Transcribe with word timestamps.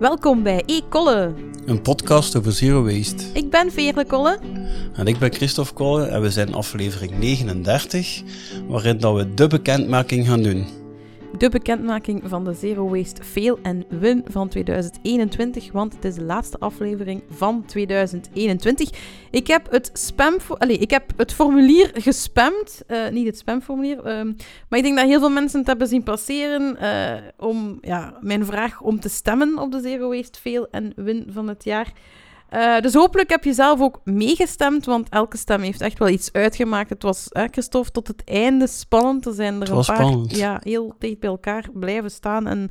Welkom 0.00 0.42
bij 0.42 0.62
E-Kolle. 0.66 1.34
Een 1.66 1.82
podcast 1.82 2.36
over 2.36 2.52
zero 2.52 2.84
waste. 2.84 3.24
Ik 3.32 3.50
ben 3.50 3.72
Veerle 3.72 4.06
Kolle. 4.06 4.38
En 4.94 5.06
ik 5.06 5.18
ben 5.18 5.32
Christophe 5.32 5.72
Kolle 5.72 6.04
en 6.04 6.22
we 6.22 6.30
zijn 6.30 6.54
aflevering 6.54 7.18
39, 7.18 8.22
waarin 8.68 8.98
dat 8.98 9.14
we 9.14 9.34
de 9.34 9.46
bekendmaking 9.46 10.26
gaan 10.26 10.42
doen. 10.42 10.66
De 11.38 11.48
bekendmaking 11.48 12.22
van 12.24 12.44
de 12.44 12.54
Zero 12.54 12.88
Waste 12.88 13.24
Fail 13.24 13.58
en 13.62 13.84
Win 13.88 14.24
van 14.28 14.48
2021, 14.48 15.72
want 15.72 15.94
het 15.94 16.04
is 16.04 16.14
de 16.14 16.22
laatste 16.22 16.58
aflevering 16.58 17.22
van 17.30 17.64
2021. 17.64 18.90
Ik 19.30 19.46
heb 19.46 19.70
het, 19.70 19.90
spam, 19.92 20.36
allez, 20.58 20.76
ik 20.76 20.90
heb 20.90 21.12
het 21.16 21.32
formulier 21.32 21.90
gespamd, 21.94 22.82
uh, 22.88 23.08
niet 23.08 23.26
het 23.26 23.38
spamformulier, 23.38 23.96
uh, 23.96 24.04
maar 24.68 24.78
ik 24.78 24.82
denk 24.82 24.96
dat 24.96 25.06
heel 25.06 25.18
veel 25.20 25.30
mensen 25.30 25.58
het 25.58 25.68
hebben 25.68 25.88
zien 25.88 26.02
passeren 26.02 26.76
uh, 26.82 27.46
om 27.48 27.78
ja, 27.80 28.18
mijn 28.20 28.44
vraag 28.44 28.80
om 28.80 29.00
te 29.00 29.08
stemmen 29.08 29.58
op 29.58 29.72
de 29.72 29.80
Zero 29.80 30.08
Waste 30.08 30.40
Fail 30.40 30.68
en 30.70 30.92
Win 30.96 31.26
van 31.28 31.48
het 31.48 31.64
jaar. 31.64 31.92
Uh, 32.50 32.80
dus 32.80 32.94
hopelijk 32.94 33.30
heb 33.30 33.44
je 33.44 33.52
zelf 33.52 33.80
ook 33.80 34.00
meegestemd, 34.04 34.84
want 34.84 35.08
elke 35.08 35.36
stem 35.36 35.60
heeft 35.60 35.80
echt 35.80 35.98
wel 35.98 36.08
iets 36.08 36.32
uitgemaakt. 36.32 36.90
Het 36.90 37.02
was, 37.02 37.26
hè, 37.28 37.46
Christophe, 37.50 37.90
tot 37.90 38.08
het 38.08 38.24
einde 38.24 38.66
spannend. 38.66 39.26
Er 39.26 39.32
zijn 39.32 39.60
er 39.60 39.68
een 39.68 39.74
paar 39.74 39.96
spannend. 39.96 40.36
ja, 40.36 40.60
heel 40.62 40.94
dicht 40.98 41.18
bij 41.20 41.28
elkaar 41.28 41.68
blijven 41.72 42.10
staan. 42.10 42.46
En 42.46 42.70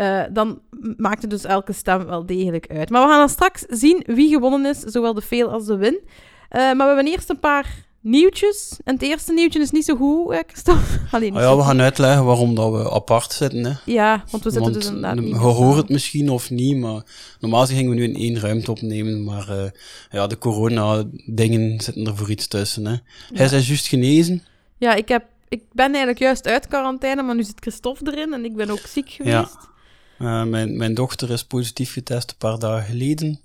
uh, 0.00 0.22
dan 0.32 0.60
maakte 0.96 1.26
dus 1.26 1.44
elke 1.44 1.72
stem 1.72 2.06
wel 2.06 2.26
degelijk 2.26 2.66
uit. 2.70 2.90
Maar 2.90 3.02
we 3.02 3.08
gaan 3.08 3.18
dan 3.18 3.28
straks 3.28 3.64
zien 3.68 4.02
wie 4.06 4.28
gewonnen 4.28 4.66
is, 4.66 4.78
zowel 4.80 5.14
de 5.14 5.22
fail 5.22 5.50
als 5.50 5.66
de 5.66 5.76
win. 5.76 6.00
Uh, 6.02 6.08
maar 6.50 6.76
we 6.76 6.94
hebben 6.94 7.06
eerst 7.06 7.30
een 7.30 7.40
paar 7.40 7.86
nieuwtjes. 8.04 8.76
En 8.84 8.94
het 8.94 9.02
eerste 9.02 9.32
nieuwtje 9.32 9.60
is 9.60 9.70
niet 9.70 9.84
zo 9.84 9.96
goed, 9.96 10.32
hè, 10.32 10.40
Christophe. 10.46 11.00
Alleen 11.16 11.34
oh 11.34 11.40
ja, 11.40 11.56
we 11.56 11.62
gaan 11.62 11.80
uitleggen 11.80 12.24
waarom 12.24 12.54
dat 12.54 12.72
we 12.72 12.90
apart 12.90 13.32
zitten. 13.32 13.64
Hè. 13.64 13.72
Ja, 13.84 14.24
want 14.30 14.44
we 14.44 14.50
zitten 14.50 14.60
want 14.60 14.74
dus 14.74 14.86
inderdaad 14.86 15.20
niet 15.20 15.36
hoort 15.36 15.76
het 15.76 15.88
misschien 15.88 16.30
of 16.30 16.50
niet, 16.50 16.76
maar 16.76 17.02
normaal 17.40 17.66
gingen 17.66 17.90
we 17.90 17.96
nu 17.96 18.04
in 18.04 18.16
één 18.16 18.40
ruimte 18.40 18.70
opnemen. 18.70 19.24
Maar 19.24 19.48
uh, 19.50 19.70
ja, 20.10 20.26
de 20.26 20.38
corona-dingen 20.38 21.80
zitten 21.80 22.06
er 22.06 22.16
voor 22.16 22.30
iets 22.30 22.46
tussen. 22.46 22.86
Hè. 22.86 22.92
Ja. 22.92 23.00
Hij 23.32 23.58
is 23.58 23.68
juist 23.68 23.86
genezen. 23.86 24.42
Ja, 24.78 24.94
ik, 24.94 25.08
heb, 25.08 25.24
ik 25.48 25.62
ben 25.72 25.86
eigenlijk 25.86 26.18
juist 26.18 26.46
uit 26.46 26.68
quarantaine, 26.68 27.22
maar 27.22 27.34
nu 27.34 27.42
zit 27.42 27.60
Christophe 27.60 28.12
erin 28.12 28.32
en 28.32 28.44
ik 28.44 28.56
ben 28.56 28.70
ook 28.70 28.86
ziek 28.86 29.10
geweest. 29.10 29.34
Ja. 29.34 29.72
Uh, 30.18 30.42
mijn, 30.44 30.76
mijn 30.76 30.94
dochter 30.94 31.30
is 31.30 31.44
positief 31.44 31.92
getest 31.92 32.30
een 32.30 32.36
paar 32.38 32.58
dagen 32.58 32.84
geleden. 32.84 33.40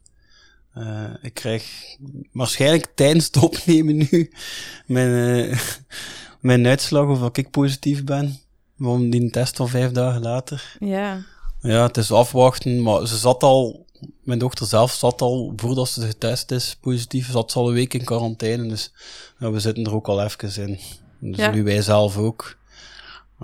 Uh, 0.77 1.03
ik 1.21 1.33
krijg 1.33 1.95
waarschijnlijk 2.31 2.87
tijdens 2.95 3.25
het 3.25 3.37
opnemen 3.37 3.95
nu 3.97 4.31
mijn, 4.85 5.09
uh, 5.09 5.59
mijn 6.39 6.67
uitslag 6.67 7.07
of 7.07 7.37
ik 7.37 7.49
positief 7.49 8.03
ben. 8.03 8.39
Want 8.75 9.11
die 9.11 9.29
test 9.29 9.55
van 9.55 9.69
vijf 9.69 9.91
dagen 9.91 10.21
later. 10.21 10.75
Ja. 10.79 11.23
Ja, 11.61 11.83
het 11.83 11.97
is 11.97 12.11
afwachten, 12.11 12.81
maar 12.81 13.07
ze 13.07 13.17
zat 13.17 13.43
al, 13.43 13.85
mijn 14.23 14.39
dochter 14.39 14.67
zelf 14.67 14.91
zat 14.91 15.21
al, 15.21 15.53
voordat 15.55 15.89
ze 15.89 16.01
getest 16.01 16.51
is, 16.51 16.77
positief, 16.81 17.31
zat 17.31 17.51
ze 17.51 17.59
al 17.59 17.67
een 17.67 17.73
week 17.73 17.93
in 17.93 18.03
quarantaine. 18.03 18.67
Dus 18.67 18.93
ja, 19.39 19.51
we 19.51 19.59
zitten 19.59 19.85
er 19.85 19.93
ook 19.93 20.07
al 20.07 20.23
even 20.23 20.67
in. 20.67 20.79
Dus 21.19 21.37
ja. 21.37 21.51
nu 21.51 21.63
wij 21.63 21.81
zelf 21.81 22.17
ook. 22.17 22.57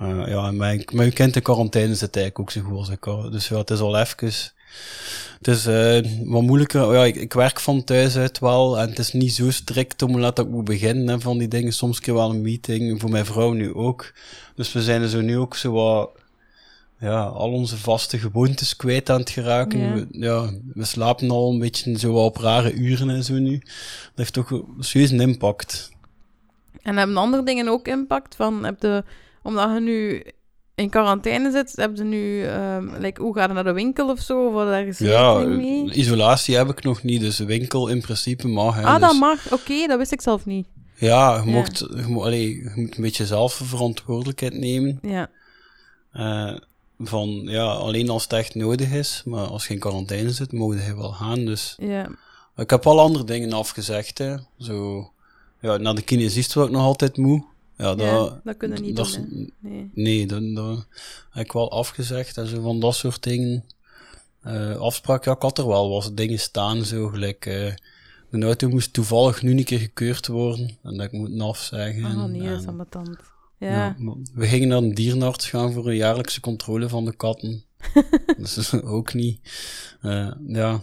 Uh, 0.02 0.28
ja, 0.28 0.52
mijn, 0.52 0.84
mijn 0.94 1.14
kind 1.14 1.36
in 1.36 1.42
quarantaine 1.42 1.96
zit 1.96 2.16
eigenlijk 2.16 2.40
ook 2.40 2.52
zo 2.52 2.70
goed 2.70 2.78
als 2.78 2.90
ik. 2.90 3.32
Dus 3.32 3.48
ja, 3.48 3.58
het 3.58 3.70
is 3.70 3.80
al 3.80 3.98
even 3.98 4.54
het 5.38 5.48
is 5.48 5.68
uh, 5.68 6.30
wat 6.30 6.42
moeilijker. 6.42 6.94
Ja, 6.94 7.04
ik, 7.04 7.16
ik, 7.16 7.34
werk 7.34 7.60
van 7.60 7.84
thuis 7.84 8.18
uit 8.18 8.40
wel. 8.40 8.80
En 8.80 8.90
het 8.90 9.00
is 9.00 9.14
niet 9.14 9.34
zo 9.34 9.52
strikt 9.52 10.02
om 10.02 10.20
laat 10.20 10.40
ik 10.40 10.48
moet 10.48 10.64
beginnen 10.64 11.08
hè, 11.08 11.20
van 11.20 11.38
die 11.38 11.48
dingen. 11.48 11.74
Soms 11.74 12.00
keer 12.00 12.14
wel 12.14 12.30
een 12.30 12.42
meeting. 12.42 13.02
Voor 13.02 13.10
mijn 13.10 13.26
vrouw 13.26 13.52
nu 13.52 13.74
ook. 13.74 14.14
Dus 14.56 14.74
we 14.74 14.84
zijn 14.84 15.02
er 15.02 15.10
zo 15.10 15.22
nu 15.22 15.38
ook 15.38 15.56
zo 15.56 15.72
wat. 15.72 16.10
Ja, 17.00 17.22
al 17.22 17.52
onze 17.52 17.78
vaste 17.78 18.18
gewoontes 18.18 18.76
kwijt 18.76 19.10
aan 19.10 19.20
het 19.20 19.30
geraken. 19.30 19.80
Ja. 19.80 19.94
We, 19.94 20.08
ja, 20.10 20.50
we 20.74 20.86
slapen 20.86 21.30
al 21.30 21.52
een 21.52 21.60
beetje 21.60 22.00
zo 22.00 22.14
op 22.14 22.38
rare 22.38 22.74
uren 22.74 23.10
en 23.10 23.24
zo 23.24 23.34
nu. 23.34 23.60
Dat 23.60 24.12
heeft 24.16 24.34
toch 24.34 24.62
serieus 24.80 25.12
een 25.12 25.20
impact. 25.20 25.92
En 26.82 26.98
hebben 26.98 27.18
andere 27.18 27.44
dingen 27.44 27.68
ook 27.68 27.88
impact? 27.88 28.36
Van, 28.36 28.66
heb 28.66 28.80
de, 28.80 29.04
omdat 29.42 29.74
je 29.74 29.80
nu 29.80 30.24
in 30.76 30.90
quarantaine 30.90 31.52
zit, 31.52 31.76
hebben 31.76 31.98
ze 31.98 32.04
nu, 32.04 32.48
um, 32.48 32.92
like, 32.98 33.22
hoe 33.22 33.36
gaat 33.36 33.46
het 33.46 33.54
naar 33.54 33.64
de 33.64 33.74
winkel 33.74 34.10
of 34.10 34.20
zo? 34.20 34.48
Of 34.48 34.54
wat 34.54 34.68
ergens 34.68 34.98
ja, 34.98 35.34
mee? 35.34 35.92
isolatie 35.92 36.56
heb 36.56 36.70
ik 36.70 36.84
nog 36.84 37.04
niet, 37.04 37.22
dus 37.22 37.36
de 37.36 37.46
winkel 37.46 37.88
in 37.88 38.02
principe 38.02 38.48
mag. 38.48 38.76
Hè, 38.76 38.84
ah, 38.84 38.92
dus, 38.92 39.02
dat 39.02 39.20
mag, 39.20 39.46
oké, 39.46 39.54
okay, 39.54 39.88
dat 39.88 39.98
wist 39.98 40.12
ik 40.12 40.22
zelf 40.22 40.46
niet. 40.46 40.68
Ja, 40.96 41.36
je, 41.36 41.50
ja. 41.50 41.52
Mocht, 41.52 41.78
je, 41.78 42.04
moet, 42.08 42.24
allee, 42.24 42.56
je 42.56 42.72
moet 42.76 42.96
een 42.98 43.04
beetje 43.04 43.26
zelf 43.26 43.54
verantwoordelijkheid 43.54 44.54
nemen. 44.58 45.00
Ja. 45.02 45.30
Uh, 46.14 46.58
van, 47.00 47.30
ja, 47.44 47.66
alleen 47.66 48.10
als 48.10 48.24
het 48.24 48.34
echt 48.34 48.56
nodig 48.56 48.92
is, 48.92 49.22
maar 49.26 49.46
als 49.46 49.68
je 49.68 49.74
in 49.74 49.80
quarantaine 49.80 50.32
zit, 50.32 50.52
mogen 50.52 50.84
je 50.86 50.96
wel 50.96 51.12
gaan, 51.12 51.46
dus... 51.46 51.76
Ja. 51.80 52.10
Ik 52.58 52.70
heb 52.70 52.88
al 52.88 53.00
andere 53.00 53.24
dingen 53.24 53.54
afgezegd, 53.54 54.18
hè. 54.18 54.36
Zo, 54.58 55.10
ja, 55.62 55.78
naar 55.78 55.96
de 55.96 56.02
kinesist 56.02 56.54
word 56.54 56.68
ik 56.68 56.74
nog 56.74 56.84
altijd 56.84 57.18
moe. 57.18 57.46
Ja, 57.78 57.96
dat, 57.96 58.00
ja, 58.00 58.42
dat 58.44 58.58
kunnen 58.58 58.82
niet 58.82 58.96
dat, 58.96 59.14
doen, 59.14 59.54
Nee, 59.60 59.92
nee 59.94 60.28
dat, 60.28 60.56
dat 60.56 60.88
heb 61.30 61.46
ik 61.46 61.52
wel 61.52 61.72
afgezegd 61.72 62.38
en 62.38 62.48
zo 62.48 62.62
van 62.62 62.80
dat 62.80 62.96
soort 62.96 63.24
dingen. 63.24 63.64
Uh, 64.48 64.78
afspraak, 64.78 65.26
ja, 65.26 65.32
ik 65.32 65.42
had 65.42 65.58
er 65.58 65.68
wel 65.68 65.90
wat 65.90 66.12
dingen 66.18 66.40
staan, 66.40 66.86
zo 66.86 67.08
gelijk. 67.08 67.46
Uh, 67.46 67.74
de 68.30 68.46
auto 68.46 68.70
moest 68.70 68.94
toevallig 68.94 69.42
nu 69.42 69.52
een 69.52 69.64
keer 69.64 69.80
gekeurd 69.80 70.28
worden 70.28 70.78
en 70.84 70.98
dat 70.98 71.06
ik 71.06 71.12
moet 71.12 71.42
afzeggen. 71.42 72.04
Ah, 72.04 72.24
nee, 72.24 72.50
dat 72.50 72.62
is 72.62 72.68
ambetant. 72.68 73.18
Ja. 73.58 73.70
ja. 73.70 73.96
We 74.34 74.48
gingen 74.48 74.68
naar 74.68 74.78
een 74.78 74.94
dierenarts 74.94 75.50
gaan 75.50 75.74
voor 75.74 75.88
een 75.88 75.96
jaarlijkse 75.96 76.40
controle 76.40 76.90
van 76.90 77.06
de 77.06 77.16
katten. 77.16 77.64
dat 78.38 78.58
is 78.58 78.82
ook 78.82 79.14
niet. 79.14 79.40
Uh, 80.02 80.32
ja, 80.48 80.82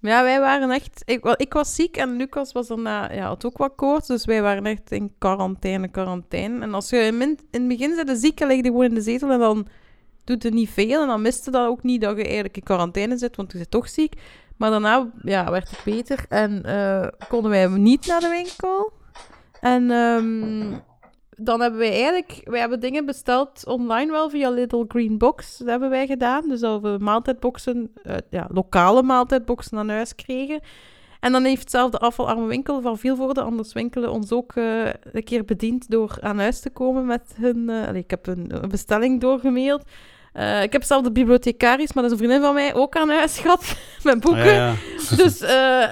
ja, 0.00 0.22
wij 0.22 0.40
waren 0.40 0.70
echt... 0.70 1.02
Ik, 1.04 1.24
ik 1.36 1.52
was 1.52 1.74
ziek 1.74 1.96
en 1.96 2.16
Lucas 2.16 2.52
was 2.52 2.66
daarna... 2.66 3.12
Ja, 3.12 3.26
had 3.26 3.44
ook 3.44 3.58
wat 3.58 3.72
koorts, 3.76 4.06
dus 4.06 4.24
wij 4.24 4.42
waren 4.42 4.66
echt 4.66 4.92
in 4.92 5.14
quarantaine, 5.18 5.88
quarantaine. 5.88 6.60
En 6.60 6.74
als 6.74 6.90
je 6.90 6.96
in, 6.96 7.20
in 7.20 7.38
het 7.50 7.68
begin 7.68 7.94
zit 7.94 8.18
ziek 8.18 8.40
en 8.40 8.46
lig 8.46 8.56
je 8.56 8.62
gewoon 8.62 8.84
in 8.84 8.94
de 8.94 9.00
zetel 9.00 9.30
en 9.30 9.38
dan 9.38 9.66
doet 10.24 10.42
het 10.42 10.54
niet 10.54 10.70
veel. 10.70 11.00
En 11.02 11.06
dan 11.06 11.22
miste 11.22 11.50
dat 11.50 11.68
ook 11.68 11.82
niet 11.82 12.00
dat 12.00 12.16
je 12.16 12.24
eigenlijk 12.24 12.56
in 12.56 12.62
quarantaine 12.62 13.16
zit, 13.16 13.36
want 13.36 13.52
je 13.52 13.58
zit 13.58 13.70
toch 13.70 13.88
ziek. 13.88 14.14
Maar 14.56 14.70
daarna 14.70 15.10
ja, 15.22 15.50
werd 15.50 15.70
het 15.70 15.80
beter 15.84 16.24
en 16.28 16.62
uh, 16.66 17.06
konden 17.28 17.50
wij 17.50 17.66
niet 17.66 18.06
naar 18.06 18.20
de 18.20 18.28
winkel. 18.28 18.92
En 19.60 19.90
um, 19.90 20.80
dan 21.36 21.60
hebben 21.60 21.78
wij 21.78 21.92
eigenlijk... 21.92 22.40
Wij 22.44 22.60
hebben 22.60 22.80
dingen 22.80 23.06
besteld 23.06 23.66
online 23.66 24.10
wel 24.10 24.30
via 24.30 24.50
Little 24.50 24.84
Green 24.88 25.18
Box. 25.18 25.58
Dat 25.58 25.68
hebben 25.68 25.90
wij 25.90 26.06
gedaan. 26.06 26.48
Dus 26.48 26.60
dat 26.60 26.80
we 26.80 26.96
maaltijdboxen, 27.00 27.92
uh, 28.04 28.14
ja, 28.30 28.46
lokale 28.52 29.02
maaltijdboxen 29.02 29.78
aan 29.78 29.88
huis 29.88 30.14
kregen. 30.14 30.60
En 31.20 31.32
dan 31.32 31.44
heeft 31.44 31.70
zelf 31.70 31.90
de 31.90 31.98
afvalarme 31.98 32.46
winkel 32.46 32.80
van 32.80 32.98
Vielvoorde, 32.98 33.40
anders 33.40 33.72
winkelen, 33.72 34.12
ons 34.12 34.32
ook 34.32 34.54
uh, 34.54 34.84
een 34.86 35.24
keer 35.24 35.44
bediend 35.44 35.90
door 35.90 36.16
aan 36.20 36.38
huis 36.38 36.60
te 36.60 36.70
komen 36.70 37.06
met 37.06 37.34
hun... 37.40 37.68
Allez, 37.70 38.02
ik 38.02 38.10
heb 38.10 38.26
een, 38.26 38.62
een 38.62 38.68
bestelling 38.68 39.20
doorgemaild. 39.20 39.82
Uh, 40.38 40.62
ik 40.62 40.72
heb 40.72 40.82
zelf 40.82 41.02
de 41.02 41.12
bibliothecaris, 41.12 41.92
maar 41.92 42.02
dat 42.02 42.12
is 42.12 42.18
een 42.18 42.24
vriendin 42.24 42.46
van 42.46 42.54
mij, 42.54 42.74
ook 42.74 42.96
aan 42.96 43.08
huis 43.08 43.38
gehad 43.38 43.76
met 44.02 44.20
boeken. 44.20 44.40
Ah, 44.42 44.46
ja, 44.46 44.66
ja. 44.66 45.16
Dus, 45.22 45.42
uh, 45.42 45.48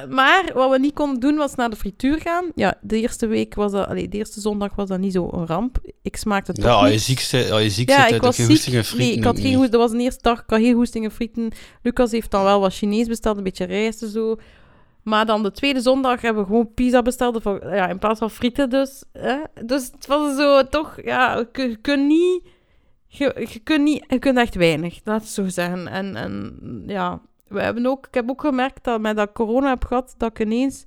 maar 0.08 0.50
wat 0.54 0.70
we 0.70 0.78
niet 0.78 0.94
konden 0.94 1.20
doen, 1.20 1.36
was 1.36 1.54
naar 1.54 1.70
de 1.70 1.76
frituur 1.76 2.20
gaan. 2.20 2.44
Ja, 2.54 2.74
de 2.80 3.00
eerste 3.00 3.26
week 3.26 3.54
was 3.54 3.72
dat, 3.72 3.86
allee, 3.88 4.08
de 4.08 4.16
eerste 4.16 4.40
zondag 4.40 4.74
was 4.74 4.88
dat 4.88 4.98
niet 4.98 5.12
zo 5.12 5.28
een 5.32 5.46
ramp. 5.46 5.78
Ik 6.02 6.16
smaakte 6.16 6.50
het 6.50 6.60
ja, 6.60 6.72
toch 6.72 6.82
als 6.82 6.90
je 6.90 6.98
ziek 6.98 7.20
zit, 7.20 7.50
als 7.50 7.62
je 7.62 7.70
ziek 7.70 7.88
Ja, 7.88 8.06
zit, 8.06 8.14
ik 8.14 8.22
was 8.22 8.36
ziek. 8.36 8.46
hoestingen 8.46 8.84
frieten. 8.84 9.06
Nee, 9.08 9.16
ik 9.16 9.24
had 9.24 9.40
geen 9.40 9.60
dat 9.60 9.80
was 9.80 9.90
de 9.90 9.98
eerste 9.98 10.22
dag, 10.22 10.38
ik 10.38 10.50
had 10.50 10.60
geen 10.60 10.74
hoestingen 10.74 11.10
frieten. 11.10 11.50
Lucas 11.82 12.10
heeft 12.10 12.30
dan 12.30 12.44
wel 12.44 12.60
wat 12.60 12.74
Chinees 12.74 13.06
besteld, 13.06 13.36
een 13.36 13.42
beetje 13.42 13.64
rijst 13.64 14.02
en 14.02 14.08
zo. 14.08 14.36
Maar 15.02 15.26
dan 15.26 15.42
de 15.42 15.52
tweede 15.52 15.80
zondag 15.80 16.20
hebben 16.20 16.42
we 16.42 16.48
gewoon 16.48 16.74
pizza 16.74 17.02
besteld, 17.02 17.42
ja, 17.62 17.88
in 17.88 17.98
plaats 17.98 18.18
van 18.18 18.30
frieten 18.30 18.70
dus. 18.70 19.04
Hè? 19.12 19.36
Dus 19.64 19.90
het 19.94 20.06
was 20.06 20.36
zo 20.36 20.68
toch, 20.68 20.98
ja, 21.04 21.46
je 21.52 21.76
kunt 21.80 22.06
niet... 22.06 22.42
Je, 23.16 23.46
je, 23.52 23.58
kunt 23.58 23.82
niet, 23.82 24.04
je 24.08 24.18
kunt 24.18 24.38
echt 24.38 24.54
weinig, 24.54 25.02
dat 25.02 25.22
is 25.22 25.34
zo 25.34 25.48
zeggen. 25.48 25.88
En, 25.88 26.16
en 26.16 26.82
ja, 26.86 27.20
we 27.48 27.60
hebben 27.60 27.86
ook, 27.86 28.06
ik 28.06 28.14
heb 28.14 28.30
ook 28.30 28.40
gemerkt 28.40 28.84
dat 28.84 29.00
met 29.00 29.16
dat 29.16 29.32
corona 29.32 29.68
heb 29.68 29.84
gehad, 29.84 30.14
dat 30.18 30.30
ik 30.30 30.46
ineens 30.46 30.86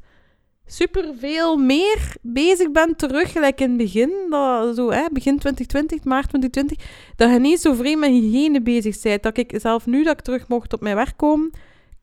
superveel 0.66 1.58
meer 1.58 2.16
bezig 2.22 2.72
ben 2.72 2.96
terug, 2.96 3.32
gelijk 3.32 3.62
in 3.62 3.68
het 3.68 3.78
begin, 3.78 4.12
dat, 4.30 4.76
zo, 4.76 4.92
hè, 4.92 5.06
begin 5.12 5.40
2020, 5.40 6.04
maart 6.04 6.30
2020, 6.30 7.14
dat 7.16 7.32
je 7.32 7.40
niet 7.40 7.60
zo 7.60 7.74
vreemd 7.74 8.00
met 8.00 8.10
hygiëne 8.10 8.62
bezig 8.62 9.02
bent. 9.02 9.24
Dat 9.24 9.38
ik 9.38 9.54
zelf 9.56 9.86
nu 9.86 10.04
dat 10.04 10.14
ik 10.14 10.22
terug 10.22 10.48
mocht 10.48 10.74
op 10.74 10.82
mijn 10.82 10.96
werk 10.96 11.18
komen, 11.18 11.52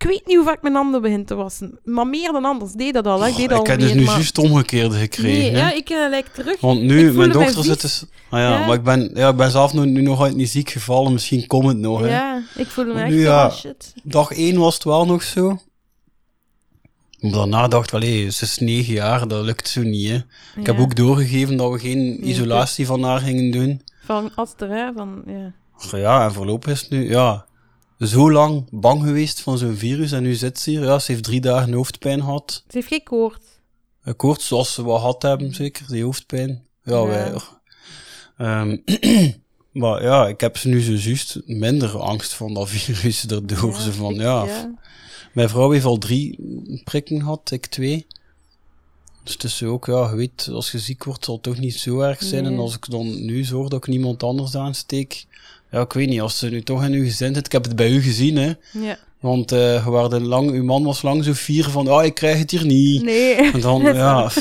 ik 0.04 0.10
weet 0.10 0.26
niet 0.26 0.36
hoe 0.36 0.44
vaak 0.44 0.62
mijn 0.62 0.74
handen 0.74 1.02
begint 1.02 1.26
te 1.26 1.34
wassen. 1.34 1.78
Maar 1.84 2.06
meer 2.06 2.32
dan 2.32 2.44
anders. 2.44 2.72
Deed 2.72 2.94
dat 2.94 3.06
al. 3.06 3.20
hè. 3.20 3.28
Ik 3.28 3.36
deed 3.36 3.50
Oh, 3.50 3.56
al 3.56 3.60
ik 3.60 3.66
heb 3.66 3.80
dus 3.80 3.92
nu 3.94 4.04
maar... 4.04 4.14
juist 4.14 4.38
omgekeerde 4.38 4.94
gekregen. 4.98 5.38
Nee, 5.40 5.50
hè. 5.50 5.58
ja, 5.58 5.72
ik 5.72 5.90
uh, 5.90 6.08
lijk 6.08 6.26
terug. 6.26 6.60
Want 6.60 6.80
nu, 6.82 7.02
mijn 7.04 7.16
mij 7.16 7.28
dochter 7.28 7.64
zit 7.64 7.80
dus... 7.80 8.04
Ah 8.30 8.40
ja, 8.40 8.50
Ja. 8.50 8.66
maar 8.66 8.74
ik 8.76 8.82
ben, 8.82 9.10
ja, 9.14 9.28
ik 9.28 9.36
ben 9.36 9.50
zelf 9.50 9.72
nu, 9.72 9.86
nu 9.86 10.02
nog 10.02 10.22
uit 10.22 10.34
niet 10.36 10.48
ziek 10.48 10.70
gevallen. 10.70 11.12
Misschien 11.12 11.46
komt 11.46 11.66
het 11.66 11.76
nog, 11.78 12.00
hè. 12.00 12.08
Ja, 12.08 12.42
ik 12.56 12.66
voelde 12.66 12.94
me 12.94 13.00
echt 13.00 13.10
nu, 13.10 13.22
zo, 13.22 13.28
ja. 13.30 13.50
shit. 13.50 13.92
Dag 14.02 14.30
1 14.30 14.58
was 14.58 14.74
het 14.74 14.84
wel 14.84 15.06
nog 15.06 15.22
zo. 15.22 15.58
Maar 17.20 17.32
daarna 17.32 17.68
dacht 17.68 17.88
ik, 17.88 17.94
allee, 17.94 18.30
ze 18.30 18.44
is 18.44 18.58
negen 18.58 18.92
jaar, 18.92 19.28
dat 19.28 19.44
lukt 19.44 19.68
zo 19.68 19.82
niet, 19.82 20.08
hè. 20.10 20.18
Ik 20.60 20.66
heb 20.66 20.78
ook 20.78 20.96
doorgegeven 20.96 21.56
dat 21.56 21.72
we 21.72 21.78
geen 21.78 21.98
Nee, 21.98 22.18
isolatie 22.20 22.86
van 22.86 23.02
haar 23.02 23.20
gingen 23.20 23.50
doen. 23.50 23.82
Van 24.04 24.30
Aster, 24.34 24.68
hè. 24.68 24.92
Van, 24.96 25.22
ja. 25.26 25.52
Ja, 25.98 26.24
en 26.24 26.32
voorlopig 26.32 26.72
is 26.72 26.80
het 26.80 26.90
nu, 26.90 27.08
ja... 27.10 27.46
zo 28.06 28.32
lang 28.32 28.66
bang 28.70 29.02
geweest 29.02 29.40
van 29.40 29.58
zo'n 29.58 29.76
virus 29.76 30.12
en 30.12 30.22
nu 30.22 30.34
zit 30.34 30.58
ze 30.58 30.70
hier. 30.70 30.82
Ja, 30.82 30.98
ze 30.98 31.12
heeft 31.12 31.24
drie 31.24 31.40
dagen 31.40 31.72
hoofdpijn 31.72 32.20
gehad. 32.20 32.62
Ze 32.68 32.76
heeft 32.76 32.88
geen 32.88 33.02
koorts. 33.02 33.46
Een 34.02 34.16
koorts 34.16 34.46
zoals 34.46 34.74
ze 34.74 34.84
wel 34.84 34.96
gehad 34.96 35.22
hebben, 35.22 35.54
zeker, 35.54 35.86
die 35.88 36.04
hoofdpijn. 36.04 36.66
Ja, 36.84 36.96
Ja. 36.96 37.06
wij... 37.06 37.32
Ehm, 38.36 38.76
maar 39.82 40.02
ja, 40.02 40.28
ik 40.28 40.40
heb 40.40 40.56
ze 40.56 40.68
nu 40.68 40.80
zo 40.80 40.92
juist 40.92 41.40
minder 41.46 41.98
angst 41.98 42.34
van 42.34 42.54
dat 42.54 42.68
virus 42.74 43.26
erdoor. 43.26 43.72
Ja, 43.72 43.80
Zo 43.80 43.90
van, 43.90 44.14
ja, 44.14 44.44
ja. 44.44 44.74
Mijn 45.32 45.48
vrouw 45.48 45.70
heeft 45.70 45.84
al 45.84 45.98
drie 45.98 46.38
prikken 46.84 47.20
gehad, 47.20 47.50
ik 47.50 47.66
twee. 47.66 48.06
Dus 49.22 49.32
het 49.32 49.44
is 49.44 49.62
ook, 49.62 49.86
ja, 49.86 50.10
je 50.10 50.16
weet, 50.16 50.48
als 50.52 50.70
je 50.70 50.78
ziek 50.78 51.04
wordt, 51.04 51.24
zal 51.24 51.34
het 51.34 51.42
toch 51.42 51.58
niet 51.58 51.74
zo 51.74 52.00
erg 52.00 52.22
zijn. 52.22 52.42
Nee. 52.42 52.52
En 52.52 52.58
als 52.58 52.74
ik 52.74 52.90
dan 52.90 53.24
nu 53.24 53.44
zorg 53.44 53.68
dat 53.68 53.86
ik 53.86 53.90
niemand 53.92 54.22
anders 54.22 54.56
aansteek, 54.56 55.24
ja, 55.74 55.80
ik 55.80 55.92
weet 55.92 56.08
niet, 56.08 56.20
als 56.20 56.38
ze 56.38 56.48
nu 56.48 56.62
toch 56.62 56.84
in 56.84 56.92
uw 56.92 57.04
gezin 57.04 57.34
zit, 57.34 57.46
ik 57.46 57.52
heb 57.52 57.64
het 57.64 57.76
bij 57.76 57.90
u 57.90 58.00
gezien, 58.00 58.36
hè. 58.36 58.52
Ja. 58.72 58.98
Want 59.20 59.50
je 59.50 59.82
waren 59.84 60.26
lang, 60.26 60.50
uw 60.50 60.64
man 60.64 60.84
was 60.84 61.02
lang 61.02 61.24
zo 61.24 61.32
fier 61.32 61.70
van, 61.70 61.88
ah, 61.88 62.04
ik 62.04 62.14
krijg 62.14 62.38
het 62.38 62.50
hier 62.50 62.66
niet. 62.66 63.02
Nee. 63.02 63.34
En 63.34 63.60
dan, 63.60 63.82
ja, 63.94 64.30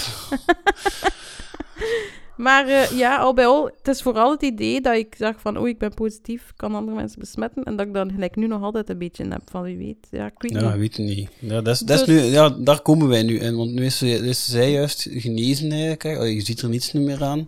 Maar 2.38 2.68
eh, 2.68 2.97
ja, 2.97 3.18
al 3.18 3.33
bij 3.33 3.45
al, 3.45 3.65
het 3.65 3.88
is 3.88 4.01
vooral 4.01 4.31
het 4.31 4.41
idee 4.41 4.81
dat 4.81 4.95
ik 4.95 5.15
zag 5.18 5.35
van, 5.39 5.57
oei, 5.59 5.71
ik 5.71 5.77
ben 5.77 5.94
positief, 5.94 6.53
kan 6.56 6.75
andere 6.75 6.97
mensen 6.97 7.19
besmetten. 7.19 7.63
En 7.63 7.75
dat 7.75 7.88
ik 7.88 7.94
dan 7.94 8.12
gelijk 8.12 8.36
nu 8.36 8.47
nog 8.47 8.62
altijd 8.62 8.89
een 8.89 8.97
beetje 8.97 9.27
heb 9.27 9.41
van 9.45 9.62
wie 9.62 9.77
weet. 9.77 10.07
Ja, 10.12 10.25
ik 10.25 10.33
weet 10.38 10.51
ja, 10.51 10.75
niet. 10.75 10.97
weet. 10.97 11.29
Ja, 11.39 11.62
dat 11.62 11.74
is, 11.74 11.79
dat 11.79 12.00
is 12.00 12.06
Dus- 12.06 12.21
nu, 12.21 12.29
ja, 12.29 12.50
daar 12.50 12.81
komen 12.81 13.07
wij 13.07 13.24
nu 13.24 13.39
in, 13.39 13.56
want 13.56 13.71
nu 13.71 13.86
is, 13.86 14.01
is 14.01 14.45
zij 14.45 14.71
juist 14.71 15.07
genezen 15.12 15.71
eigenlijk. 15.71 16.33
Je 16.33 16.41
ziet 16.41 16.62
er 16.62 16.69
niets 16.69 16.91
meer 16.91 17.24
aan. 17.24 17.47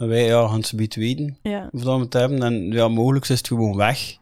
En 0.00 0.08
wij, 0.08 0.24
ja, 0.24 0.48
gaan 0.48 0.64
ze 0.64 0.76
weten. 0.76 1.38
Ja, 1.42 1.68
of 1.72 1.82
dat 1.82 1.96
we 1.96 2.02
het 2.02 2.12
hebben. 2.12 2.42
En 2.42 2.72
ja, 2.72 2.88
mogelijk 2.88 3.28
is 3.28 3.38
het 3.38 3.46
gewoon 3.46 3.76
weg. 3.76 4.18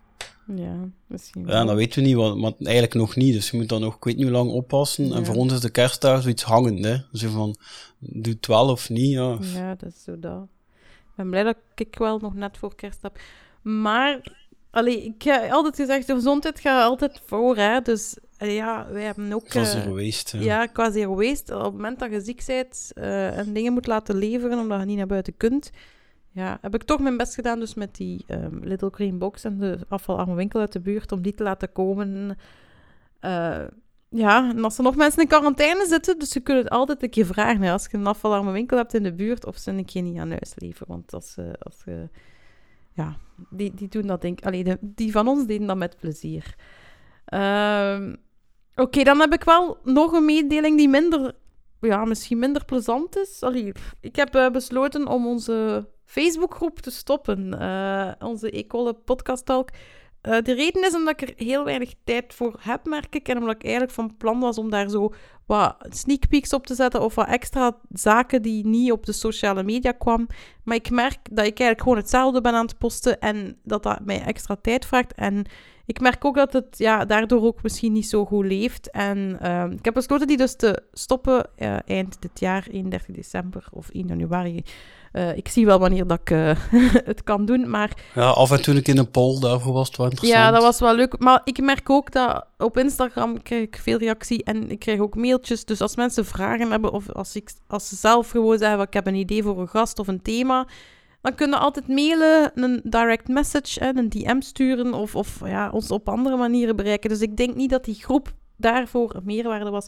ja, 0.55 0.89
misschien 1.07 1.47
Ja, 1.47 1.65
dat 1.65 1.77
weten 1.77 2.03
we 2.03 2.09
niet, 2.09 2.17
want, 2.17 2.41
maar 2.41 2.53
eigenlijk 2.59 2.95
nog 2.95 3.17
niet. 3.17 3.35
Dus 3.35 3.51
je 3.51 3.57
moet 3.57 3.69
dan 3.69 3.81
nog, 3.81 3.97
ik 3.97 4.05
weet 4.05 4.17
niet 4.17 4.25
hoe 4.25 4.35
lang 4.35 4.51
oppassen. 4.51 5.09
Ja. 5.09 5.15
En 5.15 5.27
voor 5.27 5.35
ons 5.35 5.53
is 5.53 5.61
de 5.61 5.71
kerstdag 5.71 6.23
zoiets 6.23 6.43
hangend, 6.43 6.85
hè. 6.85 6.97
Zo 7.13 7.29
van, 7.31 7.57
doe 7.99 8.33
het 8.33 8.47
wel 8.47 8.69
of 8.69 8.89
niet, 8.91 9.11
ja. 9.11 9.39
Ja, 9.41 9.75
dat 9.75 9.89
is 9.89 10.03
zo 10.03 10.19
dat. 10.19 10.43
Ik 10.83 11.15
ben 11.17 11.31
blij 11.31 11.43
dat 11.43 11.57
ik 11.75 11.99
wel 11.99 12.19
nog 12.19 12.35
net 12.35 12.59
voor 12.59 12.75
kerst 12.75 13.03
heb. 13.03 13.19
Maar, 13.63 14.37
allee, 14.71 15.05
ik 15.05 15.23
heb 15.23 15.51
altijd 15.51 15.77
gezegd, 15.77 16.07
de 16.07 16.15
gezondheid 16.15 16.61
gaat 16.61 16.85
altijd 16.85 17.21
voor, 17.27 17.57
hè. 17.57 17.81
Dus, 17.81 18.17
allee, 18.39 18.55
ja, 18.55 18.87
wij 18.91 19.03
hebben 19.03 19.33
ook... 19.33 19.55
Is 19.55 19.75
eh, 19.75 19.83
geweest. 19.83 20.35
Ja, 20.37 20.67
qua 20.67 20.91
zero 20.91 21.15
waste. 21.17 21.57
Op 21.57 21.65
het 21.65 21.73
moment 21.73 21.99
dat 21.99 22.11
je 22.11 22.21
ziek 22.21 22.43
bent 22.47 22.91
eh, 22.95 23.39
en 23.39 23.53
dingen 23.53 23.73
moet 23.73 23.87
laten 23.87 24.17
leveren 24.17 24.59
omdat 24.59 24.81
je 24.81 24.87
niet 24.87 24.97
naar 24.97 25.07
buiten 25.07 25.37
kunt, 25.37 25.71
ja, 26.31 26.59
heb 26.61 26.75
ik 26.75 26.83
toch 26.83 27.01
mijn 27.01 27.17
best 27.17 27.35
gedaan 27.35 27.59
dus 27.61 27.75
met 27.75 27.97
die 27.97 28.25
ehm, 28.27 28.59
Little 28.63 28.91
Green 28.91 29.19
Box 29.19 29.45
en 29.45 29.59
de 29.59 29.79
afvalarme 29.89 30.35
winkel 30.35 30.61
uit 30.61 30.73
de 30.73 30.81
buurt 30.81 31.13
om 31.13 31.23
die 31.23 31.35
te 31.35 31.43
laten 31.43 31.73
komen. 31.73 32.39
Eh, 33.21 33.65
ja, 34.09 34.51
en 34.51 34.65
als 34.65 34.79
er 34.79 34.85
nog 34.85 34.97
mensen 34.97 35.23
in 35.23 35.29
quarantaine 35.29 35.87
zitten, 35.87 36.19
dus 36.19 36.33
je 36.33 36.41
kunt 36.41 36.59
het 36.59 36.71
altijd 36.71 37.03
een 37.03 37.11
keer 37.11 37.27
vragen. 37.27 37.63
Hè, 37.63 37.73
als 37.73 37.87
je 37.91 37.97
een 37.97 38.07
afvalarme 38.07 38.51
winkel 38.53 38.77
hebt 38.77 38.95
in 38.95 39.03
de 39.03 39.13
buurt, 39.15 39.47
of 39.47 39.57
ze 39.57 39.71
een 39.71 39.85
keer 39.85 40.03
niet 40.03 40.19
aan 40.19 40.31
huis 40.31 40.53
leveren. 40.57 40.89
Want 40.89 41.15
als, 41.15 41.33
ze 41.33 41.55
als 41.59 41.77
je... 41.85 42.09
Ja, 42.93 43.17
die, 43.51 43.75
die 43.75 43.89
doen 43.89 44.07
dat 44.07 44.21
denk 44.21 44.39
ik... 44.39 44.47
Allee, 44.47 44.65
de- 44.65 44.79
die 44.81 45.13
van 45.13 45.29
ons 45.29 45.47
deden 45.47 45.67
dat 45.67 45.77
met 45.77 45.97
plezier. 45.97 46.55
Ehm, 47.25 48.15
Oké, 48.79 49.03
dan 49.03 49.21
heb 49.21 49.33
ik 49.33 49.45
wel 49.45 49.79
nog 49.85 50.13
een 50.13 50.25
mededeling 50.25 50.77
die 50.77 50.89
minder... 50.89 51.35
Ja, 51.81 52.05
misschien 52.05 52.39
minder 52.39 52.65
plezant 52.65 53.17
is. 53.17 53.43
Allee, 53.43 53.73
ik 54.01 54.17
heb 54.17 54.35
eh, 54.35 54.51
besloten 54.51 55.07
om 55.07 55.27
onze 55.27 55.89
Facebookgroep 56.05 56.81
te 56.81 56.91
stoppen. 56.91 57.61
Eh, 57.61 58.13
onze 58.19 58.51
Ecole 58.51 58.95
Podcast 58.95 59.47
Talk. 59.47 59.71
Eh, 60.21 60.43
de 60.43 60.55
reden 60.55 60.85
is 60.85 60.95
omdat 60.95 61.21
ik 61.21 61.29
er 61.29 61.47
heel 61.47 61.65
weinig 61.65 61.95
tijd 62.05 62.35
voor 62.35 62.61
heb, 62.61 62.87
merk 62.87 63.15
ik. 63.15 63.29
En 63.29 63.39
omdat 63.39 63.55
ik 63.55 63.63
eigenlijk 63.63 63.93
van 63.93 64.17
plan 64.17 64.41
was 64.41 64.59
om 64.59 64.71
daar 64.71 64.89
zo 64.89 65.13
wat 65.47 65.77
sneak 65.89 66.29
peeks 66.29 66.53
op 66.53 66.67
te 66.67 66.75
zetten 66.75 67.03
of 67.03 67.15
wat 67.15 67.29
extra 67.29 67.77
zaken 67.89 68.43
die 68.43 68.67
niet 68.67 68.93
op 68.93 69.07
de 69.07 69.13
sociale 69.13 69.63
media 69.63 69.93
kwam. 69.93 70.27
Maar 70.65 70.77
ik 70.77 70.91
merk 70.91 71.19
dat 71.23 71.47
ik 71.47 71.59
eigenlijk 71.59 71.83
gewoon 71.83 71.97
hetzelfde 71.97 72.41
ben 72.41 72.55
aan 72.55 72.67
het 72.67 72.79
posten 72.79 73.21
en 73.21 73.59
dat 73.63 73.83
dat 73.83 74.05
mij 74.05 74.23
extra 74.23 74.57
tijd 74.57 74.87
vraagt. 74.87 75.15
En 75.15 75.47
ik 75.89 76.01
merk 76.01 76.25
ook 76.25 76.35
dat 76.35 76.53
het 76.53 76.79
ja, 76.79 77.05
daardoor 77.05 77.43
ook 77.43 77.63
misschien 77.63 77.93
niet 77.93 78.09
zo 78.09 78.25
goed 78.25 78.45
leeft. 78.45 78.91
En 78.91 79.39
ehm, 79.41 79.71
ik 79.71 79.85
heb 79.85 79.95
besloten 79.95 80.27
die 80.27 80.37
dus 80.37 80.57
te 80.57 80.83
stoppen 80.93 81.47
eh, 81.57 81.77
eind 81.87 82.17
dit 82.21 82.41
jaar, 82.41 82.67
31 82.71 83.15
december 83.15 83.65
of 83.71 83.89
1 83.89 84.07
januari. 84.07 84.63
Eh, 85.13 85.37
ik 85.37 85.49
zie 85.49 85.67
wel 85.67 85.79
wanneer 85.79 86.07
dat 86.07 86.21
ik 86.21 86.31
eh, 86.31 86.57
het 87.11 87.25
kan 87.25 87.45
doen, 87.45 87.71
maar 87.71 87.91
Ja, 88.15 88.29
af 88.29 88.51
en 88.51 88.63
toe 88.63 88.75
een 88.75 88.83
keer 88.83 88.99
een 88.99 89.11
poll, 89.11 89.41
daarvoor 89.41 89.73
was 89.73 89.89
het 89.89 89.97
wel 89.97 90.07
interessant. 90.07 90.41
ja, 90.43 90.51
dat 90.51 90.63
was 90.63 90.81
wel 90.81 90.95
leuk. 90.95 91.19
Maar 91.19 91.41
ik 91.45 91.61
merk 91.61 91.91
ook 91.91 92.13
dat 92.13 92.47
op 92.59 92.79
Instagram 92.79 93.43
krijg 93.43 93.63
ik 93.63 93.79
veel 93.83 93.99
reactie 93.99 94.45
en 94.45 94.71
ik 94.71 94.79
krijg 94.79 95.01
ook 95.01 95.17
mailtjes. 95.17 95.65
Dus 95.65 95.81
als 95.81 95.97
mensen 95.97 96.25
vragen 96.25 96.71
hebben 96.71 96.93
of 96.93 97.11
als, 97.13 97.37
ik, 97.37 97.51
als 97.67 97.89
ze 97.89 97.97
zelf 97.97 98.31
gewoon 98.31 98.59
zeggen, 98.59 98.81
ik 98.81 98.93
heb 98.93 99.07
een 99.07 99.15
idee 99.15 99.43
voor 99.43 99.61
een 99.61 99.69
gast 99.69 99.99
of 99.99 100.09
een 100.09 100.23
thema, 100.23 100.67
dan 101.21 101.35
kunnen 101.35 101.59
altijd 101.59 101.89
mailen, 101.89 102.51
een 102.55 102.81
direct 102.85 103.29
message, 103.29 103.85
hè, 103.85 103.97
een 103.97 104.09
DM 104.09 104.41
sturen 104.41 104.95
of, 104.95 105.15
of 105.15 105.41
ja, 105.45 105.71
ons 105.71 105.91
op 105.91 106.09
andere 106.09 106.37
manieren 106.37 106.77
bereiken. 106.77 107.11
Dus 107.11 107.21
ik 107.21 107.37
denk 107.37 107.55
niet 107.55 107.71
dat 107.71 107.85
die 107.85 107.95
groep 107.95 108.33
daarvoor 108.59 109.21
meerwaarde 109.25 109.71
was. 109.71 109.87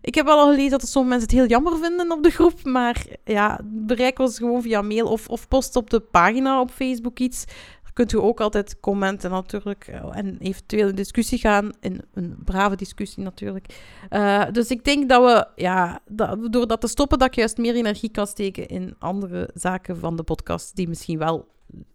Ik 0.00 0.14
heb 0.14 0.26
wel 0.26 0.38
al 0.38 0.50
gelezen 0.50 0.70
dat 0.70 0.88
sommige 0.88 1.14
mensen 1.14 1.28
het 1.28 1.38
heel 1.38 1.58
jammer 1.58 1.78
vinden 1.78 2.12
op 2.12 2.22
de 2.22 2.30
groep, 2.30 2.64
maar 2.64 3.06
ja, 3.24 3.60
bereik 3.64 4.18
ons 4.18 4.38
gewoon 4.38 4.62
via 4.62 4.82
mail 4.82 5.06
of, 5.06 5.28
of 5.28 5.48
post 5.48 5.76
op 5.76 5.90
de 5.90 6.00
pagina 6.00 6.60
op 6.60 6.70
Facebook 6.70 7.18
iets. 7.18 7.44
Kunt 7.92 8.12
u 8.12 8.18
ook 8.18 8.40
altijd 8.40 8.80
commenten 8.80 9.30
natuurlijk 9.30 9.86
eh, 9.86 10.16
en 10.16 10.38
eventueel 10.38 10.88
in 10.88 10.94
discussie 10.94 11.38
gaan, 11.38 11.70
in 11.80 12.00
een 12.14 12.36
brave 12.44 12.76
discussie 12.76 13.22
natuurlijk. 13.22 13.66
Eh, 14.08 14.44
dus 14.52 14.70
ik 14.70 14.84
denk 14.84 15.08
dat 15.08 15.22
we, 15.22 15.62
ja, 15.62 16.00
dat, 16.08 16.52
door 16.52 16.66
dat 16.66 16.80
te 16.80 16.88
stoppen, 16.88 17.18
dat 17.18 17.28
ik 17.28 17.34
juist 17.34 17.58
meer 17.58 17.74
energie 17.74 18.10
kan 18.10 18.26
steken 18.26 18.68
in 18.68 18.94
andere 18.98 19.50
zaken 19.54 19.96
van 19.96 20.16
de 20.16 20.22
podcast, 20.22 20.76
die 20.76 20.88
misschien 20.88 21.18
wel 21.18 21.48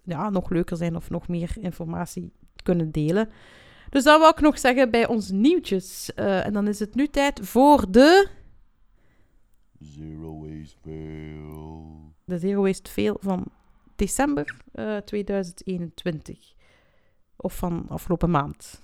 ja, 0.04 0.30
nog 0.30 0.50
leuker 0.50 0.78
zijn 0.78 0.96
of 0.96 1.10
nog 1.10 1.28
meer 1.28 1.52
informatie 1.60 2.32
kunnen 2.64 2.92
delen. 2.92 3.30
Dus 3.90 4.04
dat 4.04 4.20
wou 4.20 4.32
ik 4.32 4.42
nog 4.42 4.60
zeggen 4.60 4.92
bij 4.92 5.08
onze 5.08 5.34
nieuwtjes. 5.34 6.14
Eh, 6.14 6.46
en 6.46 6.54
dan 6.54 6.68
is 6.68 6.80
het 6.80 6.96
nu 6.96 7.08
tijd 7.08 7.40
voor 7.44 7.92
de, 7.92 8.28
Zero 9.80 10.40
waste 10.40 10.78
fail. 10.82 12.14
de 12.26 12.38
Zero 12.38 12.62
Waste 12.62 12.92
Fail 12.92 13.18
van 13.20 13.46
december 13.96 14.56
eh, 14.74 14.98
2021. 14.98 16.54
Of 17.36 17.56
van 17.56 17.86
afgelopen 17.90 18.30
maand. 18.32 18.82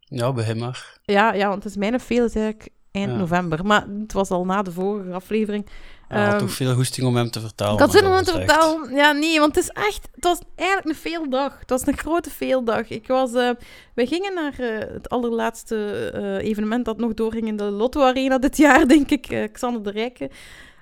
Ja, 0.00 0.32
begin 0.32 0.58
maar. 0.58 0.98
Ja, 1.02 1.32
ja 1.32 1.48
want 1.48 1.62
het 1.62 1.72
is 1.72 1.78
mijn 1.78 1.94
is 1.94 2.10
eigenlijk 2.14 2.68
eind 2.90 3.10
Ja. 3.10 3.16
november. 3.16 3.66
Maar 3.66 3.86
het 4.00 4.12
was 4.12 4.30
al 4.30 4.44
na 4.44 4.62
de 4.62 4.72
vorige 4.72 5.12
aflevering. 5.12 5.66
Had 6.08 6.18
Ehm, 6.28 6.38
toch 6.38 6.50
veel 6.50 6.74
goesting 6.74 7.06
om 7.06 7.16
hem 7.16 7.30
te 7.30 7.40
vertellen. 7.40 7.72
Ik 7.72 7.78
had 7.78 7.90
zin 7.92 8.06
om 8.06 8.12
het 8.12 8.24
te 8.24 8.32
echt- 8.32 8.50
vertellen. 8.52 8.94
Ja, 8.94 9.12
nee, 9.12 9.38
want 9.40 9.54
het 9.54 9.64
is 9.64 9.70
echt... 9.70 10.08
Het 10.14 10.24
was 10.24 10.38
eigenlijk 10.54 10.88
een 10.88 10.94
veeldag. 11.10 11.58
Het 11.60 11.70
was 11.70 11.86
een 11.86 11.96
grote 11.98 12.30
veeldag. 12.30 12.88
Ik 12.90 13.06
was... 13.06 13.34
eh 13.34 13.50
wij 13.94 14.06
gingen 14.06 14.34
naar 14.34 14.58
eh, 14.58 14.78
het 14.92 15.08
allerlaatste 15.08 16.10
eh, 16.14 16.48
evenement 16.48 16.84
dat 16.84 16.98
nog 16.98 17.14
doorging 17.14 17.46
in 17.46 17.56
de 17.56 17.64
Lotto 17.70 18.02
Arena 18.02 18.38
dit 18.38 18.56
jaar, 18.56 18.88
denk 18.94 19.10
ik. 19.10 19.26
eh 19.26 19.52
Xander 19.52 19.82
de 19.82 19.90
Rijke. 19.90 20.30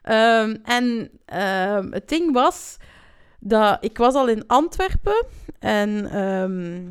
Ehm, 0.07 0.57
en 0.65 1.11
ehm, 1.25 1.93
het 1.93 2.09
ding 2.09 2.33
was 2.33 2.77
dat 3.41 3.79
ik 3.85 3.99
was 3.99 4.15
al 4.15 4.29
in 4.29 4.47
Antwerpen 4.47 5.27
en 5.59 6.11
ehm, 6.11 6.83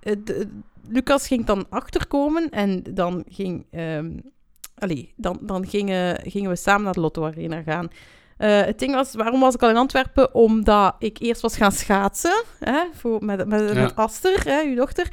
het- 0.00 0.46
Lucas 0.88 1.26
ging 1.26 1.44
dan 1.46 1.66
achterkomen 1.68 2.50
en 2.50 2.82
dan 2.90 3.24
ging... 3.28 3.66
allee, 4.78 5.12
dan, 5.16 5.38
dan 5.42 5.66
gingen, 5.66 6.20
gingen 6.30 6.50
we 6.50 6.56
samen 6.56 6.84
naar 6.84 6.92
de 6.92 7.00
Lotto 7.00 7.24
Arena 7.24 7.62
gaan. 7.62 7.88
Eh, 8.36 8.60
het 8.60 8.78
ding 8.78 8.94
was, 8.94 9.14
waarom 9.14 9.40
was 9.40 9.54
ik 9.54 9.62
al 9.62 9.68
in 9.68 9.76
Antwerpen? 9.76 10.34
Omdat 10.34 10.94
ik 10.98 11.18
eerst 11.18 11.40
was 11.40 11.56
gaan 11.56 11.72
schaatsen, 11.72 12.42
hè, 12.58 12.82
voor, 12.92 13.24
met, 13.24 13.46
met, 13.48 13.68
Ja. 13.72 13.80
met 13.82 13.96
Aster, 13.96 14.44
hè, 14.44 14.62
uw 14.62 14.74
dochter. 14.74 15.08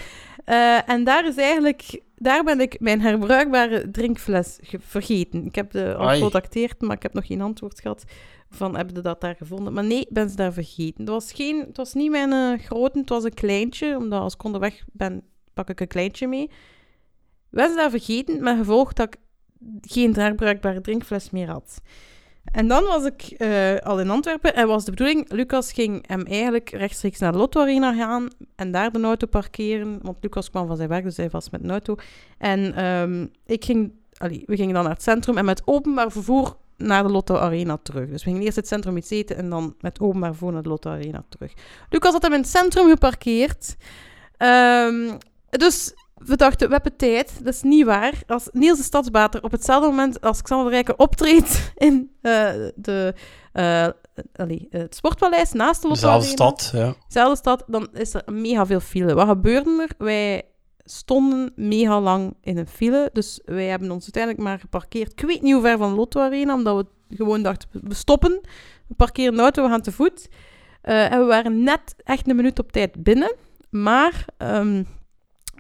Eh, 0.46 0.90
en 0.90 1.04
daar 1.04 1.28
is 1.28 1.38
eigenlijk, 1.38 2.02
daar 2.19 2.43
ben 2.43 2.59
ik 2.59 2.79
mijn 2.79 3.01
herbruikbare 3.01 3.91
drinkfles 3.91 4.57
ge- 4.62 4.79
vergeten. 4.79 5.45
Ik 5.45 5.55
heb 5.55 5.71
de 5.71 5.95
al 5.95 6.05
gecontacteerd, 6.15 6.81
maar 6.81 6.95
ik 6.95 7.03
heb 7.03 7.13
nog 7.13 7.25
geen 7.27 7.41
antwoord 7.41 7.79
gehad 7.81 8.03
van, 8.50 8.75
hebben 8.75 8.95
ze 8.95 9.01
dat 9.01 9.21
daar 9.21 9.36
gevonden? 9.36 9.74
Maar 9.74 9.83
nee, 9.83 10.05
ben 10.09 10.29
ze 10.29 10.36
daar 10.36 10.53
vergeten. 10.53 11.00
Het 11.01 11.09
was, 11.09 11.31
geen, 11.33 11.59
het 11.59 11.77
was 11.77 11.93
niet 11.93 12.12
mijn 12.12 12.31
eh, 12.31 12.65
grote, 12.65 13.00
het 13.00 13.09
was 13.09 13.24
een 13.24 13.33
kleintje, 13.33 13.97
omdat 13.97 14.21
als 14.21 14.33
ik 14.33 14.43
onderweg 14.43 14.83
ben, 14.93 15.24
pak 15.53 15.69
ik 15.69 15.79
een 15.79 15.88
kleintje 15.88 16.27
mee. 16.27 16.50
Ben 17.50 17.69
ze 17.69 17.75
daar 17.75 17.89
vergeten, 17.89 18.43
met 18.43 18.57
gevolg 18.57 18.93
dat 18.93 19.07
ik 19.07 19.15
geen 19.81 20.15
herbruikbare 20.15 20.81
drinkfles 20.81 21.29
meer 21.29 21.50
had. 21.50 21.81
En 22.51 22.68
dan 22.68 22.84
was 22.84 23.06
ik 23.06 23.22
eh, 23.22 23.75
al 23.77 24.00
in 24.00 24.10
Antwerpen 24.10 24.56
en 24.56 24.68
was 24.68 24.86
de 24.86 24.92
bedoeling, 24.92 25.32
Lucas 25.32 25.72
ging 25.72 26.08
hem 26.08 26.25
eigenlijk 26.25 26.70
rechtstreeks 26.70 27.20
naar 27.20 27.32
de 27.32 27.38
Lotto 27.38 27.62
Arena 27.62 27.94
gaan 27.94 28.27
en 28.56 28.72
daar 28.72 28.92
de 28.92 29.01
auto 29.01 29.27
parkeren, 29.27 30.00
want 30.01 30.18
Lucas 30.22 30.50
kwam 30.50 30.68
van 30.68 30.77
zijn 30.77 30.89
werk, 30.89 31.04
dus 31.04 31.18
hij 31.18 31.30
was 31.30 31.50
met 31.50 31.63
een 31.63 31.72
auto. 31.72 31.96
En 32.38 32.75
ehm, 32.75 33.25
ik 33.46 33.66
ging, 33.66 33.92
we 34.20 34.56
gingen 34.56 34.74
dan 34.74 34.84
naar 34.84 34.94
het 34.94 35.04
centrum 35.04 35.38
en 35.38 35.46
met 35.46 35.62
openbaar 35.66 36.12
vervoer 36.12 36.58
naar 36.77 37.04
de 37.04 37.10
Lotto 37.10 37.36
Arena 37.36 37.77
terug. 37.84 38.10
Dus 38.10 38.24
we 38.24 38.30
gingen 38.30 38.46
eerst 38.46 38.56
het 38.56 38.68
centrum 38.68 38.98
iets 38.98 39.10
eten 39.10 39.38
en 39.38 39.50
dan 39.50 39.75
met 39.80 40.00
openbaar 40.00 40.30
vervoer 40.30 40.54
naar 40.54 40.63
de 40.63 40.70
Lotto 40.70 40.89
Arena 40.89 41.24
terug. 41.30 41.54
Lucas 41.89 42.12
had 42.12 42.22
hem 42.22 42.34
in 42.34 42.39
het 42.39 42.50
centrum 42.50 42.89
geparkeerd. 42.89 43.75
Ehm, 44.38 45.18
dus 45.50 45.94
we 46.17 46.36
dachten, 46.36 46.67
we 46.67 46.74
hebben 46.74 46.95
tijd. 46.95 47.43
Dat 47.43 47.53
is 47.53 47.62
niet 47.62 47.86
waar. 47.86 48.13
Als 48.27 48.50
Niels 48.51 48.77
de 48.77 48.83
Stadsbater 48.83 49.43
op 49.43 49.51
hetzelfde 49.51 49.88
moment 49.89 50.21
als 50.21 50.41
Xander 50.41 50.71
Rijken 50.71 51.00
optreedt 51.00 51.71
in 51.75 52.12
eh, 52.21 52.51
de, 52.75 53.13
eh, 53.53 53.88
allee, 54.36 54.67
het 54.69 54.95
Sportpaleis 54.95 55.51
naast 55.51 55.81
de 55.81 55.88
Lotto 55.88 56.01
Dezelfde 56.01 56.43
Arena. 56.43 56.57
stad, 56.57 56.71
ja. 56.74 56.95
Dezelfde 57.07 57.38
stad, 57.38 57.63
dan 57.67 57.88
is 57.93 58.13
er 58.13 58.24
mega 58.25 58.65
veel 58.65 58.79
file. 58.79 59.13
Wat 59.13 59.27
gebeurde 59.27 59.88
er? 59.88 60.05
Wij 60.05 60.43
stonden 60.83 61.51
mega 61.55 62.01
lang 62.01 62.36
in 62.41 62.57
een 62.57 62.67
file. 62.67 63.09
Dus 63.13 63.41
wij 63.45 63.65
hebben 63.65 63.91
ons 63.91 64.03
uiteindelijk 64.03 64.43
maar 64.43 64.59
geparkeerd. 64.59 65.12
Ik 65.12 65.21
weet 65.27 65.41
niet 65.41 65.53
hoe 65.53 65.62
ver 65.62 65.77
van 65.77 65.93
Lotto 65.93 66.21
Arena, 66.21 66.53
omdat 66.53 66.88
we 67.07 67.15
gewoon 67.15 67.43
dachten, 67.43 67.69
we 67.71 67.93
stoppen. 67.93 68.41
We 68.88 68.95
parkeren 68.95 69.36
de 69.36 69.41
auto, 69.41 69.63
we 69.63 69.69
gaan 69.69 69.81
te 69.81 69.91
voet. 69.91 70.29
Eh, 70.81 71.12
en 71.12 71.19
we 71.19 71.25
waren 71.25 71.63
net 71.63 71.95
echt 72.03 72.29
een 72.29 72.36
minuut 72.36 72.59
op 72.59 72.71
tijd 72.71 73.03
binnen. 73.03 73.36
Maar, 73.69 74.25
ehm, 74.38 74.83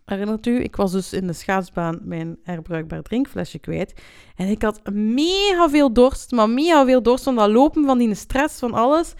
herinnert 0.09 0.45
u, 0.45 0.63
ik 0.63 0.75
was 0.75 0.91
dus 0.91 1.13
in 1.13 1.27
de 1.27 1.33
schaatsbaan 1.33 1.99
mijn 2.03 2.37
herbruikbaar 2.43 3.01
drinkflesje 3.01 3.59
kwijt. 3.59 3.93
En 4.35 4.47
ik 4.47 4.61
had 4.61 4.81
mega 4.93 5.69
veel 5.69 5.93
dorst, 5.93 6.31
maar 6.31 6.49
mega 6.49 6.85
veel 6.85 7.01
dorst 7.01 7.23
van 7.23 7.35
dat 7.35 7.49
lopen, 7.49 7.85
van 7.85 7.97
die 7.97 8.15
stress, 8.15 8.59
van 8.59 8.73
alles. 8.73 9.13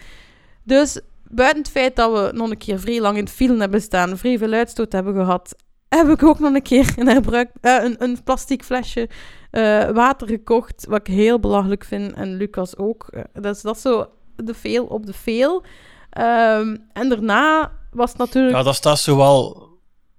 Dus 0.62 1.00
buiten 1.30 1.62
het 1.62 1.70
feit 1.70 1.96
dat 1.96 2.12
we 2.12 2.36
nog 2.36 2.50
een 2.50 2.58
keer 2.58 2.80
vrij 2.80 3.00
lang 3.00 3.16
in 3.16 3.24
het 3.24 3.32
file 3.32 3.60
hebben 3.60 3.82
staan, 3.82 4.18
vrij 4.18 4.38
veel 4.38 4.52
uitstoot 4.52 4.92
hebben 4.92 5.14
gehad, 5.14 5.54
heb 5.88 6.08
ik 6.08 6.22
ook 6.22 6.38
nog 6.38 6.54
een 6.54 6.62
keer 6.62 6.94
een, 6.96 7.08
herbruik, 7.08 7.50
eh, 7.60 7.82
een, 7.82 7.96
een 7.98 8.22
plastic 8.24 8.62
flesje 8.62 9.08
eh, 9.50 9.90
water 9.90 10.28
gekocht, 10.28 10.86
wat 10.88 11.00
ik 11.00 11.14
heel 11.14 11.40
belachelijk 11.40 11.84
vind. 11.84 12.12
En 12.12 12.36
Lucas 12.36 12.76
ook. 12.76 13.08
Eh, 13.10 13.22
dat, 13.32 13.56
is, 13.56 13.62
dat 13.62 13.76
is 13.76 13.82
zo 13.82 14.06
de 14.36 14.54
veel 14.54 14.84
op 14.84 15.06
de 15.06 15.12
veel. 15.12 15.62
Ehm, 16.10 16.76
en 16.92 17.08
daarna 17.08 17.72
was 17.90 18.14
natuurlijk... 18.14 18.56
Ja, 18.56 18.62
dat 18.62 18.74
staat 18.74 18.98
zo 18.98 19.16
wel 19.16 19.67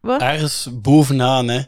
Wat? 0.01 0.22
ergens 0.22 0.68
bovenaan, 0.72 1.48
hè. 1.48 1.62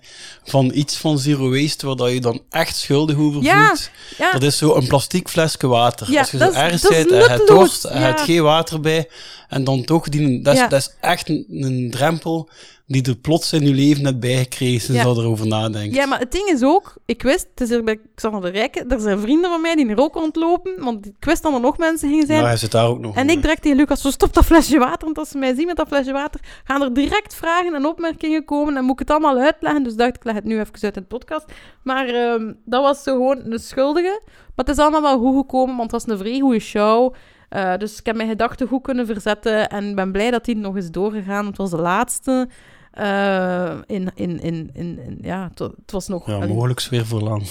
Van 0.44 0.72
iets 0.74 0.98
van 0.98 1.20
zero 1.20 1.50
waste, 1.50 1.86
waar 1.88 1.96
dat 1.96 2.12
je 2.12 2.22
dan 2.22 2.42
echt 2.50 2.76
schuldig 2.76 3.18
over 3.18 3.42
Ja, 3.44 3.66
voelt. 3.68 3.90
ja. 4.18 4.32
Dat 4.32 4.44
is 4.44 4.58
zo 4.58 4.76
een 4.76 4.88
plastic 4.88 5.28
flesje 5.28 5.68
water. 5.68 6.12
Ja, 6.12 6.20
Als 6.20 6.32
je 6.32 6.38
dat 6.38 6.54
zo 6.54 6.60
ergens 6.60 6.82
zit 6.82 7.12
en 7.12 7.18
nutteloos, 7.18 7.48
dorst 7.48 7.84
en 7.84 8.02
hebt 8.02 8.22
geen 8.22 8.44
water 8.44 8.80
bij, 8.82 9.10
en 9.52 9.64
dan 9.64 9.84
toch 9.84 10.10
die... 10.10 10.42
Dat 10.42 10.54
is, 10.54 10.60
Ja. 10.60 10.68
dat 10.68 10.80
is 10.80 10.96
echt 11.02 11.30
een, 11.30 11.46
een 11.50 11.88
drempel 11.92 12.50
die 12.88 13.04
er 13.06 13.16
plots 13.18 13.54
in 13.54 13.62
je 13.68 13.74
leven 13.74 14.06
hebt 14.06 14.20
bijgekregen 14.20 14.82
sinds 14.82 15.02
Ja. 15.02 15.08
dat 15.08 15.16
je 15.16 15.22
erover 15.22 15.48
nadenkt. 15.48 15.96
Ja, 15.96 16.06
maar 16.06 16.20
het 16.20 16.32
ding 16.32 16.48
is 16.50 16.64
ook, 16.64 16.94
ik 17.06 17.22
wist, 17.22 17.48
het 17.52 17.62
is 17.62 17.70
hier 17.70 17.84
bij 17.84 18.00
Xander 18.16 18.42
de 18.42 18.50
Rijken, 18.50 18.90
er 18.90 19.00
zijn 19.00 19.20
vrienden 19.20 19.50
van 19.50 19.62
mij 19.62 19.76
die 19.76 19.88
er 19.90 20.00
ook 20.00 20.14
rondlopen, 20.16 20.72
want 20.84 21.06
ik 21.06 21.14
wist 21.20 21.44
dat 21.44 21.54
er 21.54 21.60
nog 21.60 21.78
mensen 21.78 22.10
gingen 22.10 22.26
zijn. 22.26 22.40
Ja, 22.40 22.46
hij 22.46 22.58
zit 22.58 22.72
daar 22.72 22.88
ook 22.88 23.00
nog 23.00 23.16
En 23.16 23.26
mee. 23.26 23.36
ik 23.36 23.42
direct 23.42 23.62
tegen 23.62 23.78
Lucas, 23.78 24.02
zo 24.02 24.10
stop 24.10 24.34
dat 24.34 24.46
flesje 24.46 24.78
water. 24.80 25.06
Want 25.06 25.18
als 25.18 25.30
ze 25.30 25.38
mij 25.38 25.56
zien 25.56 25.66
met 25.66 25.76
dat 25.76 25.88
flesje 25.88 26.12
water, 26.12 26.40
gaan 26.64 26.82
er 26.82 26.94
direct 26.94 27.36
vragen 27.36 27.74
en 27.76 27.86
opmerkingen 27.86 28.46
komen. 28.46 28.78
En 28.78 28.84
moet 28.84 28.94
ik 28.94 29.00
het 29.00 29.10
allemaal 29.10 29.38
uitleggen. 29.40 29.84
Dus 29.84 29.96
dacht 29.96 30.16
ik, 30.16 30.24
leg 30.24 30.36
het 30.36 30.44
nu 30.44 30.60
even 30.60 30.74
uit 30.82 30.96
in 30.96 31.02
de 31.02 31.08
podcast. 31.08 31.46
Maar 31.84 32.08
ehm, 32.08 32.54
dat 32.66 32.82
was 32.84 33.04
zo 33.04 33.12
gewoon 33.16 33.42
een 33.52 33.60
schuldige. 33.60 34.22
Maar 34.56 34.66
het 34.66 34.70
is 34.70 34.78
allemaal 34.84 35.02
wel 35.02 35.20
goed 35.20 35.36
gekomen, 35.36 35.78
want 35.78 35.92
het 35.92 36.06
was 36.06 36.14
een 36.14 36.24
vrij 36.24 36.40
goede 36.40 36.60
show. 36.60 37.14
Eh, 37.52 37.78
dus 37.78 38.00
ik 38.00 38.06
heb 38.06 38.16
mijn 38.16 38.30
gedachten 38.30 38.68
goed 38.68 38.82
kunnen 38.82 39.06
verzetten. 39.06 39.70
En 39.70 39.90
ik 39.90 39.96
ben 39.96 40.12
blij 40.12 40.32
dat 40.32 40.46
die 40.46 40.56
nog 40.56 40.78
is 40.78 40.92
doorgegaan. 40.92 41.46
Het 41.46 41.58
was 41.58 41.70
de 41.70 41.78
laatste. 41.78 42.50
Eh, 42.92 43.78
in, 43.86 44.12
in, 44.16 44.40
in, 44.40 44.70
in, 44.74 45.00
in- 45.06 45.18
ja, 45.22 45.48
het, 45.50 45.60
wa- 45.60 45.72
het 45.82 45.92
was 45.92 46.08
nog... 46.08 46.28
Ja, 46.28 46.46
mogelijk 46.48 46.82
weer 46.90 47.06
voor 47.06 47.22
lang. 47.22 47.48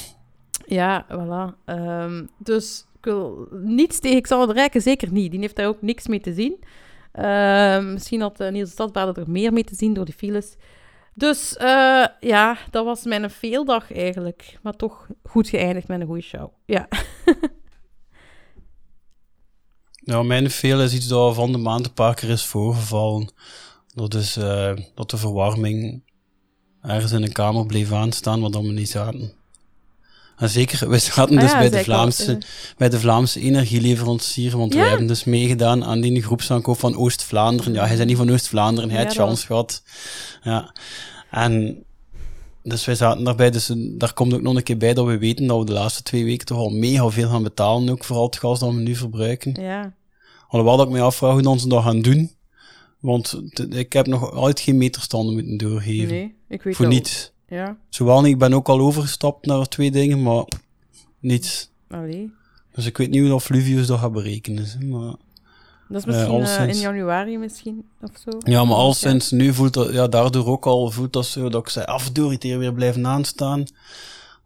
ja, 0.66 1.06
voilà. 1.12 1.64
Ehm, 1.64 2.24
dus 2.38 2.86
ik 2.98 3.04
wil 3.04 3.48
niets 3.50 3.98
tegen 3.98 4.22
Xander 4.22 4.46
de 4.48 4.52
Rijken, 4.54 4.82
zeker 4.82 5.12
niet. 5.12 5.30
Die 5.30 5.40
heeft 5.40 5.56
daar 5.56 5.66
ook 5.66 5.82
niks 5.82 6.06
mee 6.06 6.20
te 6.20 6.32
zien. 6.34 6.56
Ehm, 7.12 7.92
misschien 7.92 8.20
had 8.20 8.40
uh, 8.40 8.48
Niels 8.50 8.66
de 8.68 8.72
Stadsbader 8.74 9.18
er 9.18 9.30
meer 9.30 9.52
mee 9.52 9.64
te 9.64 9.74
zien 9.74 9.94
door 9.94 10.04
die 10.04 10.14
files. 10.14 10.56
Dus 11.14 11.56
eh, 11.56 12.04
ja, 12.20 12.56
dat 12.70 12.84
was 12.84 13.04
mijn 13.04 13.30
veeldag 13.30 13.92
eigenlijk. 13.92 14.58
Maar 14.62 14.76
toch 14.76 15.06
goed 15.24 15.48
geëindigd 15.48 15.88
met 15.88 16.00
een 16.00 16.06
goede 16.06 16.22
show. 16.22 16.48
Ja. 16.64 16.88
Ja, 20.10 20.22
mijn 20.22 20.50
veel 20.50 20.80
is 20.82 20.94
iets 20.94 21.06
dat 21.08 21.34
van 21.34 21.52
de 21.52 21.58
maand 21.58 21.86
een 21.86 21.92
paar 21.92 22.14
keer 22.14 22.28
is 22.30 22.44
voorgevallen. 22.44 23.32
Dat 23.94 24.14
is 24.14 24.36
eh, 24.36 24.72
dat 24.94 25.10
de 25.10 25.16
verwarming 25.16 26.02
ergens 26.82 27.12
in 27.12 27.22
een 27.22 27.32
kamer 27.32 27.66
bleef 27.66 27.92
aanstaan 27.92 28.40
waar 28.40 28.50
dan 28.50 28.66
we 28.66 28.72
niet 28.72 28.88
zaten. 28.90 29.32
En 30.36 30.48
zeker, 30.48 30.88
we 30.88 30.98
zaten 30.98 31.36
Ah 31.36 31.42
dus 31.42 31.50
ja, 31.50 31.58
bij, 31.58 31.70
de 31.70 31.82
Vlaamse, 31.82 32.38
bij 32.76 32.88
de 32.88 33.00
Vlaamse 33.00 33.40
energieleverancier, 33.40 34.56
want 34.56 34.72
Ja. 34.72 34.80
wij 34.80 34.88
hebben 34.88 35.06
dus 35.06 35.24
meegedaan 35.24 35.84
aan 35.84 36.00
die 36.00 36.22
groepsaankoop 36.22 36.78
van 36.78 36.96
Oost-Vlaanderen. 36.96 37.72
Ja, 37.72 37.86
hij 37.86 37.96
is 37.96 38.04
niet 38.04 38.16
van 38.16 38.30
Oost-Vlaanderen, 38.30 38.90
hij 38.90 38.98
Ja, 39.00 39.04
had 39.06 39.14
chance 39.14 39.46
gehad. 39.46 39.82
Ja. 40.42 40.74
En 41.30 41.84
dus 42.62 42.84
wij 42.84 42.94
zaten 42.94 43.24
daarbij, 43.24 43.50
dus 43.50 43.70
daar 43.76 44.12
komt 44.12 44.34
ook 44.34 44.42
nog 44.42 44.56
een 44.56 44.62
keer 44.62 44.76
bij 44.76 44.94
dat 44.94 45.06
we 45.06 45.18
weten 45.18 45.46
dat 45.46 45.58
we 45.58 45.64
de 45.64 45.72
laatste 45.72 46.02
twee 46.02 46.24
weken 46.24 46.46
toch 46.46 46.58
al 46.58 46.70
mega 46.70 47.08
veel 47.08 47.28
gaan 47.28 47.42
betalen, 47.42 47.88
ook 47.88 48.04
voor 48.04 48.16
al 48.16 48.24
het 48.26 48.36
gas 48.36 48.58
dat 48.58 48.74
we 48.74 48.80
nu 48.80 48.94
verbruiken. 48.96 49.62
ja. 49.62 49.98
Alhoewel 50.50 50.76
dat 50.76 50.86
ik 50.86 50.92
me 50.92 51.00
afvraag 51.00 51.32
hoe 51.32 51.42
dan 51.42 51.60
ze 51.60 51.68
dat 51.68 51.82
gaan 51.82 52.02
doen. 52.02 52.30
Want 53.00 53.40
ik 53.70 53.92
heb 53.92 54.06
nog 54.06 54.32
altijd 54.32 54.60
geen 54.60 54.78
meterstanden 54.78 55.34
moeten 55.34 55.56
doorgeven. 55.56 56.08
Nee, 56.08 56.34
ik 56.48 56.62
weet 56.62 56.76
Voor 56.76 56.84
dat- 56.84 56.94
niets. 56.94 57.32
Ja, 57.48 57.76
Zowel 57.88 58.20
niet, 58.20 58.32
ik 58.32 58.38
ben 58.38 58.52
ook 58.54 58.68
al 58.68 58.80
overgestapt 58.80 59.46
naar 59.46 59.68
twee 59.68 59.90
dingen, 59.90 60.22
maar 60.22 60.44
niets. 61.20 61.70
allee. 61.90 62.30
Dus 62.74 62.86
ik 62.86 62.96
weet 62.96 63.10
niet 63.10 63.20
hoe 63.20 63.28
dat 63.28 63.42
Fluvius 63.42 63.86
dat 63.86 63.98
gaat 63.98 64.12
berekenen. 64.12 64.88
Maar, 64.88 65.14
Dat 65.88 66.06
is 66.06 66.14
Eh, 66.14 66.30
misschien 66.38 66.66
eh, 66.66 66.74
in 66.74 66.80
januari 66.80 67.38
misschien, 67.38 67.84
of 68.00 68.10
zo. 68.24 68.38
ja, 68.50 68.64
maar 68.64 68.76
al 68.76 68.94
sinds 68.94 69.30
nu 69.30 69.52
voelt 69.54 69.74
dat, 69.74 69.92
ja, 69.92 70.08
daardoor 70.08 70.46
ook 70.46 70.66
al 70.66 70.90
voelt 70.90 71.12
dat 71.12 71.26
zo 71.26 71.48
dat 71.48 71.60
ik 71.62 71.68
zei, 71.68 71.84
afdoor 71.84 72.30
het 72.32 72.42
hier 72.42 72.58
weer 72.58 72.72
blijven 72.74 73.06
aanstaan. 73.06 73.64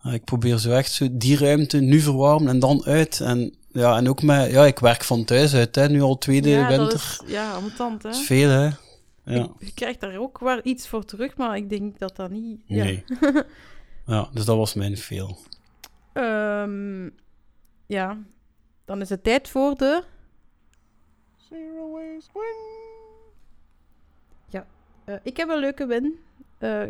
Eh, 0.03 0.13
Ik 0.13 0.25
probeer 0.25 0.59
zo 0.59 0.71
echt 0.71 0.93
zo 0.93 1.07
die 1.13 1.37
ruimte 1.39 1.81
nu 1.81 2.01
verwarmen 2.01 2.49
en 2.49 2.59
dan 2.59 2.85
uit. 2.85 3.21
En 3.21 3.55
ja, 3.75 3.97
en 3.97 4.09
ook 4.09 4.23
met, 4.23 4.51
ja, 4.51 4.65
ik 4.65 4.79
werk 4.79 5.05
van 5.05 5.25
thuis 5.25 5.55
uit, 5.55 5.75
hè, 5.75 5.89
nu 5.89 6.01
al 6.03 6.19
tweede 6.19 6.49
ja, 6.49 6.69
dat 6.69 6.79
winter. 6.79 6.95
is, 6.99 7.21
ja, 7.27 7.53
ambetant, 7.53 8.03
hè. 8.03 8.09
Dat 8.11 8.21
is 8.21 8.27
veel, 8.27 8.49
hè. 8.49 8.71
Ja. 9.25 9.49
Je 9.59 9.73
krijgt 9.75 10.01
daar 10.01 10.17
ook 10.17 10.39
wel 10.39 10.61
iets 10.63 10.89
voor 10.89 11.05
terug, 11.05 11.37
maar 11.37 11.57
ik 11.57 11.69
denk 11.71 11.99
dat 11.99 12.17
dat 12.17 12.31
niet... 12.31 12.61
Ja. 12.65 12.85
Nee. 12.85 13.05
ja, 14.07 14.29
dus 14.33 14.45
dat 14.45 14.57
was 14.57 14.75
mijn 14.75 14.97
veel. 14.97 15.39
Ehm, 16.13 17.09
ja, 17.87 18.19
dan 18.85 19.01
is 19.01 19.09
het 19.09 19.25
tijd 19.25 19.49
voor 19.49 19.75
de... 19.75 20.03
Zero 21.37 21.91
waste 21.91 22.31
win. 22.33 22.75
Eh, 25.05 25.15
ik 25.23 25.37
heb 25.37 25.49
een 25.49 25.59
leuke 25.59 25.87
win. 25.87 26.19
eh, 26.59 26.83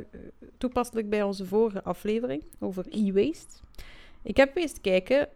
toepasselijk 0.59 1.11
bij 1.11 1.23
onze 1.23 1.47
vorige 1.47 1.83
aflevering 1.83 2.45
over 2.59 2.85
e-waste. 2.91 3.61
Ik 4.23 4.37
heb 4.37 4.57
eens 4.57 4.81
kijken. 4.81 5.29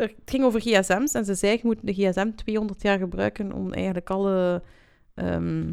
Het 0.00 0.14
ging 0.24 0.44
over 0.44 0.60
gsm's 0.60 1.14
en 1.14 1.24
ze 1.24 1.34
zei: 1.34 1.52
je 1.52 1.60
moet 1.62 1.78
de 1.82 1.92
gsm 1.92 2.30
200 2.34 2.82
jaar 2.82 2.98
gebruiken 2.98 3.52
om 3.52 3.72
eigenlijk 3.72 4.10
alle, 4.10 4.62
ehm, 5.14 5.72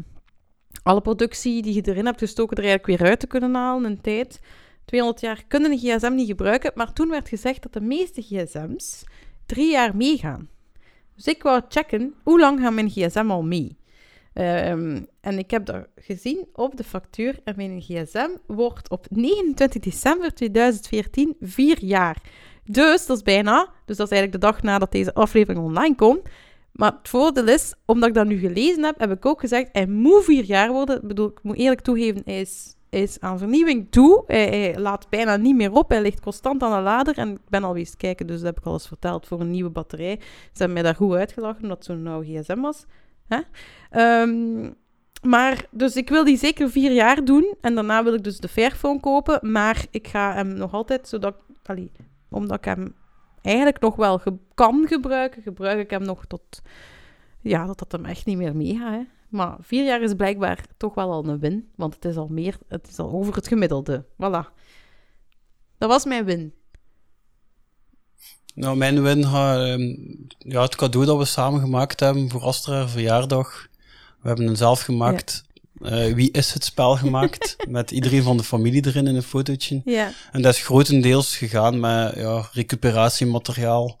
alle 0.82 1.00
productie 1.00 1.62
die 1.62 1.74
je 1.74 1.82
erin 1.88 2.06
hebt 2.06 2.18
gestoken 2.18 2.56
er 2.56 2.64
eigenlijk 2.64 2.98
weer 2.98 3.08
uit 3.10 3.20
te 3.20 3.26
kunnen 3.26 3.54
halen 3.54 3.90
in 3.90 4.00
tijd. 4.00 4.40
200 4.84 5.20
jaar 5.20 5.44
kunnen 5.48 5.70
een 5.70 5.78
gsm 5.78 6.14
niet 6.14 6.26
gebruiken, 6.26 6.72
maar 6.74 6.92
toen 6.92 7.08
werd 7.08 7.28
gezegd 7.28 7.62
dat 7.62 7.72
de 7.72 7.80
meeste 7.80 8.22
gsm's 8.22 9.04
drie 9.46 9.70
jaar 9.70 9.96
meegaan. 9.96 10.48
Dus 11.14 11.26
ik 11.26 11.42
wou 11.42 11.62
checken, 11.68 12.14
hoe 12.22 12.40
lang 12.40 12.60
gaat 12.60 12.72
mijn 12.72 12.90
gsm 12.90 13.30
al 13.30 13.42
mee? 13.42 13.78
Ehm, 14.32 15.02
en 15.20 15.38
ik 15.38 15.50
heb 15.50 15.66
daar 15.66 15.86
gezien 15.96 16.46
op 16.52 16.76
de 16.76 16.84
factuur 16.84 17.40
en 17.44 17.54
mijn 17.56 17.80
gsm 17.80 18.28
wordt 18.46 18.90
op 18.90 19.06
29 19.10 19.82
december 19.82 20.34
2014 20.34 21.36
vier 21.40 21.84
jaar. 21.84 22.22
Dus 22.70 23.06
dat 23.06 23.16
is 23.16 23.22
bijna, 23.22 23.68
dus 23.84 23.96
dat 23.96 24.06
is 24.10 24.12
eigenlijk 24.12 24.32
de 24.32 24.48
dag 24.50 24.62
nadat 24.62 24.92
deze 24.92 25.14
aflevering 25.14 25.64
online 25.64 25.94
komt. 25.94 26.20
Maar 26.72 26.92
het 26.98 27.08
voordeel 27.08 27.48
is, 27.48 27.74
omdat 27.84 28.08
ik 28.08 28.14
dat 28.14 28.26
nu 28.26 28.38
gelezen 28.38 28.84
heb, 28.84 28.98
heb 28.98 29.12
ik 29.12 29.26
ook 29.26 29.40
gezegd, 29.40 29.68
hij 29.72 29.86
moet 29.86 30.24
vier 30.24 30.44
jaar 30.44 30.72
worden. 30.72 30.96
Ik 30.96 31.08
bedoel, 31.08 31.28
ik 31.28 31.42
moet 31.42 31.56
eerlijk 31.56 31.80
toegeven, 31.80 32.22
hij 32.24 32.40
is, 32.40 32.74
is 32.90 33.20
aan 33.20 33.38
vernieuwing 33.38 33.86
toe. 33.90 34.24
Hij, 34.26 34.78
laat 34.78 35.08
bijna 35.08 35.36
niet 35.36 35.56
meer 35.56 35.72
op, 35.72 35.88
hij 35.88 36.02
ligt 36.02 36.20
constant 36.20 36.62
aan 36.62 36.76
de 36.76 36.82
lader. 36.82 37.18
En 37.18 37.30
ik 37.30 37.48
ben 37.48 37.64
al 37.64 37.76
eens 37.76 37.96
kijken, 37.96 38.26
dus 38.26 38.36
dat 38.36 38.46
heb 38.46 38.58
ik 38.58 38.64
al 38.64 38.72
eens 38.72 38.88
verteld, 38.88 39.26
voor 39.26 39.40
een 39.40 39.50
nieuwe 39.50 39.70
batterij. 39.70 40.16
Ze 40.20 40.48
hebben 40.52 40.72
mij 40.72 40.82
daar 40.82 40.94
goed 40.94 41.14
uitgelachen, 41.14 41.62
omdat 41.62 41.76
het 41.76 41.86
zo'n 41.86 42.02
nauw 42.02 42.22
gsm 42.22 42.60
was. 42.60 42.84
Ehm, 43.90 44.70
maar, 45.22 45.66
dus 45.70 45.96
ik 45.96 46.08
wil 46.08 46.24
die 46.24 46.36
zeker 46.36 46.70
vier 46.70 46.92
jaar 46.92 47.24
doen. 47.24 47.54
En 47.60 47.74
daarna 47.74 48.04
wil 48.04 48.14
ik 48.14 48.24
dus 48.24 48.38
de 48.38 48.48
Fairphone 48.48 49.00
kopen. 49.00 49.52
Maar 49.52 49.86
ik 49.90 50.08
ga 50.08 50.34
hem 50.34 50.52
nog 50.52 50.72
altijd, 50.72 51.08
zodat 51.08 51.34
omdat 52.30 52.58
ik 52.58 52.64
hem 52.64 52.94
eigenlijk 53.42 53.80
nog 53.80 53.96
wel 53.96 54.18
ge- 54.18 54.38
kan 54.54 54.86
gebruiken, 54.88 55.42
gebruik 55.42 55.78
ik 55.78 55.90
hem 55.90 56.02
nog 56.02 56.24
tot, 56.26 56.62
ja, 57.40 57.66
dat 57.66 57.78
dat 57.78 57.92
hem 57.92 58.04
echt 58.04 58.26
niet 58.26 58.36
meer 58.36 58.56
meegaat. 58.56 58.92
Hè. 58.92 59.02
Maar 59.28 59.56
vier 59.60 59.84
jaar 59.84 60.02
is 60.02 60.14
blijkbaar 60.14 60.64
toch 60.76 60.94
wel 60.94 61.12
al 61.12 61.26
een 61.26 61.38
win. 61.38 61.70
Want 61.76 61.94
het 61.94 62.04
is 62.04 62.16
al 62.16 62.28
meer, 62.28 62.58
het 62.68 62.88
is 62.88 62.98
al 62.98 63.10
over 63.12 63.34
het 63.34 63.48
gemiddelde. 63.48 64.04
Voilà. 64.12 64.52
Dat 65.78 65.88
was 65.88 66.04
mijn 66.04 66.24
win. 66.24 66.52
Nou, 68.54 68.76
mijn 68.76 69.02
win 69.02 69.24
gaat... 69.24 69.58
ehm, 69.58 69.94
ja, 70.38 70.62
het 70.62 70.76
cadeau 70.76 71.06
dat 71.06 71.18
we 71.18 71.24
samen 71.24 71.60
gemaakt 71.60 72.00
hebben 72.00 72.30
voor 72.30 72.40
Astra 72.42 72.88
verjaardag. 72.88 73.68
We 74.20 74.28
hebben 74.28 74.46
een 74.46 74.56
zelf 74.56 74.80
gemaakt... 74.80 75.44
eh, 75.82 76.14
Wie 76.14 76.30
is 76.30 76.52
het 76.52 76.64
spel 76.64 76.96
gemaakt? 76.96 77.56
met 77.68 77.90
iedereen 77.90 78.22
van 78.22 78.36
de 78.36 78.42
familie 78.44 78.86
erin 78.86 79.06
in 79.06 79.16
een 79.16 79.22
fotootje. 79.22 79.82
Ja. 79.84 80.10
En 80.32 80.42
dat 80.42 80.54
is 80.54 80.60
grotendeels 80.64 81.36
gegaan 81.36 81.80
met 81.80 82.14
ja, 82.16 82.48
recuperatiemateriaal. 82.52 83.98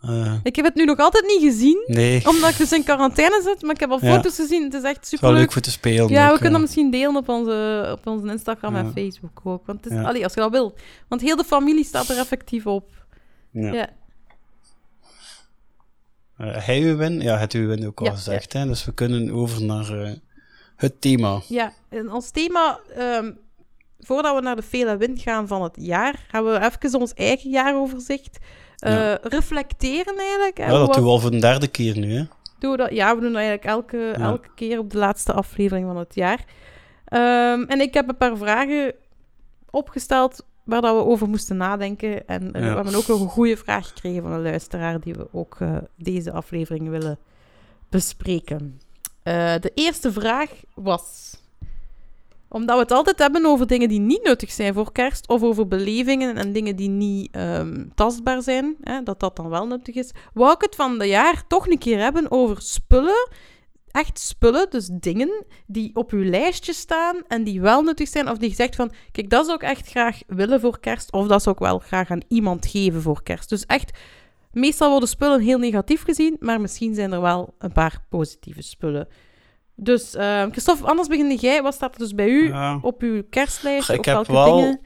Eh, 0.00 0.34
Ik 0.42 0.56
heb 0.56 0.64
het 0.64 0.74
nu 0.74 0.84
nog 0.84 0.98
altijd 0.98 1.24
niet 1.26 1.40
gezien, 1.52 1.84
nee, 1.86 2.28
omdat 2.28 2.50
ik 2.50 2.56
dus 2.56 2.72
in 2.72 2.84
quarantaine 2.84 3.40
zit, 3.44 3.62
maar 3.62 3.74
ik 3.74 3.80
heb 3.80 3.90
al 3.90 3.98
Ja. 4.02 4.14
foto's 4.14 4.34
gezien. 4.36 4.62
Het 4.64 4.74
is 4.74 4.82
echt 4.82 5.06
super 5.06 5.32
leuk 5.32 5.52
voor 5.52 5.62
te 5.62 5.70
spelen. 5.70 6.08
Ja, 6.08 6.26
we 6.26 6.34
kunnen 6.34 6.52
dat 6.52 6.60
misschien 6.60 6.90
delen 6.90 7.16
op 7.16 7.28
onze, 7.28 7.88
op 7.98 8.06
onze 8.06 8.26
Instagram 8.32 8.76
en. 8.76 8.92
Facebook 8.94 9.40
ook. 9.44 9.66
Want 9.66 9.84
het 9.84 9.92
is, 9.92 10.04
allee, 10.04 10.24
als 10.24 10.34
je 10.34 10.40
dat 10.40 10.50
wil. 10.50 10.74
Want 11.08 11.20
heel 11.20 11.36
de 11.36 11.44
familie 11.44 11.84
staat 11.84 12.08
er 12.08 12.18
effectief 12.18 12.66
op. 12.66 13.06
Ja. 13.50 13.72
Ja. 13.72 13.88
Eh, 16.36 16.66
hij 16.66 16.96
win? 16.96 17.20
Ja, 17.20 17.36
het 17.38 17.52
win 17.52 17.86
ook 17.86 18.00
al 18.00 18.06
Ja, 18.06 18.12
gezegd. 18.12 18.52
Hè? 18.52 18.66
Dus 18.66 18.84
we 18.84 18.92
kunnen 18.94 19.30
over 19.30 19.62
naar 19.64 20.16
het 20.76 21.00
thema. 21.00 21.40
Ja, 21.48 21.72
en 21.88 22.08
als 22.08 22.30
thema, 22.30 22.78
ehm, 22.96 23.32
voordat 24.00 24.34
we 24.34 24.40
naar 24.42 24.56
de 24.56 24.62
vele 24.62 24.96
win 24.96 25.18
gaan 25.18 25.46
van 25.48 25.62
het 25.62 25.76
jaar, 25.80 26.24
gaan 26.28 26.44
we 26.44 26.70
even 26.82 27.00
ons 27.00 27.14
eigen 27.14 27.50
jaaroverzicht 27.50 28.38
eh, 28.78 28.92
Ja. 28.92 29.18
reflecteren 29.22 30.16
eigenlijk. 30.18 30.56
hè. 30.56 30.64
Ja, 30.64 30.70
dat 30.70 30.86
Wat- 30.86 30.94
doen 30.94 31.04
we 31.04 31.10
al 31.10 31.18
voor 31.18 31.30
de 31.30 31.38
derde 31.40 31.68
keer 31.68 31.98
nu. 31.98 32.12
Hè? 32.14 32.24
doen 32.58 32.70
we 32.70 32.76
dat? 32.76 32.90
Ja, 32.92 33.14
we 33.14 33.20
doen 33.20 33.32
dat 33.32 33.40
eigenlijk 33.42 33.64
elke, 33.68 34.10
elke 34.10 34.48
keer 34.54 34.78
op 34.78 34.90
de 34.90 34.98
laatste 34.98 35.32
aflevering 35.32 35.86
van 35.86 35.96
het 35.96 36.14
jaar. 36.14 36.44
Ehm, 37.04 37.62
en 37.62 37.80
ik 37.80 37.94
heb 37.94 38.08
een 38.08 38.16
paar 38.16 38.36
vragen 38.36 38.94
opgesteld 39.70 40.46
waar 40.64 40.80
dat 40.80 40.96
we 40.96 41.04
over 41.04 41.28
moesten 41.28 41.56
nadenken. 41.56 42.26
En 42.26 42.42
Ja. 42.44 42.50
we 42.50 42.58
hebben 42.58 42.94
ook 42.94 43.06
nog 43.06 43.20
een 43.20 43.28
goede 43.28 43.56
vraag 43.56 43.88
gekregen 43.88 44.22
van 44.22 44.32
een 44.32 44.42
luisteraar 44.42 45.00
die 45.00 45.14
we 45.14 45.28
ook 45.32 45.56
eh, 45.60 45.76
deze 45.96 46.32
aflevering 46.32 46.88
willen 46.88 47.18
bespreken. 47.88 48.80
Eh, 49.24 49.54
de 49.60 49.70
eerste 49.74 50.12
vraag 50.12 50.50
was... 50.74 51.36
Omdat 52.48 52.76
we 52.76 52.82
het 52.82 52.92
altijd 52.92 53.18
hebben 53.18 53.46
over 53.46 53.66
dingen 53.66 53.88
die 53.88 54.00
niet 54.00 54.22
nuttig 54.22 54.52
zijn 54.52 54.74
voor 54.74 54.92
kerst, 54.92 55.28
of 55.28 55.42
over 55.42 55.68
belevingen 55.68 56.36
en 56.36 56.52
dingen 56.52 56.76
die 56.76 56.88
niet 56.88 57.28
ehm, 57.32 57.84
tastbaar 57.94 58.42
zijn, 58.42 58.76
hè, 58.80 59.02
dat 59.02 59.20
dat 59.20 59.36
dan 59.36 59.48
wel 59.48 59.66
nuttig 59.66 59.94
is, 59.94 60.10
wou 60.34 60.52
ik 60.52 60.60
het 60.60 60.74
van 60.74 60.98
de 60.98 61.06
jaar 61.06 61.46
toch 61.46 61.68
een 61.68 61.78
keer 61.78 61.98
hebben 61.98 62.30
over 62.30 62.62
spullen, 62.62 63.28
echt 63.90 64.18
spullen, 64.18 64.70
dus 64.70 64.88
dingen 64.92 65.44
die 65.66 65.90
op 65.94 66.10
uw 66.10 66.24
lijstje 66.24 66.72
staan 66.72 67.16
en 67.28 67.44
die 67.44 67.60
wel 67.60 67.82
nuttig 67.82 68.08
zijn, 68.08 68.30
of 68.30 68.38
die 68.38 68.48
je 68.48 68.54
zegt 68.54 68.76
van, 68.76 68.92
kijk, 69.12 69.30
dat 69.30 69.44
zou 69.44 69.56
ik 69.56 69.68
echt 69.68 69.88
graag 69.88 70.20
willen 70.26 70.60
voor 70.60 70.80
kerst, 70.80 71.12
of 71.12 71.26
dat 71.26 71.42
zou 71.42 71.54
ik 71.54 71.62
wel 71.62 71.78
graag 71.78 72.10
aan 72.10 72.22
iemand 72.28 72.66
geven 72.66 73.02
voor 73.02 73.22
kerst. 73.22 73.48
Dus 73.48 73.66
echt, 73.66 73.98
meestal 74.54 74.90
worden 74.90 75.08
spullen 75.08 75.40
heel 75.40 75.58
negatief 75.58 76.02
gezien, 76.02 76.36
maar 76.40 76.60
misschien 76.60 76.94
zijn 76.94 77.12
er 77.12 77.20
wel 77.20 77.54
een 77.58 77.72
paar 77.72 78.04
positieve 78.08 78.62
spullen. 78.62 79.08
Dus, 79.76 80.14
eh, 80.14 80.42
Christophe, 80.50 80.84
anders 80.86 81.08
begin 81.08 81.34
jij. 81.36 81.62
Wat 81.62 81.74
staat 81.74 81.92
er 81.94 81.98
dus 81.98 82.14
bij 82.14 82.28
u 82.28 82.46
Ja. 82.48 82.78
op 82.82 83.02
uw 83.02 83.22
kerstlijst? 83.30 83.90
Ik 83.90 83.98
of 83.98 84.04
heb 84.04 84.14
welke 84.14 84.32
wel- 84.32 84.56
dingen? 84.56 84.80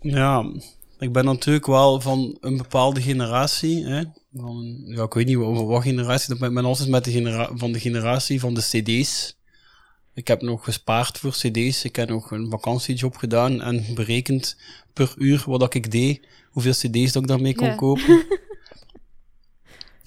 ja, 0.00 0.44
ik 0.98 1.12
ben 1.12 1.24
natuurlijk 1.24 1.66
wel 1.66 2.00
van 2.00 2.36
een 2.40 2.56
bepaalde 2.56 3.00
generatie. 3.02 3.84
Hè? 3.86 4.02
Van, 4.34 4.82
ja, 4.86 5.02
ik 5.02 5.14
weet 5.14 5.26
niet 5.26 5.36
over 5.36 5.66
wat 5.66 5.82
generatie. 5.82 6.28
dat 6.28 6.38
ben- 6.38 6.48
Ik 6.48 6.54
ben 6.54 6.64
altijd 6.64 6.88
met 6.88 7.04
de 7.04 7.10
genera 7.10 7.50
van 7.54 7.72
de 7.72 7.80
generatie 7.80 8.40
van 8.40 8.54
de 8.54 8.60
cd's. 8.60 9.38
Ik 10.14 10.28
heb 10.28 10.42
nog 10.42 10.64
gespaard 10.64 11.18
voor 11.18 11.30
cd's. 11.30 11.84
Ik 11.84 11.96
heb 11.96 12.08
nog 12.08 12.30
een 12.30 12.50
vakantiejob 12.50 13.16
gedaan 13.16 13.62
en 13.62 13.84
berekend 13.94 14.56
per 14.92 15.14
uur 15.18 15.42
wat 15.46 15.74
ik 15.74 15.90
deed, 15.90 16.26
hoeveel 16.50 16.72
cd's 16.72 17.12
dat 17.12 17.22
ik 17.22 17.28
daarmee 17.28 17.54
kon 17.54 17.66
Ja. 17.66 17.74
kopen. 17.74 18.22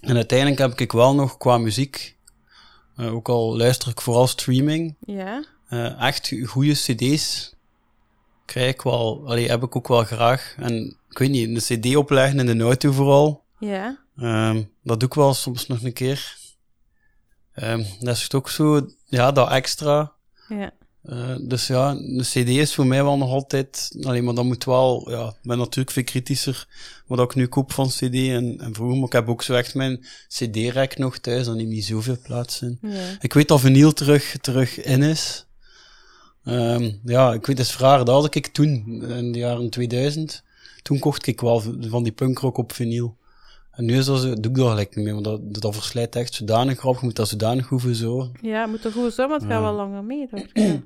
en 0.07 0.15
uiteindelijk 0.15 0.59
heb 0.59 0.79
ik 0.79 0.91
wel 0.91 1.15
nog 1.15 1.37
qua 1.37 1.57
muziek, 1.57 2.17
eh, 2.95 3.13
ook 3.13 3.29
al 3.29 3.57
luister 3.57 3.89
ik 3.89 4.01
vooral 4.01 4.27
streaming, 4.27 4.95
Ja. 4.99 5.43
eh, 5.69 6.01
echt 6.07 6.33
goede 6.45 6.73
cd's 6.73 7.55
krijg 8.45 8.73
ik 8.73 8.81
wel, 8.81 9.23
allee, 9.27 9.49
heb 9.49 9.63
ik 9.63 9.75
ook 9.75 9.87
wel 9.87 10.03
graag. 10.03 10.55
En 10.57 10.97
ik 11.09 11.17
weet 11.17 11.29
niet, 11.29 11.69
een 11.69 11.79
cd 11.81 11.95
opleggen 11.95 12.39
in 12.49 12.57
de 12.57 12.63
auto 12.63 12.91
vooral, 12.91 13.43
Ja. 13.59 13.97
ehm, 14.17 14.63
dat 14.83 14.99
doe 14.99 15.09
ik 15.09 15.15
wel 15.15 15.33
soms 15.33 15.67
nog 15.67 15.83
een 15.83 15.93
keer. 15.93 16.35
Ehm, 17.53 17.83
dat 17.99 18.15
is 18.15 18.33
ook 18.33 18.49
zo, 18.49 18.87
ja, 19.05 19.31
dat 19.31 19.49
extra. 19.49 20.11
Ja. 20.47 20.71
Eh, 21.07 21.35
dus 21.41 21.67
ja, 21.67 21.89
een 21.89 22.21
cd 22.21 22.35
is 22.35 22.75
voor 22.75 22.85
mij 22.85 23.03
wel 23.03 23.17
nog 23.17 23.29
altijd, 23.29 23.97
alleen 24.01 24.23
maar 24.23 24.33
dat 24.33 24.45
moet 24.45 24.63
wel, 24.63 25.09
ja, 25.09 25.27
ik 25.27 25.47
ben 25.47 25.57
natuurlijk 25.57 25.91
veel 25.91 26.03
kritischer 26.03 26.67
wat 27.05 27.19
ik 27.19 27.35
nu 27.35 27.47
koop 27.47 27.71
van 27.71 27.87
cd 27.87 28.13
en, 28.13 28.59
en 28.59 28.73
vroeger, 28.73 28.95
maar 28.97 29.05
ik 29.05 29.13
heb 29.13 29.27
ook 29.27 29.41
zo 29.41 29.53
echt 29.53 29.75
mijn 29.75 30.05
cd-rek 30.27 30.97
nog 30.97 31.17
thuis, 31.17 31.45
dan 31.45 31.57
neemt 31.57 31.69
niet 31.69 31.85
zoveel 31.85 32.17
plaats 32.23 32.61
in. 32.61 32.77
Ja. 32.81 33.17
Ik 33.19 33.33
weet 33.33 33.47
dat 33.47 33.59
vinyl 33.59 33.93
terug, 33.93 34.35
terug 34.41 34.81
in 34.83 35.01
is. 35.01 35.45
Ehm, 36.43 36.91
ja, 37.03 37.33
ik 37.33 37.45
weet, 37.45 37.57
het 37.57 37.67
is 37.67 37.77
raar. 37.77 38.05
Dat 38.05 38.21
had 38.21 38.35
ik 38.35 38.47
toen, 38.47 39.03
in 39.09 39.31
de 39.31 39.39
jaren 39.39 39.69
2000. 39.69 40.43
Toen 40.81 40.99
kocht 40.99 41.27
ik 41.27 41.41
wel 41.41 41.63
van 41.79 42.03
die 42.03 42.11
punkrock 42.11 42.57
op 42.57 42.73
vinyl. 42.73 43.17
En 43.71 43.85
nu 43.85 43.97
is 43.97 44.05
dat 44.05 44.19
zo, 44.19 44.33
doe 44.33 44.51
ik 44.51 44.57
dat 44.57 44.69
gelijk 44.69 44.95
niet 44.95 45.05
meer, 45.05 45.13
want 45.13 45.25
dat, 45.25 45.61
dat 45.61 45.75
verslijt 45.75 46.15
echt 46.15 46.33
zodanig 46.33 46.81
rap. 46.81 46.99
Je 46.99 47.05
moet 47.05 47.15
dat 47.15 47.27
zodanig 47.27 47.67
hoeven 47.67 47.95
zo. 47.95 48.31
Ja, 48.41 48.65
moet 48.65 48.85
er 48.85 48.91
goed 48.91 49.13
zijn, 49.13 49.29
maar 49.29 49.39
het 49.39 49.47
gaat 49.47 49.61
wel 49.61 49.73
langer 49.73 50.03
mee. 50.03 50.27
Ja. 50.53 50.81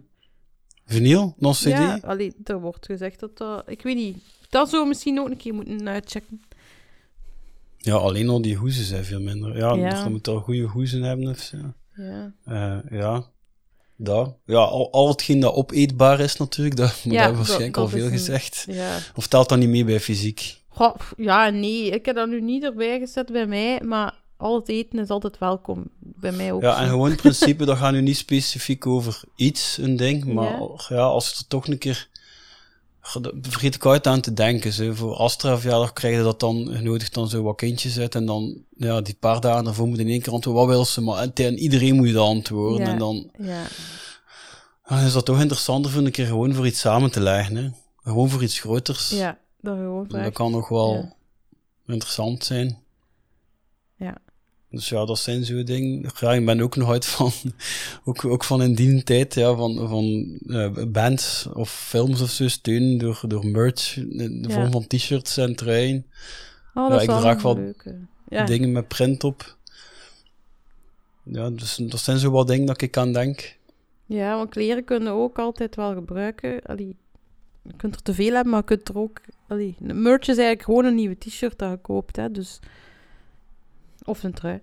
Vinyl, 0.92 1.36
dan 1.40 1.54
cd? 1.54 1.64
Ja, 1.64 2.00
allee, 2.04 2.34
er 2.44 2.60
wordt 2.62 2.86
gezegd 2.86 3.20
dat 3.20 3.38
dat... 3.38 3.64
Ik 3.68 3.82
weet 3.82 3.96
niet. 3.96 4.18
Dat 4.50 4.70
zou 4.70 4.88
misschien 4.88 5.20
ook 5.20 5.30
een 5.30 5.38
keer 5.38 5.54
moeten 5.54 5.88
uitchecken. 5.90 6.42
Ja, 7.78 7.94
alleen 7.96 8.30
al 8.30 8.42
die 8.42 8.56
hoezen 8.56 8.84
zijn 8.86 9.04
veel 9.06 9.20
minder. 9.22 9.58
Ja, 9.58 9.74
Ja. 9.74 9.90
dan 10.04 10.12
moet 10.12 10.28
al 10.28 10.40
goede 10.40 10.62
hoezen 10.62 11.02
hebben 11.04 11.28
of 11.30 11.40
zo. 11.40 11.58
Ja. 11.96 12.34
Eh, 12.46 13.00
ja, 13.00 13.24
dat. 13.96 14.38
Ja, 14.46 14.58
al, 14.58 14.92
al 14.92 15.08
hetgeen 15.08 15.40
dat 15.40 15.54
opeetbaar 15.54 16.20
is 16.20 16.38
natuurlijk, 16.38 16.76
dat, 16.76 17.02
maar 17.06 17.14
Ja, 17.14 17.28
dat 17.28 17.36
waarschijnlijk 17.36 17.74
dat 17.74 17.84
al 17.84 17.90
veel 17.90 18.06
een- 18.06 18.12
gezegd. 18.12 18.66
ja. 18.68 18.98
Of 19.16 19.28
telt 19.28 19.50
dat 19.50 19.58
niet 19.58 19.70
mee 19.70 19.86
bij 19.86 20.00
fysiek? 20.00 20.60
Goh, 20.68 20.96
ja, 21.18 21.50
nee. 21.50 21.86
Ik 21.90 22.06
heb 22.06 22.16
dat 22.16 22.28
nu 22.30 22.42
niet 22.42 22.64
erbij 22.64 23.00
gezet 23.00 23.32
bij 23.32 23.46
mij, 23.48 23.82
maar 23.86 24.21
al 24.42 24.56
het 24.60 24.70
eten 24.70 25.00
is 25.00 25.10
altijd 25.10 25.38
welkom. 25.38 25.90
Bij 26.00 26.32
mij 26.32 26.52
ook. 26.52 26.62
Ja, 26.62 26.82
en 26.82 26.90
gewoon 26.90 27.10
in 27.10 27.16
principe, 27.16 27.66
dat 27.66 27.78
gaat 27.78 27.92
nu 27.92 28.02
niet 28.02 28.18
specifiek 28.18 28.86
over 28.88 29.22
iets, 29.36 29.78
een 29.78 29.96
ding, 29.96 30.26
maar 30.34 30.60
Ja. 30.60 30.70
ja, 30.90 31.02
als 31.04 31.30
je 31.30 31.36
er 31.38 31.48
toch 31.48 31.68
een 31.68 31.78
keer... 31.78 32.10
Ge- 33.04 33.38
Vergeet 33.42 33.76
ik 33.76 33.86
uit 33.86 34.08
aan 34.08 34.22
te 34.22 34.34
denken. 34.34 34.74
Zo. 34.74 34.94
Voor 34.94 35.16
Astra 35.16 35.58
verjaardag 35.58 35.94
krijg 35.94 36.16
je 36.18 36.24
dat 36.24 36.40
dan 36.40 36.68
genodigd 36.72 37.14
dan 37.14 37.28
zo 37.30 37.44
wat 37.44 37.56
kindjes 37.56 38.00
uit 38.00 38.16
en 38.16 38.26
dan, 38.26 38.64
ja, 38.78 39.02
die 39.02 39.16
paar 39.20 39.40
dagen 39.42 39.64
daarvoor 39.64 39.88
moet 39.88 39.98
in 40.00 40.08
één 40.08 40.22
keer 40.22 40.34
antwoorden, 40.34 40.64
wat 40.66 40.72
wil 40.76 40.86
ze? 40.86 41.02
Maar 41.02 41.30
en 41.34 41.58
iedereen 41.60 41.96
moet 41.96 42.08
je 42.08 42.14
dat 42.14 42.28
antwoorden. 42.28 42.86
Ja. 42.86 42.92
En 42.92 42.98
dan, 42.98 43.32
Ja. 43.38 43.64
dan 44.88 45.00
is 45.00 45.14
dat 45.14 45.26
toch 45.26 45.40
interessanter 45.42 45.92
voor 45.92 46.02
een 46.06 46.12
keer 46.12 46.26
gewoon 46.26 46.54
voor 46.54 46.66
iets 46.68 46.80
samen 46.80 47.12
te 47.12 47.20
leggen. 47.20 47.56
Hè? 47.56 47.70
Gewoon 48.04 48.30
voor 48.30 48.44
iets 48.44 48.60
groters. 48.60 49.10
ja, 49.10 49.38
dat 49.62 49.76
gewoon 49.78 50.08
dat 50.08 50.34
kan 50.34 50.52
nog 50.52 50.70
wel 50.70 51.16
interessant 51.86 52.44
zijn. 52.44 52.78
Ja. 53.96 54.18
Dus 54.72 54.90
ja, 54.90 55.06
dat 55.06 55.20
zijn 55.20 55.46
zo'n 55.46 55.64
dingen. 55.66 56.12
Ja, 56.20 56.34
ik 56.34 56.46
ben 56.46 56.62
ook 56.62 56.76
nog 56.76 56.90
uit 56.92 57.06
van, 57.06 57.32
ook, 58.06 58.26
ook 58.26 58.44
van 58.44 58.62
in 58.62 58.76
die 58.76 59.04
tijd, 59.04 59.34
ja, 59.34 59.56
van, 59.56 59.88
van 59.88 60.38
eh, 60.48 60.84
bands 60.88 61.48
of 61.54 61.70
films 61.72 62.22
of 62.22 62.30
zo 62.30 62.48
steunen 62.48 62.98
door, 62.98 63.22
door 63.28 63.46
merch, 63.48 63.98
in 63.98 64.42
de 64.42 64.48
Ja. 64.48 64.54
vorm 64.54 64.72
van 64.72 64.88
t-shirts 64.88 65.38
en 65.38 65.56
truien, 65.56 66.06
Oh, 66.74 66.90
dat 66.90 67.04
Ja, 67.04 67.14
ik 67.14 67.20
draag 67.20 67.42
wel. 67.42 67.74
Ja. 68.30 68.46
dingen 68.46 68.72
met 68.72 68.88
print 68.88 69.24
op. 69.24 69.58
Ja, 71.24 71.50
dus 71.50 71.76
dat 71.76 72.00
zijn 72.00 72.18
zo 72.18 72.32
wat 72.32 72.48
dingen 72.48 72.66
dat 72.66 72.82
ik 72.82 72.98
aan 72.98 73.14
denk. 73.14 73.58
ja, 74.06 74.36
want 74.38 74.50
kleren 74.50 74.84
kunnen 74.84 75.14
ook 75.14 75.40
altijd 75.40 75.76
wel 75.76 75.94
gebruiken. 75.94 76.62
Allee, 76.62 76.96
je 77.64 77.74
kunt 77.78 77.96
er 77.96 78.02
te 78.02 78.14
veel 78.14 78.34
hebben, 78.34 78.52
maar 78.52 78.60
je 78.60 78.66
kunt 78.66 78.90
er 78.90 78.98
ook... 78.98 79.22
Allee, 79.48 79.76
merch 79.80 80.22
is 80.22 80.28
eigenlijk 80.28 80.64
gewoon 80.64 80.86
een 80.86 80.96
nieuwe 80.96 81.18
t-shirt 81.18 81.58
dat 81.60 81.72
je 81.72 81.78
koopt, 81.82 82.16
hè. 82.16 82.32
Dus... 82.32 82.60
Of 84.04 84.24
een 84.24 84.34
trui. 84.34 84.60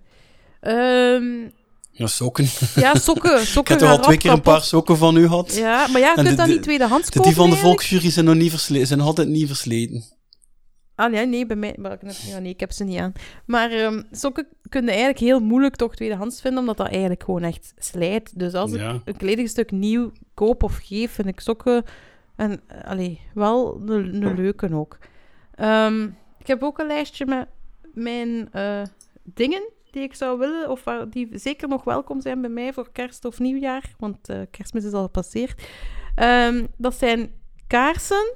Ehm, 0.59 1.47
Ja, 1.91 2.07
sokken. 2.07 2.45
ja, 2.75 2.95
sokken. 2.95 3.39
Ik 3.41 3.47
sokken 3.47 3.73
heb 3.73 3.83
er 3.83 3.89
al 3.89 3.99
twee 3.99 4.17
keer 4.17 4.31
een 4.31 4.41
paar 4.41 4.61
sokken 4.61 4.97
van 4.97 5.15
u 5.17 5.27
gehad. 5.27 5.55
Ja, 5.55 5.87
maar 5.87 6.01
ja, 6.01 6.13
je 6.15 6.23
kunt 6.23 6.37
dat 6.37 6.47
niet 6.47 6.63
tweedehands 6.63 7.05
De 7.09 7.11
kopen 7.11 7.29
die 7.31 7.39
van 7.39 7.49
de 7.49 7.55
volksjury 7.55 8.09
zijn 8.09 8.25
nog 8.25 8.35
niet 8.35 8.49
versleten, 8.49 8.87
zijn 8.87 8.99
altijd 9.01 9.27
niet 9.27 9.47
versleten. 9.47 10.03
Ah 10.95 11.11
nee, 11.11 11.25
nee, 11.25 11.45
bij 11.45 11.55
mij... 11.55 11.75
Maar, 11.77 11.91
ik 11.91 11.99
heb- 12.01 12.11
ja, 12.27 12.39
nee, 12.39 12.51
ik 12.51 12.59
heb 12.59 12.71
ze 12.71 12.83
niet 12.83 12.99
aan. 12.99 13.11
Maar 13.45 13.71
ehm, 13.71 14.01
sokken 14.11 14.47
kun 14.69 14.81
je 14.83 14.87
eigenlijk 14.89 15.19
heel 15.19 15.39
moeilijk 15.39 15.75
toch 15.75 15.95
tweedehands 15.95 16.41
vinden, 16.41 16.59
omdat 16.59 16.77
dat 16.77 16.87
eigenlijk 16.89 17.23
gewoon 17.23 17.43
echt 17.43 17.73
slijt. 17.77 18.39
Dus 18.39 18.53
als 18.53 18.71
ik 18.71 18.81
een 19.05 19.17
kledingstuk 19.17 19.71
nieuw 19.71 20.11
koop 20.33 20.63
of 20.63 20.79
geef, 20.83 21.11
vind 21.11 21.27
ik 21.27 21.39
sokken... 21.39 21.83
En, 22.35 22.61
allee, 22.85 23.19
wel 23.33 23.81
een, 23.85 24.23
een 24.23 24.35
leuke 24.35 24.73
ook. 24.73 24.97
Ehm, 25.55 26.03
ik 26.39 26.47
heb 26.47 26.63
ook 26.63 26.79
een 26.79 26.87
lijstje 26.87 27.25
met 27.25 27.47
mijn 27.93 28.49
eh, 28.51 28.81
dingen 29.33 29.69
die 29.91 30.03
ik 30.03 30.15
zou 30.15 30.39
willen, 30.39 30.69
of 30.69 30.83
waar, 30.83 31.09
die 31.09 31.29
zeker 31.31 31.67
nog 31.67 31.83
welkom 31.83 32.21
zijn 32.21 32.41
bij 32.41 32.49
mij 32.49 32.73
voor 32.73 32.91
kerst 32.91 33.25
of 33.25 33.39
nieuwjaar, 33.39 33.93
want 33.97 34.29
eh, 34.29 34.41
kerstmis 34.51 34.83
is 34.83 34.93
al 34.93 35.03
gepasseerd. 35.03 35.67
Ehm, 36.15 36.65
dat 36.77 36.95
zijn 36.95 37.31
kaarsen 37.67 38.35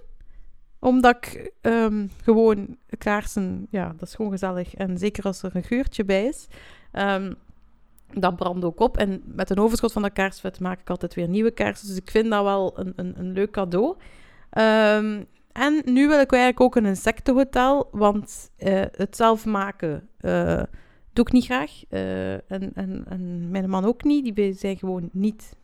Omdat 0.80 1.16
ik 1.16 1.52
ehm, 1.62 2.08
gewoon 2.24 2.78
kaarsen, 2.98 3.68
ja, 3.70 3.94
dat 3.98 4.08
is 4.08 4.16
gewoon 4.16 4.32
gezellig. 4.32 4.76
En 4.76 4.98
zeker 4.98 5.24
als 5.24 5.44
er 5.44 5.56
een 5.56 5.64
geurtje 5.64 6.06
bij 6.06 6.26
is. 6.26 6.48
Ehm, 6.92 7.34
dat 8.14 8.36
brandt 8.36 8.66
ook 8.66 8.80
op. 8.80 8.98
En 8.98 9.22
met 9.26 9.50
een 9.50 9.60
overschot 9.60 9.92
van 9.92 10.02
dat 10.02 10.14
kaarsvet 10.14 10.60
maak 10.60 10.80
ik 10.80 10.90
altijd 10.90 11.14
weer 11.14 11.28
nieuwe 11.28 11.52
kaarsen. 11.52 11.88
Dus 11.88 11.98
ik 11.98 12.12
vind 12.12 12.30
dat 12.30 12.44
wel 12.44 12.80
een, 12.80 12.94
een, 12.96 13.14
een 13.18 13.32
leuk 13.32 13.52
cadeau. 13.52 13.96
En 15.54 15.82
nu 15.86 16.08
wil 16.08 16.20
ik 16.20 16.32
eigenlijk 16.32 16.62
ook 16.62 16.76
een 16.76 16.86
insectenhotel, 16.86 17.90
want 17.92 18.52
eh, 18.58 18.82
het 18.92 19.16
zelf 19.16 19.46
maken 19.46 20.10
eh, 20.18 20.62
doe 21.14 21.26
ik 21.26 21.32
niet 21.32 21.46
graag. 21.46 21.84
Eh, 21.90 22.34
en, 22.34 22.72
en, 22.74 23.06
en 23.10 23.50
mijn 23.50 23.70
man 23.70 23.86
ook 23.86 24.04
niet. 24.04 24.36
Die 24.36 24.54
zijn 24.54 24.78
gewoon 24.78 25.10
niet 25.12 25.56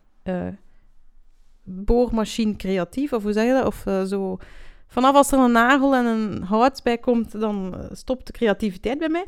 boormachine 1.62 2.56
creatief, 2.56 3.12
of 3.12 3.22
hoe 3.22 3.32
zeg 3.32 3.46
je 3.46 3.52
dat? 3.52 3.66
Of 3.66 4.08
zo... 4.08 4.38
Vanaf 4.86 5.14
als 5.14 5.32
er 5.32 5.38
een 5.38 5.52
nagel 5.52 5.94
en 5.94 6.04
een 6.04 6.42
hout 6.42 6.80
bij 6.82 6.98
komt, 6.98 7.40
dan 7.40 7.74
stopt 7.92 8.26
de 8.26 8.32
creativiteit 8.32 8.98
bij 8.98 9.08
mij. 9.08 9.26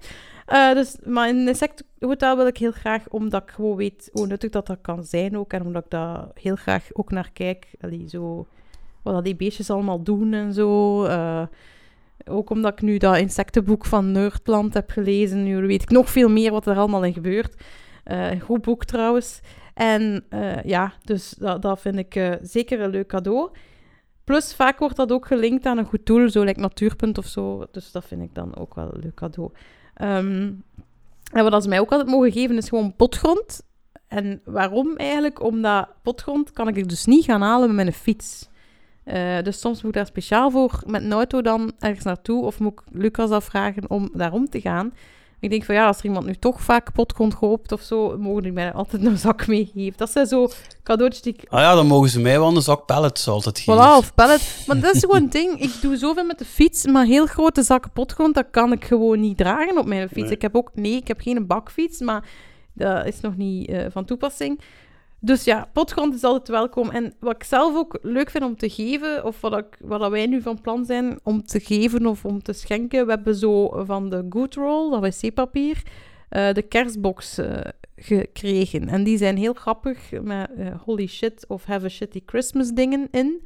dus, 0.75 0.97
maar 1.05 1.29
in 1.29 1.37
een 1.37 1.49
insectenhotel 1.49 2.37
wil 2.37 2.47
ik 2.47 2.57
heel 2.57 2.73
graag, 2.73 3.09
omdat 3.09 3.43
ik 3.43 3.51
gewoon 3.51 3.77
weet 3.77 4.11
hoe 4.13 4.27
nuttig 4.27 4.51
dat 4.51 4.67
dat 4.67 4.79
kan 4.81 5.05
zijn 5.05 5.39
ook. 5.39 5.53
En 5.53 5.63
omdat 5.63 5.85
ik 5.85 5.91
daar 5.91 6.29
heel 6.35 6.57
graag 6.57 6.89
ook 6.93 7.11
naar 7.11 7.31
kijk. 7.33 7.67
Allee, 7.81 8.09
zo 8.09 8.47
wat 9.03 9.25
die 9.25 9.37
beestjes 9.37 9.71
allemaal 9.71 10.03
doen 10.03 10.33
en 10.33 10.53
zo. 10.53 11.05
Ook 12.25 12.51
omdat 12.51 12.73
ik 12.73 12.83
nu 12.83 12.99
dat 12.99 13.17
insectenboek 13.17 13.85
van 13.85 14.13
Nerdland 14.13 14.75
heb 14.75 14.91
gelezen. 14.91 15.43
Nu 15.43 15.67
weet 15.67 15.83
ik 15.83 15.91
nog 15.91 16.11
veel 16.11 16.29
meer 16.29 16.51
wat 16.51 16.67
er 16.67 16.77
allemaal 16.77 17.05
in 17.05 17.13
gebeurt. 17.13 17.63
Uh, 18.05 18.41
goed 18.41 18.63
boek 18.63 18.85
trouwens. 18.85 19.41
En 19.75 20.25
uh, 20.31 20.63
ja, 20.63 20.93
dus 21.05 21.31
dat, 21.31 21.63
dat 21.63 21.81
vind 21.81 21.99
ik 21.99 22.39
zeker 22.43 22.81
een 22.81 22.91
leuk 22.91 23.07
cadeau. 23.07 23.51
Plus, 24.25 24.55
vaak 24.55 24.79
wordt 24.79 24.97
dat 24.97 25.13
ook 25.13 25.27
gelinkt 25.27 25.67
aan 25.67 25.79
een 25.79 25.85
goed 25.85 26.07
doel, 26.07 26.31
zo 26.31 26.43
like 26.43 26.61
Natuurpunt 26.61 27.19
of 27.19 27.27
zo. 27.27 27.67
Dus 27.71 27.93
dat 27.93 28.05
vind 28.05 28.23
ik 28.23 28.35
dan 28.35 28.57
ook 28.57 28.75
wel 28.75 28.95
een 28.95 29.01
leuk 29.01 29.15
cadeau. 29.15 29.51
Um, 30.03 30.65
en 31.33 31.51
wat 31.51 31.63
ze 31.63 31.69
mij 31.69 31.81
ook 31.81 31.91
altijd 31.91 32.11
mogen 32.11 32.33
geven, 32.33 32.57
is 32.57 32.69
gewoon 32.69 32.97
potgrond. 32.97 33.63
En 34.09 34.41
waarom 34.45 34.97
eigenlijk? 34.97 35.43
Omdat 35.43 35.89
potgrond 36.03 36.53
kan 36.53 36.69
ik 36.69 36.89
dus 36.89 37.05
niet 37.05 37.25
gaan 37.25 37.41
halen 37.41 37.67
met 37.67 37.77
mijn 37.77 37.93
fiets. 37.93 38.49
Uh, 39.05 39.43
dus 39.43 39.61
soms 39.61 39.83
moet 39.83 39.91
ik 39.91 39.97
daar 39.97 40.07
speciaal 40.07 40.51
voor 40.51 40.83
met 40.87 41.03
een 41.03 41.13
auto 41.13 41.43
dan 41.43 41.73
ergens 41.79 42.05
naartoe. 42.05 42.45
Of 42.45 42.59
moet 42.59 42.73
ik 42.73 42.81
Lucas 42.93 43.31
afvragen 43.31 43.91
om 43.91 44.11
daarom 44.13 44.49
te 44.49 44.61
gaan. 44.61 44.93
Ik 45.41 45.51
denk 45.51 45.65
van 45.65 45.75
ja, 45.75 45.87
als 45.87 45.99
er 45.99 46.05
iemand 46.05 46.27
nu 46.27 46.35
toch 46.35 46.61
vaak 46.61 46.93
potgrond 46.93 47.35
koopt 47.35 47.73
of 47.73 47.81
zo, 47.81 48.19
mogen 48.19 48.43
die 48.43 48.53
mij 48.53 48.73
altijd 48.73 49.05
een 49.05 49.19
zak 49.19 49.47
meegeven. 49.47 49.93
Dat 49.97 50.11
zijn 50.11 50.27
zo 50.27 50.49
cadeautjes 50.83 51.23
die 51.23 51.35
ik... 51.35 51.45
Ah 51.49 51.61
ja, 51.61 51.75
dan 51.75 51.87
mogen 51.87 52.09
ze 52.09 52.21
mij 52.21 52.39
wel 52.39 52.57
een 52.57 52.63
zak 52.63 52.87
pallets 52.87 53.29
altijd 53.29 53.59
geven. 53.59 53.83
Voilà, 53.83 53.97
of 53.97 54.15
pallets. 54.15 54.67
Maar 54.67 54.81
dat 54.81 54.95
is 54.95 55.01
gewoon 55.01 55.23
een 55.23 55.31
ding. 55.31 55.61
Ik 55.61 55.73
doe 55.81 55.97
zoveel 55.97 56.25
met 56.25 56.39
de 56.39 56.45
fiets, 56.45 56.87
maar 56.87 57.05
heel 57.05 57.27
grote 57.27 57.63
zakken 57.63 57.91
potgrond, 57.91 58.35
dat 58.35 58.47
kan 58.51 58.73
ik 58.73 58.85
gewoon 58.85 59.21
niet 59.21 59.37
dragen 59.37 59.79
op 59.79 59.87
mijn 59.87 60.09
fiets. 60.09 60.31
Ik 60.31 60.43
heb 60.43 60.57
ook... 60.57 60.71
Nee, 60.75 60.97
ik 60.97 61.09
heb 61.09 61.21
geen 61.21 61.47
bakfiets, 61.47 62.01
maar 62.01 62.29
dat 62.73 63.07
is 63.07 63.21
nog 63.21 63.37
niet 63.37 63.71
uh, 63.71 63.85
van 63.91 64.05
toepassing. 64.05 64.61
Dus 65.25 65.45
ja, 65.45 65.69
potgrond 65.73 66.15
is 66.15 66.25
altijd 66.25 66.49
welkom. 66.49 66.91
En 66.91 67.13
wat 67.21 67.35
ik 67.35 67.45
zelf 67.45 67.77
ook 67.77 67.99
leuk 68.03 68.31
vind 68.31 68.45
om 68.45 68.57
te 68.57 68.69
geven, 68.69 69.25
of 69.25 69.41
wat, 69.41 69.57
ik, 69.57 69.79
wat 69.81 70.11
wij 70.11 70.27
nu 70.27 70.41
van 70.41 70.61
plan 70.61 70.85
zijn 70.85 71.19
om 71.23 71.45
te 71.45 71.61
geven 71.61 72.07
of 72.07 72.25
om 72.25 72.43
te 72.43 72.53
schenken, 72.53 73.05
we 73.05 73.13
hebben 73.13 73.35
zo 73.35 73.85
van 73.85 74.11
de 74.11 74.27
Goodroll, 74.31 74.91
dat 74.91 75.01
wc-papier, 75.01 75.83
uh, 76.31 76.53
de 76.53 76.63
kerstbox 76.63 77.39
uh, 77.39 77.61
gekregen. 77.97 78.89
En 78.89 79.05
die 79.05 79.17
zijn 79.17 79.37
heel 79.37 79.53
grappig 79.53 80.11
met 80.23 80.51
uh, 80.59 80.67
holy 80.85 81.07
shit 81.07 81.45
of 81.49 81.65
have 81.65 81.85
a 81.85 81.89
shitty 81.89 82.21
Christmas 82.27 82.71
dingen 82.71 83.09
in. 83.11 83.43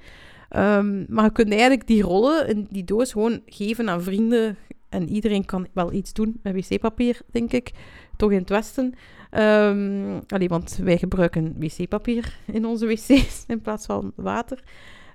Um, 0.56 1.06
maar 1.08 1.24
je 1.24 1.32
kunt 1.32 1.50
eigenlijk 1.50 1.86
die 1.86 2.02
rollen 2.02 2.48
in 2.48 2.66
die 2.70 2.84
doos 2.84 3.12
gewoon 3.12 3.40
geven 3.46 3.88
aan 3.88 4.02
vrienden. 4.02 4.56
En 4.88 5.08
iedereen 5.08 5.44
kan 5.44 5.66
wel 5.72 5.92
iets 5.92 6.12
doen 6.12 6.40
met 6.42 6.54
wc-papier, 6.54 7.20
denk 7.30 7.52
ik. 7.52 7.70
Toch 8.16 8.30
in 8.32 8.38
het 8.38 8.48
Westen. 8.48 8.94
Um, 9.38 10.20
want 10.48 10.78
wij 10.82 10.98
gebruiken 10.98 11.54
wc-papier 11.58 12.38
in 12.46 12.64
onze 12.64 12.86
wc's 12.86 13.44
in 13.46 13.60
plaats 13.60 13.86
van 13.86 14.12
water. 14.14 14.62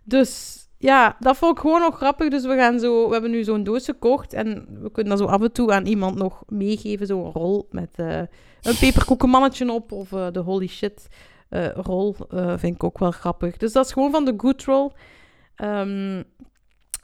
Dus 0.03 0.59
ja, 0.77 1.15
dat 1.19 1.37
vond 1.37 1.55
ik 1.55 1.61
gewoon 1.61 1.81
nog 1.81 1.95
grappig. 1.95 2.29
Dus 2.29 2.45
we, 2.45 2.55
gaan 2.55 2.79
zo, 2.79 3.05
we 3.07 3.13
hebben 3.13 3.31
nu 3.31 3.43
zo'n 3.43 3.63
doos 3.63 3.85
gekocht. 3.85 4.33
En 4.33 4.67
we 4.81 4.91
kunnen 4.91 5.17
dat 5.17 5.27
zo 5.27 5.33
af 5.33 5.41
en 5.41 5.51
toe 5.51 5.73
aan 5.73 5.85
iemand 5.85 6.15
nog 6.15 6.43
meegeven. 6.47 7.07
Zo'n 7.07 7.31
rol 7.31 7.67
met 7.71 7.89
uh, 7.97 8.17
een 8.61 8.77
peperkoekenmannetje 8.79 9.71
op. 9.71 9.91
Of 9.91 10.11
uh, 10.11 10.27
de 10.31 10.39
holy 10.39 10.67
shit 10.67 11.07
uh, 11.49 11.67
rol. 11.67 12.15
vind 12.55 12.75
ik 12.75 12.83
ook 12.83 12.99
wel 12.99 13.11
grappig. 13.11 13.57
Dus 13.57 13.73
dat 13.73 13.85
is 13.85 13.91
gewoon 13.91 14.11
van 14.11 14.25
de 14.25 14.33
good 14.37 14.63
roll. 14.63 14.91
Um, 15.63 16.23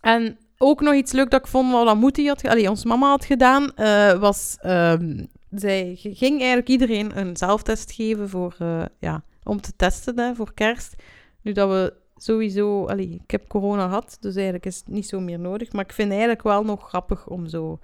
en 0.01 0.37
ook 0.57 0.81
nog 0.81 0.93
iets 0.93 1.11
leuk 1.11 1.29
dat 1.29 1.39
ik 1.39 1.47
vond, 1.47 1.71
wat 1.71 1.95
Moetie 1.95 2.27
had, 2.27 2.47
allee, 2.47 2.69
onze 2.69 2.87
mama 2.87 3.09
had 3.09 3.25
gedaan, 3.25 3.71
was 4.19 4.57
um, 4.65 5.27
zij 5.51 5.95
ging 5.95 6.37
eigenlijk 6.37 6.69
iedereen 6.69 7.17
een 7.17 7.37
zelftest 7.37 7.91
geven 7.91 8.29
voor, 8.29 8.55
uh, 8.61 8.85
ja, 8.99 9.23
om 9.43 9.61
te 9.61 9.71
testen 9.75 10.19
hè, 10.19 10.35
voor 10.35 10.53
kerst. 10.53 10.95
Nu 11.41 11.51
dat 11.51 11.69
we 11.69 11.93
sowieso... 12.17 12.85
Allee, 12.85 13.19
ik 13.23 13.31
heb 13.31 13.47
corona 13.47 13.87
gehad, 13.87 14.17
dus 14.19 14.35
eigenlijk 14.35 14.65
is 14.65 14.75
het 14.75 14.87
niet 14.87 15.07
zo 15.07 15.19
meer 15.19 15.39
nodig. 15.39 15.71
Maar 15.71 15.83
ik 15.83 15.93
vind 15.93 16.09
eigenlijk 16.09 16.43
wel 16.43 16.63
nog 16.63 16.87
grappig 16.87 17.27
om 17.27 17.47
zo 17.47 17.79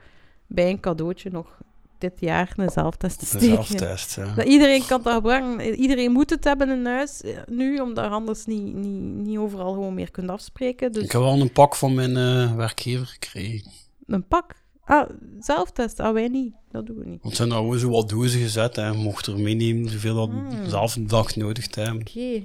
bij 0.48 0.70
een 0.70 0.80
cadeautje 0.80 1.30
nog 1.30 1.62
dit 1.98 2.20
jaar 2.20 2.54
een 2.56 2.70
zelftest 2.70 3.20
te 3.20 3.26
steken. 3.26 3.58
Een 3.58 3.64
zelftest, 3.66 4.16
ja. 4.16 4.34
Dat 4.36 4.46
iedereen 4.46 4.86
kan 4.86 5.02
dat 5.02 5.14
gebruiken. 5.14 5.76
Iedereen 5.76 6.12
moet 6.12 6.30
het 6.30 6.44
hebben 6.44 6.70
in 6.70 6.86
huis 6.86 7.22
eh, 7.22 7.38
nu, 7.46 7.78
omdat 7.78 8.12
anders 8.12 8.46
niet, 8.46 8.74
niet, 8.74 9.02
niet 9.02 9.38
overal 9.38 9.74
gewoon 9.74 9.94
meer 9.94 10.12
kunt 10.12 10.30
afspreken. 10.30 10.92
Dus... 10.92 11.04
Ik 11.04 11.12
heb 11.12 11.22
wel 11.22 11.42
een 11.42 11.52
pak 11.52 11.76
van 11.76 11.94
mijn 11.94 12.18
uh, 12.18 12.56
werkgever 12.56 13.06
gekregen. 13.06 13.72
Een 14.06 14.28
pak? 14.28 14.63
Ah, 14.86 15.10
zelftest. 15.40 16.00
Ah, 16.00 16.14
wij 16.14 16.28
niet. 16.28 16.54
Dat 16.72 16.86
doen 16.86 16.98
we 16.98 17.06
niet. 17.06 17.24
Want 17.24 17.36
zijn 17.36 17.50
nou 17.50 17.78
zo 17.78 17.90
wat 17.90 18.10
dozen 18.10 18.40
gezet 18.40 18.78
en 18.78 18.98
mocht 18.98 19.26
er 19.26 19.40
meenemen 19.40 19.90
zoveel 19.90 20.16
dat 20.16 20.30
hmm. 20.30 20.70
zelf 20.70 20.96
een 20.96 21.08
dag 21.08 21.36
nodig 21.36 21.76
hebben. 21.76 22.02
Oké. 22.02 22.44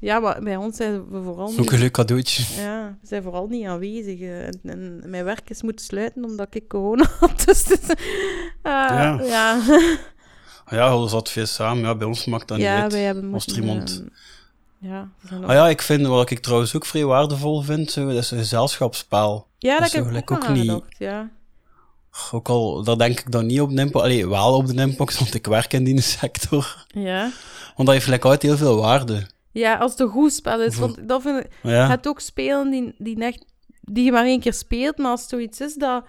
Ja, 0.00 0.18
maar 0.18 0.42
bij 0.42 0.56
ons 0.56 0.76
zijn 0.76 1.08
we 1.08 1.22
vooral 1.22 1.50
niet... 1.50 1.72
een 1.72 1.78
leuk 1.78 1.92
cadeautje. 1.92 2.62
Ja, 2.62 2.98
we 3.00 3.06
zijn 3.06 3.22
vooral 3.22 3.46
niet 3.46 3.66
aanwezig. 3.66 4.20
Eh, 4.20 4.46
en, 4.46 4.60
en, 4.62 5.02
mijn 5.06 5.24
werk 5.24 5.50
is 5.50 5.62
moeten 5.62 5.84
sluiten 5.84 6.24
omdat 6.24 6.54
ik 6.54 6.68
corona 6.68 7.06
had. 7.20 7.42
Dus, 7.44 7.70
uh, 7.70 7.76
ja. 8.62 9.20
Ja, 9.22 9.60
ah, 10.64 10.72
ja 10.72 11.06
zat 11.06 11.30
veel 11.30 11.46
samen. 11.46 11.82
Ja, 11.82 11.94
bij 11.94 12.06
ons 12.06 12.24
maakt 12.24 12.48
dat 12.48 12.58
ja, 12.58 12.74
niet 12.74 12.82
uit. 12.82 12.92
Wij 12.92 13.02
hebben 13.02 13.34
Als 13.34 13.46
er 13.46 13.58
iemand... 13.58 14.02
Uh, 14.02 14.08
ja, 14.90 15.08
ah, 15.30 15.52
ja, 15.52 15.68
ik 15.68 15.82
vind, 15.82 16.06
wat 16.06 16.30
ik 16.30 16.38
trouwens 16.38 16.76
ook 16.76 16.86
vrij 16.86 17.04
waardevol 17.04 17.60
vind, 17.60 17.90
zo, 17.90 18.06
dat 18.06 18.16
is 18.16 18.30
een 18.30 18.38
gezelschapsspel. 18.38 19.46
Ja, 19.58 19.78
dat, 19.78 19.92
dat 19.92 20.04
heb 20.04 20.14
ik 20.14 20.30
ook, 20.30 20.44
ook 20.44 20.48
niet. 20.48 20.82
Ja. 20.98 21.30
Ook 22.32 22.48
al, 22.48 22.84
daar 22.84 22.98
denk 22.98 23.20
ik 23.20 23.30
dan 23.30 23.46
niet 23.46 23.60
op 23.60 23.70
de 23.70 23.82
inbox. 23.82 24.04
Allee, 24.04 24.28
wel 24.28 24.54
op 24.54 24.66
de 24.66 24.74
inbox, 24.74 25.18
want 25.18 25.34
ik 25.34 25.46
werk 25.46 25.72
in 25.72 25.84
die 25.84 26.00
sector. 26.00 26.84
Ja. 26.86 27.20
Want 27.76 27.88
dat 27.88 27.88
heeft 27.88 28.06
like, 28.06 28.24
altijd 28.24 28.42
heel 28.42 28.56
veel 28.56 28.76
waarde. 28.80 29.26
Ja, 29.52 29.76
als 29.76 29.90
het 29.90 30.00
een 30.00 30.08
goed 30.08 30.32
spel 30.32 30.62
is. 30.62 30.76
Want 30.76 31.08
dat 31.08 31.22
vind 31.22 31.38
ik... 31.38 31.46
Ja. 31.62 31.88
Het 31.88 32.08
ook 32.08 32.20
spelen 32.20 32.70
die, 32.70 32.94
die, 32.98 33.24
echt, 33.24 33.44
die 33.80 34.04
je 34.04 34.12
maar 34.12 34.24
één 34.24 34.40
keer 34.40 34.54
speelt, 34.54 34.98
maar 34.98 35.10
als 35.10 35.20
het 35.20 35.30
zoiets 35.30 35.60
is 35.60 35.74
dat, 35.74 36.04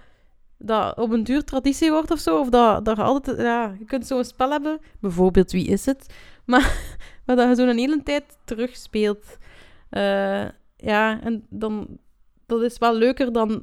dat 0.58 0.96
op 0.96 1.10
een 1.10 1.24
duur 1.24 1.44
traditie 1.44 1.90
wordt 1.90 2.10
of 2.10 2.18
zo, 2.18 2.38
of 2.38 2.48
dat, 2.48 2.84
dat 2.84 2.96
je 2.96 3.02
altijd... 3.02 3.38
Ja, 3.38 3.74
je 3.78 3.84
kunt 3.84 4.06
zo'n 4.06 4.24
spel 4.24 4.50
hebben, 4.50 4.80
bijvoorbeeld 5.00 5.52
Wie 5.52 5.66
is 5.66 5.86
het? 5.86 6.06
Maar, 6.44 6.96
maar 7.26 7.36
dat 7.36 7.48
je 7.48 7.54
zo'n 7.54 7.76
hele 7.76 8.02
tijd 8.02 8.24
terugspeelt. 8.44 9.24
Uh, 9.90 10.44
ja, 10.76 11.20
en 11.22 11.46
dan 11.48 11.98
dat 12.60 12.70
is 12.70 12.78
wel 12.78 12.94
leuker 12.94 13.32
dan... 13.32 13.62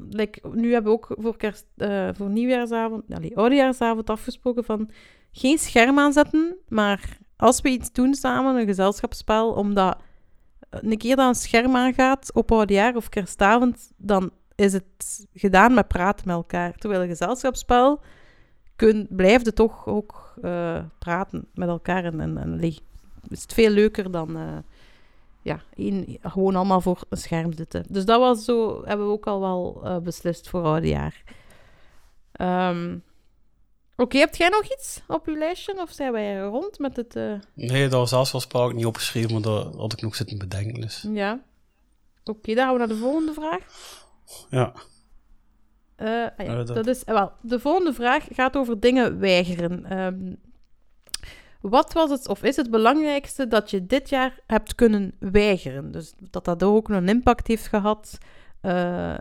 Nu 0.52 0.74
hebben 0.74 0.92
we 0.92 0.98
ook 0.98 1.16
voor, 1.20 1.38
kerst, 1.38 1.66
uh, 1.78 2.10
voor 2.14 2.30
nieuwjaarsavond, 2.30 3.04
oudejaarsavond 3.34 4.10
afgesproken 4.10 4.64
van 4.64 4.90
geen 5.32 5.58
scherm 5.58 6.00
aanzetten, 6.00 6.58
maar 6.68 7.18
als 7.36 7.62
we 7.62 7.70
iets 7.70 7.92
doen 7.92 8.14
samen, 8.14 8.56
een 8.56 8.66
gezelschapsspel, 8.68 9.52
omdat 9.52 9.98
een 10.70 10.98
keer 10.98 11.16
dat 11.16 11.28
een 11.28 11.36
scherm 11.36 11.76
aangaat 11.76 12.34
op 12.34 12.52
oudjaar 12.52 12.96
of 12.96 13.10
kerstavond, 13.10 13.92
dan 13.98 14.32
is 14.56 14.74
het 14.74 15.28
gedaan 15.34 15.74
met 15.74 15.88
praten 15.88 16.28
met 16.28 16.36
elkaar. 16.36 16.74
Terwijl 16.74 17.02
een 17.02 17.08
gezelschapsspel 17.08 18.02
kun, 18.76 19.08
blijf 19.10 19.46
je 19.46 19.54
toch 19.54 19.88
ook 19.88 20.34
uh, 20.42 20.84
praten 21.00 21.48
met 21.54 21.70
elkaar 21.70 22.04
en, 22.04 22.38
en, 22.38 22.60
is 23.30 23.42
het 23.42 23.54
veel 23.54 23.70
leuker 23.70 24.12
dan... 24.12 24.38
Uh, 24.38 24.58
ja, 25.50 25.62
één, 25.76 26.18
gewoon 26.22 26.56
allemaal 26.56 26.82
voor 26.82 27.04
een 27.10 27.18
scherm 27.18 27.54
zitten. 27.54 27.86
Dus 27.90 28.06
dat 28.06 28.20
was 28.20 28.46
zo, 28.46 28.86
hebben 28.86 29.06
we 29.06 29.12
ook 29.12 29.28
al 29.28 29.40
wel 29.40 29.82
uh, 29.84 29.98
beslist 29.98 30.50
voor 30.50 30.64
oudejaar. 30.64 31.24
Um, 32.42 33.04
Oké, 33.92 34.02
okay, 34.02 34.20
hebt 34.20 34.38
jij 34.38 34.50
nog 34.50 34.64
iets 34.64 35.02
op 35.08 35.28
uw 35.28 35.38
lijstje? 35.38 35.82
Of 35.82 35.92
zijn 35.92 36.12
wij 36.12 36.40
rond 36.40 36.80
met 36.80 36.96
het... 36.96 37.16
Uh... 37.16 37.34
Nee, 37.54 37.88
dat 37.88 38.10
was 38.12 38.30
zelfs 38.30 38.48
wel 38.52 38.70
ik 38.70 38.76
niet 38.76 38.86
opgeschreven, 38.86 39.32
maar 39.32 39.42
dat 39.42 39.76
had 39.76 39.94
ik 39.94 40.02
nog 40.02 40.16
zitten 40.16 40.38
bedenken. 40.38 40.82
Dus. 40.82 41.06
Ja. 41.14 41.44
Oké, 42.24 42.32
okay, 42.40 42.56
dan 42.56 42.64
gaan 42.64 42.74
we 42.74 42.80
naar 42.80 42.88
de 42.88 42.96
volgende 42.96 43.34
vraag. 43.34 43.60
Ja. 44.50 44.74
Uh, 45.98 46.28
ah 46.38 46.46
ja, 46.46 46.56
dat... 46.56 46.68
dat... 46.68 46.88
is... 46.88 47.04
Wel, 47.04 47.32
de 47.42 47.60
volgende 47.60 47.94
vraag 47.94 48.28
gaat 48.32 48.58
over 48.58 48.80
dingen 48.80 49.20
weigeren. 49.20 50.00
Um, 50.00 50.38
wat 51.62 51.94
was 51.94 52.10
het 52.10 52.28
of 52.28 52.44
is 52.44 52.56
het 52.56 52.72
belangrijkste 52.72 53.48
dat 53.48 53.70
je 53.70 53.86
dit 53.86 54.10
jaar 54.10 54.40
hebt 54.48 54.76
kunnen 54.76 55.14
weigeren? 55.20 55.92
Dus 55.92 56.14
dat 56.30 56.46
dat 56.46 56.64
ook 56.64 56.90
een 56.90 57.10
impact 57.10 57.48
heeft 57.48 57.68
gehad. 57.68 58.18
Uh, 58.62 59.18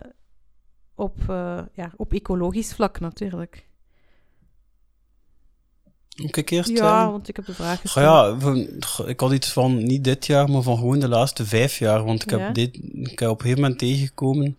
op, 0.94 1.16
eh, 1.28 1.60
ja, 1.72 1.92
op 1.96 2.12
ecologisch 2.12 2.74
vlak 2.74 3.00
natuurlijk. 3.00 3.66
Moet 6.16 6.36
ik 6.36 6.50
eerst 6.50 6.70
Ja, 6.70 7.04
eh, 7.04 7.10
want 7.10 7.28
ik 7.28 7.36
heb 7.36 7.44
de 7.46 7.54
vraag 7.54 7.80
gesteld. 7.80 8.42
ja, 8.42 9.06
ik 9.06 9.20
had 9.20 9.32
iets 9.32 9.52
van 9.52 9.84
niet 9.84 10.04
dit 10.04 10.26
jaar, 10.26 10.50
maar 10.50 10.62
van 10.62 10.76
gewoon 10.76 10.98
de 10.98 11.08
laatste 11.08 11.46
vijf 11.46 11.78
jaar. 11.78 12.04
Want 12.04 12.22
ik 12.22 12.30
heb, 12.30 12.54
dit, 12.54 12.74
ik 12.92 13.18
heb 13.18 13.28
op 13.28 13.36
een 13.36 13.40
gegeven 13.40 13.62
moment 13.62 13.78
tegengekomen 13.78 14.56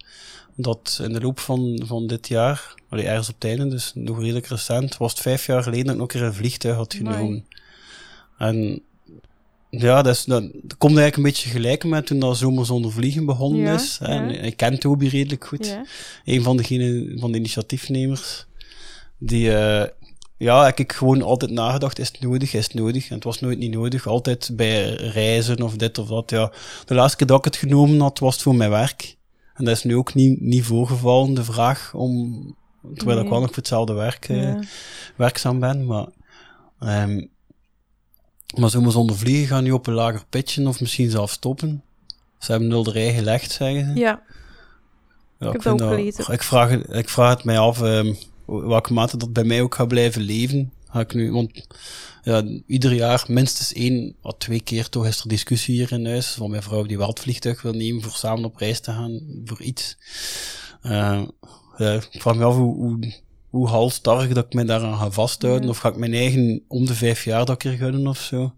dat 0.56 1.00
in 1.04 1.14
de 1.14 1.22
loop 1.22 1.40
van, 1.40 1.84
van 1.86 2.08
dit 2.08 2.28
jaar, 2.28 2.74
allee, 2.90 3.08
ergens 3.08 3.30
op 3.30 3.36
het 3.36 3.44
einde, 3.44 3.68
dus 3.68 3.92
nog 3.96 4.20
redelijk 4.20 4.46
recent, 4.46 4.98
was 4.98 5.12
het 5.12 5.22
vijf 5.22 5.46
jaar 5.46 5.64
geleden 5.64 5.86
dat 5.86 5.94
ik 5.94 6.00
nog 6.00 6.14
een 6.14 6.20
keer 6.20 6.28
een 6.28 6.34
vliegtuig 6.34 6.76
had 6.76 6.94
genomen. 6.94 7.46
En 8.40 8.82
ja, 9.70 10.02
dat, 10.02 10.16
is, 10.16 10.24
dat, 10.24 10.44
dat 10.54 10.78
komt 10.78 10.98
eigenlijk 10.98 11.18
een 11.18 11.24
beetje 11.24 11.50
gelijk 11.50 11.84
met 11.84 12.06
toen 12.06 12.20
dat 12.20 12.38
Zomer 12.38 12.66
zonder 12.66 12.92
vliegen 12.92 13.26
begonnen 13.26 13.62
Ja, 13.62 13.74
is. 13.74 13.98
En 14.02 14.30
ja. 14.30 14.40
ik 14.40 14.58
ken 14.58 14.80
Toby 14.80 15.08
redelijk 15.08 15.46
goed 15.46 15.66
Ja. 15.68 15.86
een 16.26 16.44
van 16.44 16.58
degene 16.58 17.14
van 17.20 17.32
de 17.32 17.38
initiatiefnemers. 17.38 18.46
Die, 19.18 19.56
eh, 19.56 19.88
ja, 20.38 20.66
heb 20.66 20.80
ik 20.80 20.92
gewoon 20.92 21.22
altijd 21.22 21.52
nagedacht, 21.52 22.00
is 22.00 22.08
het 22.08 22.20
nodig, 22.22 22.54
is 22.54 22.64
het 22.64 22.74
nodig? 22.74 23.10
En 23.10 23.16
het 23.16 23.24
was 23.24 23.40
nooit 23.40 23.58
niet 23.58 23.74
nodig, 23.74 24.08
altijd 24.08 24.50
bij 24.54 24.94
reizen 24.94 25.62
of 25.62 25.76
dit 25.76 25.98
of 25.98 26.08
dat. 26.08 26.30
Ja, 26.30 26.52
de 26.86 26.94
laatste 26.94 27.18
keer 27.18 27.28
dat 27.28 27.38
ik 27.38 27.46
het 27.46 27.56
genomen 27.56 28.00
had, 28.00 28.20
was 28.20 28.34
het 28.34 28.44
voor 28.44 28.56
mijn 28.56 28.70
werk. 28.70 29.18
En 29.54 29.66
dat 29.66 29.76
is 29.76 29.84
nu 29.84 29.96
ook 29.96 30.14
niet, 30.14 30.42
niet 30.42 30.64
voorgevallen, 30.64 31.34
de 31.34 31.44
vraag 31.44 31.94
om, 31.94 32.56
terwijl 32.96 33.20
ik 33.20 33.30
wel 33.30 33.40
nog 33.40 33.48
voor 33.48 33.58
hetzelfde 33.58 33.94
werk 33.94 34.30
eh, 34.30 34.56
werkzaam 35.16 35.60
ben, 35.60 35.86
maar... 35.86 36.08
ehm 36.80 37.22
maar 38.58 38.70
zomaar 38.70 38.92
zonder 38.92 39.18
vliegen 39.18 39.48
gaan 39.48 39.64
nu 39.64 39.72
op 39.72 39.88
een 39.88 39.94
lager 39.94 40.26
pitchen 40.30 40.68
of 40.68 40.80
misschien 40.80 41.10
zelfs 41.10 41.34
stoppen. 41.34 41.84
Ze 42.40 42.52
hebben 42.52 42.70
nul 42.70 42.84
de 42.84 42.92
rij 42.92 43.14
gelegd, 43.14 43.52
zeggen 43.52 43.86
ze. 43.86 44.00
ja, 44.00 44.24
Ja, 45.40 45.52
dat 45.52 45.62
vind 45.62 45.82
ook 45.82 45.90
gelezen. 45.90 46.34
Ik 46.34 46.44
vraag, 46.44 46.72
ik 46.72 47.10
vraag 47.10 47.36
het 47.36 47.44
mij 47.44 47.60
af 47.60 47.82
ehm, 47.82 48.14
welke 48.46 48.94
mate 48.94 49.18
dat 49.18 49.34
bij 49.34 49.44
mij 49.44 49.62
ook 49.62 49.76
gaat 49.76 49.88
blijven 49.88 50.22
leven. 50.22 50.74
Ga 50.90 51.00
ik 51.00 51.14
nu, 51.14 51.32
want 51.32 51.68
ja, 52.24 52.44
ieder 52.66 52.94
jaar 52.94 53.26
minstens 53.28 53.74
één 53.74 54.16
of 54.22 54.34
twee 54.38 54.62
keer 54.62 54.90
toch 54.90 55.06
is 55.06 55.20
er 55.20 55.28
discussie 55.28 55.76
hier 55.76 55.92
in 55.92 56.06
huis 56.06 56.32
van 56.32 56.50
mijn 56.50 56.64
vrouw 56.64 56.84
die 56.84 56.98
wel 56.98 57.08
het 57.08 57.20
vliegtuig 57.20 57.62
wil 57.62 57.74
nemen 57.74 58.02
voor 58.02 58.12
samen 58.12 58.46
op 58.46 58.56
reis 58.56 58.80
te 58.80 58.92
gaan 58.92 59.22
voor 59.46 59.62
iets. 59.62 59.98
Eh, 60.82 61.22
ja, 61.78 61.94
ik 61.94 62.22
vraag 62.22 62.36
me 62.36 62.44
af 62.44 62.56
hoe, 62.56 62.76
hoe, 62.76 63.14
hoe 63.50 63.68
halstarrig 63.68 64.34
dat 64.34 64.46
ik 64.46 64.54
me 64.54 64.64
daaraan 64.64 64.98
ga 64.98 65.12
vasthouden. 65.12 65.64
Ja. 65.64 65.70
Of 65.70 65.78
ga 65.78 65.90
ik 65.90 65.96
mijn 65.96 66.14
eigen 66.14 66.62
om 66.68 66.86
de 66.86 66.94
vijf 66.96 67.24
jaar 67.24 67.46
dat 67.46 67.58
keer 67.58 67.72
gunnen 67.78 68.08
of 68.08 68.20
zo. 68.22 68.54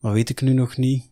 Dat 0.00 0.12
weet 0.12 0.28
ik 0.30 0.40
nu 0.40 0.52
nog 0.52 0.76
niet. 0.76 1.10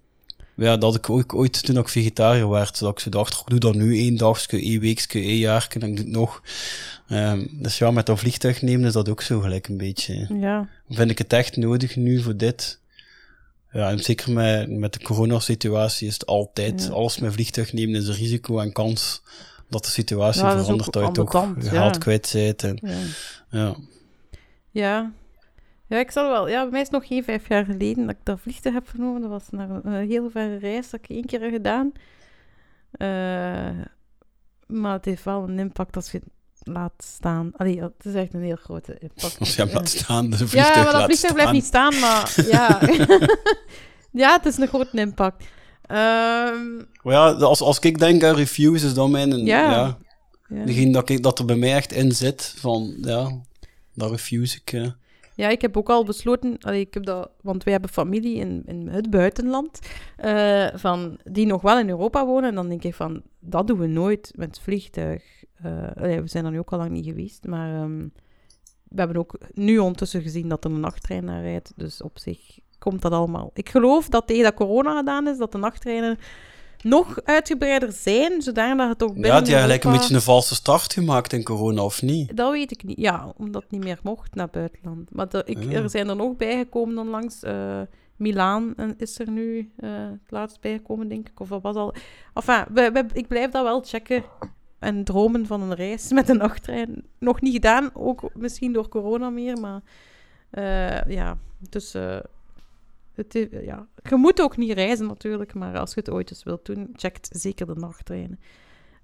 Ja, 0.57 0.77
dat 0.77 0.95
ik 0.95 1.11
ook 1.11 1.35
ooit 1.35 1.65
toen 1.65 1.77
ik 1.79 1.89
vegetariër 1.89 2.49
werd, 2.49 2.79
dat 2.79 2.91
ik 2.93 2.99
zo 2.99 3.11
dacht, 3.11 3.35
ik 3.41 3.47
doe 3.47 3.59
dat 3.59 3.75
nu 3.75 3.99
één 3.99 4.17
dagje, 4.17 4.61
één 4.63 4.81
weekje, 4.81 5.21
één 5.21 5.37
jaar, 5.37 5.67
en 5.69 5.83
ik 5.89 5.97
doe 5.97 6.05
het 6.05 6.15
nog. 6.15 6.43
Ehm, 7.09 7.47
dus 7.51 7.79
ja, 7.79 7.91
met 7.91 8.07
dat 8.07 8.19
vliegtuig 8.19 8.63
nemen 8.63 8.87
is 8.87 8.93
dat 8.93 9.09
ook 9.09 9.23
zo 9.23 9.41
gelijk 9.41 9.69
een 9.69 9.77
beetje. 9.77 10.27
ja. 10.41 10.69
Vind 10.89 11.11
ik 11.11 11.19
het 11.19 11.33
echt 11.33 11.57
nodig 11.57 11.97
nu 11.97 12.23
voor 12.23 12.37
dit? 12.37 12.81
Ja, 13.73 13.91
en 13.91 13.99
zeker 13.99 14.33
met, 14.33 14.71
met 14.71 14.93
de 14.93 15.03
coronasituatie 15.03 16.07
is 16.07 16.13
het 16.13 16.27
altijd, 16.27 16.83
Ja. 16.83 16.89
alles 16.91 17.19
met 17.19 17.33
vliegtuig 17.33 17.73
nemen 17.73 18.01
is 18.01 18.07
een 18.09 18.15
risico 18.15 18.59
en 18.59 18.73
kans 18.73 19.23
dat 19.71 19.85
de 19.85 19.91
situatie 19.91 20.43
Ja, 20.43 20.51
verandert, 20.51 20.97
ook 20.97 21.15
dat 21.15 21.55
je 21.57 21.65
ja. 21.65 21.71
geld 21.71 21.99
kwijt 21.99 22.31
bent. 22.33 22.63
En, 22.63 22.79
ja. 22.83 22.99
ja. 23.51 23.75
Ja. 24.71 25.13
Ja, 25.87 25.99
ik 25.99 26.11
zal 26.11 26.31
wel. 26.31 26.49
Ja, 26.49 26.63
bij 26.63 26.71
mij 26.71 26.81
is 26.81 26.87
het 26.87 26.97
nog 26.97 27.07
geen 27.07 27.25
vijf 27.25 27.49
jaar 27.49 27.65
geleden 27.65 28.07
dat 28.07 28.17
ik 28.17 28.25
dat 28.25 28.41
vliegtuig 28.41 28.75
heb 28.75 28.89
genomen. 28.89 29.21
Dat 29.21 29.31
was 29.31 29.49
naar 29.51 29.71
een, 29.71 30.09
heel 30.09 30.31
verre 30.31 30.57
reis 30.57 30.91
dat 30.91 31.01
ik 31.01 31.09
één 31.09 31.25
keer 31.25 31.41
heb 31.41 31.53
gedaan. 31.53 31.93
Eh, 32.91 33.79
maar 34.67 34.93
het 34.93 35.05
heeft 35.05 35.25
wel 35.25 35.49
een 35.49 35.59
impact 35.59 35.97
als 35.97 36.11
je 36.11 36.19
het 36.19 36.29
laat 36.75 36.93
staan. 36.97 37.51
Allee, 37.57 37.75
ja, 37.75 37.83
het 37.83 38.05
is 38.05 38.15
echt 38.15 38.35
een 38.35 38.43
heel 38.43 38.57
grote 38.57 38.99
impact. 38.99 39.39
Als 39.39 39.55
je 39.55 39.63
hem 39.63 39.75
laat 39.75 39.89
staan, 39.89 40.31
de 40.31 40.37
ja, 40.37 40.47
vliegtuig 40.47 40.85
maar 40.85 40.93
dat 40.93 41.05
vliegtuig 41.05 41.35
blijft 41.35 41.53
niet 41.53 41.65
staan, 41.65 41.99
maar 41.99 42.35
ja. 42.47 42.81
ja, 44.23 44.33
het 44.37 44.47
is 44.47 44.57
een 44.57 44.69
grote 44.69 44.97
impact. 44.97 45.45
Ehm, 45.91 46.83
ja, 47.03 47.31
als, 47.33 47.61
als 47.61 47.79
ik 47.79 47.99
denk 47.99 48.25
aan 48.25 48.35
reviews, 48.35 48.83
is 48.83 48.95
dan 48.95 49.11
mijn... 49.11 49.45
Ja. 49.45 49.71
ja 49.71 49.99
ja. 50.51 50.65
Degene 50.65 50.93
dat, 50.93 51.09
ik, 51.09 51.23
dat 51.23 51.39
er 51.39 51.45
bij 51.45 51.57
mij 51.57 51.75
echt 51.75 51.93
in 51.93 52.13
zit, 52.13 52.55
van 52.57 52.95
ja, 53.01 53.41
dat 53.95 54.11
refuse 54.11 54.59
ik. 54.65 54.73
eh. 54.73 54.91
Ja, 55.35 55.49
ik 55.49 55.61
heb 55.61 55.77
ook 55.77 55.89
al 55.89 56.05
besloten, 56.05 56.59
allee, 56.61 56.81
ik 56.81 56.95
heb 56.95 57.05
dat, 57.05 57.31
want 57.43 57.65
wij 57.65 57.73
hebben 57.73 57.91
familie 57.91 58.35
in, 58.37 58.63
in 58.67 58.89
het 58.89 59.11
buitenland, 59.11 59.79
eh, 60.17 60.67
van, 60.75 61.19
die 61.25 61.47
nog 61.47 61.63
wel 61.63 61.79
in 61.79 61.89
Europa 61.89 62.27
wonen. 62.27 62.49
En 62.49 62.55
dan 62.55 62.69
denk 62.69 62.85
ik 62.85 62.95
van, 62.95 63.23
dat 63.39 63.67
doen 63.67 63.79
we 63.79 63.87
nooit 63.87 64.33
met 64.37 64.49
het 64.49 64.61
vliegtuig. 64.61 65.45
Eh, 65.63 65.89
allee, 65.95 66.21
we 66.21 66.29
zijn 66.29 66.45
er 66.45 66.51
nu 66.51 66.59
ook 66.59 66.73
al 66.73 66.79
lang 66.79 66.91
niet 66.91 67.05
geweest, 67.05 67.45
maar 67.45 67.75
ehm, 67.75 67.99
we 68.89 68.99
hebben 68.99 69.17
ook 69.17 69.39
nu 69.55 69.79
ondertussen 69.79 70.23
gezien 70.23 70.49
dat 70.49 70.65
er 70.65 70.71
een 70.71 70.81
nachttrein 70.81 71.25
naar 71.25 71.43
rijdt. 71.43 71.73
Dus 71.77 72.03
op 72.03 72.19
zich 72.19 72.59
komt 72.81 73.03
dat 73.03 73.13
allemaal. 73.13 73.51
Ik 73.55 73.69
geloof 73.69 74.09
dat 74.09 74.27
tegen 74.27 74.43
dat 74.43 74.55
corona 74.55 74.97
gedaan 74.97 75.29
is, 75.29 75.39
dat 75.39 75.53
de 75.53 75.59
nachttreinen 75.59 76.19
nog 76.83 77.21
uitgebreider 77.25 77.93
zijn, 77.93 78.43
zodanig 78.43 78.89
het 78.89 79.03
ook 79.03 79.13
binnen 79.13 79.31
Ja, 79.31 79.41
die 79.41 79.51
eigenlijk 79.53 79.85
een 79.85 79.93
beetje 79.93 80.15
een 80.15 80.21
valse 80.21 80.55
start 80.55 80.93
gemaakt 80.93 81.33
in 81.33 81.43
corona, 81.45 81.83
of 81.83 82.03
niet? 82.03 82.37
dat 82.37 82.53
weet 82.53 82.71
ik 82.71 82.83
niet. 82.85 82.99
Ja, 83.01 83.33
omdat 83.37 83.63
het 83.63 83.71
niet 83.71 83.85
meer 83.85 83.99
mocht 84.03 84.35
naar 84.35 84.49
buitenland. 84.51 85.15
Maar 85.15 85.27
er, 85.31 85.49
ik, 85.49 85.57
Ah. 85.59 85.73
er 85.75 85.91
zijn 85.91 86.09
er 86.09 86.17
nog 86.17 86.37
bijgekomen 86.37 86.99
onlangs. 86.99 87.43
eh 87.43 87.81
Milaan 88.17 88.75
is 88.97 89.19
er 89.19 89.31
nu 89.31 89.71
eh, 89.77 89.91
het 89.93 90.31
laatst 90.31 90.61
bijgekomen, 90.61 91.09
denk 91.09 91.29
ik. 91.29 91.41
Of 91.41 91.49
dat 91.49 91.63
was 91.63 91.77
al... 91.77 91.95
Enfin, 92.35 92.65
we, 92.75 92.91
we- 92.93 93.05
ik 93.13 93.29
blijf 93.29 93.51
dat 93.51 93.63
wel 93.63 93.83
checken. 93.85 94.25
En 94.79 95.05
dromen 95.05 95.47
van 95.47 95.63
een 95.63 95.75
reis 95.75 96.13
met 96.13 96.29
een 96.29 96.37
nachttrein. 96.37 97.05
Nog 97.19 97.41
niet 97.41 97.53
gedaan, 97.53 97.91
ook 97.95 98.31
misschien 98.35 98.73
door 98.73 98.89
corona 98.89 99.31
meer. 99.31 99.59
Maar 99.61 99.81
eh, 100.51 101.13
ja, 101.15 101.39
dus... 101.71 101.95
het, 103.29 103.49
ja. 103.51 103.89
Je 104.09 104.17
moet 104.17 104.41
ook 104.41 104.57
niet 104.57 104.73
reizen 104.73 105.07
natuurlijk, 105.07 105.55
maar 105.55 105.79
als 105.79 105.95
je 105.95 106.01
het 106.01 106.11
ooit 106.11 106.31
eens 106.31 106.43
wilt 106.43 106.65
doen, 106.67 106.89
checkt 106.93 107.29
zeker 107.33 107.67
de 107.67 107.75
nachttreinen. 107.75 108.41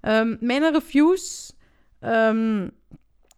Ehm, 0.01 0.35
mijn 0.39 0.71
reviews... 0.71 1.53
ehm, 1.99 2.69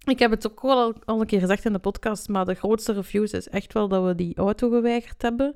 ik 0.05 0.19
heb 0.19 0.31
het 0.31 0.51
ook 0.51 0.59
al, 0.59 0.93
al 1.05 1.19
een 1.21 1.27
keer 1.27 1.39
gezegd 1.39 1.65
in 1.65 1.73
de 1.73 1.79
podcast, 1.79 2.27
maar 2.27 2.45
de 2.45 2.53
grootste 2.53 2.93
reviews 2.93 3.31
is 3.31 3.49
echt 3.49 3.73
wel 3.73 3.87
dat 3.87 4.05
we 4.05 4.15
die 4.15 4.37
auto 4.37 4.69
geweigerd 4.69 5.21
hebben. 5.21 5.55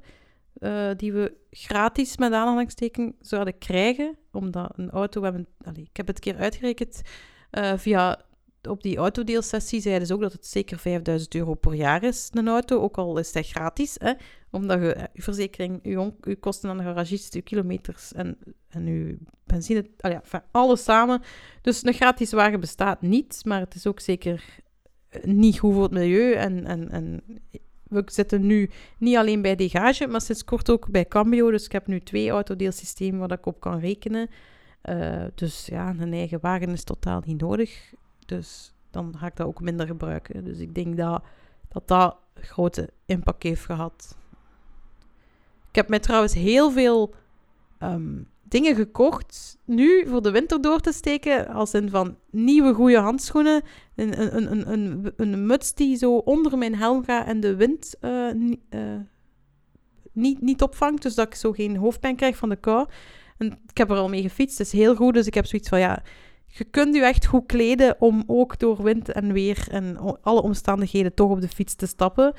eh, 0.59 0.89
die 0.97 1.13
we 1.13 1.33
gratis 1.51 2.17
met 2.17 2.33
aanhalingstekens 2.33 3.13
zouden 3.19 3.57
krijgen. 3.57 4.17
Omdat 4.31 4.73
een 4.75 4.89
auto, 4.89 5.19
we 5.19 5.25
hebben, 5.25 5.47
allee, 5.65 5.83
ik 5.83 5.97
heb 5.97 6.07
het 6.07 6.15
een 6.15 6.33
keer 6.33 6.41
uitgerekend, 6.41 7.01
eh, 7.49 7.73
via, 7.77 8.21
op 8.67 8.83
die 8.83 8.97
autodeelsessie 8.97 9.81
zeiden 9.81 10.07
ze 10.07 10.13
ook 10.13 10.21
dat 10.21 10.31
het 10.31 10.45
zeker 10.45 10.79
5000 10.79 11.35
euro 11.35 11.53
per 11.53 11.73
jaar 11.73 12.03
is, 12.03 12.29
een 12.31 12.47
auto. 12.47 12.81
Ook 12.81 12.97
al 12.97 13.17
is 13.17 13.31
dat 13.31 13.47
gratis, 13.47 13.95
hè, 13.99 14.13
omdat 14.51 14.79
je, 14.79 14.93
eh, 14.93 15.03
verzekering, 15.13 15.79
je, 15.83 16.35
kosten 16.39 16.69
aan 16.69 16.77
de 16.77 16.83
garagist, 16.83 17.33
je 17.33 17.41
kilometers 17.41 18.13
en, 18.13 18.37
en 18.69 18.85
je 18.85 19.17
benzine, 19.43 19.85
enfin, 19.97 20.41
alles 20.51 20.83
samen. 20.83 21.21
Dus 21.61 21.85
een 21.85 21.93
gratis 21.93 22.31
wagen 22.31 22.59
bestaat 22.59 23.01
niet, 23.01 23.41
maar 23.45 23.59
het 23.59 23.75
is 23.75 23.87
ook 23.87 23.99
zeker 23.99 24.43
eh, 25.09 25.23
niet 25.23 25.59
goed 25.59 25.73
voor 25.73 25.83
het 25.83 25.91
milieu. 25.91 26.33
En, 26.33 26.65
en, 26.65 26.89
en 26.89 27.23
we 27.83 28.03
zitten 28.05 28.45
nu 28.45 28.69
niet 28.97 29.17
alleen 29.17 29.41
bij 29.41 29.55
Degage, 29.55 30.07
maar 30.07 30.21
sinds 30.21 30.43
kort 30.43 30.69
ook 30.69 30.89
bij 30.89 31.05
Cambio. 31.05 31.51
Dus 31.51 31.65
ik 31.65 31.71
heb 31.71 31.87
nu 31.87 31.99
twee 31.99 32.29
autodeelsystemen 32.29 33.19
waar 33.19 33.37
ik 33.37 33.45
op 33.45 33.59
kan 33.59 33.79
rekenen. 33.79 34.29
Eh, 34.81 35.23
dus 35.35 35.65
ja, 35.65 35.95
een 35.99 36.13
eigen 36.13 36.39
wagen 36.41 36.69
is 36.69 36.83
totaal 36.83 37.21
niet 37.25 37.41
nodig. 37.41 37.93
Dus 38.37 38.73
dan 38.91 39.13
ga 39.17 39.25
ik 39.25 39.35
dat 39.35 39.47
ook 39.47 39.61
minder 39.61 39.87
gebruiken. 39.87 40.43
Dus 40.43 40.59
ik 40.59 40.75
denk 40.75 40.97
dat 40.97 41.23
dat, 41.67 41.87
dat 41.87 42.17
grote 42.35 42.89
impact 43.05 43.43
heeft 43.43 43.65
gehad. 43.65 44.17
Ik 45.69 45.75
heb 45.75 45.89
mij 45.89 45.99
trouwens 45.99 46.33
heel 46.33 46.71
veel 46.71 47.13
ehm, 47.79 48.21
dingen 48.41 48.75
gekocht 48.75 49.57
nu 49.65 50.07
voor 50.07 50.21
de 50.21 50.31
winter 50.31 50.61
door 50.61 50.79
te 50.79 50.91
steken. 50.91 51.47
Als 51.47 51.73
in 51.73 51.89
van 51.89 52.17
nieuwe 52.29 52.73
goede 52.73 52.97
handschoenen. 52.97 53.61
Een, 53.95 54.21
een, 54.21 54.51
een, 54.51 54.71
een, 54.71 55.13
een, 55.17 55.45
muts 55.45 55.73
die 55.73 55.97
zo 55.97 56.17
onder 56.17 56.57
mijn 56.57 56.75
helm 56.75 57.03
gaat 57.03 57.27
en 57.27 57.39
de 57.39 57.55
wind 57.55 57.95
eh, 57.99 58.29
eh, 58.29 58.99
niet, 60.11 60.41
niet 60.41 60.61
opvangt. 60.61 61.01
Dus 61.01 61.15
dat 61.15 61.27
ik 61.27 61.35
zo 61.35 61.51
geen 61.51 61.77
hoofdpijn 61.77 62.15
krijg 62.15 62.37
van 62.37 62.49
de 62.49 62.55
kou. 62.55 62.87
En 63.37 63.59
ik 63.67 63.77
heb 63.77 63.89
er 63.89 63.97
al 63.97 64.09
mee 64.09 64.21
gefietst. 64.21 64.57
Het 64.57 64.67
is 64.67 64.73
heel 64.73 64.95
goed. 64.95 65.13
Dus 65.13 65.27
ik 65.27 65.33
heb 65.33 65.45
zoiets 65.45 65.69
van 65.69 65.79
ja. 65.79 66.03
Je 66.55 66.63
kunt 66.63 66.95
je 66.95 67.05
echt 67.05 67.25
goed 67.25 67.45
kleden 67.45 67.95
om 67.99 68.23
ook 68.27 68.59
door 68.59 68.83
wind 68.83 69.11
en 69.11 69.33
weer 69.33 69.67
en 69.71 69.97
alle 70.21 70.41
omstandigheden 70.41 71.13
toch 71.13 71.31
op 71.31 71.41
de 71.41 71.47
fiets 71.47 71.75
te 71.75 71.85
stappen. 71.85 72.33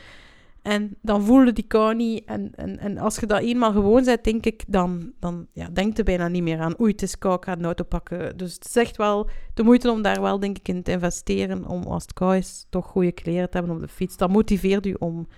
En 0.62 0.96
dan 1.02 1.22
voelde 1.22 1.52
die 1.52 1.66
kou 1.66 1.94
niet. 1.94 2.24
En, 2.24 2.50
en, 2.54 2.78
en 2.78 2.98
als 2.98 3.16
je 3.16 3.26
dat 3.26 3.40
eenmaal 3.40 3.72
gewoon 3.72 4.04
bent, 4.04 4.24
denk 4.24 4.46
ik, 4.46 4.64
dan, 4.66 5.12
dan 5.20 5.46
ja, 5.52 5.68
denkt 5.68 5.98
er 5.98 6.04
bijna 6.04 6.28
niet 6.28 6.42
meer 6.42 6.60
aan. 6.60 6.80
Oei, 6.80 6.92
het 6.92 7.02
is 7.02 7.18
kou, 7.18 7.34
ik 7.34 7.44
ga 7.44 7.52
een 7.52 7.64
auto 7.64 7.84
pakken. 7.84 8.36
Dus 8.36 8.54
het 8.54 8.64
is 8.64 8.76
echt 8.76 8.96
wel 8.96 9.28
de 9.54 9.62
moeite 9.62 9.90
om 9.90 10.02
daar 10.02 10.20
wel, 10.20 10.40
denk 10.40 10.58
ik, 10.58 10.68
in 10.68 10.82
te 10.82 10.90
investeren. 10.90 11.66
Om 11.66 11.82
als 11.82 12.02
het 12.02 12.12
kou 12.12 12.36
is, 12.36 12.66
toch 12.70 12.86
goede 12.86 13.12
kleren 13.12 13.50
te 13.50 13.56
hebben 13.56 13.74
op 13.74 13.82
de 13.82 13.88
fiets. 13.88 14.16
Dat 14.16 14.30
motiveert 14.30 14.86
u 14.86 14.96
om 14.98 15.28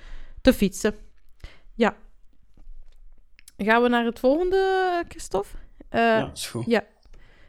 te 0.41 0.53
fietsen. 0.53 0.95
Ja. 1.75 1.97
Gaan 3.57 3.83
we 3.83 3.89
naar 3.89 4.05
het 4.05 4.19
volgende, 4.19 5.05
Christophe? 5.09 5.57
Eh, 5.89 6.01
ja, 6.01 6.31
is 6.33 6.47
goed. 6.47 6.65
ja. 6.67 6.85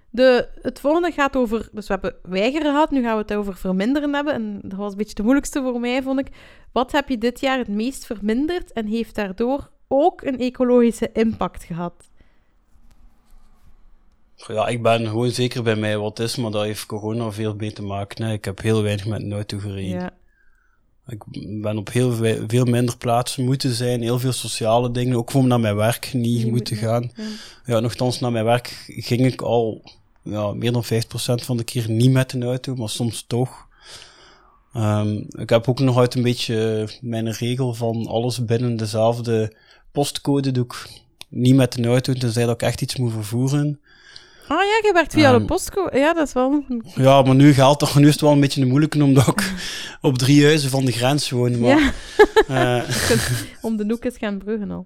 De, 0.10 0.48
het 0.62 0.80
volgende 0.80 1.12
gaat 1.12 1.36
over... 1.36 1.70
Dus 1.72 1.88
we 1.88 1.94
hebben 1.94 2.16
weigeren 2.24 2.72
gehad, 2.72 2.92
nu 2.92 3.02
gaan 3.02 3.16
we 3.16 3.22
het 3.22 3.34
over 3.34 3.56
verminderen 3.56 4.14
hebben. 4.14 4.34
En 4.34 4.60
dat 4.64 4.78
was 4.78 4.92
een 4.92 4.98
beetje 4.98 5.14
de 5.14 5.24
moeilijkste 5.24 5.62
voor 5.62 5.80
mij, 5.80 6.02
vond 6.02 6.20
ik. 6.20 6.28
Wat 6.72 6.92
heb 6.92 7.10
je 7.10 7.18
dit 7.18 7.40
jaar 7.40 7.58
het 7.58 7.68
meest 7.68 8.06
verminderd 8.06 8.74
en 8.74 8.86
heeft 8.86 9.16
daardoor 9.16 9.70
ook 9.88 10.22
een 10.22 10.40
ecologische 10.40 11.10
impact 11.14 11.64
gehad? 11.64 12.10
Ja, 14.36 14.68
ik 14.68 14.82
ben 14.82 15.08
gewoon 15.08 15.30
zeker 15.30 15.64
bij 15.64 15.76
mij 15.76 15.98
wat 15.98 16.20
is, 16.20 16.36
maar 16.36 16.52
dat 16.52 16.64
heeft 16.64 16.86
corona 16.86 17.32
veel 17.32 17.56
mee 17.56 17.72
te 17.72 17.84
maken. 17.84 18.32
Ik 18.32 18.46
heb 18.46 18.62
heel 18.62 18.84
weinig 18.84 19.06
met 19.06 19.22
een 19.22 19.34
auto 19.34 19.58
gereden. 19.58 20.00
Ja. 20.00 20.17
Ik 21.08 21.24
ben 21.62 21.78
op 21.78 21.92
heel 21.92 22.12
veel 22.48 22.66
minder 22.66 22.98
plaatsen 22.98 23.46
moeten 23.46 23.74
zijn, 23.74 24.02
heel 24.02 24.20
veel 24.20 24.32
sociale 24.32 24.92
dingen, 24.92 25.18
ook 25.18 25.32
gewoon 25.32 25.48
naar 25.48 25.60
mijn 25.60 25.76
werk 25.76 26.14
niet 26.14 26.40
Je 26.42 26.48
moeten 26.48 26.76
moet- 26.76 26.84
gaan. 26.86 27.12
ja. 27.16 27.24
Ja, 27.66 27.80
nogthans, 27.80 28.20
naar 28.20 28.32
mijn 28.32 28.46
werk 28.46 28.84
ging 28.88 29.26
ik 29.26 29.42
al 29.42 29.82
ja, 30.22 30.54
meer 30.54 30.72
dan 30.72 30.84
50% 30.86 30.88
van 31.44 31.58
de 31.58 31.64
keer 31.64 31.90
niet 31.90 32.12
met 32.12 32.34
een 32.34 32.44
auto, 32.44 32.76
maar 32.76 32.90
soms 32.90 33.24
toch. 33.28 33.66
Ehm, 34.74 35.22
ik 35.30 35.50
heb 35.50 35.68
ook 35.68 35.80
nog 35.80 35.96
altijd 35.96 36.16
een 36.16 36.22
beetje 36.24 36.90
mijn 37.02 37.32
regel 37.32 37.74
van 37.74 38.08
alles 38.08 38.46
binnen 38.46 38.78
dezelfde 38.78 39.54
postcode 39.92 40.52
doe 40.52 40.64
ik 40.64 40.90
niet 41.30 41.56
met 41.56 41.78
een 41.78 41.86
auto, 41.86 42.14
tenzij 42.14 42.46
dat 42.46 42.54
ik 42.54 42.62
echt 42.68 42.82
iets 42.82 42.96
moet 42.96 43.12
vervoeren. 43.12 43.80
Ah 44.48 44.58
ja, 44.58 44.88
je 44.88 44.92
werkt 44.94 45.14
via 45.14 45.32
de 45.32 45.38
Ehm, 45.38 45.46
postco. 45.46 45.90
Ja, 45.92 46.14
dat 46.14 46.28
is 46.28 46.34
wel... 46.34 46.64
Ja, 46.96 47.22
maar 47.22 47.36
nu 47.36 47.54
geldt 47.54 47.80
toch, 47.80 47.96
nu 48.00 48.06
is 48.08 48.12
het 48.12 48.22
wel 48.22 48.32
een 48.32 48.40
beetje 48.40 48.62
een 48.62 48.68
moeilijke, 48.68 49.04
omdat 49.04 49.28
ik 49.28 49.54
op 50.02 50.18
drie 50.18 50.44
huizen 50.44 50.70
van 50.70 50.86
de 50.86 50.92
grens 50.92 51.30
woon. 51.30 51.60
Maar, 51.60 51.94
Ja, 52.48 52.84
eh, 52.84 52.90
om 53.62 53.78
de 53.78 53.86
hoek 53.88 54.06
is 54.06 54.18
gaan 54.18 54.38
bruggen 54.38 54.72
al. 54.72 54.86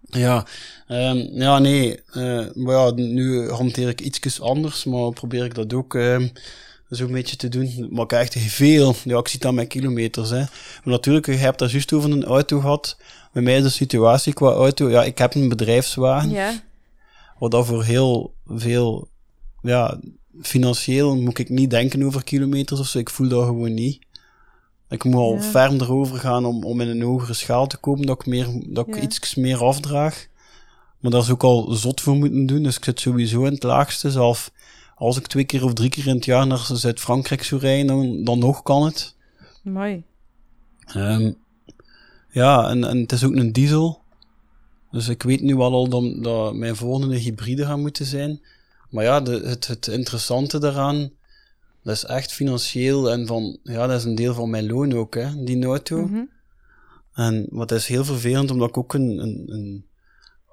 Ja, 0.00 0.46
ehm, 0.86 1.16
ja 1.32 1.58
nee. 1.58 2.00
eh, 2.12 2.46
maar 2.54 2.74
ja, 2.74 2.90
nu 2.94 3.50
hanteer 3.50 3.88
ik 3.88 4.00
iets 4.00 4.40
anders, 4.40 4.84
maar 4.84 5.10
probeer 5.10 5.44
ik 5.44 5.54
dat 5.54 5.72
ook 5.72 5.94
ehm 5.94 6.26
zo'n 6.88 7.12
beetje 7.12 7.36
te 7.36 7.48
doen. 7.48 7.86
Maar 7.90 8.02
ik 8.02 8.08
krijg 8.08 8.34
echt 8.34 8.52
veel, 8.52 8.94
ja, 9.04 9.18
ik 9.18 9.28
zie 9.28 9.46
aan 9.46 9.54
mijn 9.54 9.66
kilometers. 9.66 10.30
Hè. 10.30 10.36
Maar 10.38 10.48
natuurlijk, 10.84 11.26
je 11.26 11.32
hebt 11.32 11.58
daar 11.58 11.70
juist 11.70 11.92
over 11.92 12.10
een 12.10 12.24
auto 12.24 12.60
gehad. 12.60 12.96
Bij 13.32 13.42
mij 13.42 13.56
is 13.56 13.62
de 13.62 13.68
situatie 13.68 14.32
qua 14.32 14.50
auto, 14.50 14.90
ja, 14.90 15.04
ik 15.04 15.18
heb 15.18 15.34
een 15.34 15.48
bedrijfswagen, 15.48 16.30
Ja, 16.30 16.52
wat 17.38 17.50
dat 17.50 17.66
voor 17.66 17.84
heel 17.84 18.34
veel, 18.46 19.08
ja, 19.62 20.00
financieel 20.42 21.16
moet 21.16 21.38
ik 21.38 21.48
niet 21.48 21.70
denken 21.70 22.02
over 22.02 22.24
kilometers 22.24 22.80
of 22.80 22.86
zo. 22.86 22.98
Ik 22.98 23.10
voel 23.10 23.28
dat 23.28 23.44
gewoon 23.46 23.74
niet. 23.74 24.04
Ik 24.88 25.04
moet 25.04 25.14
al 25.14 25.34
Ja. 25.52 25.70
erover 25.70 26.18
gaan 26.18 26.44
om, 26.44 26.64
om 26.64 26.80
in 26.80 26.88
een 26.88 27.02
hogere 27.02 27.32
schaal 27.34 27.66
te 27.66 27.76
komen, 27.76 28.06
dat 28.06 28.20
ik, 28.20 28.26
meer, 28.26 28.46
dat 28.66 28.86
ik 28.88 28.94
Ja. 28.94 29.00
iets 29.00 29.34
meer 29.34 29.64
afdraag. 29.64 30.26
Maar 31.00 31.10
daar 31.10 31.20
is 31.20 31.30
ook 31.30 31.42
al 31.44 31.72
zot 31.72 32.00
voor 32.00 32.16
moeten 32.16 32.46
doen, 32.46 32.62
dus 32.62 32.76
ik 32.76 32.84
zit 32.84 33.00
sowieso 33.00 33.44
in 33.44 33.52
het 33.52 33.62
laagste. 33.62 34.10
Zelf 34.10 34.50
als 34.94 35.16
ik 35.18 35.26
twee 35.26 35.44
keer 35.44 35.64
of 35.64 35.72
drie 35.72 35.90
keer 35.90 36.06
in 36.06 36.14
het 36.14 36.24
jaar 36.24 36.46
naar 36.46 36.68
Zuid-Frankrijk 36.72 37.42
zou 37.42 37.60
rijden, 37.60 37.86
dan, 37.86 38.24
dan 38.24 38.38
nog 38.38 38.62
kan 38.62 38.84
het. 38.84 39.14
mooi. 39.62 40.02
Ehm, 40.86 41.32
ja, 42.30 42.68
en, 42.68 42.84
en 42.84 42.98
het 42.98 43.12
is 43.12 43.24
ook 43.24 43.34
een 43.34 43.52
diesel. 43.52 44.00
Dus 44.96 45.08
ik 45.08 45.22
weet 45.22 45.40
nu 45.40 45.56
wel 45.56 45.72
al 45.72 45.88
dat, 45.88 46.22
dat 46.22 46.54
mijn 46.54 46.76
volgende 46.76 47.16
hybride 47.16 47.64
gaat 47.64 47.78
moeten 47.78 48.06
zijn. 48.06 48.40
Maar 48.90 49.04
ja, 49.04 49.20
de, 49.20 49.40
het, 49.44 49.66
het 49.66 49.86
interessante 49.86 50.58
daaraan, 50.58 51.10
dat 51.82 51.94
is 51.94 52.04
echt 52.04 52.32
financieel 52.32 53.10
en 53.10 53.26
van, 53.26 53.58
ja, 53.62 53.86
dat 53.86 53.98
is 53.98 54.04
een 54.04 54.14
deel 54.14 54.34
van 54.34 54.50
mijn 54.50 54.66
loon 54.66 54.92
ook, 54.92 55.14
hè, 55.14 55.44
die 55.44 55.64
auto. 55.64 56.06
Mhm. 56.06 56.22
En 57.14 57.46
wat 57.50 57.72
is 57.72 57.86
heel 57.86 58.04
vervelend, 58.04 58.50
omdat 58.50 58.68
ik 58.68 58.76
ook 58.76 58.94
een, 58.94 59.18
een, 59.18 59.44
een 59.46 59.86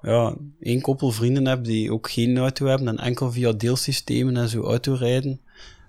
ja, 0.02 0.36
één 0.60 0.80
koppel 0.80 1.10
vrienden 1.10 1.46
heb 1.46 1.64
die 1.64 1.92
ook 1.92 2.10
geen 2.10 2.38
auto 2.38 2.66
hebben 2.66 2.88
en 2.88 2.98
enkel 2.98 3.32
via 3.32 3.52
deelsystemen 3.52 4.36
en 4.36 4.48
zo 4.48 4.62
autorijden. 4.62 5.40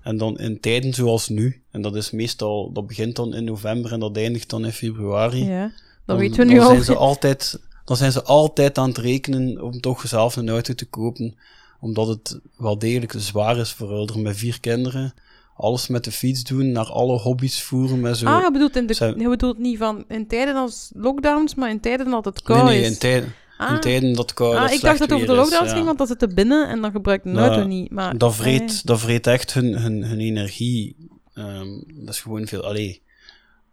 En 0.04 0.18
dan 0.18 0.40
in 0.40 0.60
tijden 0.60 0.94
zoals 0.94 1.30
nu. 1.30 1.64
En 1.72 1.82
dat 1.82 1.96
is 1.96 2.12
meestal, 2.12 2.72
dat 2.72 2.88
begint 2.88 3.16
dan 3.16 3.34
in 3.34 3.44
november 3.44 3.92
en 3.92 4.00
dat 4.00 4.18
eindigt 4.18 4.50
dan 4.50 4.66
in 4.66 4.72
februari. 4.72 5.46
Ja, 5.46 5.62
dat 5.62 5.72
dan, 6.06 6.18
weten 6.18 6.38
we 6.38 6.46
nu 6.46 6.56
dan 6.56 6.64
al. 6.64 6.70
Zijn 6.70 6.84
ze 6.84 6.96
altijd, 7.12 7.60
dan 7.86 7.98
zijn 7.98 8.12
ze 8.12 8.24
altijd 8.24 8.78
aan 8.78 8.88
het 8.88 8.98
rekenen 8.98 9.62
om 9.62 9.82
toch 9.82 10.08
zelf 10.08 10.36
een 10.36 10.50
auto 10.50 10.74
te 10.74 10.86
kopen. 10.86 11.36
Omdat 11.80 12.08
het 12.08 12.40
wel 12.58 12.80
degelijk 12.80 13.14
zwaar 13.18 13.58
is 13.58 13.72
voor 13.72 13.90
ouderen 13.90 14.22
met 14.22 14.38
vier 14.38 14.60
kinderen. 14.60 15.14
Alles 15.58 15.88
met 15.88 16.04
de 16.04 16.12
fiets 16.12 16.44
doen, 16.44 16.72
naar 16.72 16.86
alle 16.92 17.18
hobby's 17.18 17.62
voeren 17.62 18.00
met 18.00 18.18
zo. 18.18 18.26
Ah, 18.26 18.44
je 18.44 18.52
bedoelt, 18.52 18.76
in 18.76 18.86
de, 18.86 18.94
Zijn- 18.94 19.20
je 19.20 19.30
bedoelt 19.30 19.58
niet 19.58 19.78
van 19.78 20.06
in 20.08 20.28
tijden 20.28 20.56
als 20.56 20.92
lockdowns, 20.94 21.56
maar 21.56 21.70
in 21.70 21.80
tijden 21.80 22.10
dat 22.10 22.26
het 22.26 22.48
nee, 22.48 22.58
koud 22.58 22.70
nee, 22.70 22.82
is. 22.82 22.88
in 22.88 22.98
tijden, 22.98 23.34
ah, 23.58 23.74
in 23.74 23.80
tijden 23.80 24.14
dat 24.14 24.26
het 24.26 24.34
koud 24.34 24.56
ah, 24.56 24.62
dat 24.62 24.72
ik 24.72 24.82
dacht 24.82 25.00
dat 25.00 25.10
het 25.10 25.18
over 25.18 25.28
de 25.28 25.34
is, 25.34 25.40
lockdowns 25.40 25.70
ja. 25.70 25.74
ging, 25.74 25.86
want 25.86 25.98
dan 25.98 26.08
zitten 26.08 26.36
binnen 26.36 26.68
en 26.70 26.82
dan 26.82 26.92
gebruikt 26.92 27.26
Nou, 27.26 27.50
auto 27.50 27.68
niet. 27.68 27.92
Maar, 27.92 28.18
Dat 28.18 28.30
ah, 28.30 28.36
vreet, 28.36 28.86
dat 28.86 29.00
vreet 29.00 29.28
echt 29.28 29.54
hun, 29.54 29.78
hun, 29.78 30.04
hun 30.04 30.20
energie. 30.20 30.96
Ehm, 31.34 31.70
dat 31.94 32.14
is 32.14 32.22
gewoon 32.22 32.48
veel. 32.48 32.64
Allee, 32.64 33.02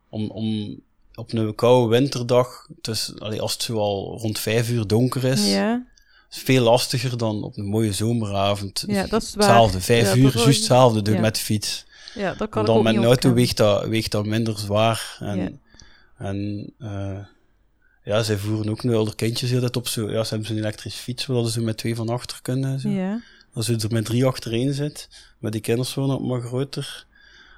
om, 0.08 0.30
om 0.30 0.80
op 1.14 1.32
een 1.32 1.54
koude 1.54 1.88
winterdag, 1.88 2.66
dus, 2.80 3.12
allee, 3.18 3.40
als 3.40 3.52
het 3.52 3.62
zo 3.62 3.78
al 3.78 4.18
rond 4.18 4.38
vijf 4.38 4.70
uur 4.70 4.86
donker 4.86 5.24
is, 5.24 5.52
ja. 5.52 5.86
is 6.30 6.38
veel 6.38 6.62
lastiger 6.62 7.18
dan 7.18 7.42
op 7.42 7.56
een 7.56 7.66
mooie 7.66 7.92
zomeravond. 7.92 8.84
ja, 8.86 9.06
dat 9.06 9.22
is 9.22 9.34
waar. 9.34 9.46
Hetzelfde, 9.46 9.80
vijf 9.80 10.08
Ja, 10.08 10.16
uur, 10.16 10.32
dat 10.32 10.42
juist 10.42 10.58
hetzelfde 10.58 11.02
doen 11.02 11.14
ja. 11.14 11.20
met 11.20 11.34
de 11.34 11.40
fiets. 11.40 11.86
Ja, 12.14 12.34
dat 12.34 12.48
kan 12.48 12.60
En 12.60 12.66
dan 12.66 12.76
ook 12.76 12.82
met 12.82 12.96
een 12.96 13.04
auto 13.04 13.32
weegt 13.32 13.56
dat, 13.56 13.86
weegt 13.86 14.10
dat 14.10 14.26
minder 14.26 14.58
zwaar. 14.58 15.16
En, 15.18 15.38
Ja. 15.38 15.50
en 16.18 16.72
eh, 16.78 17.18
ja, 18.04 18.22
zij 18.22 18.36
voeren 18.36 18.68
ook 18.70 18.82
nu 18.82 18.94
al 18.94 19.04
de 19.04 19.14
kindjes 19.14 19.52
altijd 19.52 19.76
op 19.76 19.88
zo. 19.88 20.10
Ja, 20.10 20.24
ze 20.24 20.30
hebben 20.30 20.48
zo'n 20.48 20.56
elektrische 20.56 21.02
fiets, 21.02 21.26
waar 21.26 21.46
ze 21.46 21.60
met 21.60 21.76
twee 21.76 21.94
van 21.94 22.08
achter 22.08 22.38
kunnen. 22.42 22.80
Zo. 22.80 22.88
Ja. 22.88 23.20
Als 23.54 23.66
je 23.66 23.76
er 23.76 23.92
met 23.92 24.04
drie 24.04 24.24
achterin 24.24 24.72
zit, 24.72 25.08
met 25.38 25.52
die 25.52 25.60
kinders 25.60 25.94
worden 25.94 26.14
ook 26.14 26.26
maar 26.26 26.40
groter. 26.40 27.06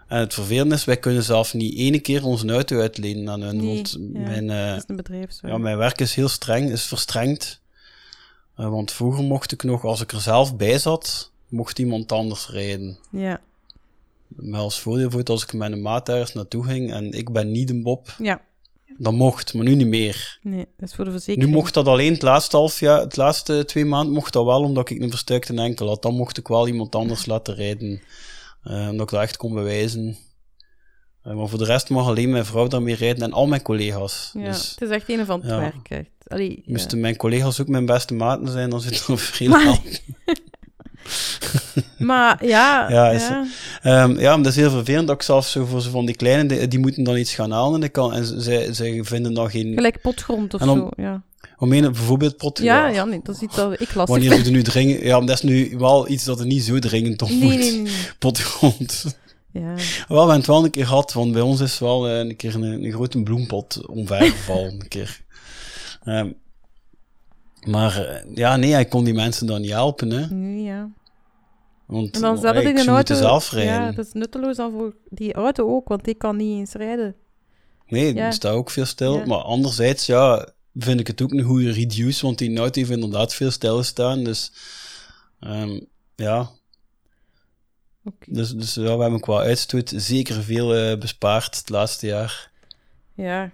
En 0.06 0.18
het 0.18 0.34
vervelende 0.34 0.74
is, 0.74 0.84
wij 0.84 0.96
kunnen 0.96 1.22
zelf 1.22 1.54
niet 1.54 1.76
ene 1.78 1.98
keer 1.98 2.24
onze 2.24 2.48
auto 2.48 2.80
uitlenen 2.80 3.30
aan 3.30 3.40
hun. 3.40 3.56
Nee, 3.56 3.66
want 3.66 3.98
ja. 4.12 4.20
mijn, 4.20 4.50
eh, 4.50 4.76
is 4.76 4.84
een 4.86 4.96
bedrijfswagen. 4.96 5.56
ja, 5.56 5.62
mijn 5.62 5.76
werk 5.76 6.00
is 6.00 6.14
heel 6.14 6.28
streng, 6.28 6.70
is 6.70 6.84
verstrengd. 6.84 7.60
Eh, 8.56 8.68
want 8.68 8.92
vroeger 8.92 9.24
mocht 9.24 9.52
ik 9.52 9.62
nog, 9.62 9.84
als 9.84 10.00
ik 10.00 10.12
er 10.12 10.20
zelf 10.20 10.56
bij 10.56 10.78
zat, 10.78 11.30
mocht 11.48 11.78
iemand 11.78 12.12
anders 12.12 12.48
rijden. 12.48 12.98
Ja. 13.10 13.40
Maar 14.28 14.60
als 14.60 14.80
voordeel 14.80 15.02
bijvoorbeeld 15.02 15.28
als 15.40 15.42
ik 15.42 15.52
met 15.52 15.72
een 15.72 15.82
maat 15.82 16.08
ergens 16.08 16.32
naartoe 16.32 16.64
ging 16.64 16.92
en 16.92 17.12
ik 17.12 17.32
ben 17.32 17.50
niet 17.50 17.70
een 17.70 17.82
Bob, 17.82 18.14
ja, 18.18 18.40
dan 18.98 19.14
mocht, 19.14 19.54
maar 19.54 19.64
nu 19.64 19.74
niet 19.74 19.86
meer. 19.86 20.38
nee, 20.42 20.66
dat 20.76 20.88
is 20.88 20.94
voor 20.94 21.04
de 21.04 21.10
Nu 21.10 21.16
verzekering. 21.16 21.54
mocht 21.54 21.74
dat 21.74 21.86
alleen 21.86 22.12
het 22.12 22.22
laatste 22.22 22.56
half 22.56 22.80
jaar, 22.80 23.00
het 23.00 23.16
laatste 23.16 23.64
twee 23.64 23.84
maanden 23.84 24.14
mocht 24.14 24.32
dat 24.32 24.44
wel, 24.44 24.62
omdat 24.62 24.90
ik 24.90 25.00
een 25.00 25.10
verstuikte 25.10 25.54
enkel 25.54 25.88
had. 25.88 26.02
Dan 26.02 26.14
mocht 26.14 26.38
ik 26.38 26.48
wel 26.48 26.68
iemand 26.68 26.94
anders 26.94 27.26
laten 27.26 27.54
rijden, 27.54 28.02
omdat 28.64 29.00
ik 29.06 29.08
dat 29.10 29.20
echt 29.22 29.36
kon 29.36 29.54
bewijzen. 29.54 30.16
Eh, 31.22 31.34
maar 31.34 31.48
voor 31.48 31.58
de 31.58 31.64
rest 31.64 31.90
mag 31.90 32.06
alleen 32.06 32.30
mijn 32.30 32.44
vrouw 32.44 32.66
daarmee 32.66 32.94
rijden 32.94 33.22
en 33.22 33.32
al 33.32 33.46
mijn 33.46 33.62
collega's. 33.62 34.30
Ja, 34.34 34.44
Dus 34.44 34.70
het 34.70 34.80
is 34.80 34.88
echt 34.88 35.08
een 35.08 35.26
van 35.26 35.40
het 35.40 35.50
ja. 35.50 35.58
werk. 35.58 35.88
Echt. 35.90 36.10
Allee, 36.26 36.50
ja. 36.56 36.62
moesten 36.72 37.00
mijn 37.00 37.16
collega's 37.16 37.60
ook 37.60 37.68
mijn 37.68 37.86
beste 37.86 38.14
maten 38.14 38.48
zijn, 38.48 38.70
dan 38.70 38.80
zit 38.80 39.06
er 39.08 39.48
Maar- 39.48 39.66
aan. 39.66 39.78
Maar 41.98 42.46
ja, 42.46 42.90
Ja, 42.90 43.10
ja, 43.10 43.10
is- 43.10 43.28
Ehm, 43.82 44.18
ja, 44.18 44.34
maar 44.34 44.42
dat 44.44 44.52
is 44.52 44.56
heel 44.58 44.70
vervelend 44.70 45.06
dat 45.06 45.16
ik 45.16 45.22
zelf 45.22 45.46
zo 45.46 45.64
voor 45.64 45.80
zo 45.80 45.90
van 45.90 46.06
die 46.06 46.14
kleine, 46.16 46.46
die, 46.48 46.68
die 46.68 46.78
moeten 46.78 47.04
dan 47.04 47.16
iets 47.16 47.34
gaan 47.34 47.50
halen 47.50 47.82
en, 47.82 47.90
kan, 47.90 48.12
en 48.12 48.42
zij, 48.42 48.72
zij 48.72 49.04
vinden 49.04 49.34
dan 49.34 49.50
geen... 49.50 49.72
gelijk 49.74 50.00
potgrond 50.00 50.54
of 50.54 50.60
En 50.60 50.66
zo. 50.66 50.88
Ja, 50.96 51.22
Om 51.64 51.92
bijvoorbeeld 51.92 52.36
pot... 52.36 52.58
ja, 52.58 52.88
ja 52.88 53.04
nee, 53.04 53.20
dat 53.22 53.34
is 53.34 53.40
iets 53.42 53.56
dat 53.56 53.72
ik 53.72 53.94
lastig 53.94 54.04
Wanneer 54.06 54.32
vind. 54.32 54.50
nu 54.50 54.62
dringend... 54.62 55.02
Ja, 55.02 55.18
maar 55.18 55.26
dat 55.26 55.36
is 55.36 55.42
nu 55.42 55.74
wel 55.78 56.08
iets 56.08 56.24
dat 56.24 56.40
er 56.40 56.46
niet 56.46 56.62
zo 56.62 56.78
dringend 56.78 57.22
op 57.22 57.28
Nee, 57.28 57.40
moet. 57.40 57.82
nee. 57.82 57.92
Potgrond. 58.18 59.04
Ja. 59.52 59.60
Wel, 59.74 59.76
we 60.08 60.14
hebben 60.16 60.36
het 60.36 60.46
wel 60.46 60.64
een 60.64 60.70
keer 60.70 60.86
gehad, 60.86 61.12
want 61.12 61.32
bij 61.32 61.40
ons 61.42 61.60
is 61.60 61.78
wel 61.78 62.08
eh, 62.08 62.18
een 62.18 62.36
keer 62.36 62.54
een, 62.54 62.62
een 62.84 62.92
grote 62.92 63.22
bloempot 63.22 63.86
omvergevallen. 63.86 64.72
een 64.72 64.88
keer. 64.88 65.20
Ehm, 66.04 66.30
maar 67.66 68.06
eh, 68.06 68.34
ja, 68.34 68.56
nee, 68.56 68.72
hij 68.72 68.84
kon 68.84 69.04
die 69.04 69.14
mensen 69.14 69.46
dan 69.46 69.60
niet 69.60 69.70
helpen, 69.70 70.10
hè. 70.10 70.26
Nee, 70.26 70.62
ja. 70.62 70.90
Want 71.86 72.14
En 72.14 72.20
dan 72.20 72.30
een 72.34 72.40
zou 72.40 72.64
auto... 72.64 72.92
moeten 72.92 73.16
zelf 73.16 73.50
rijden. 73.50 73.72
Ja, 73.74 73.92
dat 73.92 74.06
is 74.06 74.12
nutteloos 74.12 74.56
dan 74.56 74.70
voor 74.72 74.94
die 75.08 75.32
auto 75.34 75.68
ook, 75.76 75.88
want 75.88 76.04
die 76.04 76.14
kan 76.14 76.36
niet 76.36 76.58
eens 76.58 76.72
rijden. 76.72 77.14
Nee, 77.86 78.14
Ja. 78.14 78.24
die 78.24 78.32
staat 78.32 78.54
ook 78.54 78.70
veel 78.70 78.84
stil. 78.84 79.16
Ja. 79.18 79.26
Maar 79.26 79.38
anderzijds, 79.38 80.06
ja, 80.06 80.48
vind 80.74 81.00
ik 81.00 81.06
het 81.06 81.22
ook 81.22 81.32
een 81.32 81.42
goede 81.42 81.70
reduce, 81.70 82.26
want 82.26 82.38
die 82.38 82.58
auto 82.58 82.80
heeft 82.80 82.92
inderdaad 82.92 83.34
veel 83.34 83.50
stilstaan. 83.50 84.24
Dus 84.24 84.52
ehm, 85.40 85.80
ja, 86.14 86.50
dus, 88.26 88.50
dus 88.50 88.74
ja, 88.74 88.96
we 88.96 89.02
hebben 89.02 89.20
qua 89.20 89.38
uitstoot 89.38 89.92
zeker 89.96 90.42
veel 90.42 90.74
eh, 90.74 90.98
bespaard 90.98 91.56
het 91.56 91.68
laatste 91.68 92.06
jaar. 92.06 92.50
Ja. 93.14 93.50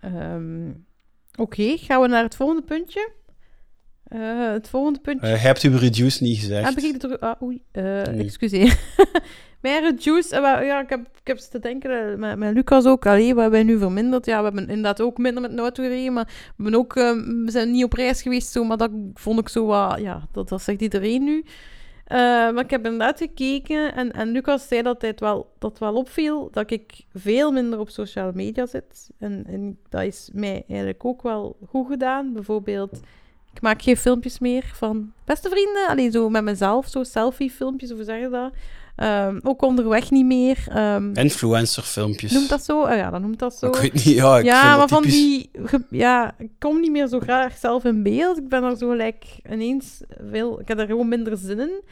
Ehm, 0.00 0.70
Oké, 1.36 1.76
gaan 1.76 2.00
we 2.00 2.08
naar 2.08 2.22
het 2.22 2.36
volgende 2.36 2.62
puntje. 2.62 3.12
Eh, 4.04 4.52
het 4.52 4.68
volgende 4.68 5.00
puntje. 5.00 5.26
Eh, 5.26 5.42
hebt 5.42 5.62
u 5.62 5.76
reduce 5.76 6.22
niet 6.22 6.38
gezegd. 6.38 6.74
Heb 6.74 6.84
ik 6.84 7.02
het. 7.02 7.20
Ah, 7.20 7.42
oei. 7.42 7.62
Nee. 7.72 8.24
Excuseer. 8.24 8.78
Meer 9.60 9.94
juice, 9.94 10.36
eh, 10.36 10.66
ja, 10.66 10.80
ik 10.80 10.88
heb, 10.88 11.00
ik 11.00 11.26
heb 11.26 11.36
te 11.36 11.58
denken, 11.58 12.10
eh, 12.10 12.18
met, 12.18 12.38
met 12.38 12.54
Lucas 12.54 12.86
ook, 12.86 13.06
allee, 13.06 13.34
we 13.34 13.40
hebben 13.40 13.66
nu 13.66 13.78
verminderd. 13.78 14.26
Ja, 14.26 14.38
we 14.38 14.44
hebben 14.44 14.68
inderdaad 14.68 15.00
ook 15.00 15.18
minder 15.18 15.42
met 15.42 15.74
de 15.76 15.82
gereden, 15.82 16.12
maar 16.12 16.24
we, 16.56 16.62
hebben 16.62 16.80
ook, 16.80 16.96
eh, 16.96 17.12
we 17.44 17.50
zijn 17.50 17.70
niet 17.70 17.84
op 17.84 17.92
reis 17.92 18.22
geweest, 18.22 18.52
zo, 18.52 18.64
maar 18.64 18.76
dat 18.76 18.90
vond 19.14 19.38
ik 19.38 19.48
zo 19.48 19.66
wat, 19.66 20.00
ja, 20.00 20.28
dat, 20.32 20.48
dat 20.48 20.62
zegt 20.62 20.80
iedereen 20.80 21.24
nu. 21.24 21.44
Maar 22.08 22.58
ik 22.58 22.70
heb 22.70 22.84
inderdaad 22.84 23.18
gekeken 23.18 23.94
en, 23.94 24.12
en 24.12 24.28
Lucas 24.28 24.68
zei 24.68 24.82
dat 24.82 25.00
hij 25.00 25.10
het 25.10 25.20
wel, 25.20 25.52
dat 25.58 25.78
wel 25.78 25.94
opviel, 25.94 26.48
dat 26.52 26.70
ik 26.70 27.04
veel 27.14 27.52
minder 27.52 27.78
op 27.78 27.90
sociale 27.90 28.32
media 28.34 28.66
zit. 28.66 29.10
En, 29.18 29.44
en 29.46 29.78
dat 29.88 30.02
is 30.02 30.30
mij 30.32 30.64
eigenlijk 30.68 31.04
ook 31.04 31.22
wel 31.22 31.56
goed 31.68 31.86
gedaan. 31.86 32.32
Bijvoorbeeld, 32.32 33.00
ik 33.54 33.60
maak 33.60 33.82
geen 33.82 33.96
filmpjes 33.96 34.38
meer 34.38 34.70
van 34.74 35.12
beste 35.24 35.48
vrienden, 35.48 35.88
alleen 35.88 36.10
zo 36.10 36.28
met 36.28 36.44
mezelf, 36.44 36.88
zo 36.88 37.02
selfie-filmpjes, 37.02 37.90
hoe 37.90 38.04
zeg 38.04 38.20
je 38.20 38.28
dat? 38.28 38.52
Ehm, 39.00 39.38
ook 39.42 39.62
onderweg 39.62 40.10
niet 40.10 40.24
meer. 40.24 40.64
Ehm 40.68 41.10
Influencer-filmpjes. 41.14 42.32
noemt 42.32 42.48
dat 42.48 42.64
zo? 42.64 42.82
Oh 42.82 42.94
ja, 42.94 43.10
dan 43.10 43.20
noemt 43.20 43.38
dat 43.38 43.54
zo. 43.54 43.66
Ik 43.66 43.74
weet 43.74 43.92
niet, 43.92 44.02
ja, 44.02 44.38
ik 44.38 44.44
ja, 44.44 44.60
vind 44.60 44.68
maar 44.68 44.78
dat 44.78 44.88
van 44.88 45.02
die... 45.02 45.50
Ja, 45.90 46.34
ik 46.38 46.50
kom 46.58 46.80
niet 46.80 46.90
meer 46.90 47.06
zo 47.06 47.20
graag 47.20 47.56
zelf 47.56 47.84
in 47.84 48.02
beeld. 48.02 48.38
Ik 48.38 48.48
ben 48.48 48.62
er 48.62 48.76
zo 48.76 48.88
gelijk 48.88 49.24
ineens 49.50 50.00
veel... 50.30 50.60
Ik 50.60 50.68
heb 50.68 50.78
er 50.78 50.86
gewoon 50.86 51.08
minder 51.08 51.36
zin 51.36 51.60
in. 51.60 51.82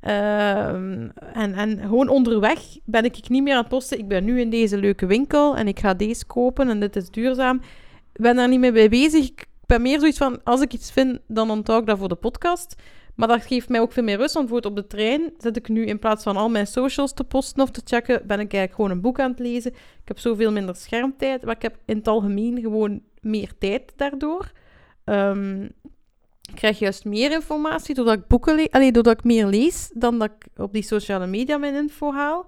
Ehm, 0.00 1.08
en, 1.32 1.54
en 1.54 1.78
gewoon 1.80 2.08
onderweg 2.08 2.60
ben 2.84 3.04
ik 3.04 3.28
niet 3.28 3.42
meer 3.42 3.54
aan 3.54 3.60
het 3.60 3.68
posten. 3.68 3.98
Ik 3.98 4.08
ben 4.08 4.24
nu 4.24 4.40
in 4.40 4.50
deze 4.50 4.78
leuke 4.78 5.06
winkel 5.06 5.56
en 5.56 5.68
ik 5.68 5.80
ga 5.80 5.94
deze 5.94 6.26
kopen 6.26 6.68
en 6.68 6.80
dit 6.80 6.96
is 6.96 7.10
duurzaam. 7.10 7.56
Ik 8.12 8.20
ben 8.20 8.36
daar 8.36 8.48
niet 8.48 8.60
mee 8.60 8.72
bij 8.72 8.88
bezig. 8.88 9.24
Ik 9.24 9.46
ben 9.66 9.82
meer 9.82 9.98
zoiets 9.98 10.18
van, 10.18 10.40
als 10.44 10.60
ik 10.60 10.72
iets 10.72 10.90
vind, 10.90 11.18
dan 11.26 11.50
onthoud 11.50 11.80
ik 11.80 11.86
dat 11.86 11.98
voor 11.98 12.08
de 12.08 12.14
podcast. 12.14 12.74
Maar 13.20 13.28
dat 13.28 13.46
geeft 13.46 13.68
mij 13.68 13.80
ook 13.80 13.92
veel 13.92 14.02
meer 14.02 14.16
rust, 14.16 14.34
want 14.34 14.48
bijvoorbeeld 14.48 14.78
op 14.78 14.82
de 14.82 14.96
trein 14.96 15.32
zit 15.38 15.56
ik 15.56 15.68
nu 15.68 15.84
in 15.86 15.98
plaats 15.98 16.22
van 16.22 16.36
al 16.36 16.48
mijn 16.48 16.66
socials 16.66 17.12
te 17.12 17.24
posten 17.24 17.62
of 17.62 17.70
te 17.70 17.80
checken, 17.84 18.14
ben 18.14 18.40
ik 18.40 18.52
eigenlijk 18.52 18.74
gewoon 18.74 18.90
een 18.90 19.00
boek 19.00 19.20
aan 19.20 19.30
het 19.30 19.38
lezen. 19.38 19.70
Ik 19.72 20.08
heb 20.08 20.18
zoveel 20.18 20.52
minder 20.52 20.76
schermtijd, 20.76 21.44
maar 21.44 21.54
ik 21.54 21.62
heb 21.62 21.76
in 21.84 21.96
het 21.96 22.08
algemeen 22.08 22.60
gewoon 22.60 23.02
meer 23.20 23.52
tijd 23.58 23.92
daardoor. 23.96 24.52
Ehm, 25.04 25.62
ik 26.42 26.54
krijg 26.54 26.78
juist 26.78 27.04
meer 27.04 27.32
informatie 27.32 27.94
doordat 27.94 28.14
ik 28.14 28.26
boeken 28.26 28.54
le- 28.54 28.68
Allee, 28.70 28.92
doordat 28.92 29.18
ik 29.18 29.24
meer 29.24 29.46
lees 29.46 29.90
dan 29.94 30.18
dat 30.18 30.30
ik 30.30 30.60
op 30.60 30.72
die 30.72 30.82
sociale 30.82 31.26
media 31.26 31.58
mijn 31.58 31.74
info 31.74 32.12
haal. 32.12 32.46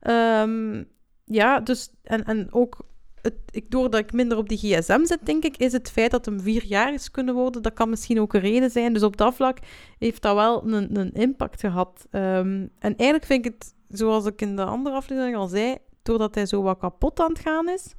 Ehm, 0.00 0.84
ja, 1.24 1.60
dus 1.60 1.90
en, 2.02 2.24
en 2.24 2.52
ook 2.52 2.78
het, 3.22 3.34
ik, 3.50 3.70
doordat 3.70 4.00
ik 4.00 4.12
minder 4.12 4.38
op 4.38 4.48
die 4.48 4.58
gsm 4.58 5.04
zit, 5.04 5.26
denk 5.26 5.44
ik, 5.44 5.56
is 5.56 5.72
het 5.72 5.90
feit 5.90 6.10
dat 6.10 6.24
hem 6.24 6.40
vier 6.40 6.64
jaar 6.64 6.92
is 6.92 7.10
kunnen 7.10 7.34
worden, 7.34 7.62
dat 7.62 7.72
kan 7.72 7.90
misschien 7.90 8.20
ook 8.20 8.34
een 8.34 8.40
reden 8.40 8.70
zijn. 8.70 8.92
Dus 8.92 9.02
op 9.02 9.16
dat 9.16 9.34
vlak 9.34 9.58
heeft 9.98 10.22
dat 10.22 10.34
wel 10.34 10.66
een, 10.66 10.98
een 10.98 11.12
impact 11.12 11.60
gehad. 11.60 12.06
Ehm, 12.10 12.66
en 12.78 12.96
eigenlijk 12.96 13.24
vind 13.24 13.46
ik 13.46 13.52
het, 13.52 13.74
zoals 13.88 14.26
ik 14.26 14.40
in 14.40 14.56
de 14.56 14.64
andere 14.64 14.96
aflevering 14.96 15.36
al 15.36 15.46
zei, 15.46 15.76
doordat 16.02 16.34
hij 16.34 16.46
zo 16.46 16.62
wat 16.62 16.78
kapot 16.78 17.20
aan 17.20 17.32
het 17.32 17.38
gaan 17.38 17.68
is, 17.68 17.94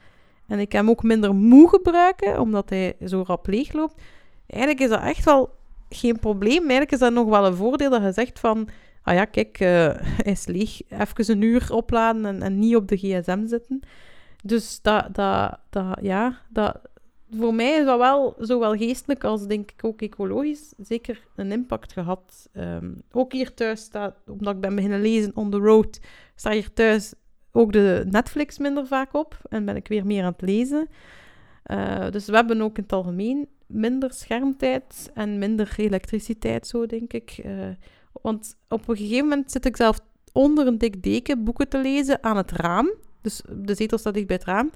en 0.47 0.59
ik 0.59 0.71
hem 0.71 0.89
ook 0.89 1.03
minder 1.03 1.35
moe 1.35 1.69
gebruiken, 1.69 2.39
omdat 2.39 2.69
hij 2.69 2.95
zo 3.05 3.23
rap 3.27 3.47
leegloopt, 3.47 4.01
eigenlijk 4.47 4.83
is 4.83 4.89
dat 4.89 5.01
echt 5.01 5.25
wel 5.25 5.49
geen 5.89 6.19
probleem. 6.19 6.59
Eigenlijk 6.59 6.91
is 6.91 6.99
dat 6.99 7.13
nog 7.13 7.29
wel 7.29 7.45
een 7.45 7.55
voordeel 7.55 7.89
dat 7.89 8.03
je 8.03 8.11
zegt 8.11 8.39
van, 8.39 8.67
ah 9.01 9.13
ja, 9.13 9.25
kijk, 9.25 9.59
eh, 9.59 9.67
hij 10.23 10.31
is 10.31 10.45
leeg, 10.45 10.81
even 10.89 11.31
een 11.31 11.41
uur 11.41 11.67
opladen 11.71 12.25
en, 12.25 12.41
en 12.41 12.59
niet 12.59 12.75
op 12.75 12.87
de 12.87 12.97
gsm 12.97 13.47
zitten. 13.47 13.81
Dus 14.45 14.81
dat, 14.81 15.15
dat, 15.15 15.57
dat, 15.69 15.97
ja, 16.01 16.41
dat, 16.49 16.79
voor 17.31 17.53
mij 17.53 17.71
is 17.79 17.85
dat 17.85 17.97
wel 17.97 18.35
zowel 18.39 18.75
geestelijk 18.75 19.23
als 19.23 19.47
denk 19.47 19.71
ik 19.71 19.85
ook 19.85 20.01
ecologisch 20.01 20.73
zeker 20.77 21.27
een 21.35 21.51
impact 21.51 21.93
gehad. 21.93 22.49
Ehm, 22.51 22.91
ook 23.11 23.33
hier 23.33 23.53
thuis 23.53 23.81
staat, 23.81 24.15
omdat 24.27 24.55
ik 24.55 24.61
ben 24.61 24.75
beginnen 24.75 25.01
lezen 25.01 25.35
on 25.35 25.51
the 25.51 25.57
road, 25.57 25.99
staat 26.35 26.53
hier 26.53 26.73
thuis 26.73 27.13
ook 27.51 27.71
de 27.71 28.05
Netflix 28.09 28.57
minder 28.57 28.87
vaak 28.87 29.13
op 29.13 29.37
en 29.49 29.65
ben 29.65 29.75
ik 29.75 29.87
weer 29.87 30.05
meer 30.05 30.23
aan 30.23 30.31
het 30.31 30.41
lezen. 30.41 30.87
Eh, 31.63 32.09
dus 32.09 32.25
we 32.25 32.35
hebben 32.35 32.61
ook 32.61 32.77
in 32.77 32.83
het 32.83 32.93
algemeen 32.93 33.47
minder 33.67 34.13
schermtijd 34.13 35.11
en 35.13 35.37
minder 35.37 35.73
elektriciteit, 35.77 36.67
zo 36.67 36.85
denk 36.85 37.13
ik. 37.13 37.39
Eh, 37.43 37.69
want 38.21 38.57
op 38.69 38.87
een 38.87 38.97
gegeven 38.97 39.27
moment 39.27 39.51
zit 39.51 39.65
ik 39.65 39.75
zelf 39.75 39.99
onder 40.31 40.67
een 40.67 40.77
dik 40.77 41.03
deken 41.03 41.43
boeken 41.43 41.69
te 41.69 41.77
lezen 41.77 42.23
aan 42.23 42.37
het 42.37 42.51
raam. 42.51 42.91
Dus 43.23 43.41
de 43.49 43.75
zetel 43.75 43.97
staat 43.97 44.13
dicht 44.13 44.27
bij 44.27 44.35
het 44.35 44.45
raam. 44.45 44.71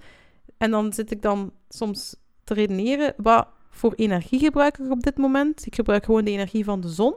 En 0.58 0.72
dan 0.72 0.94
zit 0.94 1.12
ik 1.12 1.22
dan 1.22 1.52
soms 1.70 2.16
te 2.44 2.54
redeneren, 2.54 3.14
wat 3.18 3.48
voor 3.70 3.94
energie 3.96 4.40
gebruik 4.40 4.78
ik 4.78 4.92
op 4.92 5.04
dit 5.04 5.18
moment? 5.18 5.66
Ik 5.66 5.76
gebruik 5.76 6.06
gewoon 6.06 6.26
de 6.26 6.32
energie 6.32 6.64
van 6.64 6.82
de 6.82 6.90
zon, 6.90 7.16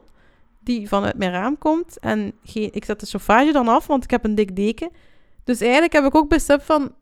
die 0.60 0.88
vanuit 0.88 1.18
mijn 1.18 1.30
raam 1.30 1.58
komt. 1.58 1.98
En 1.98 2.32
ik 2.52 2.84
zet 2.84 3.00
de 3.00 3.06
chauffage 3.06 3.52
dan 3.52 3.68
af, 3.68 3.86
want 3.86 4.04
ik 4.04 4.10
heb 4.10 4.24
een 4.24 4.34
dik 4.34 4.56
deken. 4.56 4.90
Dus 5.44 5.60
eigenlijk 5.60 5.92
heb 5.92 6.04
ik 6.04 6.14
ook 6.14 6.28
besef 6.28 6.64
van, 6.64 6.94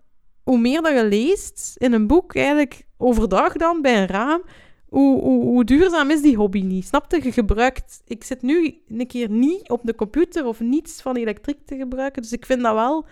hoe 0.42 0.58
meer 0.58 0.82
dat 0.82 0.92
je 0.92 1.04
leest 1.04 1.74
in 1.76 1.92
een 1.92 2.06
boek, 2.06 2.34
eigenlijk 2.34 2.86
overdag 2.96 3.52
dan, 3.52 3.82
bij 3.82 4.00
een 4.00 4.06
raam, 4.06 4.42
hoe, 4.88 5.20
hoe, 5.20 5.44
hoe 5.44 5.64
duurzaam 5.64 6.10
is 6.10 6.22
die 6.22 6.36
hobby 6.36 6.62
niet? 6.62 6.86
Snap 6.86 7.12
je? 7.12 7.22
Je 7.22 7.32
gebruikt... 7.32 8.02
Ik 8.06 8.24
zit 8.24 8.42
nu 8.42 8.82
een 8.88 9.06
keer 9.06 9.30
niet 9.30 9.68
op 9.68 9.80
de 9.84 9.94
computer 9.94 10.46
of 10.46 10.60
niets 10.60 11.02
van 11.02 11.16
elektriek 11.16 11.66
te 11.66 11.76
gebruiken, 11.76 12.22
dus 12.22 12.32
ik 12.32 12.46
vind 12.46 12.62
dat 12.62 12.74
wel... 12.74 13.06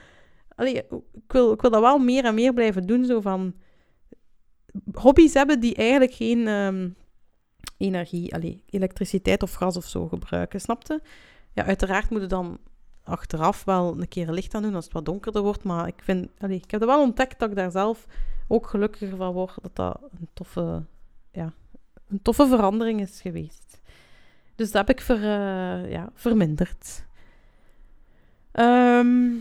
Allee, 0.57 0.75
ik, 0.75 0.85
wil, 1.27 1.53
ik 1.53 1.61
wil 1.61 1.71
dat 1.71 1.81
wel 1.81 1.99
meer 1.99 2.25
en 2.25 2.35
meer 2.35 2.53
blijven 2.53 2.87
doen, 2.87 3.05
zo 3.05 3.21
van... 3.21 3.55
Hobby's 4.93 5.35
hebben 5.35 5.61
die 5.61 5.75
eigenlijk 5.75 6.13
geen 6.13 6.49
ehm, 6.49 6.89
energie, 7.77 8.35
allee, 8.35 8.63
elektriciteit 8.71 9.43
of 9.43 9.53
gas 9.53 9.77
of 9.77 9.85
zo 9.85 10.09
gebruiken, 10.09 10.61
snap 10.61 10.87
je? 10.87 11.01
Ja, 11.53 11.65
uiteraard 11.65 12.11
moet 12.11 12.21
je 12.21 12.27
dan 12.27 12.59
achteraf 13.05 13.65
wel 13.65 14.01
een 14.01 14.09
keer 14.09 14.31
licht 14.31 14.55
aan 14.55 14.63
doen 14.63 14.75
als 14.75 14.85
het 14.85 14.93
wat 14.93 15.05
donkerder 15.05 15.43
wordt, 15.43 15.63
maar 15.63 15.87
ik 15.87 16.03
vind... 16.03 16.29
Allee, 16.39 16.57
ik 16.57 16.71
heb 16.71 16.81
er 16.81 16.87
wel 16.87 17.03
ontdekt 17.03 17.39
dat 17.39 17.51
ik 17.51 17.57
daar 17.57 17.71
zelf 17.71 18.07
ook 18.49 18.67
gelukkiger 18.67 19.17
van 19.17 19.33
word, 19.33 19.55
dat 19.63 19.77
dat 19.77 20.01
een 20.19 20.29
toffe, 20.33 20.85
ja, 21.33 21.53
een 22.09 22.23
toffe 22.23 22.47
verandering 22.47 23.01
is 23.01 23.21
geweest. 23.21 23.81
Dus 24.55 24.71
dat 24.71 24.87
heb 24.87 24.97
ik 24.97 25.05
ver, 25.05 25.17
eh, 25.17 25.91
ja, 25.91 26.11
verminderd. 26.15 27.05
Ehm, 28.53 29.33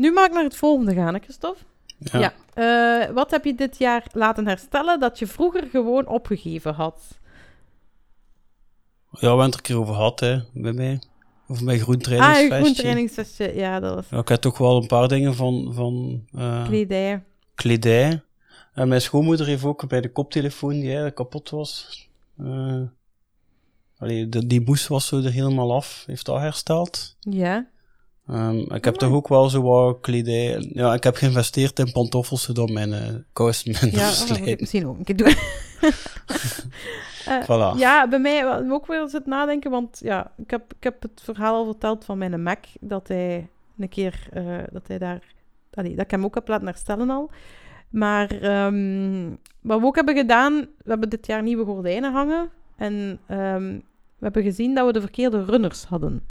nu 0.00 0.12
mag 0.12 0.26
ik 0.26 0.32
naar 0.32 0.44
het 0.44 0.56
volgende 0.56 0.94
gaan, 0.94 1.14
hè, 1.14 1.20
Christophe? 1.20 1.60
Ja. 1.98 2.18
Ja. 2.18 2.32
Eh, 2.54 3.14
wat 3.14 3.30
heb 3.30 3.44
je 3.44 3.54
dit 3.54 3.78
jaar 3.78 4.06
laten 4.12 4.46
herstellen 4.46 5.00
dat 5.00 5.18
je 5.18 5.26
vroeger 5.26 5.66
gewoon 5.70 6.06
opgegeven 6.06 6.74
had? 6.74 7.18
Ja, 9.10 9.18
we 9.20 9.26
hebben 9.26 9.44
het 9.44 9.54
er 9.54 9.58
een 9.60 9.64
keer 9.66 9.78
over 9.78 9.94
gehad, 9.94 10.20
hè, 10.20 10.38
bij 10.54 10.72
mij. 10.72 11.00
Over 11.48 11.64
mijn 11.64 11.78
Ah, 11.78 11.84
groentrainingsvestje. 11.84 12.54
je 12.56 12.62
groentrainingsvestje. 12.62 13.54
Ja, 13.54 13.80
dat 13.80 13.94
was 13.94 14.08
Ja, 14.10 14.18
ik 14.18 14.28
heb 14.28 14.40
toch 14.40 14.58
wel 14.58 14.76
een 14.76 14.86
paar 14.86 15.08
dingen 15.08 15.34
van, 15.34 15.70
van 15.74 16.24
eh, 16.34 16.64
kledij. 16.66 17.22
kledij. 17.54 18.22
En 18.72 18.88
mijn 18.88 19.00
schoonmoeder 19.00 19.46
heeft 19.46 19.64
ook 19.64 19.88
bij 19.88 20.00
de 20.00 20.12
koptelefoon 20.12 20.70
die 20.72 20.84
eigenlijk 20.84 21.14
kapot 21.16 21.50
was. 21.50 22.08
allee, 23.98 24.28
de, 24.28 24.46
die 24.46 24.60
moes 24.60 24.86
was 24.86 25.06
zo 25.06 25.16
er 25.22 25.30
helemaal 25.32 25.74
af. 25.74 26.02
Heeft 26.06 26.26
dat 26.26 26.38
hersteld. 26.38 27.16
Ja. 27.20 27.68
Ehm, 28.26 28.58
ik 28.74 28.84
heb 28.84 28.94
toch 28.94 29.12
ook 29.12 29.28
wel 29.28 29.48
zo 29.48 29.62
wat 29.62 30.00
kledij. 30.00 30.70
Ja, 30.72 30.94
ik 30.94 31.02
heb 31.04 31.14
geïnvesteerd 31.16 31.78
in 31.78 31.92
pantoffels 31.92 32.42
zodat 32.42 32.68
mijn 32.70 32.88
uh, 32.90 32.98
kousen 33.32 33.76
minder 33.80 34.00
Ja, 34.00 34.08
oh, 34.10 34.18
dat 34.28 34.38
moet 34.38 34.46
ik 34.48 34.60
misschien 34.60 34.86
ook 34.86 34.98
een 34.98 35.04
keer 35.04 35.16
doen. 35.16 35.34
Eh, 37.26 37.42
Voilà. 37.42 37.76
Ja, 37.78 38.08
bij 38.08 38.18
mij 38.18 38.44
wel- 38.44 38.70
ook 38.70 38.86
weer 38.86 39.08
zit 39.08 39.26
nadenken, 39.26 39.70
want 39.70 39.98
ja, 40.02 40.32
ik 40.36 40.50
heb, 40.50 40.72
ik 40.78 40.82
heb 40.84 41.02
het 41.02 41.20
verhaal 41.24 41.54
al 41.54 41.64
verteld 41.64 42.04
van 42.04 42.18
mijn 42.18 42.42
Mac, 42.42 42.64
dat 42.80 43.08
hij 43.08 43.48
een 43.78 43.88
keer, 43.88 44.26
eh, 44.32 44.58
dat 44.72 44.88
hij 44.88 44.98
daar, 44.98 45.22
allee, 45.74 45.94
dat 45.94 46.04
ik 46.04 46.10
hem 46.10 46.24
ook 46.24 46.34
heb 46.34 46.48
laten 46.48 46.66
herstellen 46.66 47.10
al. 47.10 47.30
Maar 47.90 48.30
ehm, 48.30 49.28
wat 49.60 49.80
we 49.80 49.86
ook 49.86 49.94
hebben 49.96 50.16
gedaan, 50.16 50.54
we 50.58 50.90
hebben 50.90 51.08
dit 51.08 51.26
jaar 51.26 51.42
nieuwe 51.42 51.64
gordijnen 51.64 52.12
hangen 52.12 52.50
en 52.76 53.18
ehm, 53.26 53.72
we 54.18 54.26
hebben 54.26 54.42
gezien 54.42 54.74
dat 54.74 54.86
we 54.86 54.92
de 54.92 55.00
verkeerde 55.00 55.44
runners 55.44 55.84
hadden. 55.84 56.26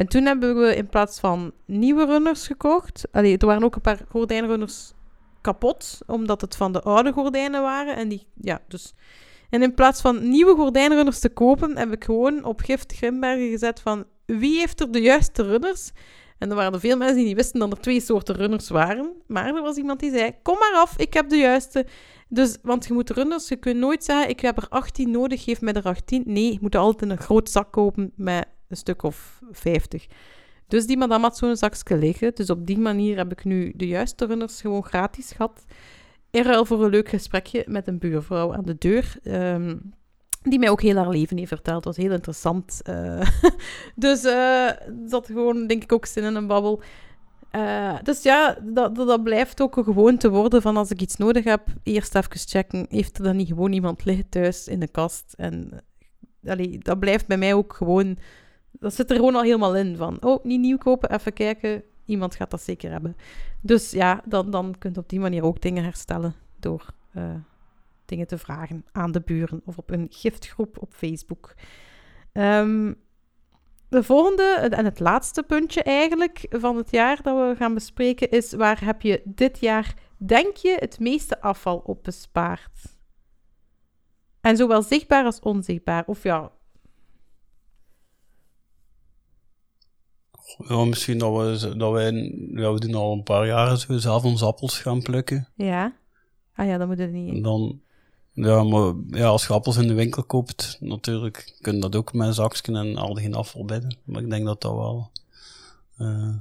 En 0.00 0.06
toen 0.06 0.24
hebben 0.24 0.60
we 0.60 0.76
in 0.76 0.88
plaats 0.88 1.20
van 1.20 1.52
nieuwe 1.66 2.04
runners 2.04 2.46
gekocht, 2.46 3.08
allee, 3.12 3.38
er 3.38 3.46
waren 3.46 3.64
ook 3.64 3.74
een 3.74 3.80
paar 3.80 4.00
gordijnrunners 4.08 4.92
kapot, 5.40 5.98
omdat 6.06 6.40
het 6.40 6.56
van 6.56 6.72
de 6.72 6.82
oude 6.82 7.12
gordijnen 7.12 7.62
waren. 7.62 7.96
En, 7.96 8.08
die, 8.08 8.26
ja, 8.40 8.60
dus... 8.68 8.94
en 9.50 9.62
in 9.62 9.74
plaats 9.74 10.00
van 10.00 10.30
nieuwe 10.30 10.54
gordijnrunners 10.54 11.18
te 11.18 11.28
kopen, 11.28 11.76
heb 11.76 11.92
ik 11.92 12.04
gewoon 12.04 12.44
op 12.44 12.60
gift 12.60 12.92
Grimbergen 12.92 13.48
gezet 13.48 13.80
van 13.80 14.04
wie 14.26 14.58
heeft 14.58 14.80
er 14.80 14.92
de 14.92 15.00
juiste 15.00 15.42
runners? 15.42 15.92
En 16.38 16.50
er 16.50 16.56
waren 16.56 16.80
veel 16.80 16.96
mensen 16.96 17.16
die 17.16 17.26
niet 17.26 17.36
wisten 17.36 17.60
dat 17.60 17.72
er 17.72 17.80
twee 17.80 18.00
soorten 18.00 18.34
runners 18.34 18.68
waren. 18.68 19.12
Maar 19.26 19.54
er 19.54 19.62
was 19.62 19.76
iemand 19.76 20.00
die 20.00 20.10
zei, 20.10 20.32
kom 20.42 20.58
maar 20.58 20.74
af, 20.74 20.98
ik 20.98 21.14
heb 21.14 21.28
de 21.28 21.36
juiste. 21.36 21.86
Dus, 22.28 22.56
want 22.62 22.86
je 22.86 22.92
moet 22.92 23.10
runners, 23.10 23.48
je 23.48 23.56
kunt 23.56 23.78
nooit 23.78 24.04
zeggen, 24.04 24.28
ik 24.28 24.40
heb 24.40 24.56
er 24.56 24.66
18 24.68 25.10
nodig, 25.10 25.44
geef 25.44 25.60
mij 25.60 25.72
er 25.72 25.84
18. 25.84 26.22
Nee, 26.26 26.52
je 26.52 26.58
moet 26.60 26.76
altijd 26.76 27.10
een 27.10 27.18
groot 27.18 27.50
zak 27.50 27.72
kopen 27.72 28.12
met 28.16 28.46
een 28.70 28.76
stuk 28.76 29.02
of 29.02 29.40
50. 29.50 30.06
Dus 30.68 30.86
die 30.86 30.96
madame 30.96 31.22
had 31.22 31.36
zo'n 31.36 31.56
zakje 31.56 31.96
liggen. 31.96 32.34
Dus 32.34 32.50
op 32.50 32.66
die 32.66 32.78
manier 32.78 33.16
heb 33.16 33.32
ik 33.32 33.44
nu 33.44 33.72
de 33.76 33.86
juiste 33.86 34.26
runners 34.26 34.60
gewoon 34.60 34.84
gratis 34.84 35.32
gehad. 35.32 35.64
In 36.30 36.42
ruil 36.42 36.64
voor 36.64 36.84
een 36.84 36.90
leuk 36.90 37.08
gesprekje 37.08 37.64
met 37.66 37.86
een 37.86 37.98
buurvrouw 37.98 38.54
aan 38.54 38.64
de 38.64 38.78
deur. 38.78 39.16
Ehm, 39.22 39.76
die 40.42 40.58
mij 40.58 40.70
ook 40.70 40.82
heel 40.82 40.96
haar 40.96 41.08
leven 41.08 41.36
heeft 41.36 41.48
verteld. 41.48 41.76
Het 41.76 41.84
was 41.84 42.04
heel 42.04 42.12
interessant. 42.12 42.80
eh. 42.82 43.28
dus 43.96 44.24
eh 44.24 44.70
dat 44.90 45.26
gewoon, 45.26 45.66
denk 45.66 45.82
ik, 45.82 45.92
ook 45.92 46.06
zin 46.06 46.24
in 46.24 46.34
een 46.34 46.46
babbel. 46.46 46.82
Eh, 47.50 47.94
dus 48.02 48.22
ja, 48.22 48.58
dat, 48.62 48.94
dat, 48.94 49.06
dat 49.06 49.22
blijft 49.22 49.60
ook 49.60 49.76
een 49.76 49.84
gewoonte 49.84 50.30
worden 50.30 50.62
van 50.62 50.76
als 50.76 50.90
ik 50.90 51.00
iets 51.00 51.16
nodig 51.16 51.44
heb, 51.44 51.62
eerst 51.82 52.14
even 52.14 52.38
checken, 52.38 52.86
heeft 52.88 53.18
er 53.18 53.24
dan 53.24 53.36
niet 53.36 53.48
gewoon 53.48 53.72
iemand 53.72 54.04
liggen 54.04 54.28
thuis 54.28 54.68
in 54.68 54.80
de 54.80 54.88
kast? 54.88 55.34
En 55.36 55.84
dat 56.78 56.98
blijft 56.98 57.26
bij 57.26 57.36
mij 57.36 57.54
ook 57.54 57.72
gewoon, 57.72 58.18
dat 58.80 58.94
zit 58.94 59.10
er 59.10 59.16
gewoon 59.16 59.34
al 59.34 59.42
helemaal 59.42 59.76
in 59.76 59.96
van, 59.96 60.22
oh, 60.22 60.44
niet 60.44 60.60
nieuw 60.60 60.78
kopen, 60.78 61.12
even 61.12 61.32
kijken, 61.32 61.82
iemand 62.04 62.34
gaat 62.34 62.50
dat 62.50 62.62
zeker 62.62 62.90
hebben. 62.90 63.16
Dus 63.60 63.90
ja, 63.90 64.22
dan, 64.24 64.50
dan 64.50 64.74
kun 64.78 64.92
je 64.92 64.98
op 64.98 65.08
die 65.08 65.20
manier 65.20 65.44
ook 65.44 65.60
dingen 65.60 65.84
herstellen 65.84 66.34
door 66.58 66.86
eh, 67.12 67.34
dingen 68.04 68.26
te 68.26 68.38
vragen 68.38 68.84
aan 68.92 69.12
de 69.12 69.20
buren 69.20 69.62
of 69.64 69.78
op 69.78 69.90
een 69.90 70.06
giftgroep 70.10 70.82
op 70.82 70.92
Facebook. 70.92 71.54
Ehm, 72.32 72.92
de 73.88 74.02
volgende 74.02 74.42
en 74.70 74.84
het 74.84 75.00
laatste 75.00 75.42
puntje 75.42 75.82
eigenlijk 75.82 76.46
van 76.50 76.76
het 76.76 76.90
jaar 76.90 77.22
dat 77.22 77.36
we 77.36 77.56
gaan 77.56 77.74
bespreken 77.74 78.30
is 78.30 78.52
waar 78.52 78.84
heb 78.84 79.02
je 79.02 79.22
dit 79.24 79.60
jaar, 79.60 79.94
denk 80.16 80.56
je, 80.56 80.76
het 80.78 80.98
meeste 80.98 81.40
afval 81.40 81.82
op 81.84 82.04
bespaard? 82.04 82.98
En 84.40 84.56
zowel 84.56 84.82
zichtbaar 84.82 85.24
als 85.24 85.40
onzichtbaar. 85.40 86.04
Of 86.06 86.22
ja, 86.22 86.50
Ja, 90.68 90.84
misschien 90.84 91.18
dat 91.18 91.60
we, 91.60 91.76
dat 91.76 91.92
wij, 91.92 92.12
ja, 92.54 92.72
we 92.72 92.80
doen 92.80 92.94
al 92.94 93.12
een 93.12 93.22
paar 93.22 93.46
jaar 93.46 93.76
zo 93.78 93.98
zelf 93.98 94.24
onze 94.24 94.44
appels 94.44 94.78
gaan 94.78 95.02
plukken. 95.02 95.48
ja. 95.54 95.98
Ah 96.54 96.66
ja, 96.66 96.78
dat 96.78 96.86
moet 96.88 96.98
het 96.98 97.08
En 97.12 97.24
niet. 97.24 97.44
dan, 97.44 97.80
ja, 98.32 98.62
maar 98.64 98.94
ja, 99.08 99.26
als 99.26 99.46
je 99.46 99.52
appels 99.52 99.76
in 99.76 99.88
de 99.88 99.94
winkel 99.94 100.24
koopt, 100.24 100.76
natuurlijk, 100.80 101.56
kun 101.60 101.74
je 101.74 101.80
dat 101.80 101.96
ook 101.96 102.12
met 102.12 102.34
zakje 102.34 102.72
en 102.72 102.96
al 102.96 103.14
geen 103.14 103.34
afval 103.34 103.64
binnen. 103.64 103.96
Maar 104.04 104.22
ik 104.22 104.30
denk 104.30 104.44
dat 104.46 104.60
dat 104.60 104.72
wel... 104.72 105.10
eh, 105.96 106.34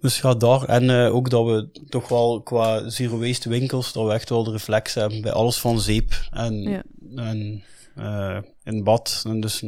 dus 0.00 0.20
ja, 0.20 0.34
daar. 0.34 0.64
En 0.64 0.90
eh, 0.90 1.14
ook 1.14 1.30
dat 1.30 1.44
we 1.46 1.68
toch 1.88 2.08
wel 2.08 2.40
qua 2.42 2.88
zero 2.88 3.18
waste 3.18 3.48
winkels, 3.48 3.92
dat 3.92 4.06
we 4.06 4.12
echt 4.12 4.28
wel 4.28 4.44
de 4.44 4.50
reflex 4.50 4.94
hebben 4.94 5.20
bij 5.20 5.32
alles 5.32 5.60
van 5.60 5.80
zeep 5.80 6.12
en, 6.30 6.54
Ja. 6.62 6.82
en 7.16 7.62
eh, 7.94 8.38
in 8.64 8.84
bad. 8.84 9.22
En 9.26 9.40
dus 9.40 9.60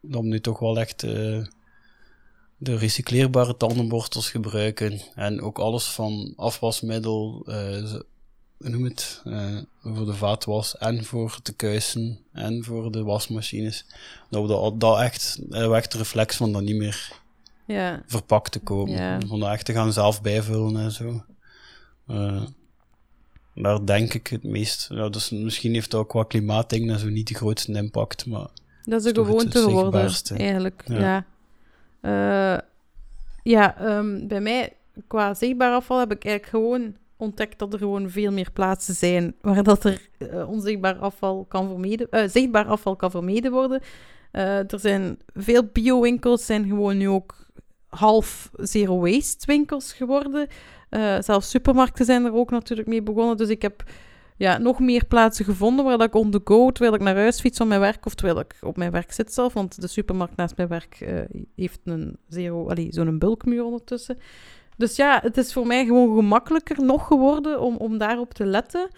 dat 0.00 0.20
we 0.20 0.26
nu 0.26 0.40
toch 0.40 0.58
wel 0.58 0.78
echt 0.78 1.06
de 2.56 2.76
recycleerbare 2.76 3.56
tandenborstels 3.56 4.30
gebruiken. 4.30 5.00
En 5.14 5.40
ook 5.40 5.58
alles 5.58 5.84
van 5.84 6.32
afwasmiddel, 6.36 7.42
eh, 7.46 7.94
noem 8.58 8.84
het, 8.84 9.20
eh, 9.24 9.56
voor 9.82 10.06
de 10.06 10.14
vaatwas 10.14 10.78
en 10.78 11.04
voor 11.04 11.38
de 11.42 11.52
kuisen 11.52 12.18
en 12.32 12.64
voor 12.64 12.92
de 12.92 13.02
wasmachines. 13.02 13.86
Dat 14.30 14.42
we 14.42 14.48
dat, 14.48 14.80
dat 14.80 15.00
echt, 15.00 15.38
echt 15.50 15.92
de 15.92 15.98
reflex 15.98 16.36
van 16.36 16.52
dat 16.52 16.62
niet 16.62 16.76
meer 16.76 17.12
Ja, 17.66 18.02
verpakt 18.06 18.52
te 18.52 18.58
komen. 18.60 18.94
Ja. 18.96 19.20
Van 19.26 19.40
dat 19.40 19.50
echt 19.50 19.64
te 19.64 19.72
gaan 19.72 19.92
zelf 19.92 20.22
bijvullen 20.22 20.76
en 20.76 20.92
zo. 20.92 21.24
Eh, 22.06 22.42
daar 23.54 23.86
denk 23.86 24.14
ik 24.14 24.26
het 24.26 24.42
meest. 24.42 24.88
Ja, 24.90 25.08
dus 25.08 25.30
misschien 25.30 25.74
heeft 25.74 25.90
dat 25.90 26.00
ook 26.00 26.08
qua 26.08 26.22
klimaatdingen 26.22 26.94
en 26.94 27.00
zo 27.00 27.08
niet 27.08 27.28
de 27.28 27.34
grootste 27.34 27.72
impact, 27.72 28.26
maar 28.26 28.48
dat 28.84 29.04
is 29.04 29.06
een 29.06 29.14
gewoonte 29.14 29.58
geworden, 29.58 30.10
eigenlijk. 30.36 30.84
Ja, 30.86 30.98
Ja. 30.98 31.26
Ja. 32.10 32.64
ja 33.42 33.76
ehm, 33.78 34.26
bij 34.26 34.40
mij, 34.40 34.72
qua 35.06 35.34
zichtbaar 35.34 35.72
afval, 35.72 35.98
heb 35.98 36.12
ik 36.12 36.24
eigenlijk 36.24 36.56
gewoon 36.56 36.96
ontdekt 37.16 37.58
dat 37.58 37.72
er 37.72 37.78
gewoon 37.78 38.10
veel 38.10 38.32
meer 38.32 38.50
plaatsen 38.52 38.94
zijn 38.94 39.34
waar 39.40 39.62
dat 39.62 39.84
er 39.84 40.08
eh, 40.18 40.50
onzichtbaar 40.50 40.96
afval 40.96 41.44
kan 41.44 41.68
vermeden, 41.68 42.10
eh, 42.10 42.28
zichtbaar 42.28 42.66
afval 42.66 42.96
kan 42.96 43.10
vermeden 43.10 43.52
worden. 43.52 43.80
Eh, 44.30 44.72
er 44.72 44.80
zijn 44.80 45.18
veel 45.34 45.68
bio-winkels, 45.72 46.46
zijn 46.46 46.68
gewoon 46.68 46.96
nu 46.96 47.08
ook 47.08 47.34
half 47.88 48.50
zero 48.56 49.00
waste 49.00 49.46
winkels 49.46 49.92
geworden. 49.92 50.48
Eh, 50.88 51.16
zelfs 51.20 51.50
supermarkten 51.50 52.04
zijn 52.04 52.24
er 52.24 52.34
ook 52.34 52.50
natuurlijk 52.50 52.88
mee 52.88 53.02
begonnen. 53.02 53.36
Dus 53.36 53.48
ik 53.48 53.62
heb 53.62 53.82
ja, 54.36 54.58
nog 54.58 54.80
meer 54.80 55.04
plaatsen 55.04 55.44
gevonden 55.44 55.84
waar 55.84 55.98
dat 55.98 56.06
ik 56.06 56.14
on 56.14 56.30
the 56.30 56.40
go, 56.44 56.70
terwijl 56.70 56.94
ik 56.94 57.00
naar 57.00 57.16
huis 57.16 57.40
fiets 57.40 57.58
van 57.58 57.68
mijn 57.68 57.80
werk 57.80 58.06
of 58.06 58.14
terwijl 58.14 58.38
ik 58.38 58.56
op 58.60 58.76
mijn 58.76 58.90
werk 58.90 59.12
zit 59.12 59.32
zelf. 59.32 59.52
Want 59.52 59.80
de 59.80 59.86
supermarkt 59.86 60.36
naast 60.36 60.56
mijn 60.56 60.68
werk 60.68 61.00
eh, 61.00 61.40
heeft 61.56 61.80
een 61.84 62.18
zero, 62.28 62.70
zo'n 62.88 63.18
bulkmuur 63.18 63.64
ondertussen. 63.64 64.18
Dus 64.76 64.96
ja, 64.96 65.20
het 65.22 65.36
is 65.36 65.52
voor 65.52 65.66
mij 65.66 65.84
gewoon 65.84 66.16
gemakkelijker 66.16 66.84
nog 66.84 67.06
geworden 67.06 67.60
om, 67.60 67.76
om 67.76 67.98
daarop 67.98 68.34
te 68.34 68.46
letten. 68.46 68.88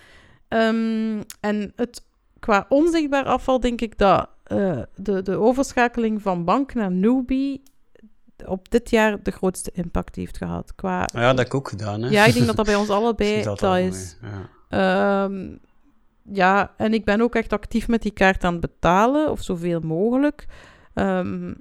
Ehm, 0.48 1.22
en 1.40 1.72
het, 1.76 2.04
qua 2.38 2.66
onzichtbaar 2.68 3.24
afval 3.24 3.60
denk 3.60 3.80
ik 3.80 3.98
dat 3.98 4.28
eh, 4.42 4.78
de, 4.94 5.22
de 5.22 5.36
overschakeling 5.36 6.22
van 6.22 6.44
bank 6.44 6.74
naar 6.74 6.90
Newbie 6.90 7.62
op 8.44 8.70
dit 8.70 8.90
jaar 8.90 9.22
de 9.22 9.30
grootste 9.30 9.70
impact 9.74 10.16
heeft 10.16 10.36
gehad. 10.36 10.74
Qua, 10.74 11.08
ja, 11.12 11.28
dat 11.28 11.38
heb 11.38 11.46
ik 11.46 11.54
ook 11.54 11.68
gedaan. 11.68 12.02
Hè. 12.02 12.08
ja, 12.08 12.24
ik 12.24 12.34
denk 12.34 12.46
dat 12.46 12.56
dat 12.56 12.66
bij 12.66 12.74
ons 12.74 12.90
allebei 12.90 13.42
dat, 13.54 13.62
is. 13.76 14.16
Ja. 14.22 14.54
Ehm, 14.68 15.48
ja, 16.32 16.72
en 16.76 16.94
ik 16.94 17.04
ben 17.04 17.20
ook 17.20 17.34
echt 17.34 17.52
actief 17.52 17.88
met 17.88 18.02
die 18.02 18.12
kaart 18.12 18.44
aan 18.44 18.52
het 18.52 18.60
betalen, 18.60 19.30
of 19.30 19.42
zoveel 19.42 19.80
mogelijk. 19.80 20.46
Ehm, 20.94 21.52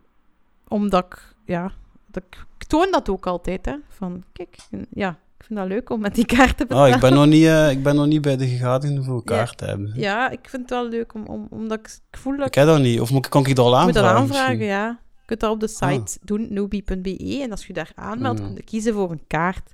omdat 0.68 1.06
ik, 1.06 1.36
ja, 1.46 1.72
dat 2.08 2.24
ik, 2.24 2.46
ik 2.58 2.68
toon 2.68 2.88
dat 2.92 3.10
ook 3.10 3.28
altijd, 3.28 3.66
hè. 3.66 3.76
Van, 3.90 4.24
kijk, 4.34 4.58
ja, 4.90 5.10
ik 5.38 5.46
vind 5.46 5.60
dat 5.60 5.68
leuk 5.68 5.90
om 5.90 6.00
met 6.00 6.16
die 6.16 6.26
kaart 6.26 6.58
te 6.58 6.64
Oh, 6.64 6.70
betalen. 6.70 6.94
ik, 6.96 7.00
ben 7.00 7.14
nog 7.14 7.26
niet, 7.26 7.46
eh, 7.46 7.70
ik 7.72 7.84
ben 7.84 7.96
nog 7.96 8.06
niet 8.08 8.22
bij 8.22 8.38
de 8.38 8.48
gegadigden 8.48 9.04
voor 9.04 9.16
elkaar 9.16 9.56
te 9.56 9.66
hebben. 9.66 9.92
Ja, 9.96 10.30
ik 10.30 10.50
vind 10.50 10.62
het 10.62 10.72
wel 10.72 10.88
leuk, 10.90 11.14
om, 11.14 11.26
om, 11.26 11.48
omdat 11.50 11.80
ik, 11.80 12.00
ik 12.12 12.18
voel 12.18 12.38
dat 12.38 12.48
Ik 12.48 12.56
heb 12.56 12.66
dat 12.66 12.80
niet. 12.80 13.00
Of 13.02 13.12
moet- 13.12 13.30
kan 13.30 13.46
ik 13.46 13.56
dat 13.56 13.66
al 13.66 13.80
je 13.80 13.86
moet 13.86 13.96
aanvragen? 13.98 14.14
dat 14.14 14.22
aanvragen, 14.22 14.58
misschien? 14.58 14.76
ja. 14.76 15.00
Je 15.16 15.26
kunt 15.26 15.40
dat 15.40 15.52
op 15.52 15.60
de 15.60 15.76
Ah. 15.80 15.92
site 15.92 16.18
doen, 16.24 16.48
newbie.be. 16.50 17.40
En 17.44 17.52
als 17.52 17.68
je 17.68 17.74
daar 17.74 17.92
aanmeldt, 17.96 18.40
Ja. 18.40 18.46
kun 18.46 18.56
je 18.56 18.64
kiezen 18.64 18.94
voor 18.94 19.12
een 19.12 19.24
kaart. 19.28 19.72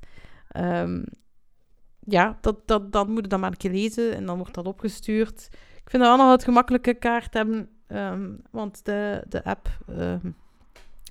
Ehm, 0.48 1.02
ja, 2.06 2.38
dat, 2.42 2.68
dat, 2.68 2.92
dan 2.92 3.12
moet 3.12 3.30
dat 3.30 3.40
maar 3.40 3.52
een 3.52 3.58
keer 3.58 3.72
lezen 3.72 4.16
en 4.16 4.26
dan 4.26 4.38
wordt 4.38 4.54
dat 4.54 4.66
opgestuurd. 4.66 5.50
Ik 5.84 5.90
vind 5.90 6.04
dat 6.04 6.18
nog 6.18 6.32
het 6.32 6.44
gemakkelijke 6.44 6.94
kaart 6.94 7.34
hebben, 7.34 7.70
ehm, 7.88 8.30
want 8.52 8.86
de, 8.86 9.24
de 9.30 9.44
app, 9.44 9.70
ehm, 9.88 10.32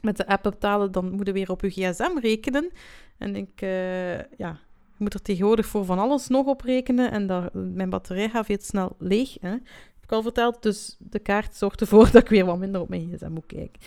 met 0.03 0.17
de 0.17 0.27
app 0.27 0.43
betalen, 0.43 0.93
dan 0.93 1.11
moet 1.11 1.27
je 1.27 1.33
weer 1.33 1.51
op 1.51 1.61
je 1.61 1.71
gsm 1.71 2.19
rekenen. 2.19 2.71
En 3.19 3.37
ik, 3.37 3.61
eh, 3.61 4.19
ja, 4.19 4.59
moet 4.97 5.15
er 5.15 5.23
tegenwoordig 5.23 5.67
voor 5.67 5.85
van 5.85 5.99
alles 5.99 6.29
nog 6.29 6.47
op 6.47 6.61
rekenen 6.61 7.11
en 7.11 7.51
mijn 7.75 7.91
batterij 7.91 8.29
gaat 8.29 8.47
veel 8.47 8.57
snel 8.61 8.97
leeg. 8.99 9.37
Hè? 9.41 9.51
Heb 9.51 10.03
ik 10.03 10.13
al 10.13 10.23
verteld, 10.23 10.63
dus 10.63 10.97
de 10.99 11.19
kaart 11.19 11.57
zorgt 11.57 11.81
ervoor 11.81 12.05
dat 12.13 12.23
ik 12.23 12.29
weer 12.29 12.45
wat 12.45 12.59
minder 12.59 12.81
op 12.81 12.89
mijn 12.89 13.11
gsm 13.13 13.31
moet 13.31 13.47
kijken. 13.47 13.81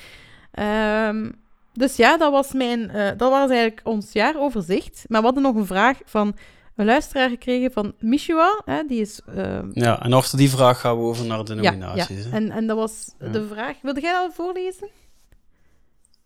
Ehm, 0.52 1.32
dus 1.74 1.96
ja, 1.96 2.18
dat 2.18 2.32
was, 2.32 2.54
mijn, 2.54 2.90
eh, 2.90 3.08
dat 3.18 3.30
was 3.32 3.50
eigenlijk 3.50 3.82
ons 3.84 4.12
jaaroverzicht. 4.12 5.06
Maar 5.08 5.20
we 5.20 5.26
hadden 5.26 5.44
nog 5.44 5.56
een 5.56 5.66
vraag 5.66 6.00
van 6.06 6.36
een 6.76 6.86
luisteraar 6.86 7.30
gekregen 7.30 7.72
van 7.72 7.94
Mishua. 8.00 8.62
Hè, 8.66 8.84
die 8.88 9.02
is... 9.02 9.22
ehm, 9.36 9.70
Ja, 9.74 10.02
en 10.04 10.14
achter 10.14 10.38
die 10.38 10.50
vraag 10.50 10.80
gaan 10.80 10.98
we 10.98 11.04
over 11.04 11.26
naar 11.26 11.44
de 11.46 11.56
ja, 11.56 11.62
ja. 11.62 11.72
nominaties. 11.72 12.24
hè. 12.24 12.30
En, 12.32 12.52
en 12.52 12.68
dat 12.68 12.78
was 12.78 13.14
Ja. 13.20 13.28
de 13.28 13.48
vraag... 13.48 13.76
Wilde 13.82 14.02
jij 14.02 14.12
dat 14.14 14.34
voorlezen? 14.34 14.88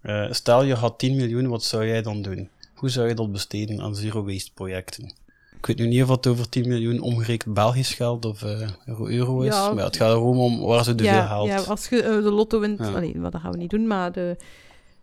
Eh, 0.02 0.32
stel 0.32 0.64
je 0.64 0.74
had 0.74 1.00
10 1.00 1.16
miljoen, 1.16 1.48
wat 1.48 1.64
zou 1.64 1.86
jij 1.86 2.02
dan 2.02 2.22
doen? 2.22 2.50
Hoe 2.76 2.89
zou 2.89 3.08
je 3.08 3.14
dat 3.16 3.32
besteden 3.32 3.82
aan 3.82 3.95
zero 3.95 4.26
waste 4.26 4.54
projecten? 4.54 5.14
Ik 5.58 5.66
weet 5.66 5.78
nu 5.78 5.88
niet 5.88 6.04
of 6.04 6.10
het 6.10 6.28
over 6.28 6.50
10 6.50 6.68
miljoen 6.68 7.00
omgerekend 7.00 7.54
Belgisch 7.54 7.93
geld 7.93 8.26
of 8.26 8.43
eh, 8.43 8.70
euro, 8.86 9.08
euro 9.08 9.41
is. 9.41 9.56
Ja. 9.56 9.74
maar 9.74 9.84
het 9.84 9.98
gaat 9.98 10.12
erom 10.12 10.38
om 10.39 10.60
waar 10.60 10.84
ze 10.84 10.95
de 10.95 11.04
veel 11.04 11.14
ja, 11.14 11.26
geld. 11.28 11.48
ja, 11.48 11.58
als 11.58 11.88
je 11.89 12.02
eh, 12.04 12.12
de 12.24 12.32
lotto 12.32 12.60
wint... 12.60 12.80
Ja. 12.80 12.91
Allee, 12.91 13.14
wat 13.20 13.32
dat 13.32 13.41
gaan 13.41 13.52
we 13.52 13.58
niet 13.58 13.70
doen, 13.70 13.88
maar 13.88 14.12
de... 14.12 14.36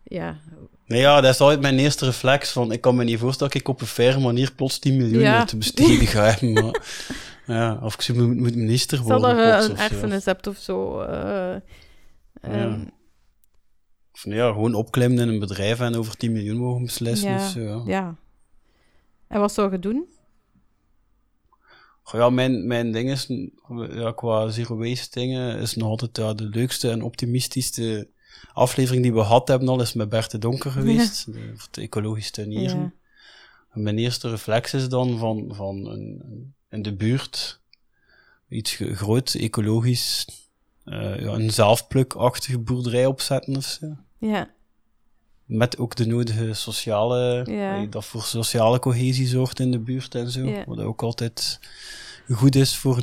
Ja, 0.03 0.37
Nee, 0.87 1.01
ja, 1.01 1.21
dat 1.21 1.35
is 1.35 1.41
altijd 1.41 1.61
mijn 1.61 1.79
eerste 1.79 2.05
reflex. 2.05 2.51
Van, 2.53 2.73
ik 2.73 2.81
kan 2.81 2.97
me 2.97 3.05
niet 3.05 3.19
voorstellen 3.19 3.53
dat 3.53 3.63
ik 3.63 3.69
op 3.69 3.81
een 3.81 3.87
faire 3.87 4.21
manier 4.21 4.53
plots 4.55 4.79
10 4.79 4.97
miljoen 4.97 5.21
Ja. 5.21 5.45
te 5.45 5.57
besteden 5.57 6.07
ga. 6.07 6.37
Maar, 6.41 6.83
ja, 7.57 7.79
of 7.83 8.09
ik 8.09 8.15
moet, 8.17 8.37
moet 8.37 8.55
minister 8.57 9.01
worden. 9.03 9.21
dat 9.37 9.37
je 9.47 9.67
plots 9.67 9.69
een 9.69 9.93
erfenis 9.93 10.25
hebt 10.25 10.47
of 10.47 10.57
zo. 10.57 11.01
eh, 11.01 11.55
ehm, 12.41 12.85
Of 14.13 14.25
ja, 14.25 14.49
gewoon 14.53 14.75
opklimmen 14.75 15.19
in 15.19 15.29
een 15.29 15.39
bedrijf 15.39 15.81
en 15.81 15.95
over 15.97 16.17
10 16.17 16.33
miljoen 16.33 16.57
mogen 16.57 16.85
beslissen. 16.85 17.31
Ja. 17.31 17.49
zo, 17.49 17.61
ja. 17.61 17.83
ja. 17.87 18.17
En 19.29 19.41
wat 19.41 19.53
zou 19.53 19.73
je 19.73 19.79
doen? 19.79 20.07
Ja, 22.13 22.31
mijn, 22.31 22.67
mijn 22.67 22.93
ding 22.93 23.11
is, 23.11 23.27
ja, 23.91 24.13
qua 24.13 24.49
zero 24.49 24.77
waste 24.77 25.21
dingen, 25.21 25.59
is 25.59 25.75
nog 25.75 25.89
altijd 25.89 26.17
ja, 26.17 26.35
de 26.35 26.45
leukste 26.49 26.91
en 26.91 27.03
optimistischste 27.03 28.09
aflevering 28.53 29.03
die 29.03 29.13
we 29.13 29.21
gehad 29.21 29.49
hebben 29.49 29.69
al, 29.69 29.81
is 29.81 29.93
met 29.93 30.09
Bert 30.09 30.31
de 30.31 30.39
Donker 30.39 30.71
geweest, 30.71 31.25
voor 31.25 31.67
het 31.67 31.79
ecologisch 31.79 32.31
tuinieren. 32.31 32.81
Ja. 32.81 32.93
Mijn 33.73 33.99
eerste 33.99 34.31
reflex 34.31 34.75
is 34.75 34.89
dan 34.89 35.19
van, 35.19 35.51
van 35.55 35.87
een, 35.87 36.23
in 36.71 36.83
de 36.83 36.95
buurt 36.95 37.61
iets 38.49 38.79
groot, 38.93 39.35
ecologisch, 39.35 40.27
eh, 40.85 41.21
ja, 41.21 41.33
een 41.33 41.51
zelfplukachtige 41.51 42.59
boerderij 42.59 43.07
opzetten 43.07 43.57
of 43.57 43.65
zo. 43.65 43.97
Ja, 44.19 44.51
Met 45.45 45.79
ook 45.79 45.97
de 45.97 46.07
nodige 46.07 46.53
sociale, 46.53 47.43
Ja. 47.51 47.83
eh, 47.83 47.91
dat 47.91 48.05
voor 48.05 48.23
sociale 48.23 48.79
cohesie 48.79 49.27
zorgt 49.27 49.61
in 49.61 49.71
de 49.71 49.79
buurt 49.79 50.15
en 50.15 50.31
zo. 50.31 50.45
Ja. 50.47 50.65
Wat 50.67 50.79
ook 50.81 51.03
altijd 51.03 51.61
goed 52.31 52.55
is 52.55 52.77
voor 52.77 53.01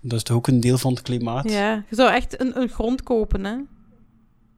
Dat 0.00 0.18
is 0.18 0.22
toch 0.22 0.36
ook 0.36 0.46
een 0.46 0.60
deel 0.60 0.78
van 0.78 0.92
het 0.92 1.02
klimaat? 1.02 1.50
Ja, 1.50 1.84
je 1.90 1.96
zou 1.96 2.10
echt 2.12 2.40
een, 2.40 2.60
een 2.60 2.68
grond 2.68 3.02
kopen, 3.02 3.44
hè? 3.44 3.56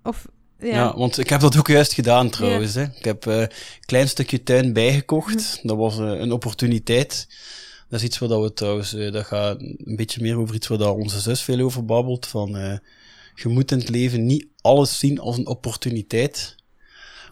Of, 0.05 0.26
ja. 0.59 0.68
Ja. 0.68 0.96
want 0.96 1.18
ik 1.18 1.28
heb 1.28 1.40
dat 1.40 1.59
ook 1.59 1.68
juist 1.68 1.92
gedaan 1.92 2.30
trouwens. 2.30 2.74
Hè. 2.74 2.82
Ik 2.82 3.05
heb 3.05 3.26
eh, 3.26 3.40
een 3.40 3.48
klein 3.80 4.09
stukje 4.09 4.42
tuin 4.42 4.72
bijgekocht. 4.72 5.61
Dat 5.62 5.76
was 5.76 5.98
eh, 5.98 6.07
een 6.07 6.32
opportuniteit. 6.32 7.28
Dat 7.88 8.00
is 8.00 8.07
iets 8.07 8.18
waar 8.18 8.42
we 8.42 8.52
trouwens, 8.52 8.94
eh, 8.94 9.12
dat 9.12 9.26
gaat 9.26 9.61
een 9.61 9.96
beetje 9.96 10.22
meer 10.22 10.38
over 10.38 10.55
iets 10.55 10.66
waar 10.66 10.78
dat 10.78 10.96
onze 10.96 11.20
zus 11.20 11.42
veel 11.42 11.61
over 11.61 11.84
babbelt. 11.84 12.26
Van, 12.26 12.50
je 13.34 13.48
moet 13.48 13.70
in 13.70 13.78
het 13.78 13.88
leven 13.88 14.26
niet 14.26 14.46
alles 14.61 14.98
zien 14.98 15.20
als 15.20 15.36
een 15.36 15.46
opportuniteit. 15.46 16.57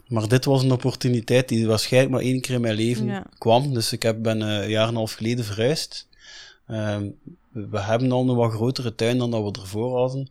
Maar 0.09 0.29
dit 0.29 0.45
was 0.45 0.62
een 0.62 0.73
opportuniteit 0.73 1.49
die 1.49 1.66
waarschijnlijk 1.66 2.12
maar 2.12 2.23
één 2.23 2.41
keer 2.41 2.55
in 2.55 2.61
mijn 2.61 2.75
leven 2.75 3.07
Ja. 3.07 3.27
kwam. 3.39 3.75
Dus 3.75 3.93
ik 3.93 4.03
heb, 4.03 4.23
ben 4.23 4.41
een 4.41 4.68
jaar 4.68 4.83
en 4.83 4.89
een 4.89 4.95
half 4.95 5.12
geleden 5.12 5.45
verhuisd. 5.45 6.09
Ehm, 6.66 7.09
we 7.53 7.68
we 7.68 7.81
hebben 7.81 8.12
al 8.12 8.29
een 8.29 8.37
wat 8.37 8.53
grotere 8.53 8.95
tuin 8.95 9.18
dan 9.18 9.31
dat 9.31 9.43
we 9.43 9.61
ervoor 9.61 9.99
hadden. 9.99 10.31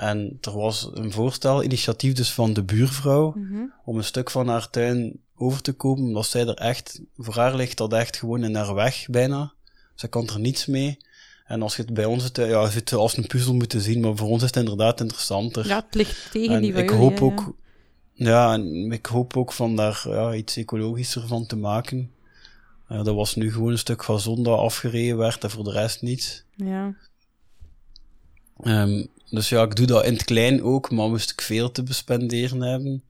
En 0.00 0.38
er 0.40 0.52
was 0.58 0.90
een 0.94 1.12
voorstel, 1.12 1.62
initiatief 1.62 2.12
dus 2.12 2.32
van 2.32 2.52
de 2.52 2.62
buurvrouw, 2.62 3.32
Mhm. 3.36 3.62
om 3.84 3.96
een 3.96 4.04
stuk 4.04 4.30
van 4.30 4.48
haar 4.48 4.70
tuin 4.70 5.20
over 5.36 5.62
te 5.62 5.72
kopen, 5.72 6.02
omdat 6.04 6.26
zij 6.26 6.46
er 6.46 6.54
echt, 6.54 7.00
voor 7.16 7.34
haar 7.34 7.54
ligt 7.56 7.76
dat 7.76 7.92
echt 7.92 8.16
gewoon 8.16 8.44
in 8.44 8.54
haar 8.54 8.74
weg, 8.74 9.06
bijna. 9.10 9.52
Ze 9.94 10.08
kan 10.08 10.28
er 10.28 10.40
niets 10.40 10.66
mee. 10.66 10.98
En 11.46 11.62
als 11.62 11.76
je 11.76 11.82
het 11.82 11.94
bij 11.94 12.04
ons, 12.04 12.30
tuin, 12.30 12.48
ja, 12.50 12.62
je 12.62 12.68
het 12.70 12.92
als 12.92 13.16
een 13.16 13.26
puzzel 13.26 13.54
moeten 13.54 13.80
zien, 13.80 14.00
maar 14.00 14.16
voor 14.16 14.28
ons 14.28 14.42
is 14.42 14.46
het 14.48 14.56
inderdaad 14.56 15.00
interessanter. 15.00 15.66
ja, 15.66 15.84
het 15.86 15.94
ligt 15.94 16.30
tegen 16.30 16.54
en 16.54 16.62
die 16.62 16.72
van 16.72 16.82
ik 16.82 16.90
hoop 16.90 17.20
ook, 17.20 17.54
ja, 18.12 18.52
en 18.52 18.92
ik 18.92 19.06
hoop 19.06 19.36
ook 19.36 19.52
van 19.52 19.76
daar 19.76 20.02
ja, 20.08 20.34
iets 20.34 20.56
ecologischer 20.56 21.26
van 21.26 21.46
te 21.46 21.56
maken. 21.56 22.10
Dat 22.88 23.14
was 23.14 23.34
nu 23.34 23.52
gewoon 23.52 23.70
een 23.70 23.78
stuk 23.78 24.02
gazon 24.02 24.42
dat 24.42 24.58
afgereden 24.58 25.16
werd 25.16 25.44
en 25.44 25.50
voor 25.50 25.64
de 25.64 25.70
rest 25.70 26.02
niets. 26.02 26.44
Ja. 26.56 26.94
Ehm, 28.62 29.04
dus 29.30 29.48
ja, 29.48 29.62
ik 29.62 29.76
doe 29.76 29.86
dat 29.86 30.04
in 30.04 30.12
het 30.12 30.24
klein 30.24 30.62
ook, 30.62 30.90
maar 30.90 31.08
moest 31.08 31.30
ik 31.30 31.40
veel 31.40 31.70
te 31.72 31.82
bespenderen 31.82 32.60
hebben, 32.60 33.02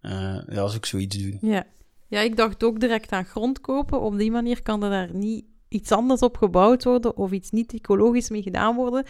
eh, 0.00 0.12
ja, 0.48 0.54
zou 0.54 0.74
ik 0.74 0.86
zoiets 0.86 1.16
doen. 1.16 1.38
Ja. 1.40 1.64
ja, 2.08 2.20
ik 2.20 2.36
dacht 2.36 2.64
ook 2.64 2.80
direct 2.80 3.12
aan 3.12 3.24
grond 3.24 3.60
kopen. 3.60 4.00
Op 4.00 4.18
die 4.18 4.30
manier 4.30 4.62
kan 4.62 4.82
er 4.82 4.90
daar 4.90 5.14
niet 5.14 5.44
iets 5.68 5.92
anders 5.92 6.20
op 6.20 6.36
gebouwd 6.36 6.84
worden 6.84 7.16
of 7.16 7.30
iets 7.32 7.50
niet 7.50 7.74
ecologisch 7.74 8.30
mee 8.30 8.42
gedaan 8.42 8.74
worden. 8.74 9.04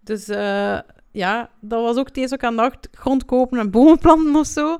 Dus 0.00 0.28
eh, 0.28 0.78
ja, 1.10 1.50
dat 1.60 1.82
was 1.82 1.96
ook 1.96 2.14
deze 2.14 2.34
ook 2.34 2.44
aan 2.44 2.56
dacht. 2.56 2.88
Grond 2.92 3.24
kopen 3.24 3.58
en 3.58 3.70
bomen 3.70 3.98
planten 3.98 4.36
of 4.36 4.46
zo. 4.46 4.78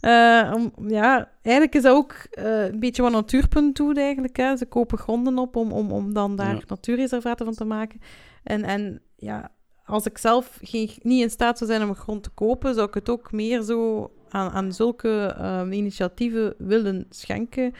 Eh, 0.00 0.52
om, 0.54 0.88
ja, 0.88 1.30
eigenlijk 1.42 1.74
is 1.74 1.82
dat 1.82 1.94
ook 1.94 2.14
een 2.30 2.80
beetje 2.80 3.02
wat 3.02 3.12
Natuurpunt 3.12 3.76
doet 3.76 3.98
eigenlijk. 3.98 4.36
Hè. 4.36 4.56
Ze 4.56 4.66
kopen 4.66 4.98
gronden 4.98 5.38
op 5.38 5.56
om, 5.56 5.72
om, 5.72 5.92
om 5.92 6.12
dan 6.14 6.36
daar 6.36 6.54
Ja. 6.54 6.62
natuurreservaten 6.66 7.44
van 7.46 7.54
te 7.54 7.64
maken. 7.64 8.00
En, 8.42 8.64
en 8.64 9.00
ja, 9.16 9.50
als 9.90 10.06
ik 10.06 10.18
zelf 10.18 10.58
geen, 10.62 10.90
niet 11.02 11.22
in 11.22 11.30
staat 11.30 11.58
zou 11.58 11.70
zijn 11.70 11.82
om 11.82 11.94
grond 11.94 12.22
te 12.22 12.30
kopen, 12.30 12.74
zou 12.74 12.86
ik 12.88 12.94
het 12.94 13.08
ook 13.08 13.32
meer 13.32 13.62
zo 13.62 14.10
aan, 14.28 14.50
aan 14.50 14.72
zulke 14.72 15.34
ehm, 15.38 15.72
initiatieven 15.72 16.54
willen 16.58 17.06
schenken. 17.10 17.74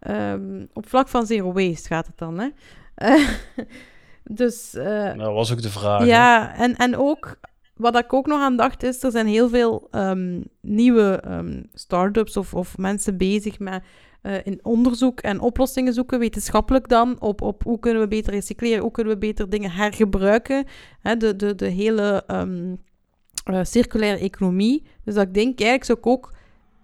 Ehm, 0.00 0.64
op 0.72 0.88
vlak 0.88 1.08
van 1.08 1.26
zero 1.26 1.52
waste 1.52 1.88
gaat 1.88 2.06
het 2.06 2.18
dan, 2.18 2.38
hè. 2.38 2.48
Dus 4.30 4.74
eh, 4.74 5.16
Dat 5.16 5.32
was 5.32 5.52
ook 5.52 5.62
de 5.62 5.70
vraag. 5.70 5.98
hè. 6.00 6.04
ja, 6.06 6.54
en, 6.54 6.76
en 6.76 6.96
ook, 6.96 7.38
wat 7.76 7.98
ik 7.98 8.12
ook 8.12 8.26
nog 8.26 8.40
aan 8.40 8.56
dacht 8.56 8.82
is, 8.82 9.02
er 9.02 9.10
zijn 9.10 9.26
heel 9.26 9.48
veel 9.48 9.88
ehm, 9.90 10.40
nieuwe 10.60 11.22
start-ups 11.72 12.36
of, 12.36 12.54
of 12.54 12.78
mensen 12.78 13.16
bezig 13.16 13.58
met 13.58 13.82
eh, 14.26 14.34
in 14.44 14.60
onderzoek 14.62 15.20
en 15.20 15.40
oplossingen 15.40 15.92
zoeken, 15.92 16.18
wetenschappelijk 16.18 16.88
dan, 16.88 17.20
op, 17.20 17.42
op 17.42 17.62
hoe 17.62 17.78
kunnen 17.78 18.02
we 18.02 18.08
beter 18.08 18.32
recycleren, 18.32 18.82
hoe 18.82 18.90
kunnen 18.90 19.12
we 19.12 19.18
beter 19.18 19.50
dingen 19.50 19.70
hergebruiken. 19.70 20.64
Hè, 21.00 21.16
de, 21.16 21.36
de, 21.36 21.54
de 21.54 21.68
hele 21.68 22.24
ehm, 22.26 22.74
eh, 23.44 23.60
circulaire 23.62 24.18
economie. 24.18 24.82
Dus 25.04 25.14
dat 25.14 25.26
ik 25.26 25.34
denk, 25.34 25.60
eigenlijk 25.60 25.84
zou 25.84 25.98
ik 25.98 26.06
ook 26.06 26.34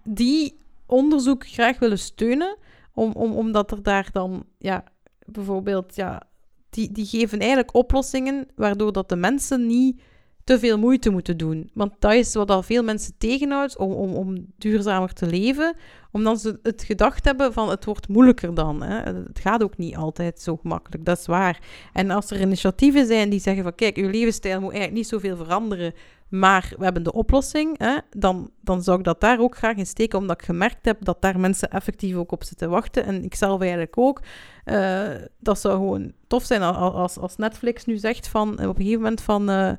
die 0.03 0.57
onderzoek 0.85 1.47
graag 1.47 1.79
willen 1.79 1.99
steunen, 1.99 2.57
om, 2.93 3.11
om, 3.11 3.31
omdat 3.31 3.71
er 3.71 3.83
daar 3.83 4.09
dan, 4.11 4.45
ja, 4.57 4.83
bijvoorbeeld, 5.25 5.95
ja, 5.95 6.23
die, 6.69 6.91
die 6.91 7.05
geven 7.05 7.39
eigenlijk 7.39 7.73
oplossingen 7.73 8.47
waardoor 8.55 8.93
dat 8.93 9.09
de 9.09 9.15
mensen 9.15 9.67
niet 9.67 10.01
te 10.43 10.59
veel 10.59 10.77
moeite 10.77 11.09
moeten 11.09 11.37
doen. 11.37 11.69
Want 11.73 11.93
dat 11.99 12.13
is 12.13 12.33
wat 12.33 12.49
al 12.49 12.63
veel 12.63 12.83
mensen 12.83 13.13
tegenhoudt 13.17 13.77
om, 13.77 13.91
om, 13.91 14.13
om 14.13 14.45
duurzamer 14.57 15.13
te 15.13 15.25
leven. 15.25 15.75
Omdat 16.11 16.41
ze 16.41 16.59
het 16.63 16.83
gedacht 16.83 17.25
hebben 17.25 17.53
van 17.53 17.69
het 17.69 17.85
wordt 17.85 18.07
moeilijker 18.07 18.53
dan. 18.53 18.83
Hè. 18.83 18.95
Het 19.11 19.39
gaat 19.39 19.63
ook 19.63 19.77
niet 19.77 19.95
altijd 19.95 20.39
zo 20.39 20.57
gemakkelijk, 20.57 21.05
dat 21.05 21.17
is 21.17 21.25
waar. 21.25 21.61
En 21.93 22.11
als 22.11 22.31
er 22.31 22.41
initiatieven 22.41 23.05
zijn 23.05 23.29
die 23.29 23.39
zeggen 23.39 23.63
van 23.63 23.75
kijk, 23.75 23.97
uw 23.97 24.09
levensstijl 24.09 24.59
moet 24.59 24.71
eigenlijk 24.71 24.97
niet 24.97 25.07
zoveel 25.07 25.35
veranderen, 25.35 25.93
maar 26.29 26.73
we 26.77 26.83
hebben 26.83 27.03
de 27.03 27.13
oplossing, 27.13 27.77
hè, 27.77 27.97
dan, 28.17 28.49
dan 28.61 28.83
zou 28.83 28.97
ik 28.97 29.03
dat 29.03 29.21
daar 29.21 29.39
ook 29.39 29.57
graag 29.57 29.75
in 29.75 29.85
steken, 29.85 30.19
omdat 30.19 30.39
ik 30.39 30.45
gemerkt 30.45 30.85
heb 30.85 30.97
dat 31.05 31.21
daar 31.21 31.39
mensen 31.39 31.69
effectief 31.69 32.15
ook 32.15 32.31
op 32.31 32.43
zitten 32.43 32.69
wachten. 32.69 33.05
En 33.05 33.23
ik 33.23 33.35
zelf 33.35 33.61
eigenlijk 33.61 33.97
ook. 33.97 34.21
Eh, 34.63 35.09
dat 35.39 35.59
zou 35.59 35.73
gewoon 35.73 36.11
tof 36.27 36.43
zijn 36.43 36.61
al- 36.61 36.73
al- 36.75 36.95
als, 36.95 37.17
als 37.17 37.35
Netflix 37.35 37.85
nu 37.85 37.97
zegt 37.97 38.27
van 38.27 38.51
op 38.51 38.59
een 38.59 38.75
gegeven 38.75 39.01
moment 39.01 39.21
van 39.21 39.49
eh, 39.49 39.71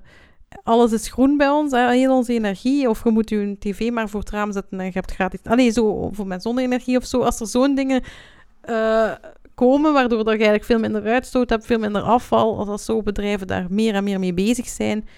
alles 0.63 0.93
is 0.93 1.09
groen 1.09 1.37
bij 1.37 1.49
ons, 1.49 1.73
heel 1.73 2.17
onze 2.17 2.33
energie, 2.33 2.89
of 2.89 3.05
je 3.05 3.11
moet 3.11 3.31
je 3.31 3.57
tv 3.59 3.91
maar 3.91 4.09
voor 4.09 4.21
het 4.21 4.31
raam 4.31 4.53
zetten 4.53 4.81
en 4.81 4.87
je 4.87 4.93
hebt 4.93 5.13
gratis... 5.13 5.41
Allee, 5.43 5.71
zo 5.71 6.11
voor 6.13 6.27
met 6.27 6.43
zonne-energie 6.43 6.97
of 6.97 7.05
zo. 7.05 7.21
Als 7.21 7.41
er 7.41 7.47
zo'n 7.47 7.75
dingen 7.75 8.03
eh, 8.61 9.13
komen, 9.55 9.93
waardoor 9.93 10.25
dat 10.25 10.33
je 10.33 10.45
eigenlijk 10.45 10.65
veel 10.65 10.79
minder 10.79 11.13
uitstoot 11.13 11.51
hebt, 11.51 11.67
veel 11.67 11.79
minder 11.79 12.03
afval, 12.03 12.59
als, 12.59 12.69
als 12.69 12.85
zo 12.85 13.03
bedrijven 13.03 13.47
daar 13.47 13.67
meer 13.71 13.95
en 13.95 14.05
meer 14.05 14.19
mee 14.19 14.35
bezig 14.35 14.67
zijn... 14.67 15.09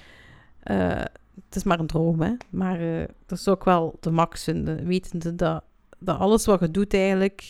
eh, 0.62 1.02
het 1.44 1.56
is 1.56 1.64
maar 1.64 1.80
een 1.80 1.86
droom, 1.86 2.20
hè. 2.20 2.32
Maar 2.50 2.80
eh, 2.80 3.04
dat 3.26 3.38
is 3.38 3.48
ook 3.48 3.64
wel 3.64 3.96
de 4.00 4.10
max 4.10 4.44
vinden, 4.44 4.86
wetende 4.86 5.34
dat, 5.34 5.62
dat 5.98 6.18
alles 6.18 6.46
wat 6.46 6.60
je 6.60 6.70
doet 6.70 6.94
eigenlijk 6.94 7.44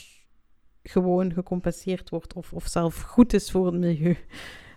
gewoon 0.83 1.33
gecompenseerd 1.33 2.11
wordt 2.11 2.35
of, 2.35 2.53
of 2.53 2.67
zelf 2.67 3.01
goed 3.01 3.33
is 3.33 3.51
voor 3.51 3.67
het 3.67 3.75
milieu. 3.75 4.17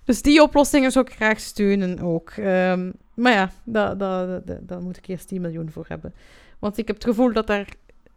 Dus 0.09 0.21
die 0.21 0.41
oplossingen 0.41 0.91
zou 0.91 1.05
ik 1.05 1.13
graag 1.15 1.39
steunen 1.39 1.99
ook. 1.99 2.29
Ehm, 2.29 2.91
maar 3.13 3.31
ja, 3.31 3.51
daar 3.63 3.97
da, 3.97 4.39
da, 4.39 4.59
daar 4.61 4.81
moet 4.81 4.97
ik 4.97 5.07
eerst 5.07 5.27
10 5.27 5.41
miljoen 5.41 5.71
voor 5.71 5.85
hebben. 5.87 6.13
Want 6.59 6.77
ik 6.77 6.87
heb 6.87 6.95
het 6.95 7.05
gevoel 7.05 7.33
dat 7.33 7.47
daar 7.47 7.67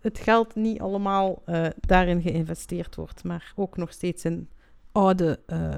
het 0.01 0.19
geld 0.19 0.55
niet 0.55 0.81
allemaal 0.81 1.43
eh, 1.45 1.67
daarin 1.81 2.23
geïnvesteerd 2.23 2.95
wordt, 2.95 3.25
maar 3.25 3.53
ook 3.57 3.77
nog 3.77 3.93
steeds 3.93 4.25
in 4.25 4.49
oude, 4.93 5.41
eh, 5.47 5.77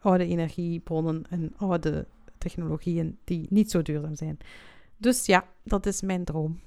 oude 0.00 0.26
energiebronnen 0.26 1.24
en 1.30 1.52
oude 1.56 2.06
technologieën 2.38 3.18
die 3.24 3.46
niet 3.50 3.70
zo 3.70 3.82
duurzaam 3.82 4.16
zijn. 4.16 4.38
Dus 4.96 5.26
ja, 5.26 5.44
dat 5.64 5.86
is 5.86 6.02
mijn 6.02 6.24
droom. 6.24 6.60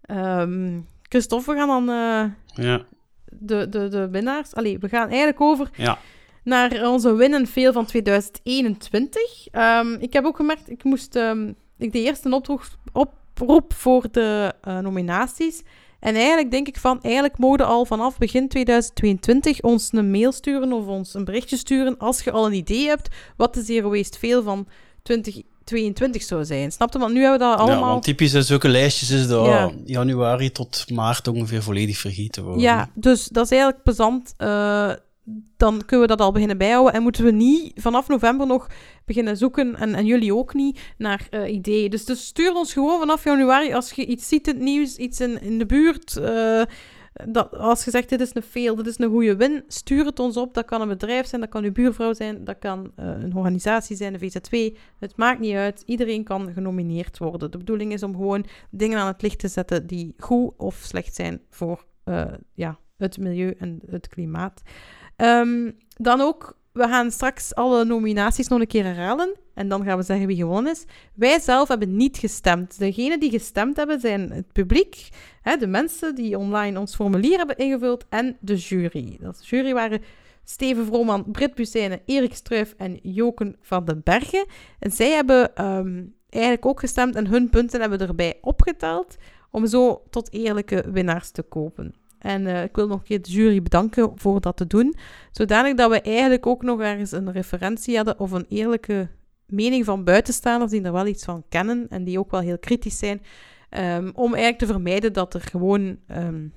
Ehm 0.00 0.80
Christophe, 1.02 1.52
we 1.52 1.58
gaan 1.58 1.86
dan 1.86 1.88
eh, 1.88 2.64
Ja. 2.64 2.84
de, 3.24 3.68
de, 3.68 3.88
de 3.88 4.08
winnaars. 4.10 4.54
Allee, 4.54 4.78
we 4.78 4.88
gaan 4.88 5.08
eigenlijk 5.08 5.40
over 5.40 5.70
Ja. 5.72 5.98
Naar 6.44 6.88
onze 6.88 7.14
win 7.14 7.34
en 7.34 7.46
veel 7.46 7.72
van 7.72 7.86
2021. 7.86 9.22
Ehm, 9.50 9.92
ik 9.98 10.12
heb 10.12 10.24
ook 10.24 10.36
gemerkt, 10.36 10.70
ik 10.70 10.84
moest 10.84 11.16
ehm, 11.16 11.48
ik 11.78 11.92
deed 11.92 12.04
eerst 12.06 12.24
een 12.24 12.32
oproep, 12.32 12.62
oproep 12.92 13.72
voor 13.74 14.06
de 14.10 14.54
eh, 14.60 14.78
nominaties. 14.78 15.62
En 16.00 16.14
eigenlijk 16.14 16.50
denk 16.50 16.68
ik 16.68 16.76
van, 16.76 17.02
eigenlijk 17.02 17.38
mogen 17.38 17.66
al 17.66 17.84
vanaf 17.84 18.18
begin 18.18 18.48
2022 18.48 19.60
ons 19.60 19.88
een 19.92 20.10
mail 20.10 20.32
sturen 20.32 20.72
of 20.72 20.86
ons 20.86 21.14
een 21.14 21.24
berichtje 21.24 21.56
sturen 21.56 21.98
als 21.98 22.20
je 22.22 22.30
al 22.30 22.46
een 22.46 22.52
idee 22.52 22.86
hebt 22.86 23.08
wat 23.36 23.54
de 23.54 23.62
Zero 23.62 23.90
Waste 23.90 24.18
Veel 24.18 24.42
van 24.42 24.66
2022 25.02 26.22
zou 26.22 26.44
zijn. 26.44 26.72
Snap 26.72 26.92
je? 26.92 26.98
Want 26.98 27.12
nu 27.12 27.20
hebben 27.20 27.38
we 27.38 27.44
dat 27.44 27.58
Ja, 27.58 27.64
allemaal... 27.64 27.90
want 27.90 28.02
typisch 28.02 28.32
in 28.34 28.42
zulke 28.42 28.68
lijstjes 28.68 29.10
is 29.10 29.28
dat 29.28 29.46
Ja. 29.46 29.70
januari 29.84 30.52
tot 30.52 30.90
maart 30.90 31.28
ongeveer 31.28 31.62
volledig 31.62 31.98
vergeten 31.98 32.42
worden. 32.42 32.62
Ja, 32.62 32.90
dus 32.94 33.28
dat 33.28 33.44
is 33.44 33.50
eigenlijk 33.50 33.82
plezant. 33.82 34.34
Eh, 34.36 34.92
dan 35.56 35.84
kunnen 35.86 36.06
we 36.08 36.16
dat 36.16 36.26
al 36.26 36.32
beginnen 36.32 36.58
bijhouden. 36.58 36.92
En 36.92 37.02
moeten 37.02 37.24
we 37.24 37.30
niet 37.30 37.72
vanaf 37.80 38.08
november 38.08 38.46
nog 38.46 38.66
beginnen 39.04 39.36
zoeken, 39.36 39.76
en, 39.76 39.94
en 39.94 40.06
jullie 40.06 40.34
ook 40.34 40.54
niet, 40.54 40.80
naar 40.98 41.26
eh, 41.30 41.52
ideeën. 41.52 41.90
Dus, 41.90 42.04
dus 42.04 42.26
stuur 42.26 42.54
ons 42.54 42.72
gewoon 42.72 42.98
vanaf 42.98 43.24
januari 43.24 43.72
als 43.72 43.92
je 43.92 44.06
iets 44.06 44.28
ziet 44.28 44.48
in 44.48 44.54
het 44.54 44.62
nieuws, 44.62 44.96
iets 44.96 45.20
in, 45.20 45.58
de 45.58 45.66
buurt. 45.66 46.16
eh, 46.16 46.62
dat, 47.28 47.56
als 47.56 47.84
je 47.84 47.90
zegt, 47.90 48.08
dit 48.08 48.20
is 48.20 48.34
een 48.34 48.42
fail, 48.42 48.74
dit 48.74 48.86
is 48.86 48.98
een 48.98 49.10
goede 49.10 49.36
win, 49.36 49.64
stuur 49.66 50.04
het 50.04 50.18
ons 50.18 50.36
op. 50.36 50.54
Dat 50.54 50.64
kan 50.64 50.80
een 50.80 50.88
bedrijf 50.88 51.26
zijn, 51.26 51.40
dat 51.40 51.50
kan 51.50 51.64
uw 51.64 51.72
buurvrouw 51.72 52.12
zijn, 52.12 52.44
dat 52.44 52.58
kan 52.58 52.92
eh, 52.96 53.06
een 53.06 53.36
organisatie 53.36 53.96
zijn, 53.96 54.12
de 54.12 54.18
VZW. 54.18 54.76
Het 54.98 55.16
maakt 55.16 55.40
niet 55.40 55.54
uit. 55.54 55.82
Iedereen 55.86 56.24
kan 56.24 56.52
genomineerd 56.52 57.18
worden. 57.18 57.50
De 57.50 57.58
bedoeling 57.58 57.92
is 57.92 58.02
om 58.02 58.12
gewoon 58.12 58.46
dingen 58.70 58.98
aan 58.98 59.06
het 59.06 59.22
licht 59.22 59.38
te 59.38 59.48
zetten 59.48 59.86
die 59.86 60.14
goed 60.18 60.52
of 60.56 60.74
slecht 60.74 61.14
zijn 61.14 61.40
voor 61.48 61.88
ja, 62.54 62.78
het 62.96 63.18
milieu 63.18 63.54
en 63.58 63.80
het 63.90 64.08
klimaat. 64.08 64.62
Ehm, 65.20 65.70
dan 65.96 66.20
ook, 66.20 66.56
we 66.72 66.82
gaan 66.82 67.10
straks 67.10 67.54
alle 67.54 67.84
nominaties 67.84 68.48
nog 68.48 68.60
een 68.60 68.66
keer 68.66 68.84
herhalen. 68.84 69.36
En 69.54 69.68
dan 69.68 69.84
gaan 69.84 69.96
we 69.96 70.02
zeggen 70.02 70.26
wie 70.26 70.36
gewonnen 70.36 70.72
is. 70.72 70.84
Wij 71.14 71.40
zelf 71.40 71.68
hebben 71.68 71.96
niet 71.96 72.18
gestemd. 72.18 72.78
Degenen 72.78 73.20
die 73.20 73.30
gestemd 73.30 73.76
hebben 73.76 74.00
zijn 74.00 74.30
het 74.30 74.52
publiek, 74.52 75.08
hè, 75.42 75.56
de 75.56 75.66
mensen 75.66 76.14
die 76.14 76.38
online 76.38 76.78
ons 76.78 76.94
formulier 76.94 77.36
hebben 77.36 77.56
ingevuld 77.56 78.06
en 78.08 78.36
de 78.40 78.56
jury. 78.56 79.16
Dat 79.20 79.46
jury 79.46 79.72
waren 79.72 80.02
Steven 80.44 80.86
Vrooman, 80.86 81.24
Britt 81.30 81.54
Bussijnen, 81.54 82.00
Erik 82.06 82.34
Struif 82.34 82.74
en 82.76 82.98
Joken 83.02 83.56
van 83.60 83.84
den 83.84 84.00
Bergen. 84.04 84.46
En 84.78 84.90
zij 84.90 85.10
hebben 85.10 85.56
ehm, 85.56 86.02
eigenlijk 86.28 86.66
ook 86.66 86.80
gestemd 86.80 87.14
en 87.14 87.26
hun 87.26 87.50
punten 87.50 87.80
hebben 87.80 87.98
we 87.98 88.06
erbij 88.06 88.38
opgeteld 88.40 89.16
om 89.50 89.66
zo 89.66 90.02
tot 90.10 90.32
eerlijke 90.32 90.84
winnaars 90.90 91.30
te 91.30 91.42
kopen. 91.42 91.99
En 92.20 92.42
uh, 92.42 92.62
ik 92.62 92.76
wil 92.76 92.86
nog 92.86 92.98
een 92.98 93.04
keer 93.04 93.22
de 93.22 93.30
jury 93.30 93.62
bedanken 93.62 94.12
voor 94.14 94.40
dat 94.40 94.56
te 94.56 94.66
doen, 94.66 94.94
zodanig 95.30 95.74
dat 95.74 95.90
we 95.90 96.00
eigenlijk 96.00 96.46
ook 96.46 96.62
nog 96.62 96.80
ergens 96.80 97.12
een 97.12 97.32
referentie 97.32 97.96
hadden 97.96 98.18
of 98.18 98.30
een 98.30 98.46
eerlijke 98.48 99.08
mening 99.46 99.84
van 99.84 100.04
buitenstaanders 100.04 100.70
die 100.70 100.82
er 100.82 100.92
wel 100.92 101.06
iets 101.06 101.24
van 101.24 101.44
kennen 101.48 101.86
en 101.88 102.04
die 102.04 102.18
ook 102.18 102.30
wel 102.30 102.40
heel 102.40 102.58
kritisch 102.58 102.98
zijn, 102.98 103.22
um, 103.70 104.10
om 104.14 104.34
eigenlijk 104.34 104.58
te 104.58 104.66
vermijden 104.66 105.12
dat 105.12 105.34
er 105.34 105.40
gewoon 105.40 105.98
um, 106.16 106.52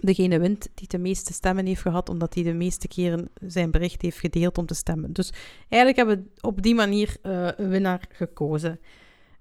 degene 0.00 0.38
wint 0.38 0.68
die 0.74 0.88
de 0.88 0.98
meeste 0.98 1.32
stemmen 1.32 1.66
heeft 1.66 1.80
gehad, 1.80 2.08
omdat 2.08 2.34
hij 2.34 2.42
de 2.42 2.52
meeste 2.52 2.88
keren 2.88 3.28
zijn 3.46 3.70
bericht 3.70 4.02
heeft 4.02 4.18
gedeeld 4.18 4.58
om 4.58 4.66
te 4.66 4.74
stemmen. 4.74 5.12
Dus 5.12 5.32
eigenlijk 5.68 5.96
hebben 5.96 6.16
we 6.16 6.46
op 6.46 6.62
die 6.62 6.74
manier 6.74 7.16
uh, 7.22 7.48
een 7.56 7.68
winnaar 7.68 8.04
gekozen. 8.12 8.80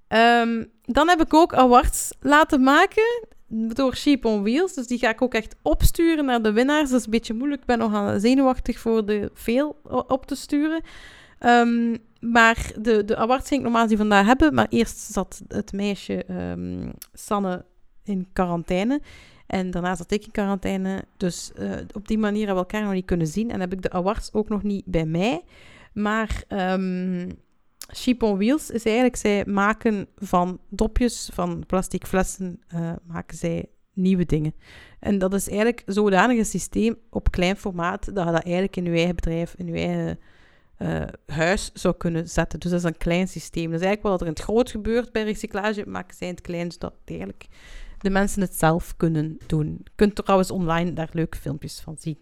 Um, 0.08 0.72
dan 0.82 1.08
heb 1.08 1.22
ik 1.22 1.34
ook 1.34 1.54
awards 1.54 2.12
laten 2.20 2.64
maken 2.64 3.28
door 3.50 3.95
Sheep 3.95 4.26
on 4.26 4.43
Wheels. 4.43 4.74
Dus 4.74 4.88
die 4.88 4.97
ga 4.97 5.10
ik 5.10 5.22
ook 5.22 5.34
echt 5.34 5.56
opsturen 5.62 6.26
naar 6.26 6.41
de 6.41 6.52
winnaars. 6.52 6.89
Dat 6.89 7.00
is 7.00 7.06
een 7.06 7.12
beetje 7.12 7.34
moeilijk. 7.34 7.62
Ik 7.62 7.68
ben 7.68 7.78
nogal 7.78 8.20
zenuwachtig 8.20 8.80
voor 8.80 9.06
de 9.06 9.32
veel 9.34 9.82
op 10.08 10.26
te 10.26 10.36
sturen. 10.36 10.82
Um, 11.39 11.97
maar 12.20 12.72
de, 12.82 13.06
de 13.06 13.16
awards 13.16 13.47
ging 13.47 13.60
ik 13.60 13.66
normaal 13.66 13.88
die 13.88 13.97
vandaag 13.97 14.26
hebben. 14.26 14.54
Maar 14.54 14.68
eerst 14.70 14.97
zat 14.97 15.41
het 15.47 15.74
meisje 15.74 16.26
um, 16.32 16.91
Sanne 17.14 17.66
in 18.04 18.28
quarantaine. 18.34 19.02
En 19.47 19.72
daarna 19.72 19.95
zat 19.95 20.12
ik 20.12 20.26
in 20.26 20.32
quarantaine. 20.32 21.04
Dus 21.18 21.52
uh, 21.60 21.72
op 21.93 22.08
die 22.08 22.18
manier 22.18 22.45
hebben 22.45 22.64
we 22.64 22.70
elkaar 22.72 22.84
nog 22.84 22.93
niet 22.93 23.06
kunnen 23.06 23.28
zien. 23.28 23.52
En 23.52 23.60
heb 23.60 23.74
ik 23.74 23.82
de 23.82 23.91
awards 23.91 24.34
ook 24.34 24.50
nog 24.50 24.64
niet 24.64 24.86
bij 24.86 25.06
mij. 25.06 25.43
Maar 25.93 26.43
um, 26.50 27.32
Sheep 27.96 28.24
on 28.24 28.38
Wheels 28.38 28.70
is 28.70 28.84
eigenlijk, 28.84 29.16
zij 29.16 29.46
maken 29.46 30.08
van 30.16 30.60
dopjes, 30.70 31.30
van 31.34 31.64
plastic 31.68 32.06
flessen, 32.06 32.62
uh, 32.74 32.92
maken 33.08 33.38
zij 33.38 33.66
nieuwe 33.94 34.26
dingen. 34.26 34.54
En 35.00 35.18
dat 35.18 35.34
is 35.34 35.48
eigenlijk 35.48 35.84
zodanig 35.86 36.38
een 36.38 36.46
systeem 36.46 36.98
op 37.10 37.32
klein 37.32 37.58
formaat, 37.58 38.06
dat 38.06 38.26
je 38.26 38.32
dat 38.32 38.44
eigenlijk 38.44 38.76
in 38.76 38.84
je 38.84 38.92
eigen 38.92 39.16
bedrijf, 39.16 39.54
in 39.58 39.68
je 39.68 39.74
eigen 39.74 40.20
uh, 40.80 41.02
huis 41.26 41.72
zou 41.74 41.96
kunnen 41.98 42.30
zetten. 42.30 42.60
Dus 42.60 42.72
dat 42.72 42.80
is 42.80 42.86
een 42.86 42.98
klein 42.98 43.28
systeem. 43.28 43.72
Dat 43.72 43.80
is 43.80 43.86
eigenlijk 43.86 44.12
wat 44.12 44.22
er 44.22 44.28
in 44.28 44.34
het 44.34 44.42
groot 44.42 44.72
gebeurt 44.72 45.12
bij 45.12 45.24
recyclage, 45.24 45.84
maken 45.88 46.16
zij 46.16 46.28
het 46.28 46.42
klein, 46.42 46.72
zodat 46.72 46.94
eigenlijk 47.06 47.48
de 48.00 48.10
mensen 48.10 48.42
het 48.42 48.56
zelf 48.56 48.98
kunnen 48.98 49.38
doen. 49.48 49.80
Je 49.84 49.92
kunt 49.96 50.16
trouwens 50.16 50.52
online 50.52 50.94
daar 50.94 51.10
leuke 51.12 51.38
filmpjes 51.38 51.80
van 51.80 51.96
zien. 52.00 52.18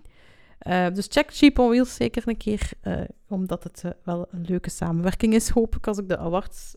Uh, 0.68 0.88
dus 0.94 1.08
check 1.10 1.30
Cheap 1.34 1.60
on 1.60 1.68
Wheels 1.68 1.96
zeker 1.96 2.24
een 2.26 2.38
keer, 2.38 2.70
uh, 2.84 3.02
omdat 3.28 3.64
het 3.64 3.82
uh, 3.86 3.92
wel 4.04 4.28
een 4.32 4.46
leuke 4.48 4.70
samenwerking 4.70 5.34
is, 5.34 5.50
hoop 5.50 5.76
ik, 5.76 5.88
als 5.88 5.98
ik 5.98 6.10
de 6.10 6.18
awards 6.18 6.76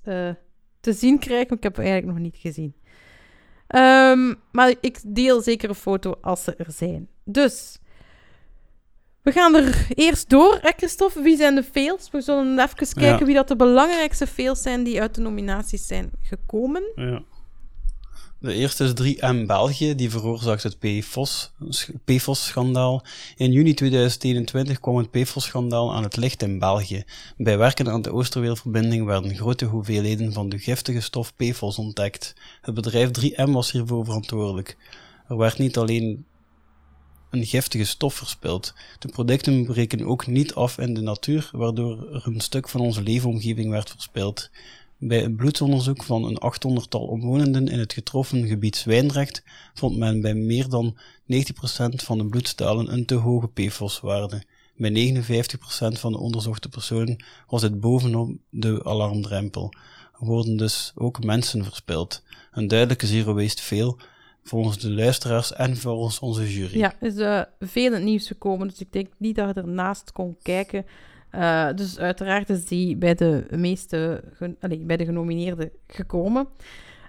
te 0.81 0.93
zien 0.93 1.19
krijg. 1.19 1.49
Want 1.49 1.53
ik 1.53 1.63
heb 1.63 1.77
het 1.77 1.87
eigenlijk 1.87 2.19
nog 2.19 2.25
niet 2.25 2.37
gezien. 2.37 2.75
Um, 3.75 4.37
maar 4.53 4.75
ik 4.81 5.01
deel 5.07 5.43
zeker 5.43 5.69
een 5.69 5.75
foto 5.75 6.15
als 6.21 6.45
ze 6.45 6.55
er 6.55 6.73
zijn. 6.73 7.09
Dus, 7.25 7.79
we 9.23 9.33
gaan 9.33 9.55
er 9.55 9.87
eerst 9.95 10.29
door, 10.29 10.59
hè, 10.61 10.71
Christophe. 10.77 11.23
Wie 11.23 11.37
zijn 11.37 11.55
de 11.55 11.63
fails? 11.63 12.11
We 12.11 12.21
zullen 12.21 12.59
even 12.59 12.77
kijken 12.77 13.19
ja. 13.19 13.25
wie 13.25 13.35
dat 13.35 13.49
de 13.49 13.57
belangrijkste 13.57 14.27
fails 14.27 14.63
zijn 14.63 14.83
die 14.85 15.01
uit 15.01 15.15
de 15.15 15.21
nominaties 15.21 15.87
zijn 15.87 16.11
gekomen. 16.21 16.83
Ja. 16.95 17.23
De 18.41 18.55
eerste 18.55 18.85
is 18.85 18.93
3M 18.93 19.47
België, 19.47 19.95
die 19.95 20.11
veroorzaakt 20.11 20.63
het 20.63 20.79
PFOS-schandaal. 22.05 23.05
In 23.37 23.53
juni 23.53 23.75
2021 23.75 24.81
kwam 24.81 24.97
het 24.97 25.11
PFOS-schandaal 25.11 25.95
aan 25.95 26.03
het 26.03 26.17
licht 26.17 26.43
in 26.43 26.59
België. 26.59 27.05
Bij 27.37 27.59
werken 27.59 27.91
aan 27.91 28.03
de 28.03 28.13
Oosterweelverbinding 28.13 29.05
werden 29.07 29.37
grote 29.37 29.65
hoeveelheden 29.65 30.33
van 30.33 30.49
de 30.49 30.59
giftige 30.59 31.01
stof 31.01 31.35
PFOS 31.37 31.79
ontdekt. 31.79 32.35
Het 32.61 32.75
bedrijf 32.75 33.11
3M 33.21 33.51
was 33.51 33.73
hiervoor 33.73 34.05
verantwoordelijk. 34.05 34.77
Er 35.29 35.37
werd 35.37 35.59
niet 35.59 35.77
alleen 35.77 36.25
een 37.31 37.47
giftige 37.47 37.85
stof 37.85 38.15
verspild. 38.15 38.75
De 38.99 39.09
producten 39.09 39.65
breken 39.65 40.07
ook 40.07 40.27
niet 40.27 40.55
af 40.55 40.79
in 40.79 40.95
de 40.95 41.01
natuur, 41.01 41.51
waardoor 41.53 42.15
er 42.15 42.27
een 42.27 42.41
stuk 42.41 42.69
van 42.69 42.81
onze 42.81 43.03
leefomgeving 43.03 43.71
werd 43.71 43.91
verspild. 43.91 44.51
Bij 45.03 45.25
een 45.25 45.37
bloedsonderzoek 45.37 46.03
van 46.03 46.25
een 46.25 46.39
800-tal 46.55 47.07
omwonenden 47.07 47.69
in 47.69 47.79
het 47.79 47.93
getroffen 47.93 48.47
gebied 48.47 48.77
Zwijndrecht 48.77 49.43
vond 49.75 49.97
men 49.97 50.21
bij 50.21 50.35
meer 50.35 50.69
dan 50.69 50.97
90% 50.97 50.97
van 51.95 52.19
de 52.19 52.27
bloedstalen 52.27 52.93
een 52.93 53.07
te 53.07 53.15
hoge 53.15 53.49
PFOS-waarde. 53.49 54.43
Bij 54.77 55.15
59% 55.25 55.57
van 55.99 56.13
de 56.13 56.19
onderzochte 56.19 56.69
personen 56.69 57.25
was 57.47 57.63
het 57.63 57.81
bovenop 57.81 58.31
de 58.51 58.85
alarmdrempel. 58.85 59.73
Er 60.21 60.27
worden 60.27 60.57
dus 60.57 60.93
ook 60.95 61.25
mensen 61.25 61.65
verspild. 61.65 62.23
Een 62.53 62.69
duidelijke 62.69 63.07
zero 63.07 63.35
waste 63.35 63.63
veel 63.63 63.99
volgens 64.43 64.79
de 64.79 64.91
luisteraars 64.91 65.53
en 65.53 65.77
volgens 65.77 66.19
onze 66.19 66.53
jury. 66.53 66.79
Ja, 66.79 66.95
is 67.01 67.17
uh, 67.17 67.43
veel 67.61 67.87
in 67.87 67.93
het 67.93 68.03
nieuws 68.03 68.27
gekomen, 68.27 68.69
dus 68.69 68.81
ik 68.81 68.93
denk 68.93 69.09
niet 69.17 69.37
dat 69.37 69.55
je 69.55 69.61
ernaast 69.61 70.13
kon 70.13 70.37
kijken 70.43 70.85
uh, 71.35 71.69
dus 71.75 71.99
uiteraard 71.99 72.51
is 72.51 72.65
die 72.65 72.97
bij 72.97 73.15
de 73.15 73.47
meeste, 73.51 74.23
allee, 74.61 74.79
bij 74.79 74.97
de 74.97 75.05
genomineerden 75.05 75.71
gekomen. 75.87 76.49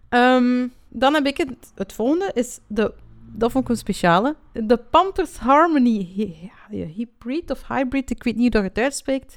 Um, 0.09 0.73
dan 0.89 1.13
heb 1.13 1.25
ik 1.25 1.37
het, 1.37 1.71
het 1.75 1.93
volgende, 1.93 2.31
is 2.33 2.59
de, 2.67 2.93
dat 3.33 3.51
vond 3.51 3.63
ik 3.63 3.69
een 3.69 3.77
speciale, 3.77 4.35
de 4.53 4.77
Pampers 4.77 5.37
Harmony 5.37 6.07
Hybrid 6.69 7.51
of 7.51 7.67
Hybrid, 7.67 8.09
ik 8.09 8.23
weet 8.23 8.35
niet 8.35 8.53
hoe 8.53 8.61
dat 8.61 8.71
het 8.75 8.83
uitspreekt. 8.83 9.35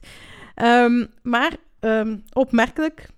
Um, 0.62 1.08
maar 1.22 1.56
um, 1.80 2.22
opmerkelijk, 2.32 3.08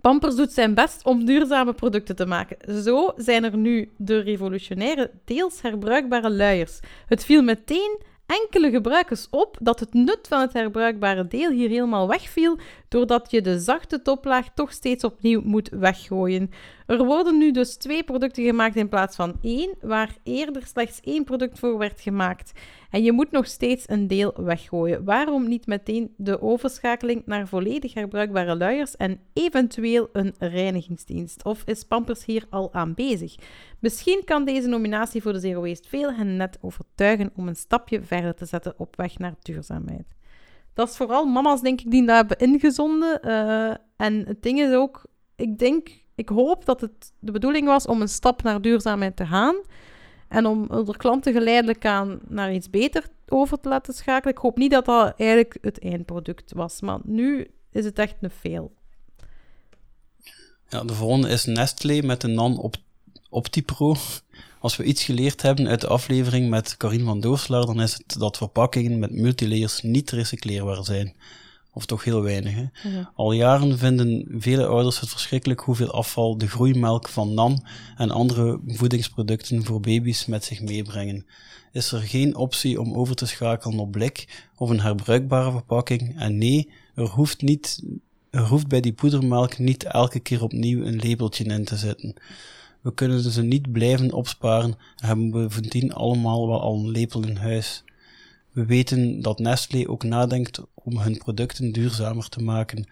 Pampers 0.00 0.36
doet 0.36 0.52
zijn 0.52 0.74
best 0.74 1.04
om 1.04 1.24
duurzame 1.24 1.72
producten 1.72 2.16
te 2.16 2.26
maken. 2.26 2.82
Zo 2.82 3.12
zijn 3.16 3.44
er 3.44 3.56
nu 3.56 3.90
de 3.96 4.18
revolutionaire, 4.18 5.10
deels 5.24 5.62
herbruikbare 5.62 6.30
luiers. 6.30 6.80
Het 7.06 7.24
viel 7.24 7.42
meteen 7.42 8.00
enkele 8.28 8.70
gebruikers 8.70 9.26
op 9.30 9.56
dat 9.60 9.80
het 9.80 9.94
nut 9.94 10.28
van 10.28 10.40
het 10.40 10.52
herbruikbare 10.52 11.26
deel 11.26 11.50
hier 11.50 11.68
helemaal 11.68 12.08
wegviel, 12.08 12.58
doordat 12.88 13.30
je 13.30 13.42
de 13.42 13.58
zachte 13.58 14.02
toplaag 14.02 14.48
toch 14.54 14.72
steeds 14.72 15.04
opnieuw 15.04 15.40
moet 15.44 15.68
weggooien. 15.68 16.50
Er 16.86 17.04
worden 17.04 17.38
nu 17.38 17.50
dus 17.50 17.76
twee 17.76 18.04
producten 18.04 18.44
gemaakt 18.44 18.76
in 18.76 18.88
plaats 18.88 19.16
van 19.16 19.38
één, 19.42 19.74
waar 19.80 20.16
eerder 20.22 20.66
slechts 20.66 21.00
één 21.00 21.24
product 21.24 21.58
voor 21.58 21.78
werd 21.78 22.00
gemaakt. 22.00 22.52
En 22.90 23.02
je 23.02 23.12
moet 23.12 23.30
nog 23.30 23.46
steeds 23.46 23.84
een 23.88 24.06
deel 24.06 24.32
weggooien. 24.36 25.04
Waarom 25.04 25.48
niet 25.48 25.66
meteen 25.66 26.14
de 26.16 26.42
overschakeling 26.42 27.22
naar 27.26 27.48
volledig 27.48 27.94
herbruikbare 27.94 28.56
luiers 28.56 28.96
en 28.96 29.20
eventueel 29.32 30.08
een 30.12 30.34
reinigingsdienst? 30.38 31.44
Of 31.44 31.62
is 31.64 31.84
Pampers 31.84 32.24
hier 32.24 32.44
al 32.50 32.72
aan 32.72 32.94
bezig? 32.94 33.34
Misschien 33.78 34.22
kan 34.24 34.44
deze 34.44 34.68
nominatie 34.68 35.22
voor 35.22 35.32
de 35.32 35.40
Zero 35.40 35.60
Waste 35.60 35.88
veel 35.88 36.12
hen 36.12 36.36
net 36.36 36.58
overtuigen 36.60 37.30
om 37.36 37.48
een 37.48 37.56
stapje 37.56 38.02
verder 38.02 38.34
te 38.34 38.44
zetten 38.44 38.74
op 38.76 38.96
weg 38.96 39.18
naar 39.18 39.34
duurzaamheid. 39.42 40.17
Dat 40.78 40.88
is 40.88 40.96
vooral 40.96 41.24
mama's, 41.24 41.60
denk 41.60 41.80
ik, 41.80 41.90
die 41.90 42.06
dat 42.06 42.16
hebben 42.16 42.38
ingezonden. 42.38 43.20
Uh, 43.24 43.70
en 43.96 44.26
het 44.26 44.42
ding 44.42 44.60
is 44.60 44.74
ook, 44.74 45.02
ik 45.36 45.58
denk, 45.58 45.88
ik 46.14 46.28
hoop 46.28 46.64
dat 46.64 46.80
het 46.80 47.12
de 47.18 47.32
bedoeling 47.32 47.66
was 47.66 47.86
om 47.86 48.00
een 48.00 48.08
stap 48.08 48.42
naar 48.42 48.60
duurzaamheid 48.60 49.16
te 49.16 49.26
gaan. 49.26 49.56
En 50.28 50.46
om 50.46 50.68
de 50.68 50.96
klanten 50.96 51.32
geleidelijk 51.32 51.86
aan 51.86 52.18
naar 52.28 52.54
iets 52.54 52.70
beter 52.70 53.04
over 53.28 53.60
te 53.60 53.68
laten 53.68 53.94
schakelen. 53.94 54.34
Ik 54.34 54.40
hoop 54.40 54.56
niet 54.56 54.70
dat 54.70 54.84
dat 54.84 55.14
eigenlijk 55.16 55.58
het 55.60 55.82
eindproduct 55.82 56.52
was. 56.52 56.80
Maar 56.80 56.98
nu 57.02 57.50
is 57.72 57.84
het 57.84 57.98
echt 57.98 58.16
een 58.20 58.30
fail. 58.30 58.72
Ja, 60.68 60.84
de 60.84 60.94
volgende 60.94 61.28
is 61.28 61.44
Nestlé 61.44 62.00
met 62.02 62.20
de 62.20 62.28
non-Optipro. 62.28 63.94
Als 64.60 64.76
we 64.76 64.84
iets 64.84 65.04
geleerd 65.04 65.42
hebben 65.42 65.68
uit 65.68 65.80
de 65.80 65.86
aflevering 65.86 66.50
met 66.50 66.76
Karin 66.76 67.04
van 67.04 67.20
Doorslaar, 67.20 67.66
dan 67.66 67.80
is 67.80 67.92
het 67.92 68.18
dat 68.18 68.36
verpakkingen 68.36 68.98
met 68.98 69.12
multilayers 69.12 69.82
niet 69.82 70.10
recycleerbaar 70.10 70.84
zijn. 70.84 71.14
Of 71.72 71.86
toch 71.86 72.04
heel 72.04 72.22
weinig. 72.22 72.54
Hè? 72.54 72.90
Ja. 72.90 73.12
Al 73.14 73.32
jaren 73.32 73.78
vinden 73.78 74.26
vele 74.38 74.66
ouders 74.66 75.00
het 75.00 75.08
verschrikkelijk 75.08 75.60
hoeveel 75.60 75.90
afval 75.90 76.38
de 76.38 76.48
groeimelk 76.48 77.08
van 77.08 77.34
NAN 77.34 77.64
en 77.96 78.10
andere 78.10 78.60
voedingsproducten 78.66 79.64
voor 79.64 79.80
baby's 79.80 80.26
met 80.26 80.44
zich 80.44 80.60
meebrengen. 80.60 81.26
Is 81.72 81.92
er 81.92 82.00
geen 82.00 82.36
optie 82.36 82.80
om 82.80 82.94
over 82.94 83.14
te 83.14 83.26
schakelen 83.26 83.78
op 83.78 83.90
blik 83.90 84.46
of 84.56 84.70
een 84.70 84.80
herbruikbare 84.80 85.50
verpakking? 85.50 86.20
En 86.20 86.38
nee, 86.38 86.70
er 86.94 87.08
hoeft, 87.08 87.42
niet, 87.42 87.82
er 88.30 88.46
hoeft 88.46 88.68
bij 88.68 88.80
die 88.80 88.92
poedermelk 88.92 89.58
niet 89.58 89.84
elke 89.84 90.20
keer 90.20 90.42
opnieuw 90.42 90.84
een 90.84 91.08
labeltje 91.08 91.44
in 91.44 91.64
te 91.64 91.76
zetten. 91.76 92.14
We 92.88 92.94
kunnen 92.94 93.20
ze 93.20 93.42
niet 93.42 93.72
blijven 93.72 94.12
opsparen 94.12 94.76
en 94.96 95.06
hebben 95.06 95.30
bovendien 95.30 95.92
allemaal 95.92 96.48
wel 96.48 96.60
al 96.60 96.74
een 96.74 96.88
lepel 96.88 97.26
in 97.26 97.36
huis. 97.36 97.84
We 98.52 98.64
weten 98.64 99.22
dat 99.22 99.38
Nestlé 99.38 99.88
ook 99.88 100.02
nadenkt 100.02 100.60
om 100.74 100.98
hun 100.98 101.18
producten 101.18 101.72
duurzamer 101.72 102.28
te 102.28 102.42
maken, 102.42 102.86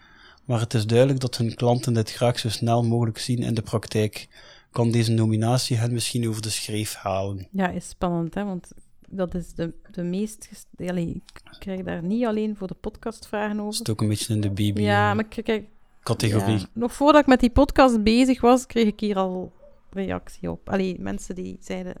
maar 0.45 0.59
het 0.59 0.73
is 0.73 0.85
duidelijk 0.85 1.19
dat 1.19 1.37
hun 1.37 1.55
klanten 1.55 1.93
dit 1.93 2.11
graag 2.11 2.39
zo 2.39 2.49
snel 2.49 2.83
mogelijk 2.83 3.17
zien 3.17 3.39
in 3.39 3.53
de 3.53 3.61
praktijk. 3.61 4.27
Kan 4.71 4.91
deze 4.91 5.11
nominatie 5.11 5.77
hen 5.77 5.93
misschien 5.93 6.27
over 6.27 6.41
de 6.41 6.49
schreef 6.49 6.93
halen? 6.93 7.47
Ja, 7.51 7.69
is 7.69 7.89
spannend, 7.89 8.33
hè? 8.33 8.43
want 8.43 8.71
dat 9.09 9.35
is 9.35 9.53
de, 9.53 9.73
de 9.91 10.03
meest... 10.03 10.65
Allee, 10.77 11.09
ik 11.09 11.41
krijg 11.59 11.83
daar 11.83 12.03
niet 12.03 12.25
alleen 12.25 12.55
voor 12.55 12.67
de 12.67 12.77
podcast 12.81 13.27
vragen 13.27 13.59
over. 13.59 13.73
Zit 13.73 13.89
ook 13.89 14.01
een 14.01 14.07
beetje 14.07 14.33
in 14.33 14.41
de 14.41 14.49
BB 14.49 14.77
Ja, 14.77 15.13
maar 15.13 15.27
krijg... 15.27 15.63
categorie. 16.03 16.59
ja, 16.59 16.65
nog 16.73 16.93
voordat 16.93 17.21
ik 17.21 17.27
met 17.27 17.39
die 17.39 17.49
podcast 17.49 18.03
bezig 18.03 18.41
was, 18.41 18.65
kreeg 18.65 18.85
ik 18.85 18.99
hier 18.99 19.15
al 19.15 19.55
reactie 19.89 20.51
op. 20.51 20.69
Allee, 20.69 20.99
mensen 20.99 21.35
die 21.35 21.57
zeiden... 21.59 21.95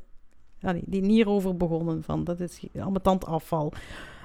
Allee, 0.61 0.83
die 0.85 1.05
hierover 1.05 1.57
begonnen 1.57 2.03
van, 2.03 2.23
dat 2.23 2.39
is 2.39 2.63
ambetant 2.79 3.25
afval. 3.25 3.73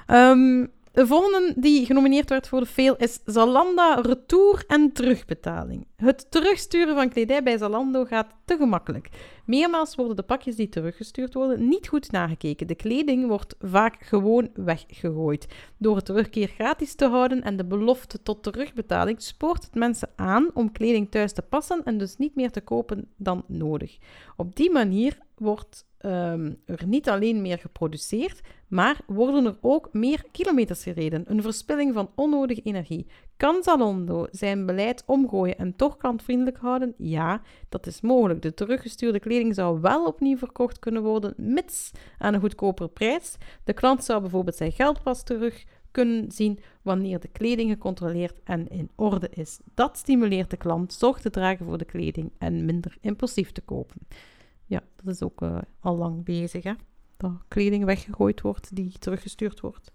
Ehm, 0.06 0.66
de 0.92 1.06
volgende 1.06 1.54
die 1.56 1.86
genomineerd 1.86 2.28
werd 2.28 2.48
voor 2.48 2.60
de 2.60 2.66
fail 2.66 2.96
is 2.96 3.20
Zalanda 3.24 3.94
retour 3.94 4.64
en 4.66 4.92
terugbetaling. 4.92 5.86
Het 5.96 6.30
terugsturen 6.30 6.94
van 6.94 7.08
kledij 7.08 7.42
bij 7.42 7.58
Zalando 7.58 8.04
gaat 8.04 8.34
te 8.44 8.56
gemakkelijk. 8.56 9.08
Meermaals 9.44 9.94
worden 9.94 10.16
de 10.16 10.22
pakjes 10.22 10.56
die 10.56 10.68
teruggestuurd 10.68 11.34
worden 11.34 11.68
niet 11.68 11.88
goed 11.88 12.10
nagekeken. 12.10 12.66
De 12.66 12.74
kleding 12.74 13.26
wordt 13.26 13.54
vaak 13.60 13.96
gewoon 14.04 14.50
weggegooid. 14.54 15.46
Door 15.78 15.96
het 15.96 16.04
terugkeer 16.04 16.48
gratis 16.48 16.94
te 16.94 17.06
houden 17.06 17.42
en 17.42 17.56
de 17.56 17.64
belofte 17.64 18.22
tot 18.22 18.42
terugbetaling 18.42 19.22
spoort 19.22 19.64
het 19.64 19.74
mensen 19.74 20.10
aan 20.16 20.50
om 20.54 20.72
kleding 20.72 21.10
thuis 21.10 21.32
te 21.32 21.42
passen 21.42 21.82
en 21.84 21.98
dus 21.98 22.16
niet 22.16 22.34
meer 22.34 22.50
te 22.50 22.60
kopen 22.60 23.08
dan 23.16 23.44
nodig. 23.46 23.98
Op 24.36 24.56
die 24.56 24.70
manier 24.70 25.18
wordt 25.36 25.84
ehm, 26.02 26.52
er 26.64 26.86
niet 26.86 27.08
alleen 27.08 27.42
meer 27.42 27.58
geproduceerd, 27.58 28.40
maar 28.68 29.00
worden 29.06 29.44
er 29.46 29.56
ook 29.60 29.88
meer 29.92 30.24
kilometers 30.30 30.82
gereden. 30.82 31.24
Een 31.26 31.42
verspilling 31.42 31.94
van 31.94 32.10
onnodige 32.14 32.62
energie. 32.62 33.06
Kan 33.36 33.62
Zalando 33.62 34.26
zijn 34.30 34.66
beleid 34.66 35.02
omgooien 35.06 35.58
en 35.58 35.76
toch 35.76 35.96
klantvriendelijk 35.96 36.56
houden? 36.56 36.94
Ja, 36.98 37.42
dat 37.68 37.86
is 37.86 38.00
mogelijk. 38.00 38.42
De 38.42 38.54
teruggestuurde 38.54 39.20
kleding 39.20 39.54
zou 39.54 39.80
wel 39.80 40.06
opnieuw 40.06 40.36
verkocht 40.36 40.78
kunnen 40.78 41.02
worden, 41.02 41.34
mits 41.36 41.90
aan 42.18 42.34
een 42.34 42.40
goedkopere 42.40 42.88
prijs. 42.88 43.36
De 43.64 43.72
klant 43.72 44.04
zou 44.04 44.20
bijvoorbeeld 44.20 44.56
zijn 44.56 44.72
geld 44.72 45.02
pas 45.02 45.22
terug 45.22 45.64
kunnen 45.92 46.32
zien 46.32 46.58
wanneer 46.82 47.20
de 47.20 47.28
kleding 47.28 47.70
gecontroleerd 47.70 48.40
en 48.44 48.68
in 48.68 48.90
orde 48.96 49.28
is. 49.30 49.60
Dat 49.74 49.96
stimuleert 49.96 50.50
de 50.50 50.56
klant 50.56 50.92
zorg 50.92 51.20
te 51.20 51.30
dragen 51.30 51.66
voor 51.66 51.78
de 51.78 51.84
kleding 51.84 52.32
en 52.38 52.64
minder 52.64 52.96
impulsief 53.00 53.52
te 53.52 53.60
kopen. 53.60 53.96
Ja, 54.72 54.82
dat 55.02 55.14
is 55.14 55.22
ook 55.22 55.42
eh, 55.42 55.58
al 55.80 55.96
lang 55.96 56.24
bezig, 56.24 56.62
hè? 56.62 56.72
Dat 57.16 57.32
kleding 57.48 57.84
weggegooid 57.84 58.40
wordt 58.40 58.76
die 58.76 58.92
teruggestuurd 58.98 59.60
wordt. 59.60 59.90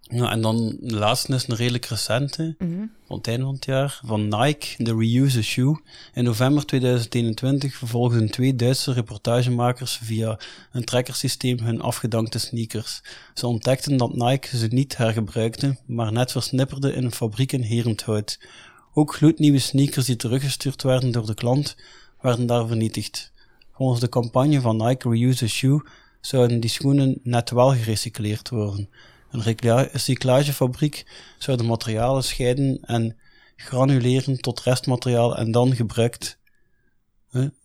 Ja, 0.00 0.30
en 0.30 0.40
dan 0.40 0.76
de 0.80 0.96
laatste 0.96 1.34
is 1.34 1.48
een 1.48 1.56
redelijk 1.56 1.84
recente, 1.84 2.54
van 3.04 3.16
het 3.16 3.26
einde 3.26 3.44
van 3.44 3.54
het 3.54 3.64
jaar, 3.64 4.00
van 4.04 4.28
Nike, 4.28 4.84
de 4.84 4.94
Reuse 4.96 5.42
Shoe. 5.42 5.80
In 6.14 6.24
november 6.24 6.66
2021 6.66 7.74
vervolgden 7.74 8.30
twee 8.30 8.56
Duitse 8.56 8.92
reportagemakers 8.92 9.96
via 10.02 10.38
een 10.72 10.84
trackersysteem 10.84 11.58
hun 11.58 11.80
afgedankte 11.80 12.38
sneakers. 12.38 13.02
Ze 13.34 13.46
ontdekten 13.46 13.96
dat 13.96 14.14
Nike 14.14 14.56
ze 14.56 14.66
niet 14.66 14.96
hergebruikte, 14.96 15.76
maar 15.86 16.12
net 16.12 16.32
versnipperde 16.32 16.92
in 16.92 17.04
een 17.04 17.12
fabriek 17.12 17.52
in 17.52 17.62
Herenthout. 17.62 18.38
Ook 18.94 19.14
gloednieuwe 19.14 19.58
sneakers 19.58 20.06
die 20.06 20.16
teruggestuurd 20.16 20.82
werden 20.82 21.10
door 21.12 21.26
de 21.26 21.34
klant, 21.34 21.76
werden 22.22 22.46
daar 22.46 22.66
vernietigd. 22.66 23.32
Volgens 23.72 24.00
de 24.00 24.08
campagne 24.08 24.60
van 24.60 24.76
Nike 24.76 25.08
Reuse 25.08 25.44
a 25.44 25.48
Shoe 25.48 25.86
zouden 26.20 26.60
die 26.60 26.70
schoenen 26.70 27.20
net 27.22 27.50
wel 27.50 27.70
gerecycleerd 27.70 28.48
worden. 28.48 28.88
Een 29.30 29.42
recyclagefabriek 29.92 31.06
zou 31.38 31.56
de 31.56 31.62
materialen 31.62 32.24
scheiden 32.24 32.78
en 32.82 33.16
granuleren 33.56 34.40
tot 34.40 34.60
restmateriaal 34.60 35.36
en 35.36 35.50
dan 35.50 35.74
gebruikt, 35.74 36.38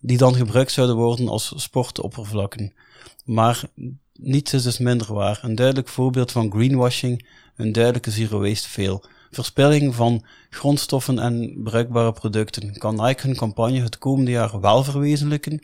die 0.00 0.16
dan 0.16 0.34
gebruikt 0.34 0.72
zouden 0.72 0.96
worden 0.96 1.28
als 1.28 1.52
sportoppervlakken. 1.56 2.72
Maar 3.24 3.62
niets 4.12 4.52
is 4.52 4.62
dus 4.62 4.78
minder 4.78 5.14
waar. 5.14 5.38
Een 5.42 5.54
duidelijk 5.54 5.88
voorbeeld 5.88 6.32
van 6.32 6.50
greenwashing, 6.50 7.28
een 7.56 7.72
duidelijke 7.72 8.10
zero 8.10 8.40
waste 8.40 8.68
fail. 8.68 9.04
Verspilling 9.30 9.94
van 9.94 10.24
grondstoffen 10.50 11.18
en 11.18 11.60
bruikbare 11.62 12.12
producten. 12.12 12.78
Kan 12.78 12.96
Nike 12.96 13.26
hun 13.26 13.36
campagne 13.36 13.80
het 13.80 13.98
komende 13.98 14.30
jaar 14.30 14.60
wel 14.60 14.84
verwezenlijken? 14.84 15.62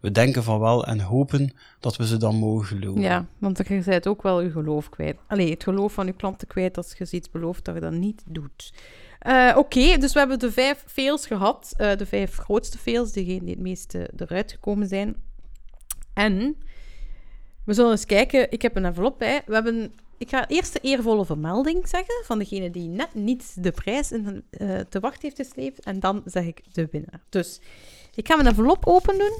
We 0.00 0.10
denken 0.10 0.42
van 0.42 0.60
wel 0.60 0.86
en 0.86 1.00
hopen 1.00 1.52
dat 1.80 1.96
we 1.96 2.06
ze 2.06 2.16
dan 2.16 2.36
mogen 2.36 2.66
geloven. 2.66 3.00
Ja, 3.00 3.26
want 3.38 3.58
je 3.68 3.82
bent 3.84 4.06
ook 4.06 4.22
wel 4.22 4.40
je 4.40 4.50
geloof 4.50 4.88
kwijt. 4.88 5.16
Allee, 5.26 5.50
het 5.50 5.62
geloof 5.62 5.92
van 5.92 6.06
je 6.06 6.12
klanten 6.12 6.48
kwijt 6.48 6.76
als 6.76 6.94
je 6.98 7.06
iets 7.10 7.30
belooft 7.30 7.64
dat 7.64 7.74
je 7.74 7.80
dat 7.80 7.92
niet 7.92 8.22
doet. 8.26 8.72
Eh, 9.18 9.54
Oké, 9.56 9.98
dus 9.98 10.12
we 10.12 10.18
hebben 10.18 10.38
de 10.38 10.52
vijf 10.52 10.84
fails 10.86 11.26
gehad. 11.26 11.74
Eh, 11.76 11.96
de 11.96 12.06
vijf 12.06 12.36
grootste 12.36 12.78
fails, 12.78 13.12
die 13.12 13.42
het 13.44 13.58
meeste 13.58 14.10
eruit 14.16 14.52
gekomen 14.52 14.88
zijn. 14.88 15.16
En 16.14 16.56
we 17.64 17.74
zullen 17.74 17.90
eens 17.90 18.06
kijken. 18.06 18.50
Ik 18.50 18.62
heb 18.62 18.76
een 18.76 18.84
envelop 18.84 19.18
bij. 19.18 19.42
We 19.46 19.54
hebben, 19.54 19.92
ik 20.18 20.28
ga 20.28 20.48
eerst 20.48 20.72
de 20.72 20.80
eervolle 20.80 21.24
vermelding 21.24 21.88
zeggen 21.88 22.24
van 22.24 22.38
degene 22.38 22.70
die 22.70 22.88
net 22.88 23.14
niet 23.14 23.64
de 23.64 23.70
prijs 23.70 24.12
in, 24.12 24.44
eh, 24.50 24.80
te 24.80 25.00
wacht 25.00 25.22
heeft 25.22 25.36
gesleept. 25.36 25.80
En 25.80 26.00
dan 26.00 26.22
zeg 26.24 26.44
ik 26.44 26.62
de 26.72 26.88
winnaar. 26.90 27.20
Dus 27.28 27.60
ik 28.14 28.26
ga 28.26 28.36
mijn 28.36 28.48
envelop 28.48 28.86
open 28.86 29.18
doen. 29.18 29.38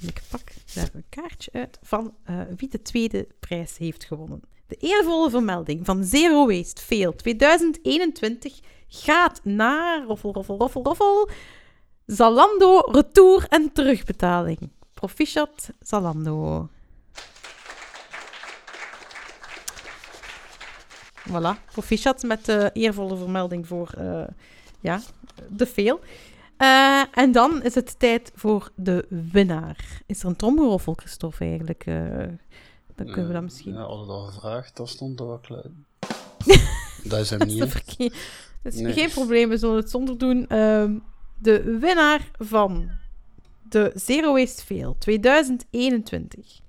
En 0.00 0.08
ik 0.08 0.22
pak 0.30 0.50
daar 0.74 0.90
een 0.92 1.04
kaartje 1.08 1.50
uit 1.52 1.78
van 1.82 2.14
eh, 2.24 2.40
wie 2.56 2.68
de 2.68 2.82
tweede 2.82 3.28
prijs 3.40 3.78
heeft 3.78 4.04
gewonnen. 4.04 4.42
De 4.66 4.76
eervolle 4.76 5.30
vermelding 5.30 5.86
van 5.86 6.04
Zero 6.04 6.46
Waste 6.46 6.82
Fail 6.82 7.14
2021 7.14 8.60
gaat 8.88 9.40
naar 9.44 10.04
roffel, 10.04 10.32
roffel, 10.32 10.58
roffel, 10.58 10.82
roffel. 10.82 11.28
Zalando 12.06 12.78
retour 12.78 13.46
en 13.48 13.72
terugbetaling. 13.72 14.58
Proficiat 14.94 15.70
Zalando. 15.80 16.68
Voilà, 21.30 21.64
proficiat 21.72 22.22
met 22.22 22.44
de 22.44 22.70
eervolle 22.72 23.16
vermelding 23.16 23.66
voor 23.66 23.90
eh, 23.98 24.22
ja, 24.80 25.00
de 25.48 25.66
fail. 25.66 26.00
Eh, 26.56 27.02
en 27.14 27.32
dan 27.32 27.62
is 27.62 27.74
het 27.74 27.98
tijd 27.98 28.32
voor 28.34 28.70
de 28.74 29.06
winnaar. 29.32 30.02
Is 30.06 30.22
er 30.22 30.28
een 30.28 30.36
tromgeroffel, 30.36 30.92
Christophe, 30.92 31.44
eigenlijk? 31.44 31.86
Eh, 31.86 31.94
dan 32.94 33.06
kunnen 33.06 33.26
we 33.26 33.32
dat 33.32 33.42
misschien... 33.42 33.72
Ja, 33.72 33.80
hadden 33.82 34.06
dat 34.06 34.26
gevraagd, 34.28 34.76
dat 34.76 34.88
stond 34.88 35.20
er 35.20 35.26
wel 35.26 35.38
klaar. 35.38 35.64
dat 37.04 37.20
is 37.20 37.30
hem 37.30 37.38
Dat 37.38 37.48
is, 37.48 37.56
niet. 37.96 38.14
dat 38.62 38.72
is 38.72 38.80
Nee. 38.80 38.92
geen 38.92 39.10
probleem, 39.10 39.48
we 39.48 39.56
zullen 39.56 39.76
het 39.76 39.90
zonder 39.90 40.18
doen. 40.18 40.46
Ehm, 40.46 40.98
de 41.38 41.78
winnaar 41.78 42.30
van 42.38 42.90
de 43.62 43.92
Zero 43.94 44.32
Waste 44.32 44.64
Fail 44.64 44.96
2021 44.98 46.60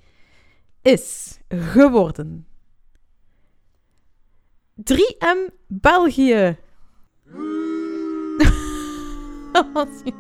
is 0.82 1.38
geworden 1.50 2.46
3M 4.76 5.54
België. 5.68 6.58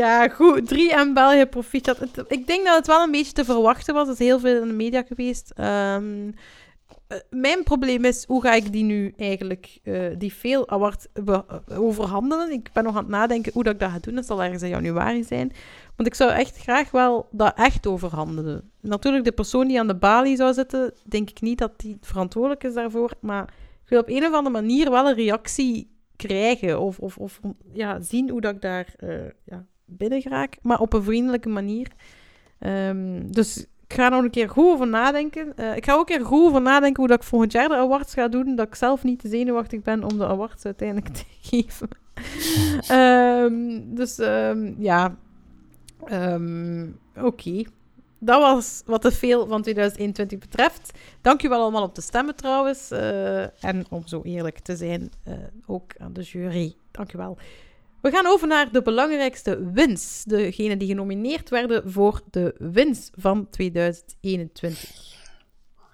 ja, 0.00 0.28
goed. 0.28 0.74
3M 0.74 1.12
België 1.14 1.46
proficiat. 1.46 1.98
Ik 2.28 2.46
denk 2.46 2.64
dat 2.64 2.76
het 2.76 2.86
wel 2.86 3.02
een 3.02 3.10
beetje 3.10 3.32
te 3.32 3.44
verwachten 3.44 3.94
was. 3.94 4.06
Er 4.06 4.12
is 4.12 4.18
heel 4.18 4.40
veel 4.40 4.62
in 4.62 4.68
de 4.68 4.74
media 4.74 5.02
geweest. 5.02 5.52
Eh, 5.56 5.96
mijn 7.30 7.62
probleem 7.62 8.04
is, 8.04 8.24
hoe 8.24 8.42
ga 8.42 8.54
ik 8.54 8.72
die 8.72 8.84
nu 8.84 9.14
eigenlijk, 9.16 9.78
eh, 9.82 10.06
die 10.18 10.32
veel 10.32 10.68
award 10.68 11.08
be- 11.12 11.44
eh, 11.68 11.80
overhandelen? 11.80 12.52
Ik 12.52 12.72
ben 12.72 12.84
nog 12.84 12.96
aan 12.96 13.02
het 13.02 13.10
nadenken 13.10 13.52
hoe 13.52 13.62
dat 13.62 13.74
ik 13.74 13.80
dat 13.80 13.90
ga 13.90 13.98
doen. 13.98 14.14
Dat 14.14 14.26
zal 14.26 14.42
ergens 14.42 14.62
in 14.62 14.68
januari 14.68 15.24
zijn. 15.24 15.52
Want 15.96 16.08
ik 16.08 16.14
zou 16.14 16.30
echt 16.30 16.56
graag 16.56 16.90
wel 16.90 17.28
dat 17.30 17.56
echt 17.56 17.86
overhandelen. 17.86 18.70
Natuurlijk, 18.80 19.24
de 19.24 19.32
persoon 19.32 19.68
die 19.68 19.78
aan 19.78 19.86
de 19.86 19.96
balie 19.96 20.36
zou 20.36 20.52
zitten, 20.52 20.92
denk 21.04 21.30
ik 21.30 21.40
niet 21.40 21.58
dat 21.58 21.72
die 21.80 21.96
verantwoordelijk 22.00 22.64
is 22.64 22.74
daarvoor. 22.74 23.12
Maar 23.20 23.42
ik 23.82 23.88
wil 23.88 24.00
op 24.00 24.08
een 24.08 24.24
of 24.24 24.32
andere 24.32 24.50
manier 24.50 24.90
wel 24.90 25.08
een 25.08 25.14
reactie 25.14 25.90
krijgen. 26.16 26.80
Of, 26.80 26.98
of, 26.98 27.18
of 27.18 27.40
ja, 27.72 28.00
zien 28.00 28.30
hoe 28.30 28.40
dat 28.40 28.54
ik 28.54 28.60
daar 28.60 28.94
eh, 28.96 29.16
ja, 29.44 29.66
binnen 29.84 30.22
geraak. 30.22 30.56
Maar 30.62 30.80
op 30.80 30.92
een 30.92 31.02
vriendelijke 31.02 31.48
manier. 31.48 31.88
Ehm, 32.58 33.30
dus 33.30 33.66
ik 33.90 33.96
ga 33.96 34.04
er 34.04 34.10
nog 34.10 34.22
een 34.22 34.30
keer 34.30 34.48
goed 34.48 34.64
over 34.64 34.86
nadenken. 34.86 35.56
Eh, 35.56 35.76
ik 35.76 35.84
ga 35.84 35.92
ook 35.92 36.10
een 36.10 36.16
keer 36.16 36.24
goed 36.26 36.42
over 36.46 36.60
nadenken 36.62 36.96
hoe 37.00 37.08
dat 37.08 37.20
ik 37.22 37.28
volgend 37.28 37.52
jaar 37.52 37.68
de 37.68 37.74
awards 37.76 38.14
ga 38.14 38.28
doen. 38.28 38.56
Dat 38.56 38.66
ik 38.66 38.74
zelf 38.74 39.04
niet 39.04 39.18
te 39.20 39.28
zenuwachtig 39.28 39.82
ben 39.82 40.04
om 40.04 40.18
de 40.18 40.26
awards 40.26 40.64
uiteindelijk 40.64 41.08
te 41.18 41.24
geven. 41.40 41.88
Ehm, 42.88 43.80
dus 43.94 44.18
ehm, 44.18 44.72
ja, 44.78 45.16
Ehm, 46.04 46.86
Oké. 47.20 47.62
Dat 48.18 48.40
was 48.40 48.82
wat 48.86 49.02
de 49.02 49.10
veel 49.12 49.46
van 49.46 49.62
2021 49.62 50.38
betreft. 50.38 50.98
Dank 51.20 51.42
u 51.42 51.48
wel 51.48 51.60
allemaal 51.62 51.82
om 51.82 51.92
te 51.92 52.00
stemmen 52.00 52.36
trouwens. 52.36 52.90
eh, 52.90 53.64
en 53.64 53.84
om 53.90 54.06
zo 54.06 54.20
eerlijk 54.22 54.58
te 54.58 54.76
zijn, 54.76 55.10
eh, 55.24 55.34
ook 55.66 55.92
aan 55.98 56.12
de 56.12 56.22
jury. 56.22 56.74
Dank 56.90 57.12
u 57.12 57.18
wel. 57.18 57.38
We 58.02 58.10
gaan 58.10 58.26
over 58.26 58.46
naar 58.46 58.72
de 58.72 58.82
belangrijkste 58.82 59.70
wins. 59.72 60.22
Degenen 60.24 60.78
die 60.78 60.88
genomineerd 60.88 61.50
werden 61.50 61.90
voor 61.90 62.20
de 62.30 62.54
wins 62.58 63.10
van 63.14 63.48
2021. 63.50 65.18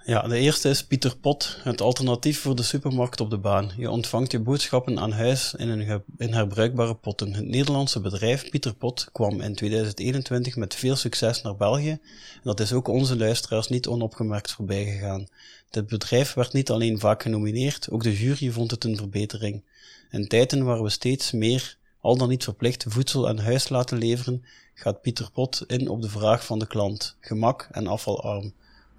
Ja, 0.05 0.23
de 0.23 0.39
eerste 0.39 0.69
is 0.69 0.85
Pieter 0.85 1.17
Pot, 1.17 1.59
het 1.63 1.81
alternatief 1.81 2.41
voor 2.41 2.57
de 2.57 2.63
supermarkt 2.63 3.21
op 3.21 3.31
de 3.31 3.39
baan. 3.39 3.71
Je 3.77 3.91
ontvangt 3.91 4.33
je 4.33 4.41
boodschappen 4.41 4.99
aan 4.99 5.13
huis 5.13 5.55
in, 5.55 5.69
een 5.69 6.03
in 6.17 6.33
herbruikbare 6.33 6.95
potten. 6.95 7.35
Het 7.35 7.47
Nederlandse 7.47 8.01
bedrijf 8.01 8.51
Pieter 8.51 8.75
Pot 8.75 9.09
kwam 9.13 9.41
in 9.41 9.55
2021 9.55 10.57
met 10.57 10.75
veel 10.75 10.97
succes 10.97 11.43
naar 11.43 11.57
België. 11.57 11.91
En 11.91 12.41
dat 12.43 12.61
is 12.61 12.73
ook 12.73 12.89
onze 12.89 13.17
luisteraars 13.17 13.69
niet 13.69 13.87
onopgemerkt 13.87 14.53
voorbij 14.53 14.85
gegaan. 14.85 15.29
Dit 15.71 15.87
bedrijf 15.87 16.35
werd 16.35 16.53
niet 16.53 16.71
alleen 16.71 16.99
vaak 16.99 17.23
genomineerd, 17.23 17.91
ook 17.91 18.03
de 18.03 18.17
jury 18.17 18.51
vond 18.51 18.71
het 18.71 18.85
een 18.85 18.97
verbetering. 18.97 19.65
In 20.11 20.29
tijden 20.29 20.65
waar 20.65 20.83
we 20.83 20.89
steeds 20.89 21.33
meer, 21.33 21.76
al 22.07 22.17
dan 22.17 22.29
niet 22.29 22.45
verplicht, 22.45 22.85
voedsel 22.89 23.29
aan 23.29 23.39
huis 23.39 23.69
laten 23.69 23.99
leveren, 23.99 24.45
gaat 24.75 25.03
Pieter 25.03 25.31
Pot 25.33 25.65
in 25.67 25.89
op 25.89 26.03
de 26.03 26.09
vraag 26.09 26.45
van 26.45 26.59
de 26.59 26.67
klant, 26.67 27.17
gemak 27.21 27.69
en 27.71 27.87
afvalarm. 27.87 28.53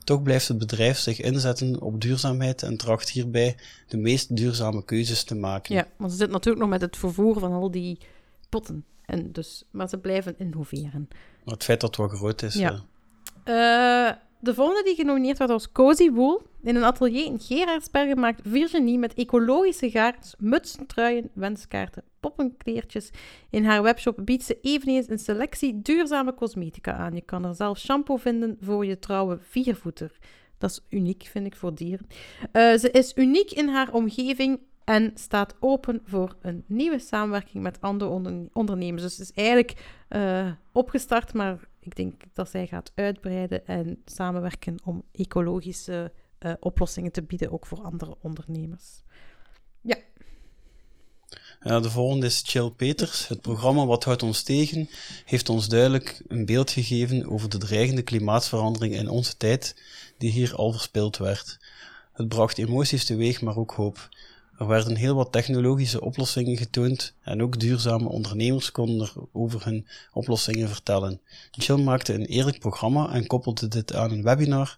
Toch 0.03 0.23
blijft 0.23 0.47
het 0.47 0.57
bedrijf 0.57 0.97
zich 0.97 1.21
inzetten 1.21 1.81
op 1.81 2.01
duurzaamheid 2.01 2.63
en 2.63 2.77
tracht 2.77 3.09
hierbij 3.09 3.55
de 3.87 3.97
meest 3.97 4.35
duurzame 4.35 4.85
keuzes 4.85 5.23
te 5.23 5.35
maken. 5.35 5.75
Ja, 5.75 5.87
want 5.97 6.11
ze 6.11 6.17
zitten 6.17 6.35
natuurlijk 6.35 6.61
nog 6.63 6.71
met 6.71 6.81
het 6.81 6.97
vervoer 6.97 7.39
van 7.39 7.51
al 7.51 7.71
die 7.71 7.97
potten. 8.49 8.85
En 9.05 9.31
dus, 9.31 9.63
maar 9.71 9.89
ze 9.89 9.97
blijven 9.97 10.35
innoveren. 10.37 11.07
Maar 11.43 11.53
het 11.53 11.63
feit 11.63 11.81
dat 11.81 11.95
het 11.95 12.09
wat 12.09 12.17
groot 12.17 12.41
is. 12.41 12.53
Ja. 12.53 12.83
De 14.47 14.53
volgende 14.53 14.83
die 14.83 14.95
genomineerd 14.95 15.37
werd 15.37 15.51
was 15.51 15.71
Cozy 15.71 16.11
Wool. 16.11 16.41
In 16.63 16.75
een 16.75 16.83
atelier 16.83 17.25
in 17.25 17.39
Gerardsbergen 17.39 18.19
maakt 18.19 18.41
Virginie 18.43 18.97
met 18.97 19.13
ecologische 19.13 19.89
gaards, 19.89 20.35
mutsen, 20.37 20.85
truien, 20.85 21.29
wenskaarten, 21.33 22.03
poppenkleertjes. 22.19 23.11
In 23.49 23.65
haar 23.65 23.81
webshop 23.81 24.19
biedt 24.23 24.43
ze 24.43 24.57
eveneens 24.61 25.09
een 25.09 25.19
selectie 25.19 25.81
duurzame 25.81 26.33
cosmetica 26.33 26.93
aan. 26.93 27.15
Je 27.15 27.21
kan 27.21 27.45
er 27.45 27.55
zelf 27.55 27.79
shampoo 27.79 28.17
vinden 28.17 28.57
voor 28.61 28.85
je 28.85 28.99
trouwe 28.99 29.37
viervoeter. 29.41 30.17
Dat 30.57 30.69
is 30.69 30.81
uniek, 30.89 31.27
vind 31.31 31.45
ik, 31.45 31.55
voor 31.55 31.75
dieren. 31.75 32.07
Eh, 32.51 32.73
ze 32.73 32.91
is 32.91 33.11
uniek 33.15 33.51
in 33.51 33.67
haar 33.67 33.93
omgeving 33.93 34.59
en 34.87 35.11
staat 35.15 35.55
open 35.59 36.01
voor 36.05 36.35
een 36.41 36.63
nieuwe 36.67 36.99
samenwerking 36.99 37.63
met 37.63 37.81
andere 37.81 38.11
onder- 38.11 38.47
ondernemers. 38.53 39.01
Dus 39.01 39.17
het 39.17 39.29
is 39.29 39.35
eigenlijk 39.35 39.85
eh, 40.07 40.51
opgestart, 40.71 41.33
maar 41.33 41.67
ik 41.79 41.95
denk 41.95 42.21
dat 42.33 42.49
zij 42.49 42.67
gaat 42.67 42.91
uitbreiden 42.95 43.65
en 43.65 44.01
samenwerken 44.05 44.77
om 44.83 45.03
ecologische 45.11 46.11
eh, 46.37 46.53
oplossingen 46.59 47.11
te 47.11 47.23
bieden, 47.23 47.51
ook 47.51 47.65
voor 47.65 47.81
andere 47.81 48.15
ondernemers. 48.21 49.03
Ja, 51.63 51.79
de 51.79 51.89
volgende 51.89 52.25
is 52.25 52.43
Chill 52.45 52.69
Peters. 52.69 53.27
Het 53.27 53.41
programma 53.41 53.85
Wat 53.85 54.03
houdt 54.03 54.23
ons 54.23 54.43
tegen 54.43 54.89
heeft 55.25 55.49
ons 55.49 55.67
duidelijk 55.67 56.21
een 56.27 56.45
beeld 56.45 56.71
gegeven 56.71 57.29
over 57.29 57.49
de 57.49 57.57
dreigende 57.57 58.01
klimaatverandering 58.01 58.95
in 58.95 59.09
onze 59.09 59.37
tijd, 59.37 59.81
die 60.17 60.31
hier 60.31 60.55
al 60.55 60.71
verspeeld 60.71 61.17
werd. 61.17 61.57
Het 62.13 62.27
bracht 62.27 62.57
emoties 62.57 63.05
teweeg, 63.05 63.41
maar 63.41 63.57
ook 63.57 63.71
hoop. 63.71 64.09
Er 64.57 64.67
werden 64.67 64.95
heel 64.95 65.15
wat 65.15 65.31
technologische 65.31 66.01
oplossingen 66.01 66.57
getoond 66.57 67.15
en 67.21 67.41
ook 67.41 67.59
duurzame 67.59 68.09
ondernemers 68.09 68.71
konden 68.71 69.07
er 69.07 69.13
over 69.31 69.65
hun 69.65 69.87
oplossingen 70.13 70.69
vertellen. 70.69 71.21
Chill 71.51 71.81
maakte 71.81 72.13
een 72.13 72.25
eerlijk 72.25 72.59
programma 72.59 73.13
en 73.13 73.27
koppelde 73.27 73.67
dit 73.67 73.95
aan 73.95 74.11
een 74.11 74.23
webinar 74.23 74.77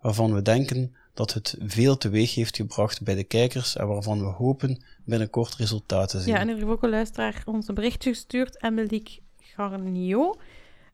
waarvan 0.00 0.34
we 0.34 0.42
denken 0.42 0.94
dat 1.14 1.34
het 1.34 1.56
veel 1.60 1.96
teweeg 1.96 2.34
heeft 2.34 2.56
gebracht 2.56 3.02
bij 3.02 3.14
de 3.14 3.24
kijkers 3.24 3.76
en 3.76 3.86
waarvan 3.86 4.18
we 4.18 4.26
hopen 4.26 4.82
binnenkort 5.04 5.54
resultaten 5.54 6.18
te 6.18 6.24
zien. 6.24 6.34
Ja, 6.34 6.40
en 6.40 6.48
er 6.48 6.54
heeft 6.54 6.66
ook 6.66 6.82
een 6.82 6.90
luisteraar 6.90 7.42
ons 7.44 7.68
een 7.68 7.74
berichtje 7.74 8.10
gestuurd, 8.10 8.62
Emily 8.62 9.20
Garnio, 9.38 10.34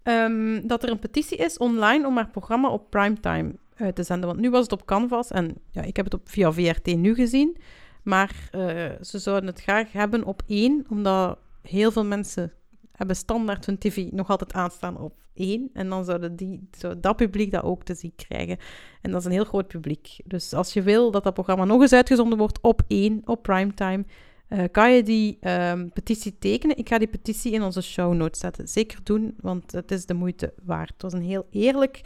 ehm, 0.03 0.67
dat 0.67 0.83
er 0.83 0.91
een 0.91 0.99
petitie 0.99 1.39
is 1.39 1.59
online 1.59 2.07
om 2.07 2.17
haar 2.17 2.31
programma 2.31 2.71
op 2.71 2.91
primetime 2.91 3.55
uit 3.77 3.95
te 3.95 4.03
zenden. 4.03 4.29
Want 4.29 4.41
nu 4.41 4.51
was 4.51 4.63
het 4.63 4.73
op 4.73 4.85
Canvas 4.85 5.31
en 5.31 5.55
ja, 5.71 5.83
ik 5.83 5.97
heb 5.97 6.05
het 6.05 6.15
op, 6.15 6.29
via 6.29 6.53
VRT 6.53 6.87
nu 6.87 7.15
gezien. 7.15 7.57
Maar 8.07 8.49
eh, 8.51 8.91
ze 9.03 9.19
zouden 9.19 9.51
het 9.51 9.61
graag 9.61 9.93
hebben 9.93 10.25
op 10.25 10.43
één, 10.47 10.87
omdat 10.89 11.39
heel 11.63 11.93
veel 11.93 12.05
mensen 12.05 12.53
hebben 12.93 13.17
standaard 13.17 13.67
hun 13.67 13.79
tv 13.79 14.11
nog 14.11 14.31
altijd 14.31 14.53
aanstaan 14.53 14.99
op 14.99 15.15
één. 15.35 15.71
En 15.73 15.89
dan 15.89 16.05
zouden 16.05 16.37
die, 16.37 16.69
dat 16.99 17.17
publiek 17.17 17.51
dat 17.51 17.63
ook 17.63 17.83
te 17.83 17.95
zien 17.95 18.13
krijgen. 18.17 18.59
En 19.03 19.11
dat 19.11 19.21
is 19.21 19.27
een 19.27 19.33
heel 19.33 19.45
groot 19.45 19.69
publiek. 19.69 20.17
Dus 20.25 20.53
als 20.53 20.73
je 20.73 20.83
wil 20.83 21.11
dat 21.11 21.25
dat 21.25 21.35
programma 21.35 21.65
nog 21.65 21.81
eens 21.81 21.93
uitgezonden 21.93 22.39
wordt 22.39 22.61
op 22.61 22.83
één, 22.87 23.23
op 23.25 23.43
primetime, 23.43 24.05
eh, 24.49 24.65
kan 24.71 24.93
je 24.93 25.03
die 25.03 25.37
ehm, 25.41 25.89
petitie 25.89 26.39
tekenen. 26.39 26.77
Ik 26.77 26.89
ga 26.89 26.99
die 26.99 27.09
petitie 27.09 27.53
in 27.53 27.63
onze 27.63 27.83
show 27.83 28.15
notes 28.15 28.41
zetten. 28.41 28.69
Zeker 28.69 28.99
doen, 29.03 29.35
want 29.41 29.73
het 29.73 29.91
is 29.91 30.07
de 30.07 30.15
moeite 30.15 30.53
waard. 30.63 30.93
Het 30.93 31.03
was 31.03 31.13
een 31.13 31.23
heel 31.23 31.47
eerlijk 31.51 32.01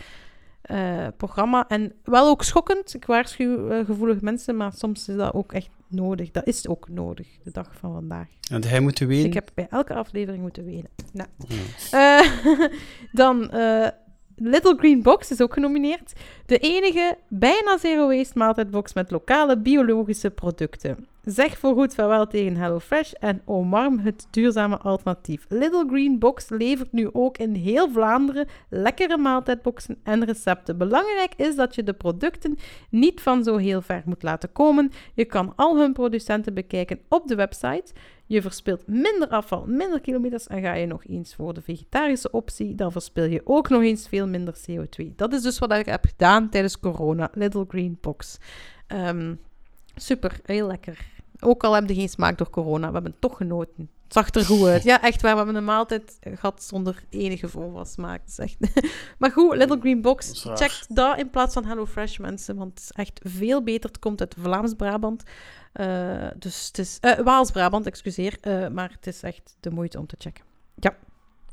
eh, 0.62 1.06
programma. 1.16 1.68
En 1.68 1.92
wel 2.04 2.28
ook 2.28 2.42
schokkend. 2.42 2.94
Ik 2.94 3.04
waarschuw 3.04 3.68
eh, 3.68 3.84
gevoelige 3.84 4.24
mensen, 4.24 4.56
maar 4.56 4.72
soms 4.72 5.08
is 5.08 5.16
dat 5.16 5.34
ook 5.34 5.52
echt 5.52 5.70
nodig. 5.88 6.30
Dat 6.30 6.46
is 6.46 6.68
ook 6.68 6.88
nodig, 6.88 7.28
de 7.44 7.50
dag 7.50 7.70
van 7.78 7.92
vandaag. 7.92 8.28
En 8.50 8.64
hij 8.64 8.80
moet 8.80 8.98
weten. 8.98 9.26
Ik 9.26 9.34
heb 9.34 9.50
bij 9.54 9.66
elke 9.70 9.94
aflevering 9.94 10.42
moeten 10.42 10.64
wenen. 10.64 10.90
Nou. 11.12 11.28
Ja. 11.90 12.20
Eh, 12.20 12.68
dan 13.12 13.38
Little 14.36 14.76
Green 14.76 15.02
Box 15.02 15.30
is 15.30 15.40
ook 15.40 15.52
genomineerd. 15.52 16.12
De 16.46 16.58
enige 16.58 17.18
bijna 17.28 17.78
zero 17.78 18.08
waste 18.08 18.38
maaltijdbox 18.38 18.92
met 18.92 19.10
lokale 19.10 19.58
biologische 19.58 20.30
producten. 20.30 21.06
Zeg 21.24 21.58
voorgoed 21.58 21.94
vaarwel 21.94 22.26
tegen 22.26 22.56
HelloFresh 22.56 23.12
en 23.12 23.42
omarm 23.44 23.98
het 23.98 24.26
duurzame 24.30 24.78
alternatief. 24.78 25.46
Little 25.48 25.84
Green 25.88 26.18
Box 26.18 26.48
levert 26.48 26.92
nu 26.92 27.08
ook 27.12 27.38
in 27.38 27.54
heel 27.54 27.90
Vlaanderen 27.90 28.48
lekkere 28.68 29.18
maaltijdboxen 29.18 29.98
en 30.02 30.24
recepten. 30.24 30.78
Belangrijk 30.78 31.34
is 31.36 31.56
dat 31.56 31.74
je 31.74 31.82
de 31.82 31.92
producten 31.92 32.58
niet 32.90 33.20
van 33.20 33.44
zo 33.44 33.56
heel 33.56 33.82
ver 33.82 34.02
moet 34.04 34.22
laten 34.22 34.52
komen. 34.52 34.90
Je 35.14 35.24
kan 35.24 35.52
al 35.56 35.78
hun 35.78 35.92
producenten 35.92 36.54
bekijken 36.54 37.00
op 37.08 37.28
de 37.28 37.34
website. 37.34 37.92
Je 38.26 38.42
verspilt 38.42 38.86
minder 38.86 39.28
afval, 39.28 39.64
minder 39.66 40.00
kilometers 40.00 40.46
en 40.46 40.62
ga 40.62 40.74
je 40.74 40.86
nog 40.86 41.04
eens 41.06 41.34
voor 41.34 41.54
de 41.54 41.62
vegetarische 41.62 42.30
optie, 42.30 42.74
dan 42.74 42.92
verspil 42.92 43.24
je 43.24 43.40
ook 43.44 43.68
nog 43.68 43.82
eens 43.82 44.08
veel 44.08 44.26
minder 44.26 44.54
CO2. 44.70 45.14
Dat 45.16 45.32
is 45.32 45.42
dus 45.42 45.58
wat 45.58 45.72
ik 45.72 45.86
heb 45.86 46.04
gedaan 46.04 46.48
tijdens 46.48 46.80
corona. 46.80 47.30
Little 47.32 47.64
Green 47.68 47.98
Box. 48.00 48.38
Ehm, 48.86 49.34
super, 49.94 50.40
heel 50.44 50.66
lekker. 50.66 50.98
Ook 51.40 51.64
al 51.64 51.74
heb 51.74 51.88
je 51.88 51.94
geen 51.94 52.08
smaak 52.08 52.38
door 52.38 52.50
corona, 52.50 52.86
we 52.86 52.92
hebben 52.92 53.14
toch 53.18 53.36
genoten. 53.36 53.90
Het 54.10 54.18
zag 54.18 54.34
er 54.34 54.44
goed 54.44 54.66
uit. 54.66 54.82
Ja, 54.82 55.02
echt 55.02 55.22
waar. 55.22 55.30
We 55.30 55.36
hebben 55.36 55.56
een 55.56 55.64
maaltijd 55.64 56.18
gehad 56.20 56.62
zonder 56.62 57.02
enige 57.08 57.48
vorm 57.48 57.72
van 57.72 57.86
smaak. 57.86 58.22
Echt... 58.36 58.56
maar 59.18 59.30
goed, 59.30 59.56
Little 59.56 59.80
Green 59.80 60.02
Dat 60.02 60.02
Box. 60.02 60.42
Check 60.54 60.80
dat 60.88 61.18
in 61.18 61.30
plaats 61.30 61.54
van 61.54 61.64
HelloFresh, 61.64 62.18
mensen. 62.18 62.56
Want 62.56 62.70
het 62.70 62.80
is 62.80 62.90
echt 62.90 63.20
veel 63.22 63.62
beter. 63.62 63.90
Het 63.90 63.98
komt 63.98 64.20
uit 64.20 64.34
Vlaams-Brabant. 64.38 65.22
Eh, 65.72 66.28
dus 66.38 66.66
het 66.66 66.78
is... 66.78 66.98
eh, 67.00 67.18
Waals-Brabant, 67.18 67.86
excuseer. 67.86 68.36
Eh, 68.40 68.68
maar 68.68 68.90
het 68.90 69.06
is 69.06 69.22
echt 69.22 69.56
de 69.60 69.70
moeite 69.70 69.98
om 69.98 70.06
te 70.06 70.16
checken. 70.18 70.44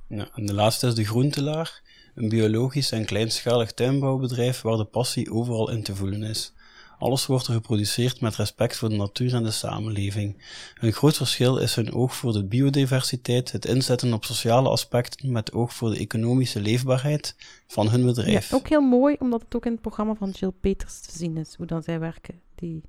Ja, 0.08 0.30
en 0.36 0.46
de 0.46 0.54
laatste 0.54 0.88
is 0.88 0.96
de 0.96 1.06
Groentelaar, 1.06 1.82
een 2.16 2.30
biologisch 2.30 2.92
en 2.92 3.06
kleinschalig 3.06 3.72
tuinbouwbedrijf 3.72 4.62
waar 4.62 4.78
de 4.78 4.86
passie 4.86 5.32
overal 5.32 5.70
in 5.70 5.84
te 5.84 5.96
voelen 5.96 6.24
is. 6.24 6.54
Alles 7.00 7.26
wordt 7.26 7.48
er 7.48 7.54
geproduceerd 7.54 8.22
met 8.22 8.36
respect 8.36 8.78
voor 8.78 8.90
de 8.90 8.96
natuur 8.96 9.34
en 9.34 9.44
de 9.44 9.52
samenleving. 9.52 10.44
Een 10.80 10.92
groot 10.92 11.18
verschil 11.18 11.58
is 11.58 11.76
hun 11.76 11.94
oog 11.94 12.16
voor 12.16 12.34
de 12.34 12.44
biodiversiteit, 12.46 13.52
het 13.52 13.66
inzetten 13.66 14.14
op 14.14 14.26
sociale 14.26 14.70
aspecten 14.70 15.32
met 15.32 15.54
oog 15.54 15.74
voor 15.74 15.90
de 15.90 15.98
economische 15.98 16.60
leefbaarheid 16.60 17.36
van 17.68 17.90
hun 17.90 18.00
Ja, 18.00 18.06
bedrijf. 18.06 18.54
ook 18.54 18.68
heel 18.68 18.82
mooi, 18.82 19.16
omdat 19.20 19.42
het 19.42 19.56
ook 19.56 19.66
in 19.66 19.72
het 19.72 19.82
programma 19.82 20.14
van 20.16 20.30
Jill 20.30 20.52
Peters 20.62 21.00
te 21.00 21.18
zien 21.18 21.38
is, 21.38 21.56
hoe 21.56 21.66
dan 21.66 21.84
zij 21.84 22.00
werken. 22.00 22.42
Die, 22.56 22.82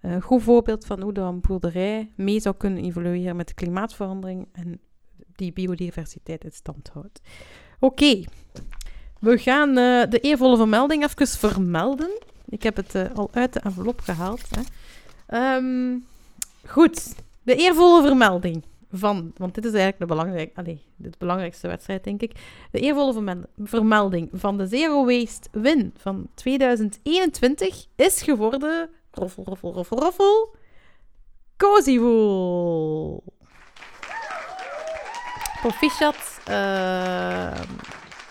eh, 0.00 0.10
een 0.12 0.22
goed 0.22 0.42
voorbeeld 0.42 0.86
van 0.86 1.02
hoe 1.02 1.12
dan 1.12 1.26
een 1.34 1.40
boerderij 1.40 2.10
mee 2.16 2.40
zou 2.40 2.54
kunnen 2.58 2.84
evolueren 2.84 3.36
met 3.36 3.48
de 3.48 3.54
klimaatverandering 3.54 4.48
en 4.52 4.80
die 5.36 5.52
biodiversiteit 5.52 6.44
in 6.44 6.52
stand 6.52 6.88
houdt. 6.92 7.20
Oké, 7.80 8.22
we 9.20 9.38
gaan 9.38 9.68
eh, 9.68 10.10
de 10.10 10.18
eervolle 10.20 10.56
vermelding 10.56 11.02
even 11.04 11.26
vermelden. 11.26 12.10
Ik 12.48 12.62
heb 12.62 12.76
het 12.76 12.94
eh, 12.94 13.02
al 13.14 13.28
uit 13.32 13.52
de 13.52 13.60
envelop 13.60 14.00
gehaald. 14.00 14.42
Hè. 14.50 14.60
Ehm, 15.26 15.98
goed, 16.66 17.14
de 17.42 17.54
eervolle 17.56 18.02
vermelding 18.02 18.62
van, 18.92 19.32
want 19.36 19.54
dit 19.54 19.64
is 19.64 19.72
eigenlijk 19.72 20.00
de, 20.00 20.06
belangrijk, 20.06 20.50
allee, 20.54 20.82
de 20.96 21.10
belangrijkste 21.18 21.68
wedstrijd, 21.68 22.04
denk 22.04 22.22
ik. 22.22 22.32
De 22.70 22.80
eervolle 22.80 23.12
vermel- 23.12 23.44
vermelding 23.62 24.28
van 24.32 24.58
de 24.58 24.66
Zero 24.66 25.04
Waste 25.04 25.48
Win 25.52 25.94
van 25.96 26.28
2021 26.34 27.86
is 27.96 28.22
geworden... 28.22 28.90
Roffel, 29.10 29.44
roffel, 29.44 29.72
roffel, 29.72 29.98
roffel. 29.98 30.56
Cozy 31.56 31.98
Wool. 31.98 33.24
Proficiat. 35.60 36.40
ehm, 36.44 37.62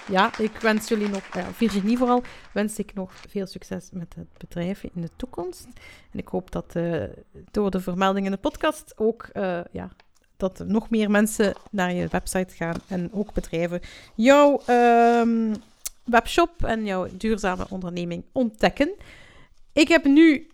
ja, 0.07 0.37
ik 0.37 0.51
wens 0.51 0.87
jullie 0.87 1.09
nog... 1.09 1.23
Ja, 1.33 1.43
Virginie 1.53 1.97
vooral, 1.97 2.23
wens 2.51 2.79
ik 2.79 2.93
nog 2.93 3.13
veel 3.29 3.47
succes 3.47 3.89
met 3.91 4.15
het 4.15 4.27
bedrijf 4.37 4.83
in 4.83 5.01
de 5.01 5.09
toekomst. 5.15 5.67
En 6.11 6.19
ik 6.19 6.27
hoop 6.27 6.51
dat 6.51 6.75
eh, 6.75 7.03
door 7.51 7.71
de 7.71 7.79
vermelding 7.79 8.25
in 8.25 8.31
de 8.31 8.37
podcast 8.37 8.93
ook... 8.95 9.29
eh, 9.33 9.59
ja, 9.71 9.89
dat 10.37 10.63
nog 10.67 10.89
meer 10.89 11.11
mensen 11.11 11.53
naar 11.71 11.93
je 11.93 12.07
website 12.07 12.55
gaan 12.55 12.75
en 12.87 13.09
ook 13.13 13.33
bedrijven 13.33 13.79
jouw 14.15 14.61
ehm, 14.65 15.53
webshop 16.03 16.63
en 16.63 16.85
jouw 16.85 17.07
duurzame 17.17 17.65
onderneming 17.69 18.23
ontdekken. 18.31 18.91
ik 19.73 19.87
heb 19.87 20.05
nu 20.05 20.47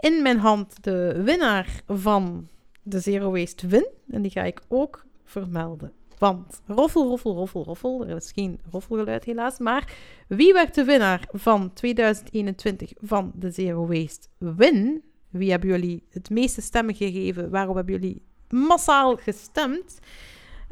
in 0.00 0.22
mijn 0.22 0.38
hand 0.38 0.84
de 0.84 1.22
winnaar 1.24 1.82
van 1.86 2.48
de 2.82 3.00
Zero 3.00 3.30
Waste 3.30 3.66
Win. 3.66 3.88
En 4.10 4.22
die 4.22 4.30
ga 4.30 4.42
ik 4.42 4.60
ook 4.68 5.04
vermelden. 5.24 5.92
Want 6.20 6.60
roffel, 6.66 7.08
roffel, 7.08 7.34
roffel, 7.34 7.64
roffel. 7.64 8.06
Er 8.06 8.16
is 8.16 8.32
geen 8.32 8.60
roffelgeluid 8.70 9.24
helaas. 9.24 9.58
Maar 9.58 9.92
wie 10.28 10.52
werd 10.52 10.74
de 10.74 10.84
winnaar 10.84 11.28
van 11.32 11.72
2021 11.72 12.92
van 12.96 13.32
de 13.34 13.50
Zero 13.50 13.86
Waste 13.86 14.28
Win? 14.38 15.02
Wie 15.30 15.50
hebben 15.50 15.68
jullie 15.68 16.06
het 16.10 16.30
meeste 16.30 16.60
stemmen 16.60 16.94
gegeven? 16.94 17.50
Waarom 17.50 17.76
hebben 17.76 17.94
jullie 17.94 18.22
massaal 18.48 19.16
gestemd? 19.16 19.98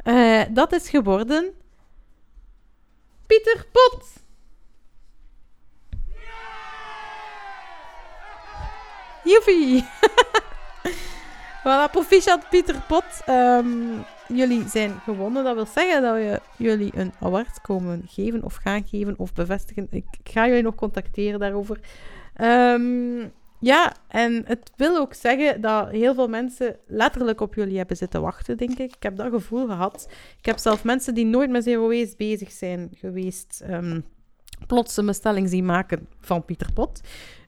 Uh, 0.03 0.41
dat 0.53 0.71
is 0.73 0.89
geworden 0.89 1.53
Pieter 3.27 3.65
Pot. 3.71 4.05
Joepie. 9.23 9.85
voilà, 11.63 11.91
proficiat 11.91 12.49
Pieter 12.49 12.81
Pot. 12.87 13.05
Um, 13.29 14.05
jullie 14.33 14.67
zijn 14.67 14.91
gewonnen. 15.03 15.43
Dat 15.43 15.55
wil 15.55 15.65
zeggen 15.65 16.01
dat 16.01 16.15
we 16.15 16.41
jullie 16.57 16.91
een 16.95 17.11
award 17.19 17.61
komen 17.61 18.03
geven 18.07 18.43
of 18.43 18.55
gaan 18.55 18.83
geven 18.87 19.13
of 19.17 19.33
bevestigen. 19.33 19.87
Ik, 19.89 20.05
ga 20.23 20.47
jullie 20.47 20.63
nog 20.63 20.75
contacteren 20.75 21.39
daarover. 21.39 21.79
Um, 22.41 23.31
ja, 23.59 23.95
en 24.07 24.43
het 24.45 24.71
wil 24.75 24.97
ook 24.97 25.13
zeggen 25.13 25.61
dat 25.61 25.89
heel 25.89 26.13
veel 26.13 26.27
mensen 26.27 26.75
letterlijk 26.87 27.41
op 27.41 27.55
jullie 27.55 27.77
hebben 27.77 27.97
zitten 27.97 28.21
wachten, 28.21 28.57
denk 28.57 28.77
ik. 28.77 28.95
Ik 28.95 29.03
heb 29.03 29.15
dat 29.15 29.31
gevoel 29.31 29.65
gehad. 29.65 30.07
Ik 30.39 30.45
heb 30.45 30.57
zelf 30.57 30.83
mensen 30.83 31.13
die 31.13 31.25
nooit 31.25 31.49
met 31.49 31.63
Zero 31.63 31.87
bezig 32.17 32.51
zijn 32.51 32.89
geweest, 32.95 33.63
um, 33.69 34.03
plots 34.67 34.97
een 34.97 35.05
bestelling 35.05 35.49
zien 35.49 35.65
maken 35.65 36.07
van 36.19 36.45
Pieter 36.45 36.73
Pot. 36.73 37.01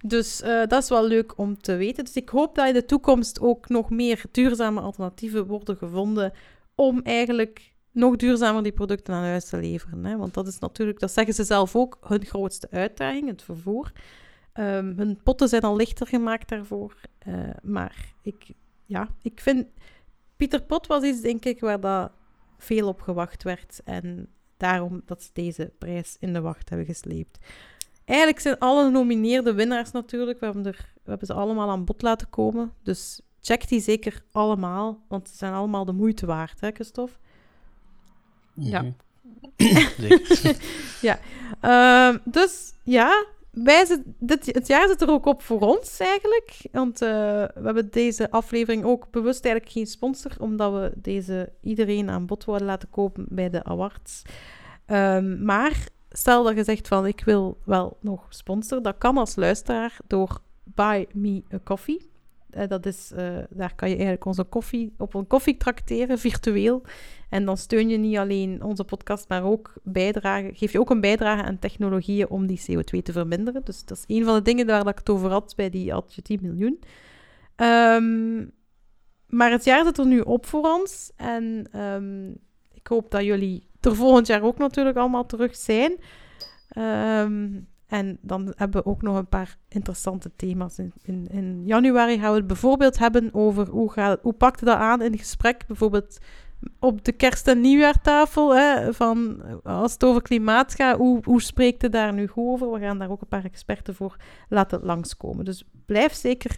Dus 0.06 0.42
uh, 0.42 0.48
dat 0.68 0.84
is 0.84 0.90
wel 0.90 1.08
leuk 1.08 1.38
om 1.38 1.62
te 1.62 1.76
weten. 1.76 2.04
Dus 2.04 2.16
ik 2.16 2.30
hoop 2.30 2.56
dat 2.56 2.68
in 2.68 2.74
de 2.74 2.86
toekomst 2.86 3.40
ook 3.40 3.70
nog 3.70 3.90
meer 3.90 4.24
duurzame 4.32 4.82
alternatieven 4.82 5.48
worden 5.48 5.78
gevonden 5.78 6.34
om 6.82 7.02
eigenlijk 7.04 7.74
nog 7.92 8.16
duurzamer 8.16 8.64
die 8.64 8.72
producten 8.72 9.14
aan 9.14 9.24
huis 9.24 9.46
te 9.46 9.58
leveren. 9.58 10.06
Hè? 10.06 10.18
Want 10.18 10.34
dat 10.34 10.48
is 10.48 10.60
natuurlijk, 10.60 11.00
dat 11.00 11.12
zeggen 11.12 11.34
ze 11.34 11.44
zelf 11.44 11.76
ook, 11.76 11.98
hun 12.02 12.26
grootste 12.26 12.68
uitdaging, 12.72 13.28
het 13.28 13.42
vervoer. 13.42 13.92
Um, 14.54 14.94
hun 14.98 15.20
potten 15.24 15.50
zijn 15.50 15.62
al 15.62 15.76
lichter 15.76 16.08
gemaakt 16.08 16.50
daarvoor. 16.50 16.96
Uh, 17.28 17.50
maar 17.62 18.14
ik, 18.22 18.52
ja, 18.86 19.08
ik 19.22 19.40
vind... 19.42 19.68
Pieter 20.38 20.64
Pot 20.64 20.88
was 20.88 21.04
iets, 21.04 21.22
denk 21.22 21.46
ik, 21.46 21.60
waar 21.60 21.80
dat 21.80 22.12
veel 22.58 22.88
op 22.88 23.02
gewacht 23.02 23.44
werd. 23.44 23.82
En 23.84 24.28
daarom 24.58 25.02
dat 25.06 25.24
ze 25.24 25.30
deze 25.34 25.74
prijs 25.78 26.18
in 26.20 26.34
de 26.34 26.42
wacht 26.42 26.70
hebben 26.70 26.88
gesleept. 26.88 27.38
Eigenlijk 28.06 28.40
zijn 28.40 28.58
alle 28.58 28.86
genomineerde 28.86 29.54
winnaars 29.54 29.92
natuurlijk. 29.92 30.40
We 30.40 30.46
hebben, 30.46 30.64
we 30.64 31.10
hebben 31.10 31.28
ze 31.28 31.34
allemaal 31.34 31.70
aan 31.70 31.86
bod 31.86 32.02
laten 32.02 32.30
komen. 32.30 32.74
Dus 32.84 33.22
check 33.42 33.68
die 33.68 33.82
zeker 33.82 34.24
allemaal, 34.32 35.04
want 35.08 35.30
ze 35.30 35.36
zijn 35.36 35.54
allemaal 35.54 35.86
de 35.86 35.92
moeite 35.92 36.26
waard, 36.26 36.62
hè, 36.62 36.72
Christophe? 36.72 37.14
Ja. 38.54 38.82
Mm 39.58 39.68
-hmm. 39.68 40.54
ja. 41.02 41.20
Uh, 41.62 42.18
dus 42.26 42.74
ja, 42.84 43.26
wij 43.52 44.04
dit, 44.20 44.46
het 44.46 44.68
jaar 44.68 44.88
zit 44.88 45.02
er 45.02 45.10
ook 45.10 45.26
op 45.26 45.42
voor 45.42 45.60
ons 45.60 46.00
eigenlijk. 46.00 46.58
Want 46.72 47.02
uh, 47.02 47.10
we 47.10 47.62
hebben 47.64 47.92
deze 47.92 48.32
aflevering 48.32 48.84
ook 48.84 49.12
bewust 49.12 49.46
eigenlijk 49.46 49.76
geen 49.76 49.88
sponsor, 49.88 50.32
omdat 50.40 50.74
we 50.74 50.92
deze 50.96 51.52
iedereen 51.62 52.10
aan 52.10 52.26
bod 52.26 52.46
willen 52.46 52.64
laten 52.64 52.90
kopen 52.90 53.26
bij 53.30 53.50
de 53.50 53.64
awards. 53.64 54.22
Um, 54.88 55.44
maar 55.44 55.88
stel 56.10 56.44
dat 56.44 56.56
je 56.56 56.64
zegt 56.64 56.88
van 56.88 57.06
ik 57.06 57.22
wil 57.24 57.58
wel 57.66 57.98
nog 58.02 58.26
sponsor, 58.30 58.82
dat 58.82 58.98
kan 58.98 59.18
als 59.18 59.36
luisteraar 59.36 59.98
door 60.08 60.42
Buy 60.64 61.08
Me 61.14 61.44
a 61.54 61.60
Coffee. 61.64 62.11
Uh, 62.58 62.68
dat 62.68 62.86
is, 62.86 63.12
uh, 63.16 63.38
daar 63.50 63.76
kan 63.76 63.90
je 63.90 63.96
eigenlijk 63.96 64.26
onze 64.26 64.44
koffie 64.44 64.94
op 64.98 65.14
een 65.14 65.28
koffie 65.28 65.58
trakteren, 65.58 66.20
virtueel. 66.20 66.82
En 67.30 67.46
dan 67.46 67.58
steun 67.58 67.90
je 67.90 67.98
niet 67.98 68.18
alleen 68.18 68.64
onze 68.64 68.84
podcast, 68.84 69.30
maar 69.30 69.44
ook 69.44 69.74
bijdrage, 69.84 70.50
geef 70.54 70.72
je 70.72 70.80
ook 70.80 70.90
een 70.90 71.02
bijdrage 71.02 71.44
aan 71.44 71.60
technologieën 71.60 72.30
om 72.30 72.48
die 72.48 72.62
CO2 72.62 73.02
te 73.04 73.12
verminderen. 73.12 73.64
Dus 73.64 73.86
dat 73.86 73.98
is 73.98 74.18
een 74.18 74.26
van 74.26 74.36
de 74.36 74.42
dingen 74.42 74.66
waar 74.66 74.88
ik 74.88 74.98
het 74.98 75.10
over 75.10 75.30
had 75.30 75.54
bij 75.56 75.70
die 75.70 75.86
je 75.86 76.22
10 76.22 76.40
miljoen. 76.42 76.80
Um, 77.56 78.52
maar 79.28 79.52
het 79.52 79.64
jaar 79.64 79.86
zit 79.86 79.98
er 79.98 80.06
nu 80.06 80.20
op 80.20 80.46
voor 80.46 80.64
ons. 80.64 81.12
En 81.16 81.68
um, 81.80 82.38
ik 82.74 82.88
hoop 82.88 83.12
dat 83.12 83.24
jullie 83.24 83.68
er 83.80 83.96
volgend 83.96 84.28
jaar 84.28 84.42
ook 84.42 84.58
natuurlijk 84.58 84.98
allemaal 84.98 85.26
terug 85.26 85.56
zijn. 85.56 85.98
Um, 86.78 87.68
en 87.92 88.18
dan 88.22 88.54
hebben 88.56 88.84
we 88.84 88.90
ook 88.90 89.02
nog 89.02 89.18
een 89.18 89.28
paar 89.28 89.58
interessante 89.68 90.32
thema's. 90.36 90.78
In, 91.02 91.28
in, 91.30 91.66
januari 91.66 92.20
gaan 92.20 92.32
we 92.32 92.38
het 92.38 92.48
bijvoorbeeld 92.48 92.98
hebben 92.98 93.34
over 93.34 93.68
hoe, 93.68 93.92
gaat, 93.92 94.20
hoe 94.22 94.34
pakte 94.34 94.66
dat 94.66 94.78
aan 94.78 95.02
in 95.02 95.18
gesprek. 95.18 95.68
Bijvoorbeeld 95.68 96.18
op 96.80 97.06
de 97.06 97.12
kerst- 97.12 97.48
en 97.48 97.62
nieuwjaartafel. 97.62 98.56
Hè, 98.56 98.94
van, 98.94 99.42
als 99.64 99.94
het 99.94 100.04
over 100.04 100.22
klimaat 100.22 100.76
gaat, 100.76 100.98
hoe, 100.98 101.20
hoe 101.24 101.42
spreekt 101.42 101.92
daar 101.92 102.14
nu 102.14 102.30
over? 102.36 102.72
We 102.72 102.80
gaan 102.80 103.00
daar 103.00 103.12
ook 103.12 103.22
een 103.22 103.28
paar 103.28 103.46
experten 103.46 103.96
voor 103.96 104.16
laten 104.50 104.84
langskomen. 104.84 105.46
Dus 105.46 105.64
blijf 105.86 106.14
zeker 106.14 106.56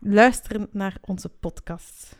luisteren 0.00 0.68
naar 0.72 0.96
onze 1.00 1.28
podcast. 1.28 2.17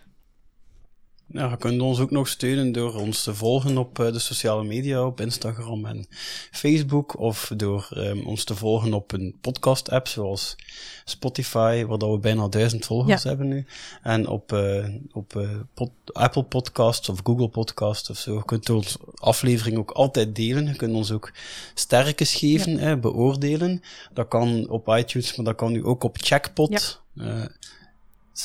Ja, 1.33 1.51
je 1.51 1.57
kunt 1.57 1.81
ons 1.81 1.99
ook 1.99 2.11
nog 2.11 2.29
steunen 2.29 2.73
door 2.73 2.95
ons 2.95 3.23
te 3.23 3.35
volgen 3.35 3.79
op 3.79 3.99
uh, 3.99 4.13
de 4.13 4.19
sociale 4.19 4.65
media, 4.65 5.07
op 5.07 5.21
Instagram 5.21 5.87
en 5.87 6.07
Facebook, 6.51 7.19
of 7.19 7.53
door 7.57 7.89
um, 7.97 8.27
ons 8.27 8.45
te 8.45 8.55
volgen 8.55 8.93
op 8.93 9.13
een 9.13 9.35
podcast-app 9.41 10.09
zoals 10.09 10.57
Spotify, 11.05 11.85
waar 11.85 11.99
dat 11.99 12.11
we 12.11 12.19
bijna 12.19 12.49
duizend 12.49 12.85
volgers 12.87 13.23
ja. 13.23 13.29
hebben 13.29 13.49
nu, 13.49 13.67
en 14.03 14.29
op, 14.29 14.53
uh, 14.53 14.89
op 15.13 15.35
uh, 15.35 15.51
pod 15.75 15.91
Apple 16.13 16.43
Podcasts 16.43 17.09
of 17.09 17.21
Google 17.23 17.49
Podcasts 17.49 18.11
of 18.11 18.19
zo. 18.19 18.35
Je 18.35 18.45
kunt 18.45 18.71
onze 18.71 18.99
aflevering 19.15 19.79
ook 19.79 19.91
altijd 19.91 20.37
delen. 20.37 20.67
Je 20.67 20.77
kunt 20.77 20.95
ons 20.95 21.11
ook 21.11 21.33
sterkes 21.75 22.35
geven, 22.35 22.79
ja. 22.79 22.97
beoordelen. 22.97 23.83
Dat 24.13 24.29
kan 24.29 24.69
op 24.69 24.89
iTunes, 24.89 25.37
maar 25.37 25.45
dat 25.45 25.55
kan 25.57 25.73
nu 25.73 25.85
ook 25.85 26.05
op 26.05 26.17
Checkpot. 26.21 27.03
Ja. 27.13 27.51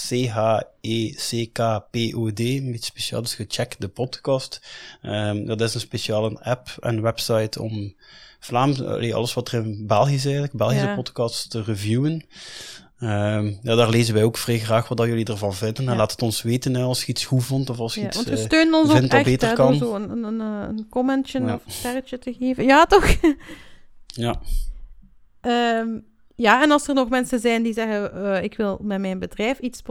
C-H-E-C-K-P-O-D, 0.07 1.61
met 2.63 2.83
speciaal, 2.83 3.21
dus 3.21 3.35
gecheck 3.35 3.75
de 3.79 3.87
podcast. 3.87 4.61
Um, 5.03 5.45
dat 5.45 5.61
is 5.61 5.73
een 5.73 5.79
speciale 5.79 6.39
app 6.41 6.77
en 6.79 7.01
website 7.01 7.61
om 7.61 7.95
Vlaams, 8.39 8.83
alles 8.83 9.33
wat 9.33 9.51
er 9.51 9.65
in 9.65 9.87
België 9.87 10.13
is 10.13 10.23
eigenlijk, 10.23 10.53
Belgische 10.53 10.85
ja. 10.85 10.95
podcasts 10.95 11.47
te 11.47 11.63
reviewen. 11.63 12.25
Um, 12.99 13.59
ja, 13.61 13.75
daar 13.75 13.89
lezen 13.89 14.13
wij 14.13 14.23
ook 14.23 14.37
vrij 14.37 14.59
graag 14.59 14.87
wat 14.87 14.97
dat 14.97 15.07
jullie 15.07 15.25
ervan 15.25 15.53
vinden. 15.53 15.83
Ja. 15.83 15.91
En 15.91 15.97
laat 15.97 16.11
het 16.11 16.21
ons 16.21 16.41
weten 16.41 16.75
hè, 16.75 16.81
als 16.81 17.01
je 17.01 17.07
iets 17.07 17.25
goed 17.25 17.43
vond 17.43 17.69
of 17.69 17.79
als 17.79 17.93
je 17.93 17.99
ja, 17.99 18.07
iets 18.07 18.15
want 18.15 18.27
we 18.27 18.37
steunen 18.37 18.73
ons 18.73 18.91
vindt 18.91 19.05
ook 19.05 19.19
echt, 19.19 19.23
beter 19.23 19.47
hè, 19.47 19.53
kan. 19.53 19.75
zo 19.75 19.95
een, 19.95 20.09
een, 20.09 20.23
een, 20.23 20.39
een 20.39 20.87
commentje 20.89 21.41
of 21.41 21.49
een 21.49 21.71
sterretje 21.71 22.19
te 22.19 22.33
geven. 22.33 22.63
Ja, 22.63 22.85
toch? 22.85 23.15
Ja. 24.05 24.41
um, 25.41 26.05
ja, 26.36 26.61
en 26.61 26.71
als 26.71 26.88
er 26.88 26.93
nog 26.93 27.09
mensen 27.09 27.39
zijn 27.39 27.63
die 27.63 27.73
zeggen: 27.73 28.11
uh, 28.15 28.43
Ik 28.43 28.57
wil 28.57 28.79
met 28.81 28.99
mijn 28.99 29.19
bedrijf 29.19 29.59
iets 29.59 29.81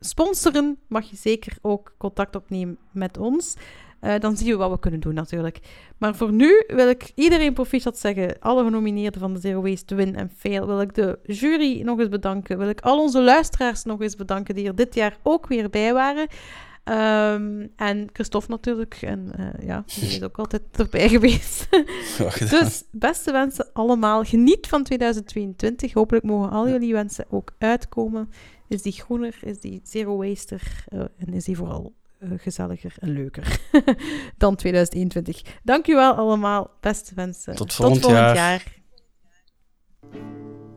sponsoren, 0.00 0.78
mag 0.88 1.10
je 1.10 1.16
zeker 1.16 1.56
ook 1.62 1.94
contact 1.98 2.36
opnemen 2.36 2.78
met 2.92 3.18
ons. 3.18 3.56
Uh, 4.00 4.18
dan 4.18 4.36
zien 4.36 4.48
we 4.48 4.56
wat 4.56 4.70
we 4.70 4.78
kunnen 4.78 5.00
doen, 5.00 5.14
natuurlijk. 5.14 5.58
Maar 5.98 6.14
voor 6.14 6.32
nu 6.32 6.64
wil 6.66 6.88
ik 6.88 7.12
iedereen 7.14 7.52
proficiat 7.52 7.98
zeggen. 7.98 8.38
Alle 8.40 8.64
genomineerden 8.64 9.20
van 9.20 9.34
de 9.34 9.40
Zero 9.40 9.62
Waste 9.62 9.94
Win 9.94 10.16
en 10.16 10.30
Fail. 10.36 10.66
Wil 10.66 10.80
ik 10.80 10.94
de 10.94 11.18
jury 11.22 11.80
nog 11.80 11.98
eens 11.98 12.08
bedanken. 12.08 12.58
Wil 12.58 12.68
ik 12.68 12.80
al 12.80 13.00
onze 13.00 13.22
luisteraars 13.22 13.84
nog 13.84 14.00
eens 14.00 14.16
bedanken 14.16 14.54
die 14.54 14.66
er 14.66 14.74
dit 14.74 14.94
jaar 14.94 15.16
ook 15.22 15.46
weer 15.46 15.70
bij 15.70 15.92
waren. 15.92 16.26
Um, 16.90 17.72
en 17.76 18.08
Christophe 18.12 18.50
natuurlijk. 18.50 18.98
En 19.00 19.32
uh, 19.38 19.66
ja, 19.66 19.84
die 20.00 20.08
is 20.08 20.22
ook 20.22 20.38
altijd 20.38 20.62
erbij 20.72 21.08
geweest. 21.18 21.68
dus 22.50 22.84
beste 22.90 23.32
wensen 23.32 23.66
allemaal. 23.72 24.24
Geniet 24.24 24.66
van 24.66 24.82
2022. 24.82 25.92
Hopelijk 25.92 26.24
mogen 26.24 26.50
al 26.50 26.68
jullie 26.68 26.92
wensen 26.92 27.24
ook 27.30 27.52
uitkomen. 27.58 28.30
Is 28.68 28.82
die 28.82 28.92
groener, 28.92 29.38
is 29.40 29.60
die 29.60 29.80
zero 29.84 30.16
waster 30.16 30.84
uh, 30.88 31.00
en 31.00 31.34
is 31.34 31.44
die 31.44 31.56
vooral 31.56 31.94
uh, 32.20 32.30
gezelliger 32.36 32.94
en 32.98 33.10
leuker 33.10 33.60
dan 34.38 34.56
2021. 34.56 35.42
Dank 35.62 35.86
u 35.86 35.94
wel 35.94 36.14
allemaal. 36.14 36.70
Beste 36.80 37.14
wensen. 37.14 37.54
Tot 37.54 37.74
volgend, 37.74 38.02
Tot 38.02 38.10
volgend 38.10 38.36
jaar. 38.36 38.72
jaar. 40.10 40.67